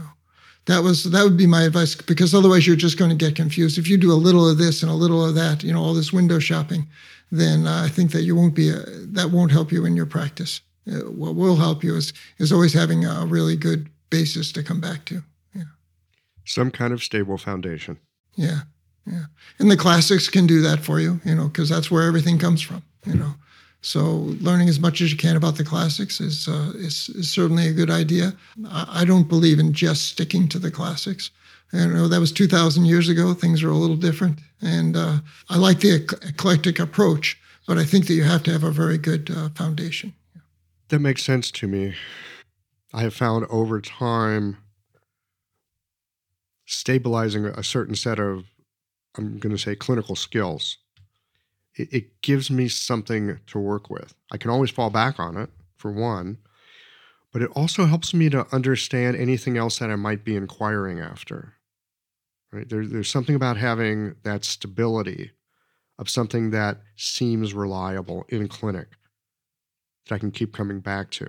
that 0.66 0.82
was 0.82 1.04
that 1.04 1.24
would 1.24 1.36
be 1.36 1.46
my 1.46 1.62
advice 1.62 1.94
because 1.94 2.34
otherwise 2.34 2.66
you're 2.66 2.76
just 2.76 2.98
going 2.98 3.10
to 3.10 3.16
get 3.16 3.36
confused. 3.36 3.78
If 3.78 3.88
you 3.88 3.98
do 3.98 4.12
a 4.12 4.14
little 4.14 4.48
of 4.48 4.58
this 4.58 4.82
and 4.82 4.90
a 4.90 4.94
little 4.94 5.24
of 5.24 5.34
that, 5.34 5.62
you 5.62 5.72
know, 5.72 5.82
all 5.82 5.94
this 5.94 6.12
window 6.12 6.38
shopping, 6.38 6.86
then 7.30 7.66
uh, 7.66 7.82
I 7.84 7.88
think 7.88 8.12
that 8.12 8.22
you 8.22 8.36
won't 8.36 8.54
be 8.54 8.68
a, 8.68 8.80
that 9.12 9.30
won't 9.30 9.52
help 9.52 9.72
you 9.72 9.84
in 9.84 9.96
your 9.96 10.06
practice. 10.06 10.60
Uh, 10.86 11.10
what 11.10 11.34
will 11.34 11.56
help 11.56 11.82
you 11.82 11.96
is 11.96 12.12
is 12.38 12.52
always 12.52 12.72
having 12.72 13.04
a 13.04 13.26
really 13.26 13.56
good 13.56 13.88
basis 14.10 14.52
to 14.52 14.62
come 14.62 14.80
back 14.80 15.04
to. 15.06 15.22
Yeah. 15.54 15.64
Some 16.44 16.70
kind 16.70 16.92
of 16.92 17.02
stable 17.02 17.38
foundation. 17.38 17.98
Yeah. 18.36 18.60
Yeah. 19.06 19.24
And 19.58 19.70
the 19.70 19.76
classics 19.76 20.28
can 20.28 20.46
do 20.46 20.60
that 20.62 20.80
for 20.80 21.00
you, 21.00 21.20
you 21.24 21.34
know, 21.34 21.48
because 21.48 21.68
that's 21.68 21.90
where 21.90 22.04
everything 22.04 22.38
comes 22.38 22.62
from, 22.62 22.84
you 23.04 23.14
know. 23.14 23.34
So 23.82 24.00
learning 24.40 24.68
as 24.68 24.78
much 24.78 25.00
as 25.00 25.10
you 25.10 25.18
can 25.18 25.36
about 25.36 25.56
the 25.56 25.64
classics 25.64 26.20
is, 26.20 26.46
uh, 26.46 26.72
is, 26.76 27.08
is 27.10 27.30
certainly 27.30 27.66
a 27.66 27.72
good 27.72 27.90
idea. 27.90 28.32
I, 28.68 29.00
I, 29.00 29.04
don't 29.04 29.28
believe 29.28 29.58
in 29.58 29.72
just 29.72 30.04
sticking 30.04 30.46
to 30.48 30.58
the 30.60 30.70
classics. 30.70 31.32
You 31.72 31.88
know, 31.88 32.06
that 32.06 32.20
was 32.20 32.30
2,000 32.30 32.84
years 32.84 33.08
ago. 33.08 33.34
Things 33.34 33.62
are 33.64 33.70
a 33.70 33.76
little 33.76 33.96
different. 33.96 34.38
And 34.60 34.96
uh, 34.96 35.18
I 35.50 35.56
like 35.56 35.80
the 35.80 35.94
eclectic 35.94 36.78
approach, 36.78 37.36
but 37.66 37.76
I 37.76 37.84
think 37.84 38.06
that 38.06 38.14
you 38.14 38.22
have 38.22 38.44
to 38.44 38.52
have 38.52 38.62
a 38.62 38.70
very 38.70 38.98
good 38.98 39.30
uh, 39.34 39.48
foundation. 39.56 40.14
That 40.88 41.00
makes 41.00 41.24
sense 41.24 41.50
to 41.52 41.66
me. 41.66 41.94
I 42.94 43.02
have 43.02 43.14
found 43.14 43.46
over 43.50 43.80
time 43.80 44.58
stabilizing 46.66 47.46
a 47.46 47.64
certain 47.64 47.96
set 47.96 48.20
of, 48.20 48.44
I'm 49.16 49.38
going 49.38 49.54
to 49.54 49.60
say, 49.60 49.74
clinical 49.74 50.14
skills. 50.14 50.78
It, 51.74 51.92
it, 51.92 52.22
gives 52.22 52.50
me 52.50 52.68
something 52.68 53.40
to 53.46 53.58
work 53.58 53.88
with. 53.88 54.14
I 54.30 54.36
can 54.36 54.50
always 54.50 54.70
fall 54.70 54.90
back 54.90 55.18
on 55.18 55.36
it, 55.36 55.50
for 55.76 55.90
one, 55.90 56.38
but 57.32 57.42
it 57.42 57.50
also 57.54 57.86
helps 57.86 58.12
me 58.12 58.28
to 58.30 58.46
understand 58.54 59.16
anything 59.16 59.56
else 59.56 59.78
that 59.78 59.90
I 59.90 59.96
might 59.96 60.24
be 60.24 60.36
inquiring 60.36 61.00
after. 61.00 61.54
Right? 62.52 62.68
There, 62.68 62.86
there's 62.86 63.10
something 63.10 63.34
about 63.34 63.56
having 63.56 64.16
that 64.22 64.44
stability 64.44 65.32
of 65.98 66.10
something 66.10 66.50
that 66.50 66.80
seems 66.96 67.54
reliable 67.54 68.24
in 68.28 68.48
clinic 68.48 68.88
that 70.06 70.14
I 70.16 70.18
can 70.18 70.30
keep 70.30 70.52
coming 70.52 70.80
back 70.80 71.10
to. 71.12 71.28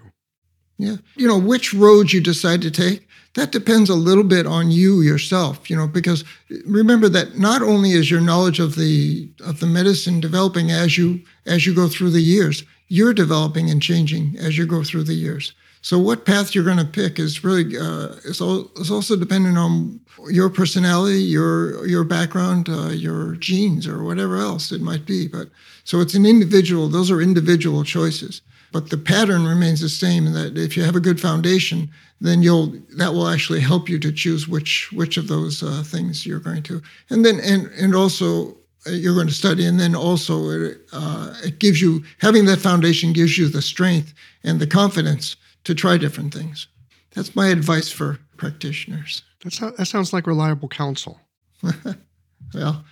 Yeah. 0.78 0.98
You 1.16 1.28
know, 1.28 1.38
which 1.38 1.74
road 1.74 2.12
you 2.12 2.22
decide 2.22 2.62
to 2.64 2.72
take, 2.72 3.08
that 3.36 3.52
depends 3.52 3.90
a 3.90 3.96
little 3.96 4.24
bit 4.24 4.46
on 4.46 4.72
you 4.72 5.02
yourself, 5.02 5.70
you 5.70 5.76
know, 5.76 5.88
because 5.88 6.24
remember 6.66 7.10
that 7.10 7.38
not 7.38 7.62
only 7.62 7.92
is 7.92 8.12
your 8.12 8.22
knowledge 8.22 8.60
of 8.60 8.76
the 8.76 9.30
of 9.44 9.60
the 9.60 9.66
medicine 9.66 10.20
developing 10.20 10.72
as 10.72 10.98
you 10.98 11.22
as 11.46 11.66
you 11.66 11.74
go 11.74 11.88
through 11.88 12.12
the 12.12 12.22
years, 12.22 12.64
you're 12.90 13.14
developing 13.14 13.70
and 13.70 13.82
changing 13.82 14.36
as 14.38 14.58
you 14.58 14.66
go 14.66 14.84
through 14.84 15.04
the 15.04 15.16
years. 15.16 15.54
So 15.82 16.00
what 16.00 16.26
path 16.26 16.56
you're 16.56 16.64
going 16.64 16.78
to 16.78 16.86
pick 16.86 17.20
is 17.20 17.44
really 17.44 17.78
uh, 17.78 18.16
is, 18.24 18.40
all, 18.40 18.72
is 18.78 18.90
also 18.90 19.18
dependent 19.18 19.58
on 19.58 20.00
your 20.30 20.50
personality, 20.50 21.22
your 21.22 21.86
your 21.86 22.06
background, 22.06 22.70
uh, 22.70 22.90
your 22.90 23.36
genes, 23.36 23.86
or 23.86 24.04
whatever 24.04 24.38
else 24.38 24.72
it 24.72 24.82
might 24.82 25.06
be. 25.06 25.28
But 25.28 25.50
so 25.84 26.00
it's 26.00 26.14
an 26.14 26.26
individual; 26.26 26.88
those 26.88 27.12
are 27.12 27.22
individual 27.22 27.84
choices. 27.84 28.42
But 28.74 28.90
the 28.90 28.98
pattern 28.98 29.46
remains 29.46 29.80
the 29.80 29.88
same. 29.88 30.34
That 30.34 30.58
if 30.58 30.76
you 30.76 30.84
have 30.84 30.96
a 30.96 31.00
good 31.00 31.22
foundation, 31.22 31.90
then 32.20 32.42
you'll 32.42 32.74
that 32.98 33.14
will 33.14 33.30
actually 33.30 33.62
help 33.62 33.88
you 33.88 34.00
to 34.00 34.12
choose 34.12 34.48
which 34.48 34.92
which 34.92 35.16
of 35.16 35.28
those 35.28 35.64
uh, 35.64 35.84
things 35.86 36.26
you're 36.26 36.40
going 36.40 36.64
to, 36.64 36.82
and 37.10 37.24
then 37.24 37.40
and 37.40 37.68
and 37.80 37.96
also 37.96 38.58
uh, 38.88 38.92
you're 38.92 39.14
going 39.14 39.28
to 39.28 39.34
study, 39.34 39.66
and 39.66 39.80
then 39.80 39.96
also 39.96 40.50
it, 40.50 40.82
uh, 40.92 41.34
it 41.44 41.60
gives 41.60 41.80
you 41.82 42.04
having 42.18 42.46
that 42.46 42.60
foundation 42.60 43.14
gives 43.14 43.38
you 43.38 43.48
the 43.48 43.62
strength 43.62 44.14
and 44.44 44.60
the 44.60 44.68
confidence 44.68 45.38
to 45.64 45.76
try 45.76 45.98
different 45.98 46.34
things. 46.34 46.68
That's 47.14 47.36
my 47.36 47.48
advice 47.50 47.92
for 47.92 48.18
practitioners. 48.38 49.22
That's 49.44 49.62
not, 49.62 49.78
that 49.78 49.86
sounds 49.86 50.14
like 50.14 50.26
reliable 50.26 50.68
counsel. 50.68 51.20
well, 52.54 52.84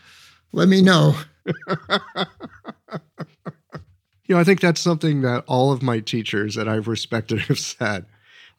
let 0.52 0.68
me 0.68 0.82
know. 0.82 1.16
you 4.32 4.36
know, 4.36 4.40
I 4.40 4.46
think 4.46 4.62
that's 4.62 4.80
something 4.80 5.24
that 5.24 5.44
all 5.46 5.74
of 5.74 5.84
my 5.84 6.00
teachers 6.00 6.56
that 6.56 6.66
I've 6.66 6.88
respected 6.88 7.40
have 7.50 7.60
said. 7.60 8.06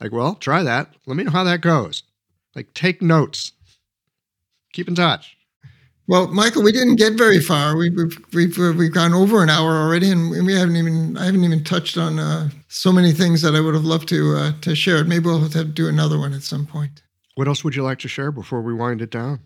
Like, 0.02 0.12
well, 0.12 0.34
try 0.34 0.62
that. 0.62 0.90
Let 1.06 1.16
me 1.16 1.24
know 1.24 1.30
how 1.30 1.44
that 1.44 1.62
goes. 1.62 2.02
Like, 2.54 2.74
take 2.74 3.00
notes. 3.00 3.52
Keep 4.74 4.88
in 4.88 4.94
touch. 4.94 5.34
Well, 6.06 6.28
Michael, 6.28 6.62
we 6.62 6.72
didn't 6.72 6.96
get 6.96 7.14
very 7.14 7.40
far. 7.40 7.74
We, 7.74 7.86
have 7.86 7.96
we've, 8.34 8.58
we've, 8.58 8.76
we've 8.76 8.92
gone 8.92 9.14
over 9.14 9.42
an 9.42 9.48
hour 9.48 9.70
already, 9.70 10.10
and 10.10 10.44
we 10.44 10.52
haven't 10.52 10.76
even 10.76 11.16
I 11.16 11.24
haven't 11.24 11.42
even 11.42 11.64
touched 11.64 11.96
on 11.96 12.18
uh, 12.18 12.50
so 12.68 12.92
many 12.92 13.12
things 13.12 13.40
that 13.40 13.54
I 13.54 13.60
would 13.60 13.72
have 13.72 13.86
loved 13.86 14.10
to 14.10 14.36
uh, 14.36 14.52
to 14.60 14.74
share. 14.74 15.02
Maybe 15.04 15.24
we'll 15.24 15.40
have 15.40 15.52
to 15.52 15.64
do 15.64 15.88
another 15.88 16.18
one 16.18 16.34
at 16.34 16.42
some 16.42 16.66
point. 16.66 17.02
What 17.36 17.48
else 17.48 17.64
would 17.64 17.74
you 17.74 17.82
like 17.82 18.00
to 18.00 18.08
share 18.08 18.30
before 18.30 18.60
we 18.60 18.74
wind 18.74 19.00
it 19.00 19.10
down? 19.10 19.40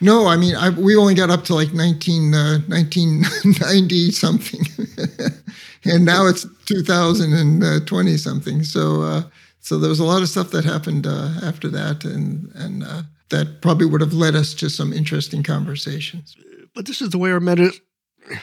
No, 0.00 0.26
I 0.26 0.36
mean, 0.36 0.56
I, 0.56 0.70
we 0.70 0.96
only 0.96 1.14
got 1.14 1.30
up 1.30 1.44
to 1.44 1.54
like 1.54 1.72
19, 1.72 2.34
uh, 2.34 2.58
1990 2.68 4.10
something. 4.12 4.60
and 5.84 6.04
now 6.04 6.26
it's 6.26 6.46
2020 6.64 8.16
something. 8.16 8.62
So, 8.62 9.02
uh, 9.02 9.22
so 9.60 9.78
there 9.78 9.90
was 9.90 10.00
a 10.00 10.04
lot 10.04 10.22
of 10.22 10.28
stuff 10.28 10.52
that 10.52 10.64
happened 10.64 11.06
uh, 11.06 11.32
after 11.42 11.68
that. 11.68 12.04
And, 12.04 12.50
and 12.54 12.82
uh, 12.82 13.02
that 13.28 13.60
probably 13.60 13.86
would 13.86 14.00
have 14.00 14.14
led 14.14 14.34
us 14.34 14.54
to 14.54 14.70
some 14.70 14.92
interesting 14.92 15.42
conversations. 15.42 16.34
But 16.74 16.86
this 16.86 17.02
is 17.02 17.10
the 17.10 17.18
way 17.18 17.30
our, 17.30 17.40
medi- 17.40 17.80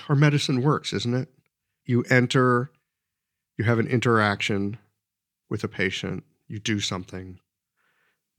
our 0.09 0.15
medicine 0.15 0.61
works, 0.61 0.93
isn't 0.93 1.15
it? 1.15 1.29
You 1.85 2.03
enter, 2.09 2.69
you 3.57 3.65
have 3.65 3.79
an 3.79 3.87
interaction 3.87 4.77
with 5.49 5.63
a 5.63 5.67
patient, 5.67 6.23
you 6.47 6.59
do 6.59 6.79
something, 6.81 7.39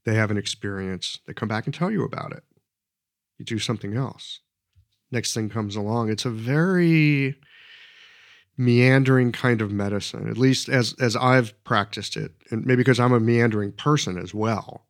they 0.05 0.13
have 0.13 0.31
an 0.31 0.37
experience, 0.37 1.19
they 1.25 1.33
come 1.33 1.49
back 1.49 1.65
and 1.65 1.73
tell 1.73 1.91
you 1.91 2.03
about 2.03 2.31
it 2.31 2.43
you 3.39 3.45
do 3.45 3.57
something 3.57 3.95
else. 3.95 4.41
Next 5.11 5.33
thing 5.33 5.49
comes 5.49 5.75
along. 5.75 6.09
It's 6.09 6.25
a 6.25 6.29
very 6.29 7.35
meandering 8.57 9.31
kind 9.31 9.61
of 9.61 9.71
medicine, 9.71 10.29
at 10.29 10.37
least 10.37 10.69
as 10.69 10.93
as 10.99 11.15
I've 11.15 11.61
practiced 11.63 12.17
it, 12.17 12.33
and 12.51 12.65
maybe 12.65 12.77
because 12.77 12.99
I'm 12.99 13.13
a 13.13 13.19
meandering 13.19 13.71
person 13.71 14.17
as 14.17 14.33
well. 14.33 14.85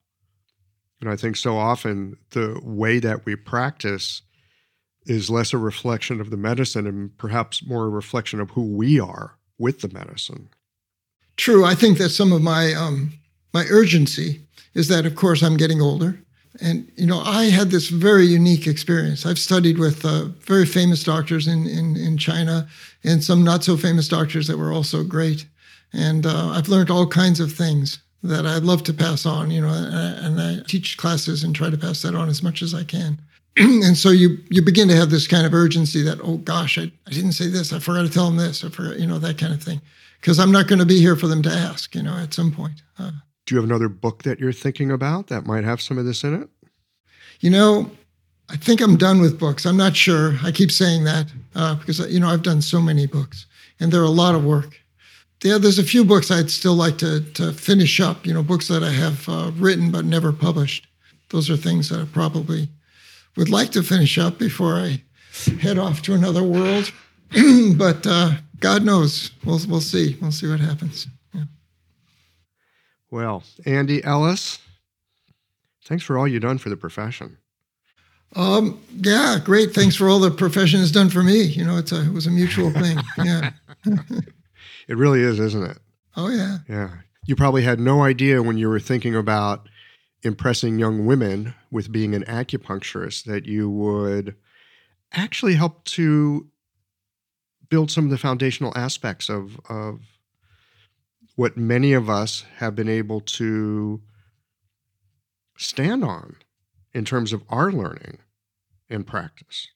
And 0.99 1.09
I 1.09 1.15
think 1.15 1.38
so 1.38 1.57
often 1.57 2.17
the 2.31 2.59
way 2.61 2.99
that 2.99 3.26
we 3.26 3.35
practice 3.35 4.21
is 5.05 5.30
less 5.30 5.53
a 5.53 5.57
reflection 5.57 6.19
of 6.19 6.30
the 6.30 6.38
medicine 6.38 6.85
and 6.85 7.17
perhaps 7.17 7.65
more 7.65 7.85
a 7.85 7.89
reflection 7.89 8.41
of 8.41 8.49
who 8.51 8.76
we 8.76 8.99
are 8.99 9.38
with 9.57 9.81
the 9.81 9.89
medicine. 9.89 10.49
True. 11.38 11.63
I 11.63 11.73
think 11.73 11.97
that 11.99 12.09
some 12.09 12.34
of 12.34 12.41
my 12.41 12.73
um, 12.73 13.13
my 13.53 13.65
urgency 13.69 14.45
is 14.73 14.88
that, 14.89 15.05
of 15.05 15.15
course, 15.15 15.41
I'm 15.41 15.57
getting 15.57 15.81
older. 15.81 16.19
And 16.61 16.91
you 16.95 17.05
know, 17.05 17.19
I 17.19 17.45
had 17.45 17.69
this 17.69 17.89
very 17.89 18.26
unique 18.26 18.67
experience. 18.67 19.26
I've 19.26 19.39
studied 19.39 19.77
with 19.77 20.03
uh, 20.03 20.26
very 20.41 20.65
famous 20.65 21.03
doctors 21.03 21.47
in, 21.47 21.67
in 21.67 21.95
in 21.95 22.17
China, 22.17 22.67
and 23.03 23.23
some 23.23 23.43
not 23.43 23.63
so 23.63 23.77
famous 23.77 24.07
doctors 24.07 24.47
that 24.47 24.57
were 24.57 24.73
also 24.73 25.03
great. 25.03 25.45
And 25.93 26.26
uh, 26.26 26.49
I've 26.49 26.69
learned 26.69 26.89
all 26.89 27.07
kinds 27.07 27.39
of 27.39 27.51
things 27.51 27.99
that 28.23 28.45
I'd 28.45 28.63
love 28.63 28.84
to 28.84 28.93
pass 28.93 29.26
on. 29.26 29.51
You 29.51 29.61
know, 29.61 29.69
and 29.69 30.41
I, 30.41 30.63
teach 30.67 30.97
classes 30.97 31.43
and 31.43 31.55
try 31.55 31.69
to 31.69 31.77
pass 31.77 32.01
that 32.01 32.15
on 32.15 32.30
as 32.30 32.43
much 32.43 32.61
as 32.61 32.73
I 32.73 32.84
can. 32.84 33.19
and 33.57 33.97
so 33.97 34.09
you 34.09 34.38
you 34.49 34.61
begin 34.61 34.88
to 34.88 34.95
have 34.95 35.11
this 35.11 35.27
kind 35.27 35.45
of 35.45 35.53
urgency 35.53 36.01
that 36.01 36.19
oh 36.23 36.38
gosh, 36.38 36.77
I, 36.77 36.91
I 37.07 37.11
didn't 37.11 37.34
say 37.34 37.47
this. 37.47 37.71
I 37.71 37.80
forgot 37.80 38.03
to 38.03 38.09
tell 38.09 38.26
them 38.26 38.38
this. 38.38 38.63
I 38.63 38.69
forgot, 38.69 38.99
you 38.99 39.07
know, 39.07 39.19
that 39.19 39.38
kind 39.38 39.53
of 39.53 39.61
thing. 39.61 39.81
Because 40.19 40.39
I'm 40.39 40.51
not 40.51 40.67
going 40.67 40.80
to 40.80 40.85
be 40.85 40.99
here 40.99 41.15
for 41.15 41.27
them 41.27 41.43
to 41.43 41.49
ask. 41.49 41.93
You 41.93 42.03
know, 42.03 42.17
at 42.17 42.34
some 42.34 42.51
point. 42.51 42.81
Uh, 42.97 43.11
do 43.49 43.55
you 43.55 43.61
have 43.61 43.69
another 43.69 43.89
book 43.89 44.21
that 44.23 44.39
you're 44.39 44.53
thinking 44.53 44.91
about 44.91 45.27
that 45.27 45.47
might 45.47 45.63
have 45.63 45.81
some 45.81 45.97
of 45.97 46.05
this 46.05 46.23
in 46.23 46.39
it? 46.39 46.49
You 47.39 47.49
know, 47.49 47.89
I 48.47 48.57
think 48.57 48.80
I'm 48.80 48.95
done 48.95 49.21
with 49.21 49.39
books. 49.39 49.65
I'm 49.65 49.76
not 49.76 49.95
sure. 49.95 50.35
I 50.43 50.51
keep 50.51 50.71
saying 50.71 51.03
that 51.05 51.26
uh, 51.55 51.73
because 51.76 51.99
you 52.11 52.19
know 52.19 52.30
I've 52.30 52.43
done 52.43 52.61
so 52.61 52.80
many 52.80 53.07
books, 53.07 53.47
and 53.80 53.91
they're 53.91 54.03
a 54.03 54.09
lot 54.09 54.35
of 54.35 54.45
work. 54.45 54.80
Yeah, 55.43 55.57
there's 55.57 55.80
a 55.80 55.84
few 55.84 56.05
books 56.05 56.30
I'd 56.30 56.51
still 56.51 56.76
like 56.76 56.99
to 56.99 57.21
to 57.21 57.51
finish 57.51 57.99
up. 57.99 58.23
You 58.23 58.35
know, 58.35 58.43
books 58.43 58.67
that 58.67 58.84
I 58.84 58.91
have 58.91 59.27
uh, 59.27 59.51
written 59.55 59.89
but 59.89 60.05
never 60.05 60.31
published. 60.31 60.85
Those 61.30 61.49
are 61.49 61.57
things 61.57 61.89
that 61.89 62.01
I 62.01 62.05
probably 62.05 62.69
would 63.35 63.49
like 63.49 63.71
to 63.71 63.81
finish 63.81 64.19
up 64.19 64.38
before 64.38 64.76
I 64.76 65.01
head 65.59 65.80
off 65.80 66.03
to 66.03 66.13
another 66.13 66.43
world. 66.43 66.91
but 67.77 68.05
uh, 68.05 68.34
God 68.59 68.84
knows. 68.84 69.31
We'll 69.43 69.59
we'll 69.67 69.81
see. 69.81 70.17
We'll 70.21 70.31
see 70.31 70.47
what 70.47 70.59
happens. 70.59 71.07
Well, 73.11 73.44
Andy 73.65 74.03
Ellis, 74.03 74.60
thanks 75.86 76.03
for 76.03 76.18
all 76.18 76.27
you've 76.27 76.44
done 76.44 76.57
for 76.57 76.69
the 76.69 76.77
profession. 76.77 77.38
Um, 78.36 78.80
yeah, 78.95 79.40
great. 79.44 79.73
Thanks 79.73 79.95
for 79.95 80.07
all 80.07 80.19
the 80.19 80.30
profession 80.30 80.80
has 80.80 80.91
done 80.91 81.10
for 81.10 81.23
me. 81.23 81.41
You 81.41 81.65
know, 81.65 81.77
it's 81.77 81.91
a, 81.91 82.02
it 82.02 82.14
was 82.14 82.27
a 82.27 82.31
mutual 82.31 82.72
thing. 82.72 82.99
Yeah. 83.18 83.52
it 84.88 84.98
really 84.98 85.22
is, 85.22 85.40
isn't 85.40 85.64
it? 85.64 85.80
Oh, 86.15 86.30
yeah. 86.30 86.60
Yeah. 86.68 86.90
You 87.26 87.36
probably 87.36 87.64
had 87.64 87.80
no 87.80 88.03
idea 88.03 88.44
when 88.44 88.57
you 88.57 88.69
were 88.69 88.80
thinking 88.80 89.15
about 89.15 89.68
impressing 90.22 90.77
young 90.77 91.06
women 91.06 91.56
with 91.72 91.91
being 91.91 92.14
an 92.14 92.23
acupuncturist 92.26 93.23
that 93.23 93.45
you 93.45 93.69
would 93.69 94.36
actually 95.14 95.56
help 95.56 95.84
to 95.86 96.48
build 97.69 97.90
some 97.90 98.06
of 98.06 98.11
the 98.11 98.18
foundational 98.18 98.73
aspects 98.76 99.30
of, 99.30 99.60
of 99.69 100.02
what 101.40 101.56
many 101.56 101.94
of 101.94 102.10
us 102.10 102.44
have 102.57 102.76
been 102.76 102.90
able 102.90 103.22
to 103.22 104.02
stand 105.57 106.03
on 106.03 106.36
in 106.94 107.06
terms 107.06 107.32
of 107.32 107.41
our 107.48 107.72
learning 107.72 108.18
and 108.90 109.07
practice. 109.07 109.70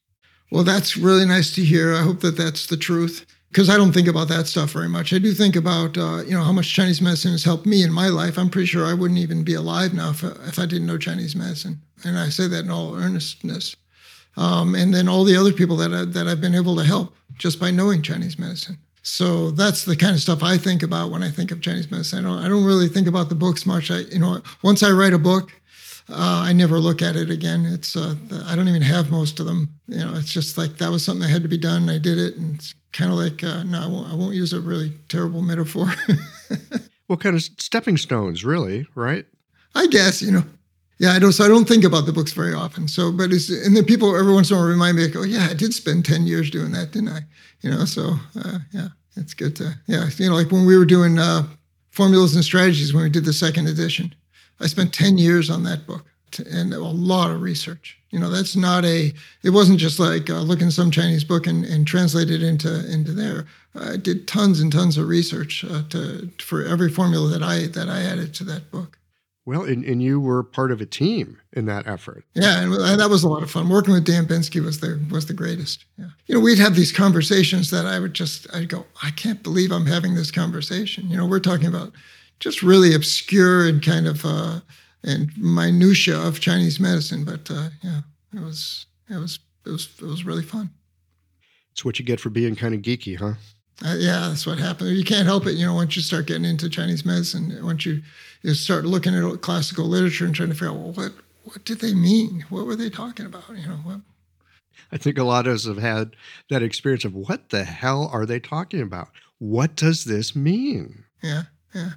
Well, 0.51 0.65
that's 0.65 0.97
really 0.97 1.25
nice 1.25 1.55
to 1.55 1.63
hear. 1.63 1.95
I 1.95 2.01
hope 2.01 2.19
that 2.19 2.35
that's 2.35 2.65
the 2.65 2.75
truth 2.75 3.25
because 3.47 3.69
I 3.69 3.77
don't 3.77 3.93
think 3.93 4.09
about 4.09 4.27
that 4.27 4.47
stuff 4.47 4.71
very 4.71 4.89
much. 4.89 5.13
I 5.13 5.19
do 5.19 5.31
think 5.31 5.55
about 5.55 5.97
uh, 5.97 6.23
you 6.25 6.31
know 6.31 6.43
how 6.43 6.51
much 6.51 6.73
Chinese 6.73 7.01
medicine 7.01 7.31
has 7.31 7.45
helped 7.45 7.65
me 7.65 7.81
in 7.81 7.93
my 7.93 8.09
life. 8.09 8.37
I'm 8.37 8.49
pretty 8.49 8.67
sure 8.67 8.85
I 8.85 8.93
wouldn't 8.93 9.21
even 9.21 9.45
be 9.45 9.53
alive 9.53 9.93
now 9.93 10.09
if, 10.09 10.21
if 10.21 10.59
I 10.59 10.65
didn't 10.65 10.87
know 10.87 10.97
Chinese 10.97 11.33
medicine, 11.33 11.81
and 12.03 12.19
I 12.19 12.27
say 12.27 12.45
that 12.49 12.65
in 12.65 12.71
all 12.71 12.93
earnestness. 12.93 13.77
Um, 14.35 14.75
and 14.75 14.93
then 14.93 15.07
all 15.07 15.23
the 15.23 15.37
other 15.37 15.53
people 15.53 15.77
that 15.77 15.93
I, 15.93 16.03
that 16.03 16.27
I've 16.27 16.41
been 16.41 16.55
able 16.55 16.75
to 16.75 16.83
help 16.83 17.15
just 17.37 17.57
by 17.57 17.71
knowing 17.71 18.01
Chinese 18.01 18.37
medicine. 18.37 18.79
So 19.03 19.51
that's 19.51 19.83
the 19.83 19.97
kind 19.97 20.15
of 20.15 20.21
stuff 20.21 20.43
I 20.43 20.57
think 20.57 20.81
about 20.81 21.11
when 21.11 21.23
I 21.23 21.29
think 21.29 21.51
of 21.51 21.61
Chinese 21.61 21.91
medicine. 21.91 22.25
I 22.25 22.29
don't, 22.29 22.45
I 22.45 22.47
don't 22.47 22.63
really 22.63 22.87
think 22.87 23.07
about 23.07 23.27
the 23.27 23.35
books 23.35 23.65
much. 23.65 23.91
I, 23.91 23.99
you 23.99 24.19
know, 24.19 24.41
once 24.63 24.81
I 24.81 24.91
write 24.91 25.13
a 25.13 25.19
book, 25.19 25.51
uh, 26.09 26.43
I 26.45 26.53
never 26.53 26.79
look 26.79 27.01
at 27.01 27.17
it 27.17 27.29
again. 27.29 27.65
It's 27.65 27.95
uh, 27.95 28.15
I 28.45 28.55
don't 28.55 28.67
even 28.69 28.81
have 28.81 29.11
most 29.11 29.39
of 29.39 29.45
them. 29.45 29.69
You 29.87 29.99
know, 29.99 30.13
it's 30.15 30.31
just 30.31 30.57
like 30.57 30.77
that 30.77 30.89
was 30.89 31.03
something 31.03 31.21
that 31.21 31.29
had 31.29 31.43
to 31.43 31.49
be 31.49 31.57
done. 31.57 31.89
I 31.89 31.97
did 31.97 32.17
it, 32.17 32.37
and 32.37 32.55
it's 32.55 32.73
kind 32.91 33.11
of 33.11 33.17
like 33.17 33.43
uh, 33.43 33.63
no, 33.63 33.81
I 33.81 33.87
won't, 33.87 34.11
I 34.11 34.15
won't 34.15 34.35
use 34.35 34.53
a 34.53 34.61
really 34.61 34.93
terrible 35.09 35.41
metaphor. 35.41 35.93
well, 37.07 37.17
kind 37.17 37.35
of 37.35 37.43
stepping 37.43 37.97
stones, 37.97 38.43
really, 38.43 38.85
right? 38.95 39.25
I 39.75 39.87
guess 39.87 40.21
you 40.21 40.31
know. 40.31 40.43
Yeah, 41.03 41.11
I 41.11 41.19
don't. 41.19 41.33
So 41.33 41.43
I 41.43 41.49
don't 41.49 41.67
think 41.67 41.83
about 41.83 42.05
the 42.05 42.13
books 42.13 42.31
very 42.31 42.53
often. 42.53 42.87
So, 42.87 43.11
but 43.11 43.33
it's 43.33 43.49
and 43.49 43.75
then 43.75 43.83
people 43.83 44.15
every 44.15 44.33
once 44.33 44.49
in 44.49 44.55
a 44.55 44.59
while 44.59 44.69
remind 44.69 44.95
me, 44.95 45.03
like, 45.03 45.17
oh 45.17 45.23
yeah, 45.23 45.49
I 45.51 45.53
did 45.53 45.73
spend 45.73 46.05
ten 46.05 46.25
years 46.25 46.49
doing 46.49 46.71
that, 46.71 46.91
didn't 46.91 47.09
I? 47.09 47.19
You 47.59 47.71
know, 47.71 47.83
so 47.83 48.13
uh, 48.39 48.59
yeah, 48.71 48.87
it's 49.17 49.33
good 49.33 49.53
to 49.57 49.75
yeah. 49.85 50.07
You 50.15 50.29
know, 50.29 50.35
like 50.35 50.49
when 50.49 50.65
we 50.65 50.77
were 50.77 50.85
doing 50.85 51.19
uh, 51.19 51.43
formulas 51.91 52.35
and 52.35 52.45
strategies 52.45 52.93
when 52.93 53.03
we 53.03 53.09
did 53.09 53.25
the 53.25 53.33
second 53.33 53.67
edition, 53.67 54.15
I 54.61 54.67
spent 54.67 54.93
ten 54.93 55.17
years 55.17 55.49
on 55.49 55.65
that 55.65 55.85
book 55.85 56.05
and 56.49 56.73
a 56.73 56.79
lot 56.79 57.31
of 57.31 57.41
research. 57.41 57.99
You 58.11 58.19
know, 58.19 58.29
that's 58.29 58.55
not 58.55 58.85
a. 58.85 59.11
It 59.43 59.49
wasn't 59.49 59.79
just 59.79 59.99
like 59.99 60.29
uh, 60.29 60.39
looking 60.39 60.71
some 60.71 60.89
Chinese 60.89 61.25
book 61.25 61.47
and, 61.47 61.65
and 61.65 61.85
translate 61.85 62.31
it 62.31 62.41
into 62.41 62.89
into 62.89 63.11
there. 63.11 63.45
I 63.75 63.97
did 63.97 64.25
tons 64.25 64.61
and 64.61 64.71
tons 64.71 64.97
of 64.97 65.09
research 65.09 65.65
uh, 65.65 65.83
to 65.89 66.29
for 66.39 66.63
every 66.63 66.89
formula 66.89 67.27
that 67.27 67.43
I 67.43 67.67
that 67.67 67.89
I 67.89 68.03
added 68.03 68.33
to 68.35 68.45
that 68.45 68.71
book. 68.71 68.97
Well, 69.45 69.63
and, 69.63 69.83
and 69.83 70.01
you 70.01 70.21
were 70.21 70.41
part 70.41 70.71
of 70.71 70.79
a 70.79 70.85
team 70.85 71.37
in 71.51 71.65
that 71.65 71.85
effort. 71.85 72.23
Yeah, 72.33 72.61
and 72.61 72.99
that 72.99 73.09
was 73.09 73.23
a 73.23 73.27
lot 73.27 73.43
of 73.43 73.51
fun. 73.51 73.67
Working 73.67 73.93
with 73.93 74.05
Dan 74.05 74.25
Bensky 74.25 74.63
was 74.63 74.79
the 74.79 75.05
was 75.11 75.25
the 75.25 75.33
greatest. 75.33 75.83
Yeah, 75.97 76.07
you 76.27 76.35
know, 76.35 76.41
we'd 76.41 76.59
have 76.59 76.75
these 76.75 76.93
conversations 76.93 77.69
that 77.71 77.85
I 77.85 77.99
would 77.99 78.13
just 78.13 78.47
I'd 78.55 78.69
go, 78.69 78.85
I 79.03 79.11
can't 79.11 79.43
believe 79.43 79.71
I'm 79.71 79.85
having 79.85 80.15
this 80.15 80.31
conversation. 80.31 81.09
You 81.09 81.17
know, 81.17 81.25
we're 81.25 81.39
talking 81.39 81.67
about 81.67 81.91
just 82.39 82.63
really 82.63 82.95
obscure 82.95 83.67
and 83.67 83.83
kind 83.83 84.07
of 84.07 84.25
uh, 84.25 84.61
and 85.03 85.29
minutia 85.37 86.17
of 86.17 86.39
Chinese 86.39 86.79
medicine, 86.79 87.25
but 87.25 87.51
uh, 87.51 87.69
yeah, 87.81 88.01
it 88.33 88.39
was 88.39 88.85
it 89.09 89.17
was 89.17 89.39
it 89.65 89.71
was 89.71 89.89
it 89.99 90.05
was 90.05 90.25
really 90.25 90.43
fun. 90.43 90.69
It's 91.73 91.83
what 91.83 91.99
you 91.99 92.05
get 92.05 92.19
for 92.19 92.29
being 92.29 92.55
kind 92.55 92.73
of 92.73 92.81
geeky, 92.81 93.17
huh? 93.17 93.33
Uh, 93.83 93.95
yeah, 93.97 94.27
that's 94.27 94.45
what 94.45 94.59
happened. 94.59 94.95
You 94.95 95.03
can't 95.03 95.25
help 95.25 95.45
it. 95.47 95.53
You 95.53 95.65
know, 95.65 95.73
once 95.73 95.95
you 95.95 96.01
start 96.01 96.27
getting 96.27 96.45
into 96.45 96.69
Chinese 96.69 97.05
medicine, 97.05 97.57
once 97.63 97.85
you, 97.85 98.01
you 98.41 98.53
start 98.53 98.85
looking 98.85 99.15
at 99.15 99.41
classical 99.41 99.85
literature 99.85 100.25
and 100.25 100.35
trying 100.35 100.49
to 100.49 100.55
figure 100.55 100.69
out, 100.69 100.75
well, 100.75 100.91
what, 100.93 101.11
what 101.43 101.65
did 101.65 101.79
they 101.79 101.93
mean? 101.93 102.45
What 102.49 102.65
were 102.65 102.75
they 102.75 102.89
talking 102.89 103.25
about? 103.25 103.43
You 103.49 103.67
know, 103.67 103.77
what? 103.77 104.01
I 104.91 104.97
think 104.97 105.17
a 105.17 105.23
lot 105.23 105.47
of 105.47 105.55
us 105.55 105.65
have 105.65 105.77
had 105.77 106.15
that 106.49 106.63
experience 106.63 107.03
of 107.03 107.15
what 107.15 107.49
the 107.49 107.63
hell 107.63 108.09
are 108.13 108.25
they 108.25 108.39
talking 108.39 108.81
about? 108.81 109.09
What 109.39 109.75
does 109.75 110.05
this 110.05 110.35
mean? 110.35 111.03
Yeah, 111.21 111.43
yeah. 111.73 111.91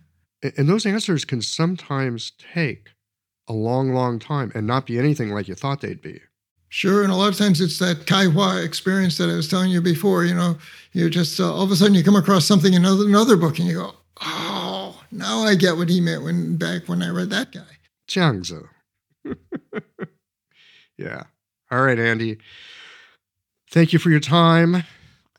And 0.56 0.68
those 0.68 0.86
answers 0.86 1.24
can 1.24 1.42
sometimes 1.42 2.32
take 2.52 2.90
a 3.48 3.52
long, 3.52 3.92
long 3.92 4.18
time 4.18 4.50
and 4.54 4.66
not 4.66 4.86
be 4.86 4.98
anything 4.98 5.30
like 5.30 5.48
you 5.48 5.54
thought 5.54 5.80
they'd 5.80 6.02
be. 6.02 6.20
Sure, 6.68 7.02
and 7.02 7.12
a 7.12 7.16
lot 7.16 7.28
of 7.28 7.36
times 7.36 7.60
it's 7.60 7.78
that 7.78 8.06
kaiwa 8.06 8.64
experience 8.64 9.18
that 9.18 9.30
I 9.30 9.34
was 9.34 9.48
telling 9.48 9.70
you 9.70 9.80
before. 9.80 10.24
You 10.24 10.34
know, 10.34 10.59
you 10.93 11.09
just 11.09 11.38
uh, 11.38 11.52
all 11.52 11.62
of 11.62 11.70
a 11.70 11.76
sudden 11.76 11.94
you 11.94 12.02
come 12.02 12.16
across 12.16 12.44
something 12.44 12.74
in 12.74 12.84
another, 12.84 13.06
another 13.06 13.36
book 13.36 13.59
and 13.59 13.68
you 13.68 13.74
go, 13.74 13.94
oh, 14.22 15.01
now 15.12 15.40
I 15.40 15.55
get 15.55 15.76
what 15.76 15.88
he 15.88 16.01
meant 16.01 16.24
when 16.24 16.56
back 16.56 16.88
when 16.88 17.02
I 17.02 17.10
read 17.10 17.30
that 17.30 17.52
guy. 17.52 17.60
Jiangzu. 18.09 18.68
yeah. 20.98 21.22
All 21.70 21.82
right, 21.82 21.98
Andy. 21.98 22.38
Thank 23.70 23.93
you 23.93 23.98
for 23.98 24.10
your 24.10 24.20
time, 24.20 24.84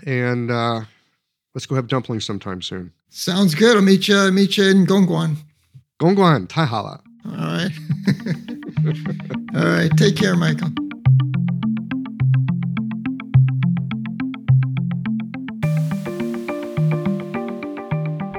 and 0.05 0.51
uh, 0.51 0.81
let's 1.55 1.65
go 1.65 1.75
have 1.75 1.87
dumplings 1.87 2.25
sometime 2.25 2.61
soon. 2.61 2.91
Sounds 3.09 3.55
good. 3.55 3.77
I'll 3.77 3.81
meet 3.81 4.07
you. 4.07 4.31
Meet 4.31 4.57
you 4.57 4.65
in 4.65 4.85
Gongguan. 4.85 5.37
Gongguan, 5.99 6.47
Taihala. 6.47 7.01
All 7.25 7.31
right. 7.31 7.71
all 9.55 9.71
right. 9.71 9.91
Take 9.97 10.17
care, 10.17 10.35
Michael. 10.35 10.69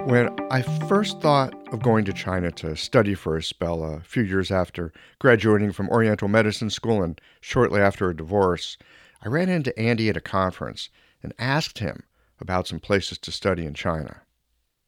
When 0.09 0.35
I 0.51 0.62
first 0.62 1.20
thought 1.20 1.52
of 1.70 1.82
going 1.82 2.06
to 2.06 2.14
China 2.14 2.51
to 2.52 2.74
study 2.76 3.12
for 3.12 3.36
a 3.36 3.43
spell 3.43 3.85
a 3.85 4.01
few 4.01 4.22
years 4.22 4.51
after 4.51 4.90
graduating 5.18 5.72
from 5.72 5.90
Oriental 5.90 6.28
Medicine 6.28 6.70
School 6.70 7.02
and 7.02 7.20
shortly 7.43 7.82
after 7.82 8.09
a 8.09 8.16
divorce, 8.16 8.78
I 9.22 9.28
ran 9.28 9.51
into 9.51 9.78
Andy 9.78 10.09
at 10.09 10.16
a 10.16 10.22
conference 10.22 10.89
and 11.22 11.35
asked 11.39 11.80
him 11.80 12.05
about 12.40 12.66
some 12.66 12.80
places 12.80 13.18
to 13.18 13.30
study 13.30 13.66
in 13.66 13.74
China. 13.74 14.22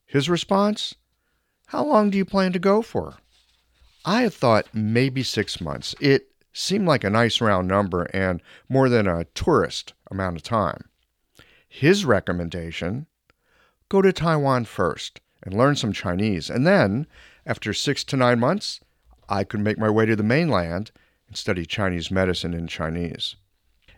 His 0.07 0.31
response? 0.31 0.95
How 1.67 1.85
long 1.85 2.09
do 2.09 2.17
you 2.17 2.25
plan 2.25 2.55
to 2.55 2.59
go 2.59 2.81
for? 2.81 3.19
I 4.07 4.23
had 4.23 4.33
thought 4.33 4.69
maybe 4.73 5.23
six 5.23 5.61
months. 5.61 5.95
It 6.01 6.29
seemed 6.55 6.87
like 6.87 7.05
a 7.05 7.11
nice 7.11 7.43
round 7.43 7.69
number 7.69 8.05
and 8.15 8.41
more 8.71 8.89
than 8.89 9.07
a 9.07 9.25
tourist 9.35 9.93
amount 10.11 10.37
of 10.37 10.43
time. 10.43 10.89
His 11.69 12.07
recommendation 12.07 13.07
go 13.91 14.01
to 14.01 14.13
Taiwan 14.13 14.65
first 14.65 15.21
and 15.43 15.53
learn 15.53 15.77
some 15.77 15.93
Chinese. 15.93 16.49
And 16.49 16.67
then, 16.67 17.07
after 17.45 17.75
six 17.75 18.03
to 18.05 18.17
nine 18.17 18.41
months, 18.41 18.81
I 19.29 19.45
could 19.45 19.61
make 19.61 19.79
my 19.79 19.91
way 19.91 20.07
to 20.07 20.17
the 20.17 20.23
mainland 20.23 20.93
and 21.29 21.37
study 21.37 21.67
Chinese 21.67 22.11
medicine 22.11 22.55
in 22.55 22.67
Chinese. 22.67 23.37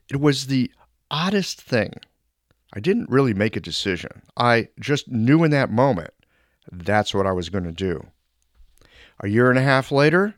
It 0.09 0.21
was 0.21 0.47
the 0.47 0.73
oddest 1.11 1.61
thing. 1.61 1.95
I 2.73 2.81
didn't 2.81 3.11
really 3.11 3.35
make 3.35 3.55
a 3.55 3.61
decision. 3.61 4.23
I 4.37 4.69
just 4.81 5.09
knew 5.09 5.45
in 5.45 5.51
that 5.53 5.71
moment 5.71 6.15
that's 6.71 7.15
what 7.15 7.27
I 7.27 7.33
was 7.33 7.51
going 7.51 7.65
to 7.65 7.73
do. 7.73 8.07
A 9.21 9.29
year 9.29 9.51
and 9.51 9.59
a 9.59 9.63
half 9.63 9.93
later, 9.93 10.35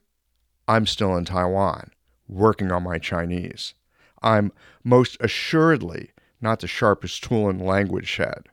I'm 0.67 0.87
still 0.87 1.17
in 1.17 1.25
Taiwan, 1.25 1.91
working 2.29 2.73
on 2.73 2.83
my 2.83 2.99
Chinese. 2.99 3.75
I'm 4.21 4.53
most 4.83 5.17
assuredly 5.21 6.11
not 6.41 6.61
the 6.61 6.67
sharpest 6.67 7.23
tool 7.23 7.49
in 7.49 7.59
the 7.59 7.65
language 7.65 8.09
shed. 8.09 8.49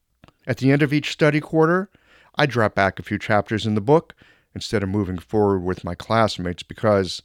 At 0.52 0.58
the 0.58 0.74
end 0.74 0.82
of 0.82 0.92
each 0.92 1.14
study 1.14 1.40
quarter, 1.40 1.90
I 2.36 2.46
drop 2.46 2.76
back 2.76 3.00
a 3.00 3.04
few 3.04 3.18
chapters 3.18 3.66
in 3.66 3.74
the 3.74 3.80
book 3.80 4.14
instead 4.54 4.84
of 4.84 4.90
moving 4.90 5.18
forward 5.18 5.60
with 5.60 5.86
my 5.86 5.96
classmates 5.96 6.62
because 6.62 7.22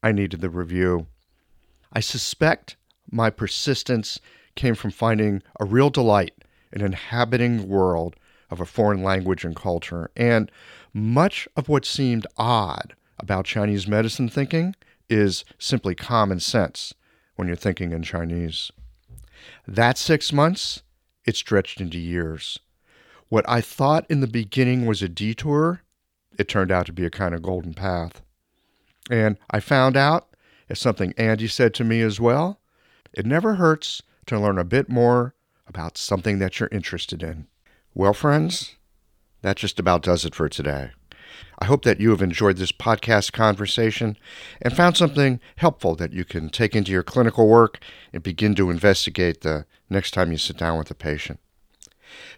I 0.00 0.12
needed 0.12 0.40
the 0.40 0.48
review. 0.48 1.08
I 1.92 1.98
suspect 1.98 2.76
my 3.10 3.30
persistence 3.30 4.20
came 4.54 4.76
from 4.76 4.92
finding 4.92 5.42
a 5.58 5.64
real 5.64 5.90
delight 5.90 6.34
in 6.72 6.80
inhabiting 6.80 7.56
the 7.56 7.66
world 7.66 8.14
of 8.48 8.60
a 8.60 8.64
foreign 8.64 9.02
language 9.02 9.44
and 9.44 9.56
culture, 9.56 10.12
and 10.14 10.48
much 10.94 11.48
of 11.56 11.68
what 11.68 11.84
seemed 11.84 12.28
odd 12.36 12.94
about 13.18 13.44
Chinese 13.44 13.88
medicine 13.88 14.28
thinking 14.28 14.76
is 15.10 15.44
simply 15.58 15.96
common 15.96 16.38
sense 16.38 16.94
when 17.34 17.48
you're 17.48 17.56
thinking 17.56 17.90
in 17.90 18.04
Chinese. 18.04 18.70
That 19.66 19.98
six 19.98 20.32
months 20.32 20.84
it 21.24 21.34
stretched 21.34 21.80
into 21.80 21.98
years. 21.98 22.60
What 23.28 23.44
I 23.48 23.60
thought 23.60 24.06
in 24.08 24.20
the 24.20 24.26
beginning 24.26 24.86
was 24.86 25.02
a 25.02 25.08
detour, 25.08 25.82
it 26.38 26.48
turned 26.48 26.70
out 26.70 26.86
to 26.86 26.92
be 26.92 27.04
a 27.04 27.10
kind 27.10 27.34
of 27.34 27.42
golden 27.42 27.74
path. 27.74 28.22
And 29.10 29.36
I 29.50 29.60
found 29.60 29.96
out, 29.96 30.28
as 30.70 30.78
something 30.78 31.12
Andy 31.18 31.46
said 31.46 31.74
to 31.74 31.84
me 31.84 32.00
as 32.00 32.20
well, 32.20 32.60
it 33.12 33.26
never 33.26 33.56
hurts 33.56 34.02
to 34.26 34.38
learn 34.38 34.58
a 34.58 34.64
bit 34.64 34.88
more 34.88 35.34
about 35.66 35.98
something 35.98 36.38
that 36.38 36.58
you're 36.58 36.70
interested 36.72 37.22
in. 37.22 37.46
Well, 37.94 38.14
friends, 38.14 38.76
that 39.42 39.56
just 39.56 39.78
about 39.78 40.02
does 40.02 40.24
it 40.24 40.34
for 40.34 40.48
today. 40.48 40.90
I 41.58 41.66
hope 41.66 41.84
that 41.84 42.00
you 42.00 42.10
have 42.10 42.22
enjoyed 42.22 42.56
this 42.56 42.72
podcast 42.72 43.32
conversation 43.32 44.16
and 44.62 44.74
found 44.74 44.96
something 44.96 45.40
helpful 45.56 45.94
that 45.96 46.12
you 46.12 46.24
can 46.24 46.48
take 46.48 46.74
into 46.74 46.92
your 46.92 47.02
clinical 47.02 47.48
work 47.48 47.78
and 48.12 48.22
begin 48.22 48.54
to 48.54 48.70
investigate 48.70 49.42
the 49.42 49.66
next 49.90 50.12
time 50.12 50.32
you 50.32 50.38
sit 50.38 50.56
down 50.56 50.78
with 50.78 50.90
a 50.90 50.94
patient. 50.94 51.40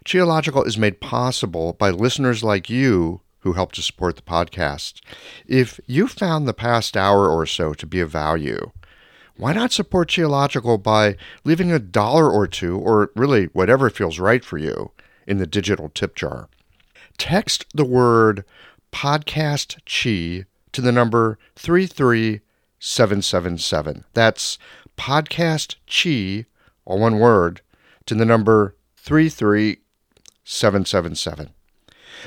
Qiological 0.05 0.65
is 0.65 0.77
made 0.77 1.01
possible 1.01 1.73
by 1.73 1.89
listeners 1.89 2.43
like 2.43 2.69
you 2.69 3.19
who 3.39 3.51
help 3.53 3.71
to 3.73 3.81
support 3.81 4.15
the 4.15 4.21
podcast. 4.21 5.01
If 5.47 5.79
you 5.87 6.07
found 6.07 6.47
the 6.47 6.53
past 6.53 6.95
hour 6.95 7.29
or 7.29 7.45
so 7.45 7.73
to 7.73 7.85
be 7.85 7.99
of 7.99 8.11
value, 8.11 8.71
why 9.37 9.53
not 9.53 9.71
support 9.71 10.09
Qiological 10.09 10.81
by 10.81 11.15
leaving 11.43 11.71
a 11.71 11.79
dollar 11.79 12.29
or 12.29 12.47
two, 12.47 12.77
or 12.77 13.11
really 13.15 13.45
whatever 13.53 13.89
feels 13.89 14.19
right 14.19 14.45
for 14.45 14.59
you, 14.59 14.91
in 15.25 15.37
the 15.37 15.47
digital 15.47 15.89
tip 15.89 16.15
jar? 16.15 16.47
Text 17.17 17.65
the 17.73 17.85
word 17.85 18.45
podcast 18.91 19.77
chi 19.85 20.45
to 20.73 20.81
the 20.81 20.91
number 20.91 21.39
33777. 21.55 24.03
That's 24.13 24.57
podcast 24.97 25.75
chi, 25.87 26.45
all 26.85 26.99
one 26.99 27.17
word, 27.19 27.61
to 28.05 28.13
the 28.13 28.25
number 28.25 28.75
33777. 29.03 31.49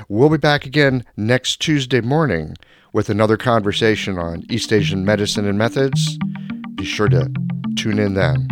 We'll 0.08 0.30
be 0.30 0.38
back 0.38 0.66
again 0.66 1.04
next 1.16 1.60
Tuesday 1.60 2.00
morning 2.00 2.56
with 2.92 3.08
another 3.08 3.36
conversation 3.36 4.18
on 4.18 4.42
East 4.50 4.72
Asian 4.72 5.04
medicine 5.04 5.46
and 5.46 5.56
methods. 5.56 6.18
Be 6.74 6.84
sure 6.84 7.08
to 7.08 7.30
tune 7.76 7.98
in 7.98 8.14
then. 8.14 8.48